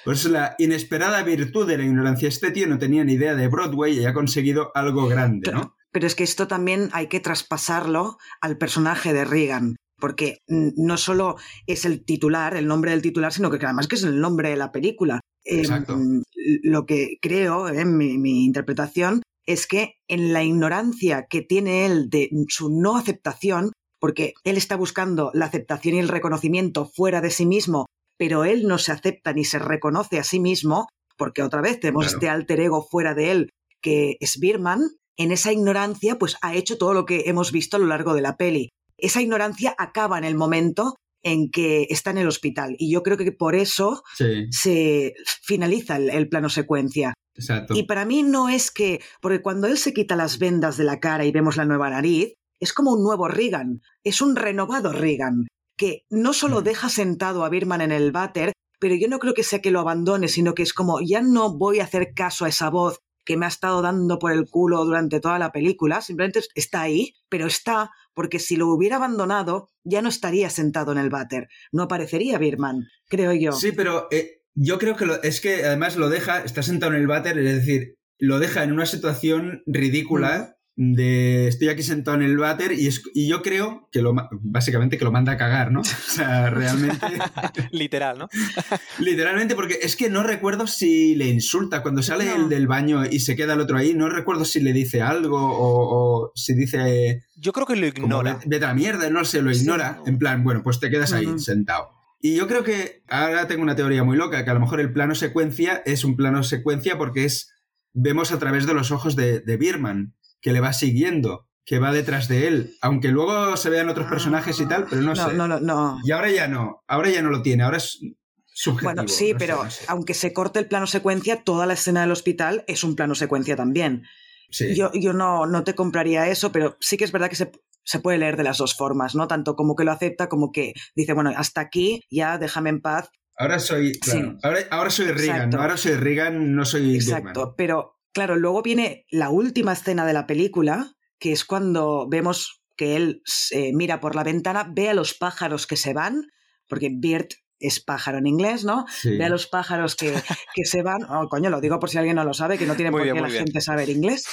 Por 0.06 0.14
eso 0.14 0.30
la 0.30 0.56
inesperada 0.60 1.24
virtud 1.24 1.68
de 1.68 1.80
la 1.80 1.84
ignorancia. 1.84 2.30
Este 2.30 2.52
tío 2.52 2.68
no 2.68 2.78
tenía 2.78 3.04
ni 3.04 3.14
idea 3.14 3.36
de 3.36 3.48
Broadway 3.48 4.00
y 4.00 4.06
ha 4.06 4.14
conseguido 4.14 4.72
algo 4.76 5.08
grande, 5.08 5.52
¿no? 5.52 5.76
Pero 5.92 6.08
es 6.08 6.16
que 6.16 6.24
esto 6.24 6.48
también 6.48 6.90
hay 6.94 7.08
que 7.08 7.20
traspasarlo 7.20 8.18
al 8.40 8.58
personaje 8.58 9.14
de 9.14 9.26
Reagan. 9.26 9.76
porque 10.00 10.40
no 10.48 10.98
solo 10.98 11.36
es 11.68 11.86
el 11.86 12.04
titular, 12.04 12.56
el 12.56 12.68
nombre 12.68 12.92
del 12.92 13.04
titular, 13.04 13.32
sino 13.32 13.52
que 13.52 13.64
además 13.64 13.88
que 13.88 13.96
es 13.96 14.04
el 14.04 14.20
nombre 14.20 14.50
de 14.50 14.58
la 14.58 14.72
película. 14.72 15.22
Exacto. 15.44 15.94
Eh, 15.94 16.60
lo 16.64 16.86
que 16.86 17.18
creo, 17.22 17.70
en 17.70 17.98
mi, 17.98 18.18
mi 18.18 18.46
interpretación, 18.46 19.22
es 19.46 19.68
que 19.68 19.96
en 20.08 20.34
la 20.34 20.44
ignorancia 20.44 21.26
que 21.30 21.42
tiene 21.42 21.86
él 21.86 22.10
de 22.10 22.30
su 22.50 22.70
no 22.70 22.98
aceptación, 22.98 23.72
porque 24.00 24.34
él 24.44 24.58
está 24.58 24.76
buscando 24.76 25.32
la 25.34 25.46
aceptación 25.46 25.96
y 25.96 26.00
el 26.00 26.08
reconocimiento 26.10 26.86
fuera 26.94 27.22
de 27.22 27.30
sí 27.32 27.46
mismo, 27.46 27.86
pero 28.18 28.46
él 28.46 28.68
no 28.68 28.78
se 28.78 28.92
acepta 28.92 29.34
ni 29.34 29.46
se 29.46 29.60
reconoce 29.60 30.20
a 30.20 30.24
sí 30.24 30.40
mismo, 30.40 30.88
porque 31.18 31.44
otra 31.44 31.62
vez 31.62 31.80
tenemos 31.80 32.06
Claro. 32.06 32.18
este 32.18 32.30
alter 32.30 32.60
ego 32.62 32.88
fuera 32.90 33.14
de 33.14 33.32
él, 33.32 33.50
que 33.82 34.18
es 34.20 34.40
Birman, 34.40 34.82
en 35.18 35.32
esa 35.32 35.52
ignorancia 35.52 36.18
pues 36.18 36.36
ha 36.42 36.56
hecho 36.56 36.78
todo 36.78 36.94
lo 36.94 37.06
que 37.06 37.24
hemos 37.26 37.52
visto 37.52 37.78
a 37.78 37.80
lo 37.80 37.88
largo 37.88 38.14
de 38.14 38.22
la 38.22 38.38
peli. 38.38 38.70
Esa 38.98 39.22
ignorancia 39.22 39.76
acaba 39.78 40.18
en 40.18 40.24
el 40.24 40.36
momento 40.36 40.96
en 41.24 41.52
que 41.52 41.86
está 41.90 42.10
en 42.12 42.18
el 42.20 42.28
hospital 42.28 42.76
y 42.80 42.92
yo 42.92 43.04
creo 43.04 43.18
que 43.18 43.32
por 43.32 43.54
eso 43.56 44.02
Sí, 44.16 44.48
se 44.52 45.14
finaliza 45.44 45.98
el, 45.98 46.10
el 46.10 46.30
plano 46.30 46.50
secuencia. 46.50 47.14
Exacto. 47.36 47.74
Y 47.76 47.84
para 47.84 48.06
mí 48.06 48.24
no 48.24 48.50
es 48.50 48.72
que, 48.72 49.02
porque 49.22 49.42
cuando 49.42 49.68
él 49.68 49.78
se 49.78 49.94
quita 49.94 50.16
las 50.16 50.40
vendas 50.40 50.78
de 50.78 50.84
la 50.84 51.00
cara 51.00 51.26
y 51.26 51.32
vemos 51.32 51.58
la 51.58 51.66
nueva 51.66 51.90
nariz, 51.90 52.34
es 52.60 52.74
como 52.74 52.94
un 52.94 53.04
nuevo 53.04 53.28
Reagan, 53.28 53.82
es 54.04 54.22
un 54.22 54.36
renovado 54.36 54.94
Reagan, 54.94 55.48
que 55.78 56.06
no 56.10 56.34
solo 56.34 56.62
deja 56.62 56.90
sentado 56.90 57.44
a 57.44 57.50
Birman 57.50 57.82
en 57.82 57.92
el 57.92 58.12
váter, 58.12 58.54
pero 58.80 58.96
yo 58.96 59.08
no 59.08 59.20
creo 59.20 59.34
que 59.34 59.44
sea 59.44 59.62
que 59.62 59.72
lo 59.72 59.80
abandone, 59.80 60.28
sino 60.28 60.54
que 60.54 60.64
es 60.64 60.74
como, 60.74 61.02
ya 61.02 61.22
no 61.22 61.58
voy 61.58 61.80
a 61.80 61.86
hacer 61.86 62.14
caso 62.14 62.46
a 62.46 62.50
esa 62.50 62.70
voz 62.70 63.00
que 63.26 63.38
me 63.38 63.46
ha 63.46 63.50
estado 63.50 63.82
dando 63.82 64.20
por 64.20 64.32
el 64.32 64.50
culo 64.50 64.84
durante 64.84 65.20
toda 65.20 65.40
la 65.40 65.52
película, 65.52 66.02
simplemente 66.02 66.42
está 66.56 66.82
ahí, 66.82 67.14
pero 67.30 67.48
está 67.48 67.92
porque 68.14 68.40
si 68.40 68.58
lo 68.58 68.68
hubiera 68.68 68.98
abandonado, 68.98 69.70
ya 69.84 70.02
no 70.02 70.10
estaría 70.10 70.50
sentado 70.50 70.92
en 70.92 70.98
el 70.98 71.10
váter, 71.10 71.48
no 71.72 71.84
aparecería 71.84 72.38
Birman, 72.38 72.88
creo 73.08 73.34
yo. 73.34 73.54
Sí, 73.54 73.72
pero 73.72 74.08
eh, 74.12 74.41
yo 74.56 74.78
creo 74.80 74.96
que 74.96 75.06
lo- 75.06 75.22
es 75.24 75.42
que 75.42 75.66
además 75.66 75.96
lo 75.96 76.10
deja, 76.10 76.44
está 76.44 76.64
sentado 76.64 76.94
en 76.94 77.00
el 77.02 77.08
váter, 77.08 77.38
es 77.38 77.56
decir, 77.56 77.96
lo 78.20 78.40
deja 78.40 78.64
en 78.64 78.72
una 78.72 78.86
situación 78.86 79.64
ridícula 79.66 80.56
de 80.78 81.48
estoy 81.50 81.68
aquí 81.68 81.84
sentado 81.84 82.16
en 82.18 82.24
el 82.24 82.38
váter 82.38 82.72
y, 82.72 82.88
es- 82.88 83.04
y 83.14 83.28
yo 83.28 83.42
creo 83.42 83.90
que 83.92 84.02
lo 84.02 84.14
básicamente 84.42 84.98
que 84.98 85.04
lo 85.04 85.12
manda 85.12 85.34
a 85.34 85.38
cagar, 85.38 85.72
¿no? 85.72 85.82
O 86.12 86.12
sea, 86.12 86.50
realmente, 86.50 87.06
Literal, 87.72 88.18
¿no? 88.18 88.30
literalmente, 89.00 89.54
porque 89.56 89.80
es 89.82 89.96
que 89.96 90.10
no 90.10 90.24
recuerdo 90.24 90.68
si 90.68 91.14
le 91.16 91.28
insulta 91.28 91.82
cuando 91.82 92.02
sale 92.02 92.26
No. 92.26 92.36
el 92.36 92.50
del 92.50 92.68
baño 92.68 93.06
y 93.06 93.20
se 93.20 93.36
queda 93.36 93.54
el 93.54 93.60
otro 93.60 93.78
ahí, 93.78 93.94
no 93.94 94.10
recuerdo 94.10 94.46
si 94.46 94.60
le 94.62 94.74
dice 94.74 95.02
algo 95.02 95.38
o, 95.40 96.26
o 96.26 96.32
si 96.36 96.54
dice 96.54 97.24
Yo 97.36 97.52
creo 97.54 97.66
que 97.66 97.76
lo 97.76 97.92
como 97.94 98.06
ignora. 98.06 98.36
"Vete- 98.40 98.46
vete 98.48 98.66
a 98.66 98.68
la 98.70 98.74
mierda, 98.74 99.10
no 99.10 99.26
sé, 99.26 99.42
lo 99.42 99.54
Sí. 99.54 99.62
ignora. 99.62 100.00
En 100.06 100.18
plan, 100.18 100.44
bueno, 100.44 100.62
pues 100.64 100.80
te 100.80 100.90
quedas 100.90 101.12
ahí 101.14 101.28
sentado. 101.38 101.90
Y 102.22 102.36
yo 102.36 102.48
creo 102.48 102.64
que 102.64 103.04
ahora 103.08 103.48
tengo 103.48 103.64
una 103.64 103.76
teoría 103.76 104.04
muy 104.04 104.16
loca, 104.16 104.46
que 104.46 104.52
a 104.52 104.54
lo 104.54 104.60
mejor 104.60 104.80
el 104.80 104.94
plano 104.94 105.16
secuencia 105.16 105.82
es 105.86 106.04
un 106.04 106.16
plano 106.16 106.44
secuencia 106.44 106.98
porque 106.98 107.26
es 107.26 107.52
vemos 107.94 108.32
a 108.32 108.40
través 108.40 108.66
de 108.66 108.74
los 108.74 108.92
ojos 108.92 109.16
de, 109.16 109.40
de 109.40 109.58
Birman, 109.58 110.16
que 110.40 110.54
le 110.54 110.60
va 110.60 110.72
siguiendo, 110.72 111.48
que 111.66 111.80
va 111.80 111.92
detrás 111.92 112.28
de 112.28 112.48
él, 112.48 112.76
aunque 112.82 113.10
luego 113.10 113.56
se 113.58 113.70
vean 113.70 113.90
otros 113.90 114.08
personajes 114.08 114.60
y 114.60 114.68
tal, 114.68 114.86
pero 114.90 115.02
no, 115.02 115.14
no, 115.14 115.30
sé. 115.30 115.34
no, 115.34 115.48
no, 115.48 115.60
no. 115.60 116.00
Y 116.04 116.12
ahora 116.12 116.30
ya 116.30 116.48
no, 116.48 116.84
ahora 116.88 117.10
ya 117.10 117.22
no 117.22 117.30
lo 117.30 117.42
tiene, 117.42 117.64
ahora 117.64 117.78
es 117.78 118.00
subjetivo. 118.46 118.94
Bueno, 118.94 119.08
sí, 119.08 119.34
no 119.34 119.40
sé, 119.40 119.46
pero 119.46 119.64
no 119.64 119.72
sé. 119.72 119.86
aunque 119.88 120.14
se 120.14 120.34
corte 120.34 120.60
el 120.60 120.68
plano 120.68 120.88
secuencia, 120.88 121.44
toda 121.44 121.66
la 121.66 121.74
escena 121.74 122.02
del 122.02 122.12
hospital 122.12 122.64
es 122.68 122.84
un 122.84 122.96
plano 122.96 123.16
secuencia 123.16 123.56
también. 123.56 124.04
Sí. 124.52 124.76
Yo, 124.76 124.92
yo 124.94 125.14
no, 125.14 125.46
no 125.46 125.64
te 125.64 125.74
compraría 125.76 126.28
eso, 126.28 126.52
pero 126.52 126.78
sí 126.80 126.98
que 126.98 127.06
es 127.06 127.12
verdad 127.12 127.30
que 127.30 127.36
se, 127.36 127.52
se 127.84 128.00
puede 128.00 128.18
leer 128.18 128.38
de 128.38 128.44
las 128.44 128.58
dos 128.58 128.76
formas, 128.76 129.16
¿no? 129.16 129.28
Tanto 129.28 129.56
como 129.56 129.76
que 129.76 129.84
lo 129.84 129.92
acepta 129.92 130.30
como 130.30 130.52
que 130.52 130.74
dice, 130.96 131.14
bueno, 131.14 131.32
hasta 131.36 131.62
aquí, 131.62 132.04
ya 132.12 132.38
déjame 132.38 132.70
en 132.70 132.82
paz. 132.82 133.10
Ahora 133.38 133.60
soy, 133.60 133.94
claro, 133.94 134.20
Sí. 134.32 134.38
ahora, 134.44 134.60
ahora 134.70 134.90
soy 134.90 135.06
Reagan, 135.08 135.36
Exacto. 135.36 135.58
¿no? 135.58 135.64
ahora 135.64 135.78
soy 135.78 135.94
Reagan, 135.94 136.56
no 136.56 136.66
soy 136.66 136.96
Exacto. 136.96 137.56
Pero 137.58 137.98
claro, 138.14 138.36
luego 138.36 138.62
viene 138.62 139.06
la 139.10 139.30
última 139.30 139.74
escena 139.74 140.06
de 140.06 140.14
la 140.14 140.28
película, 140.28 140.94
que 141.18 141.32
es 141.32 141.46
cuando 141.46 142.08
vemos 142.10 142.62
que 142.78 142.96
él 142.96 143.24
eh, 143.52 143.72
mira 143.74 144.00
por 144.00 144.16
la 144.16 144.24
ventana, 144.24 144.68
ve 144.70 144.90
a 144.90 144.94
los 144.94 145.14
pájaros 145.14 145.66
que 145.66 145.78
se 145.78 145.94
van, 145.94 146.28
porque 146.68 146.90
Bird 146.94 147.30
es 147.62 147.80
pájaro 147.80 148.18
en 148.18 148.28
inglés, 148.28 148.66
¿no? 148.66 148.86
Sí. 148.90 149.18
Ve 149.18 149.26
a 149.26 149.30
los 149.30 149.48
pájaros 149.48 149.96
que, 149.96 150.14
que 150.56 150.66
se 150.66 150.82
van. 150.82 151.04
Oh, 151.10 151.28
coño, 151.30 151.50
lo 151.50 151.62
digo 151.62 151.80
por 151.80 151.90
si 151.90 151.98
alguien 151.98 152.16
no 152.18 152.24
lo 152.26 152.34
sabe, 152.34 152.58
que 152.58 152.66
no 152.66 152.76
tiene 152.76 152.92
Muy 152.92 153.00
por 153.00 153.04
bien, 153.06 153.16
qué 153.16 153.22
la 153.22 153.28
bien. 153.28 153.44
gente 153.46 153.62
saber 153.62 153.90
inglés. 153.90 154.26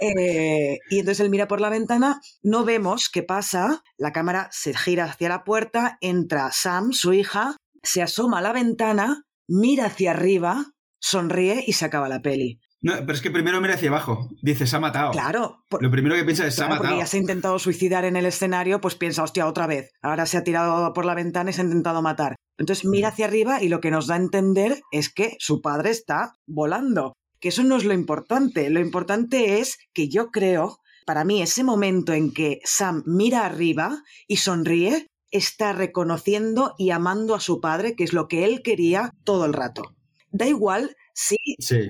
Eh, 0.00 0.78
y 0.90 0.98
entonces 1.00 1.20
él 1.20 1.30
mira 1.30 1.48
por 1.48 1.60
la 1.60 1.70
ventana, 1.70 2.20
no 2.42 2.64
vemos 2.64 3.08
qué 3.08 3.22
pasa, 3.22 3.82
la 3.96 4.12
cámara 4.12 4.48
se 4.52 4.74
gira 4.74 5.04
hacia 5.06 5.28
la 5.28 5.44
puerta, 5.44 5.98
entra 6.00 6.50
Sam, 6.52 6.92
su 6.92 7.12
hija, 7.12 7.56
se 7.82 8.02
asoma 8.02 8.38
a 8.38 8.42
la 8.42 8.52
ventana, 8.52 9.24
mira 9.48 9.86
hacia 9.86 10.12
arriba, 10.12 10.66
sonríe 11.00 11.64
y 11.66 11.72
se 11.72 11.84
acaba 11.84 12.08
la 12.08 12.20
peli. 12.22 12.60
No, 12.80 12.92
pero 13.00 13.12
es 13.12 13.20
que 13.20 13.32
primero 13.32 13.60
mira 13.60 13.74
hacia 13.74 13.88
abajo, 13.88 14.28
dice, 14.40 14.64
se 14.64 14.76
ha 14.76 14.78
matado. 14.80 15.10
Claro, 15.10 15.64
por- 15.68 15.82
Lo 15.82 15.90
primero 15.90 16.14
que 16.14 16.22
piensa 16.24 16.46
es, 16.46 16.54
se 16.54 16.62
ha 16.62 16.66
Claro, 16.66 16.78
porque 16.78 16.86
matado. 16.90 17.00
ya 17.02 17.06
se 17.08 17.16
ha 17.16 17.20
intentado 17.20 17.58
suicidar 17.58 18.04
en 18.04 18.14
el 18.14 18.24
escenario, 18.24 18.80
pues 18.80 18.94
piensa, 18.94 19.24
hostia, 19.24 19.48
otra 19.48 19.66
vez. 19.66 19.90
Ahora 20.00 20.26
se 20.26 20.36
ha 20.36 20.44
tirado 20.44 20.92
por 20.92 21.04
la 21.04 21.14
ventana 21.16 21.50
y 21.50 21.52
se 21.54 21.62
ha 21.62 21.64
intentado 21.64 22.02
matar. 22.02 22.36
Entonces 22.58 22.84
mira 22.84 23.08
hacia 23.08 23.26
arriba 23.26 23.62
y 23.62 23.68
lo 23.68 23.80
que 23.80 23.90
nos 23.90 24.06
da 24.08 24.14
a 24.14 24.18
entender 24.18 24.82
es 24.90 25.08
que 25.08 25.36
su 25.38 25.62
padre 25.62 25.90
está 25.90 26.34
volando. 26.46 27.14
Que 27.40 27.48
eso 27.48 27.62
no 27.62 27.76
es 27.76 27.84
lo 27.84 27.94
importante. 27.94 28.68
Lo 28.68 28.80
importante 28.80 29.60
es 29.60 29.78
que 29.94 30.08
yo 30.08 30.30
creo, 30.30 30.78
para 31.06 31.24
mí, 31.24 31.40
ese 31.40 31.62
momento 31.62 32.12
en 32.12 32.32
que 32.32 32.60
Sam 32.64 33.04
mira 33.06 33.46
arriba 33.46 34.02
y 34.26 34.38
sonríe, 34.38 35.06
está 35.30 35.72
reconociendo 35.72 36.74
y 36.78 36.90
amando 36.90 37.34
a 37.34 37.40
su 37.40 37.60
padre, 37.60 37.94
que 37.94 38.04
es 38.04 38.12
lo 38.12 38.28
que 38.28 38.44
él 38.44 38.62
quería 38.62 39.12
todo 39.24 39.44
el 39.44 39.52
rato. 39.52 39.94
Da 40.30 40.46
igual 40.46 40.96
Sí. 41.20 41.36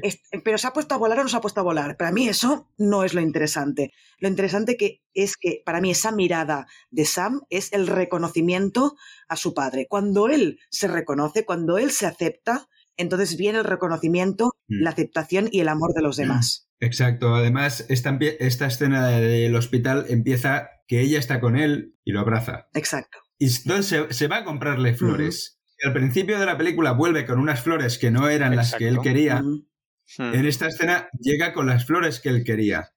es- 0.03 0.21
pero 0.43 0.57
se 0.57 0.67
ha 0.67 0.73
puesto 0.73 0.95
a 0.95 0.99
volar 0.99 1.19
o 1.21 1.23
no 1.23 1.29
se 1.29 1.37
ha 1.37 1.41
puesto 1.43 1.61
a 1.61 1.65
volar. 1.65 1.97
Para 1.99 2.13
mí 2.13 2.29
eso 2.29 2.71
no 2.79 3.05
es 3.05 3.13
lo 3.13 3.21
interesante. 3.21 3.93
Lo 4.21 4.29
interesante 4.29 4.77
que 4.79 5.03
es 5.13 5.37
que 5.37 5.61
para 5.67 5.81
mí 5.83 5.91
esa 5.91 6.13
mirada 6.13 6.67
de 6.91 7.05
Sam 7.05 7.43
es 7.51 7.73
el 7.75 7.87
reconocimiento 7.87 8.97
a 9.29 9.37
su 9.37 9.53
padre. 9.55 9.87
Cuando 9.89 10.29
él 10.29 10.59
se 10.71 10.89
reconoce, 10.89 11.45
cuando 11.45 11.77
él 11.79 11.91
se 11.91 12.07
acepta, 12.07 12.69
entonces 12.97 13.37
viene 13.37 13.59
el 13.59 13.65
reconocimiento, 13.65 14.53
Mm. 14.67 14.83
la 14.83 14.91
aceptación 14.91 15.49
y 15.53 15.61
el 15.61 15.69
amor 15.69 15.93
de 15.95 16.03
los 16.03 16.17
demás. 16.17 16.69
Exacto. 16.81 17.35
Además, 17.35 17.85
esta, 17.89 18.17
esta 18.21 18.67
escena 18.67 19.09
del 19.09 19.55
hospital 19.57 20.07
empieza 20.09 20.71
que 20.87 21.01
ella 21.03 21.19
está 21.19 21.39
con 21.41 21.57
él 21.57 21.95
y 22.05 22.13
lo 22.13 22.21
abraza. 22.21 22.69
Exacto. 22.73 23.19
Y 23.39 23.47
entonces 23.55 23.87
se, 23.87 24.15
se 24.15 24.27
va 24.27 24.39
a 24.39 24.45
comprarle 24.45 24.95
flores. 24.95 25.58
Al 25.85 25.93
principio 25.93 26.39
de 26.39 26.47
la 26.47 26.59
película 26.59 26.93
vuelve 26.93 27.25
con 27.25 27.39
unas 27.39 27.63
flores 27.63 27.99
que 27.99 28.11
no 28.11 28.29
eran 28.29 28.57
las 28.57 28.75
que 28.75 28.89
él 28.89 28.99
quería. 29.03 29.43
Hmm. 29.43 30.35
En 30.35 30.47
esta 30.47 30.67
escena 30.67 31.09
llega 31.21 31.53
con 31.53 31.67
las 31.67 31.85
flores 31.87 32.21
que 32.21 32.31
él 32.31 32.45
quería. 32.45 32.93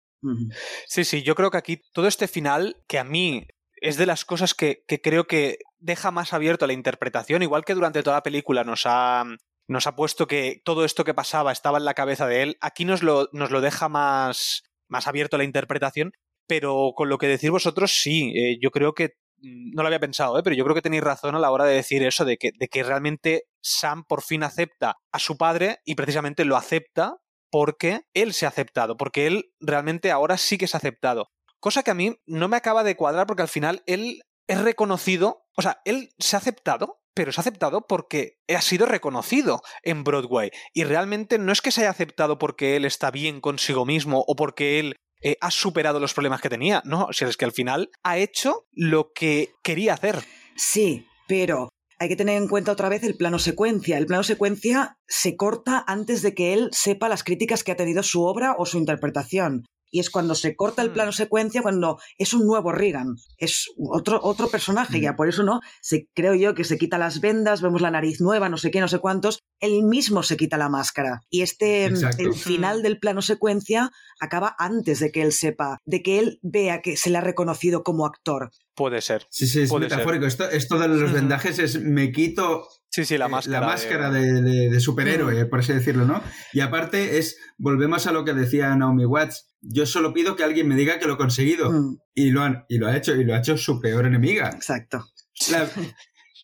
Sí, 0.88 1.04
sí, 1.04 1.24
yo 1.24 1.36
creo 1.36 1.52
que 1.52 1.58
aquí 1.58 1.82
todo 1.94 2.08
este 2.08 2.28
final, 2.28 2.78
que 2.88 3.00
a 3.00 3.04
mí 3.04 3.48
es 3.82 3.98
de 3.98 4.06
las 4.06 4.24
cosas 4.24 4.54
que, 4.54 4.84
que 4.88 5.02
creo 5.02 5.26
que 5.26 5.58
deja 5.80 6.12
más 6.12 6.34
abierto 6.34 6.66
a 6.66 6.68
la 6.68 6.74
interpretación, 6.74 7.42
igual 7.42 7.66
que 7.66 7.74
durante 7.74 8.04
toda 8.04 8.18
la 8.18 8.24
película 8.24 8.64
nos 8.64 8.84
ha, 8.86 9.26
nos 9.68 9.88
ha 9.88 9.96
puesto 9.96 10.28
que 10.28 10.62
todo 10.64 10.86
esto 10.86 11.04
que 11.04 11.16
pasaba 11.16 11.52
estaba 11.52 11.80
en 11.80 11.86
la 11.86 11.96
cabeza 11.96 12.28
de 12.28 12.44
él, 12.44 12.58
aquí 12.62 12.86
nos 12.86 13.02
lo, 13.02 13.30
nos 13.34 13.50
lo 13.50 13.62
deja 13.62 13.90
más, 13.90 14.64
más 14.88 15.08
abierto 15.08 15.36
a 15.36 15.40
la 15.40 15.46
interpretación, 15.46 16.14
pero 16.48 16.92
con 16.96 17.10
lo 17.10 17.18
que 17.18 17.28
decís 17.28 17.50
vosotros, 17.50 17.92
sí, 17.92 18.34
eh, 18.36 18.58
yo 18.62 18.70
creo 18.70 18.94
que 18.94 19.16
no 19.42 19.82
lo 19.82 19.88
había 19.88 20.00
pensado, 20.00 20.38
¿eh? 20.38 20.44
pero 20.44 20.56
yo 20.56 20.64
creo 20.64 20.76
que 20.76 20.82
tenéis 20.82 21.04
razón 21.04 21.36
a 21.36 21.40
la 21.40 21.52
hora 21.52 21.66
de 21.66 21.76
decir 21.76 22.04
eso, 22.04 22.26
de 22.26 22.38
que, 22.38 22.52
de 22.58 22.68
que 22.68 22.84
realmente 22.84 23.46
Sam 23.62 24.04
por 24.06 24.22
fin 24.22 24.44
acepta 24.44 24.98
a 25.12 25.20
su 25.20 25.38
padre 25.38 25.80
y 25.86 25.96
precisamente 25.96 26.46
lo 26.46 26.56
acepta 26.56 27.18
porque 27.50 28.02
él 28.14 28.34
se 28.34 28.46
ha 28.46 28.50
aceptado, 28.50 28.98
porque 28.98 29.28
él 29.28 29.52
realmente 29.60 30.12
ahora 30.12 30.38
sí 30.38 30.58
que 30.58 30.68
se 30.68 30.78
ha 30.78 30.80
aceptado. 30.80 31.30
Cosa 31.60 31.84
que 31.84 31.92
a 31.92 31.96
mí 31.96 32.16
no 32.26 32.48
me 32.48 32.58
acaba 32.58 32.84
de 32.84 32.96
cuadrar 32.96 33.28
porque 33.28 33.44
al 33.44 33.48
final 33.48 33.84
él 33.86 34.22
es 34.48 34.62
reconocido, 34.62 35.46
o 35.56 35.62
sea, 35.62 35.82
él 35.86 36.14
se 36.18 36.36
ha 36.36 36.40
aceptado, 36.40 37.02
pero 37.14 37.32
se 37.32 37.40
ha 37.40 37.44
aceptado 37.44 37.86
porque 37.88 38.38
ha 38.48 38.62
sido 38.62 38.86
reconocido 38.86 39.62
en 39.84 40.04
Broadway. 40.04 40.52
Y 40.74 40.86
realmente 40.86 41.38
no 41.38 41.52
es 41.52 41.62
que 41.62 41.72
se 41.72 41.82
haya 41.82 41.90
aceptado 41.90 42.38
porque 42.38 42.76
él 42.76 42.86
está 42.86 43.12
bien 43.12 43.42
consigo 43.42 43.86
mismo 43.86 44.24
o 44.28 44.36
porque 44.36 44.80
él 44.80 44.96
eh, 45.22 45.38
ha 45.42 45.52
superado 45.52 46.00
los 46.00 46.14
problemas 46.14 46.42
que 46.42 46.50
tenía, 46.50 46.82
no, 46.86 47.08
si 47.12 47.26
es 47.26 47.38
que 47.38 47.46
al 47.46 47.52
final 47.52 47.90
ha 48.04 48.18
hecho 48.18 48.68
lo 48.72 49.12
que 49.14 49.52
quería 49.64 49.94
hacer. 49.94 50.24
Sí, 50.56 51.06
pero 51.28 51.70
hay 52.00 52.10
que 52.10 52.16
tener 52.16 52.42
en 52.42 52.48
cuenta 52.48 52.72
otra 52.72 52.90
vez 52.90 53.04
el 53.04 53.16
plano 53.16 53.38
secuencia. 53.38 53.98
El 53.98 54.08
plano 54.08 54.24
secuencia 54.24 54.98
se 55.08 55.36
corta 55.36 55.84
antes 55.86 56.24
de 56.24 56.34
que 56.34 56.54
él 56.54 56.70
sepa 56.72 57.10
las 57.10 57.24
críticas 57.24 57.64
que 57.64 57.72
ha 57.72 57.76
tenido 57.76 58.02
su 58.02 58.24
obra 58.24 58.56
o 58.58 58.66
su 58.66 58.80
interpretación. 58.80 59.66
Y 59.92 60.00
es 60.00 60.10
cuando 60.10 60.34
se 60.36 60.56
corta 60.56 60.82
el 60.82 60.90
Mm. 60.90 60.94
plano 60.94 61.12
secuencia, 61.12 61.62
cuando 61.62 62.00
es 62.18 62.34
un 62.34 62.48
nuevo 62.48 62.72
Regan, 62.72 63.16
es 63.38 63.68
otro, 63.78 64.20
otro 64.24 64.48
personaje, 64.50 64.98
Mm. 64.98 65.02
ya 65.02 65.16
por 65.16 65.28
eso 65.30 65.44
no, 65.44 65.60
se, 65.82 66.08
creo 66.16 66.34
yo 66.34 66.56
que 66.56 66.64
se 66.64 66.78
quita 66.78 66.98
las 66.98 67.22
vendas, 67.22 67.62
vemos 67.62 67.82
la 67.82 67.92
nariz 67.92 68.22
nueva, 68.22 68.50
no 68.50 68.58
sé 68.58 68.72
qué, 68.72 68.80
no 68.80 68.88
sé 68.88 69.00
cuántos, 69.00 69.40
él 69.60 69.84
mismo 69.84 70.24
se 70.24 70.38
quita 70.38 70.58
la 70.58 70.70
máscara. 70.70 71.22
Y 71.30 71.42
este, 71.42 71.90
mm, 71.90 71.94
Exacto. 71.94 72.24
el 72.24 72.34
final 72.34 72.82
del 72.82 72.98
plano 73.00 73.22
secuencia 73.22 73.92
acaba 74.20 74.56
antes 74.58 75.00
de 75.00 75.12
que 75.12 75.22
él 75.22 75.34
sepa, 75.34 75.78
de 75.86 76.02
que 76.02 76.20
él 76.20 76.40
vea 76.42 76.82
que 76.82 76.96
se 76.98 77.10
le 77.10 77.18
ha 77.18 77.22
reconocido 77.22 77.84
como 77.84 78.06
actor. 78.06 78.52
Puede 78.74 79.02
ser. 79.02 79.28
Sí, 79.30 79.48
sí, 79.48 79.62
es 79.64 79.70
Puede 79.70 79.90
ser. 79.90 79.98
metafórico. 79.98 80.26
Esto, 80.26 80.50
esto 80.50 80.80
de 80.80 80.88
los 80.88 81.12
vendajes 81.12 81.60
es 81.60 81.80
me 81.82 82.12
quito 82.12 82.68
Sí, 82.94 83.06
sí, 83.06 83.18
la 83.18 83.26
eh, 83.26 83.30
máscara. 83.30 83.60
la 83.62 83.66
de- 83.66 83.72
máscara 83.72 84.10
de, 84.12 84.42
de- 84.42 84.70
de 84.70 84.80
superhéroe, 84.82 85.46
por 85.46 85.60
así 85.60 85.72
decirlo, 85.74 86.06
¿no? 86.06 86.22
Y 86.54 86.60
aparte 86.60 87.18
es, 87.20 87.38
volvemos 87.58 88.06
a 88.06 88.12
lo 88.12 88.26
que 88.26 88.34
decía 88.34 88.76
Naomi 88.76 89.06
Watts, 89.06 89.48
yo 89.62 89.86
solo 89.86 90.14
pido 90.14 90.36
que 90.36 90.44
alguien 90.44 90.68
me 90.68 90.76
diga 90.76 91.00
que 91.00 91.06
lo 91.06 91.14
he 91.14 91.18
conseguido. 91.18 91.72
Mm, 91.72 91.98
Y, 92.16 92.32
lo 92.32 92.42
han, 92.44 92.66
y 92.68 92.78
lo 92.80 92.88
ha 92.88 92.98
hecho, 92.98 93.16
y 93.16 93.24
lo 93.24 93.34
ha 93.34 93.38
hecho 93.40 93.56
su 93.58 93.80
peor 93.80 94.06
enemiga. 94.06 94.50
exacto. 94.50 95.06
La, 95.52 95.70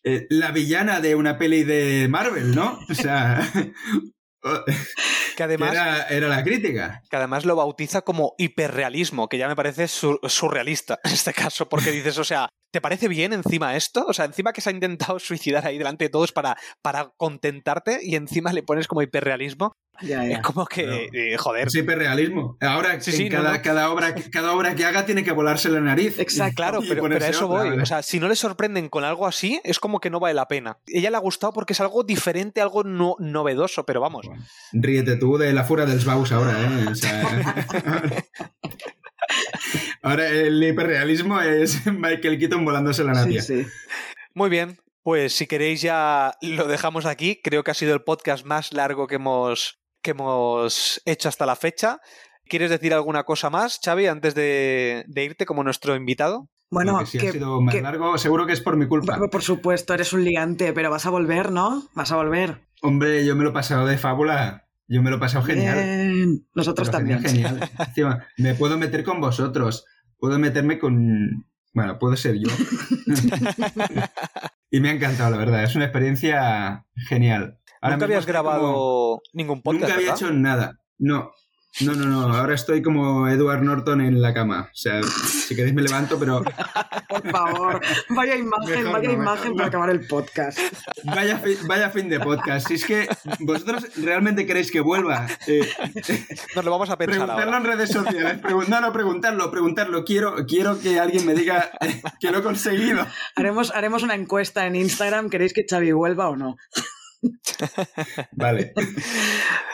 eh, 0.04 0.26
la 0.30 0.50
villana 0.52 1.00
de 1.00 1.14
una 1.16 1.36
peli 1.36 1.64
de 1.64 2.06
Marvel, 2.08 2.54
¿no? 2.54 2.78
O 2.88 2.94
sea, 2.94 3.40
Que 5.36 5.42
además, 5.42 5.72
era, 5.72 6.02
era 6.08 6.28
la 6.28 6.42
crítica. 6.42 7.02
que 7.10 7.16
además 7.16 7.44
lo 7.44 7.56
bautiza 7.56 8.02
como 8.02 8.34
hiperrealismo, 8.38 9.28
que 9.28 9.36
ya 9.38 9.48
me 9.48 9.56
parece 9.56 9.86
sur- 9.88 10.20
surrealista 10.28 10.98
en 11.04 11.12
este 11.12 11.32
caso, 11.34 11.68
porque 11.68 11.90
dices, 11.90 12.18
o 12.18 12.24
sea, 12.24 12.48
¿te 12.70 12.80
parece 12.80 13.08
bien 13.08 13.32
encima 13.32 13.76
esto? 13.76 14.04
O 14.06 14.12
sea, 14.12 14.24
encima 14.26 14.52
que 14.52 14.60
se 14.60 14.70
ha 14.70 14.72
intentado 14.72 15.18
suicidar 15.18 15.66
ahí 15.66 15.78
delante 15.78 16.04
de 16.04 16.10
todos 16.10 16.32
para, 16.32 16.56
para 16.82 17.10
contentarte 17.16 18.00
y 18.02 18.14
encima 18.16 18.52
le 18.52 18.62
pones 18.62 18.86
como 18.88 19.02
hiperrealismo, 19.02 19.72
Ya, 20.00 20.24
es 20.26 20.40
como 20.42 20.64
que, 20.66 21.08
eh, 21.12 21.36
joder. 21.38 21.66
Es 21.68 21.74
hiperrealismo. 21.74 22.56
Ahora, 22.60 23.00
Sí, 23.00 23.10
en 23.10 23.16
sí, 23.16 23.28
cada, 23.28 23.56
no. 23.56 23.62
cada, 23.62 23.90
obra, 23.90 24.14
cada 24.30 24.52
obra 24.52 24.74
que 24.76 24.84
haga 24.84 25.04
tiene 25.06 25.24
que 25.24 25.32
volarse 25.32 25.68
la 25.70 25.80
nariz. 25.80 26.18
Exacto. 26.18 26.54
Claro, 26.56 26.82
Y 26.82 26.88
pero, 26.88 27.04
a 27.06 27.16
eso 27.28 27.46
otra, 27.46 27.60
voy. 27.62 27.70
¿vale? 27.70 27.82
O 27.82 27.86
sea, 27.86 28.02
si 28.02 28.20
no 28.20 28.28
le 28.28 28.36
sorprenden 28.36 28.88
con 28.88 29.02
algo 29.04 29.26
así, 29.26 29.60
es 29.64 29.78
como 29.80 29.98
que 30.00 30.10
no 30.10 30.20
vale 30.20 30.34
la 30.34 30.46
pena. 30.46 30.78
Ella 30.86 31.10
le 31.10 31.16
ha 31.16 31.20
gustado 31.20 31.52
porque 31.52 31.72
es 31.72 31.80
algo 31.80 32.04
diferente, 32.04 32.60
algo 32.60 32.84
no- 32.84 33.16
novedoso, 33.18 33.84
pero 33.84 34.00
vamos. 34.00 34.26
Bueno, 34.26 34.44
ríete 34.72 35.16
tú 35.16 35.36
de 35.36 35.52
la 35.52 35.64
fura 35.64 35.84
del 35.86 35.98
Baus 36.04 36.30
ahora, 36.32 36.52
¿eh? 36.60 36.86
O 36.90 36.94
sea, 36.94 37.22
ahora 40.02 40.28
el 40.28 40.62
hiperrealismo 40.62 41.40
es 41.40 41.86
Michael 41.92 42.38
Keaton 42.38 42.64
volándose 42.64 43.04
la 43.04 43.14
Sí, 43.14 43.20
napia. 43.20 43.42
sí. 43.42 43.66
Muy 44.34 44.50
bien, 44.50 44.78
pues 45.02 45.32
si 45.34 45.46
queréis 45.46 45.82
ya 45.82 46.34
lo 46.42 46.66
dejamos 46.68 47.06
aquí. 47.06 47.40
Creo 47.42 47.64
que 47.64 47.70
ha 47.70 47.74
sido 47.74 47.94
el 47.94 48.02
podcast 48.02 48.44
más 48.44 48.72
largo 48.72 49.06
que 49.06 49.16
hemos, 49.16 49.80
que 50.02 50.12
hemos 50.12 51.00
hecho 51.04 51.28
hasta 51.28 51.46
la 51.46 51.56
fecha. 51.56 52.00
¿Quieres 52.44 52.70
decir 52.70 52.94
alguna 52.94 53.24
cosa 53.24 53.50
más, 53.50 53.78
Xavi, 53.84 54.06
antes 54.06 54.34
de, 54.34 55.04
de 55.06 55.24
irte 55.24 55.44
como 55.44 55.64
nuestro 55.64 55.94
invitado? 55.96 56.48
Bueno, 56.70 56.92
Aunque 56.98 57.10
si 57.10 57.18
que- 57.18 57.28
ha 57.28 57.32
sido 57.32 57.60
más 57.60 57.74
que- 57.74 57.80
largo, 57.82 58.16
seguro 58.18 58.46
que 58.46 58.52
es 58.52 58.60
por 58.60 58.76
mi 58.76 58.86
culpa. 58.86 59.16
por, 59.18 59.28
por 59.30 59.42
supuesto, 59.42 59.92
eres 59.94 60.12
un 60.12 60.24
ligante, 60.24 60.72
pero 60.72 60.90
vas 60.90 61.04
a 61.06 61.10
volver, 61.10 61.50
¿no? 61.50 61.88
Vas 61.94 62.12
a 62.12 62.16
volver. 62.16 62.60
Hombre, 62.82 63.24
yo 63.26 63.34
me 63.36 63.42
lo 63.44 63.50
he 63.50 63.52
pasado 63.54 63.86
de 63.86 63.98
fábula. 63.98 64.67
Yo 64.88 65.02
me 65.02 65.10
lo 65.10 65.16
he 65.16 65.20
pasado 65.20 65.44
genial. 65.44 65.74
Bien. 65.76 66.46
Nosotros 66.54 66.88
Pero 66.88 66.98
también. 66.98 67.20
genial, 67.22 67.58
genial. 67.60 67.70
Encima, 67.88 68.26
me 68.38 68.54
puedo 68.54 68.78
meter 68.78 69.04
con 69.04 69.20
vosotros. 69.20 69.84
Puedo 70.18 70.38
meterme 70.38 70.78
con. 70.78 71.46
Bueno, 71.74 71.98
puedo 71.98 72.16
ser 72.16 72.36
yo. 72.38 72.48
y 74.70 74.80
me 74.80 74.90
ha 74.90 74.92
encantado, 74.92 75.30
la 75.30 75.36
verdad. 75.36 75.62
Es 75.62 75.74
una 75.76 75.84
experiencia 75.84 76.84
genial. 77.08 77.58
Ahora 77.80 77.96
Nunca 77.96 78.06
habías 78.06 78.24
como- 78.26 78.32
grabado 78.32 79.20
ningún 79.32 79.62
podcast, 79.62 79.82
Nunca 79.82 79.94
había 79.94 80.12
¿verdad? 80.12 80.26
hecho 80.26 80.32
nada. 80.34 80.80
No. 80.98 81.30
No, 81.80 81.92
no, 81.92 82.06
no. 82.06 82.34
Ahora 82.34 82.54
estoy 82.54 82.82
como 82.82 83.28
Edward 83.28 83.62
Norton 83.62 84.00
en 84.00 84.20
la 84.20 84.34
cama. 84.34 84.62
O 84.72 84.74
sea, 84.76 85.00
si 85.02 85.54
queréis 85.54 85.74
me 85.74 85.82
levanto, 85.82 86.18
pero 86.18 86.42
Por 87.08 87.30
favor, 87.30 87.80
vaya 88.10 88.34
imagen, 88.36 88.74
Mejor 88.80 88.92
vaya 88.92 89.08
no, 89.08 89.14
imagen 89.14 89.42
mejor 89.42 89.56
para 89.56 89.68
acabar 89.68 89.90
el 89.90 90.06
podcast. 90.06 90.58
vaya, 91.04 91.38
fi- 91.38 91.56
vaya 91.66 91.90
fin 91.90 92.08
de 92.08 92.18
podcast. 92.20 92.66
Si 92.68 92.74
es 92.74 92.84
que 92.84 93.08
vosotros 93.40 93.86
realmente 93.96 94.44
queréis 94.44 94.72
que 94.72 94.80
vuelva. 94.80 95.26
Eh, 95.46 95.68
Nos 96.56 96.64
lo 96.64 96.70
vamos 96.70 96.90
a 96.90 96.96
pensar 96.98 97.16
preguntarlo 97.18 97.54
ahora. 97.54 97.58
en 97.58 97.64
redes 97.78 97.90
sociales. 97.92 98.40
No, 98.68 98.80
no, 98.80 98.92
preguntarlo, 98.92 99.50
preguntarlo. 99.50 100.04
Quiero, 100.04 100.46
quiero 100.46 100.80
que 100.80 100.98
alguien 100.98 101.24
me 101.26 101.34
diga 101.34 101.70
eh, 101.80 102.02
que 102.18 102.30
lo 102.32 102.38
he 102.38 102.42
conseguido. 102.42 103.06
Haremos, 103.36 103.70
haremos 103.72 104.02
una 104.02 104.14
encuesta 104.16 104.66
en 104.66 104.74
Instagram. 104.74 105.30
¿Queréis 105.30 105.52
que 105.52 105.64
Xavi 105.68 105.92
vuelva 105.92 106.28
o 106.28 106.36
no? 106.36 106.56
Vale. 108.32 108.72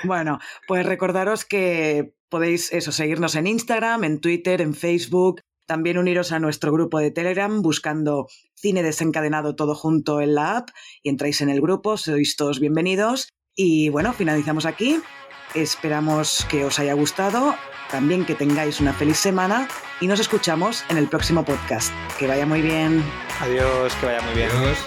Bueno, 0.05 0.39
pues 0.67 0.85
recordaros 0.87 1.45
que 1.45 2.15
podéis 2.29 2.73
eso, 2.73 2.93
seguirnos 2.93 3.35
en 3.37 3.47
Instagram, 3.47 4.05
en 4.05 4.21
Twitter, 4.21 4.61
en 4.61 4.75
Facebook. 4.75 5.41
También 5.67 5.99
uniros 5.99 6.33
a 6.33 6.41
nuestro 6.41 6.73
grupo 6.73 6.99
de 6.99 7.11
Telegram 7.11 7.63
buscando 7.63 8.27
cine 8.55 8.83
desencadenado 8.83 9.57
todo 9.57 9.75
junto 9.75 10.21
en 10.21 10.35
la 10.35 10.59
app 10.59 10.69
y 11.03 11.09
entráis 11.09 11.41
en 11.41 11.49
el 11.49 11.61
grupo, 11.61 11.97
sois 11.97 12.37
todos 12.37 12.61
bienvenidos. 12.61 13.29
Y 13.55 13.89
bueno, 13.89 14.13
finalizamos 14.13 14.67
aquí. 14.67 15.01
Esperamos 15.55 16.47
que 16.51 16.65
os 16.65 16.79
haya 16.81 16.95
gustado, 16.95 17.55
también 17.91 18.25
que 18.25 18.35
tengáis 18.35 18.81
una 18.81 18.93
feliz 18.93 19.19
semana 19.19 19.69
y 20.01 20.09
nos 20.09 20.19
escuchamos 20.19 20.85
en 20.89 20.99
el 20.99 21.09
próximo 21.09 21.45
podcast. 21.45 21.93
Que 22.19 22.27
vaya 22.27 22.45
muy 22.45 22.61
bien. 22.61 23.05
Adiós, 23.41 23.95
que 24.01 24.07
vaya 24.07 24.21
muy 24.23 24.35
bien. 24.35 24.51
Adiós. 24.51 24.79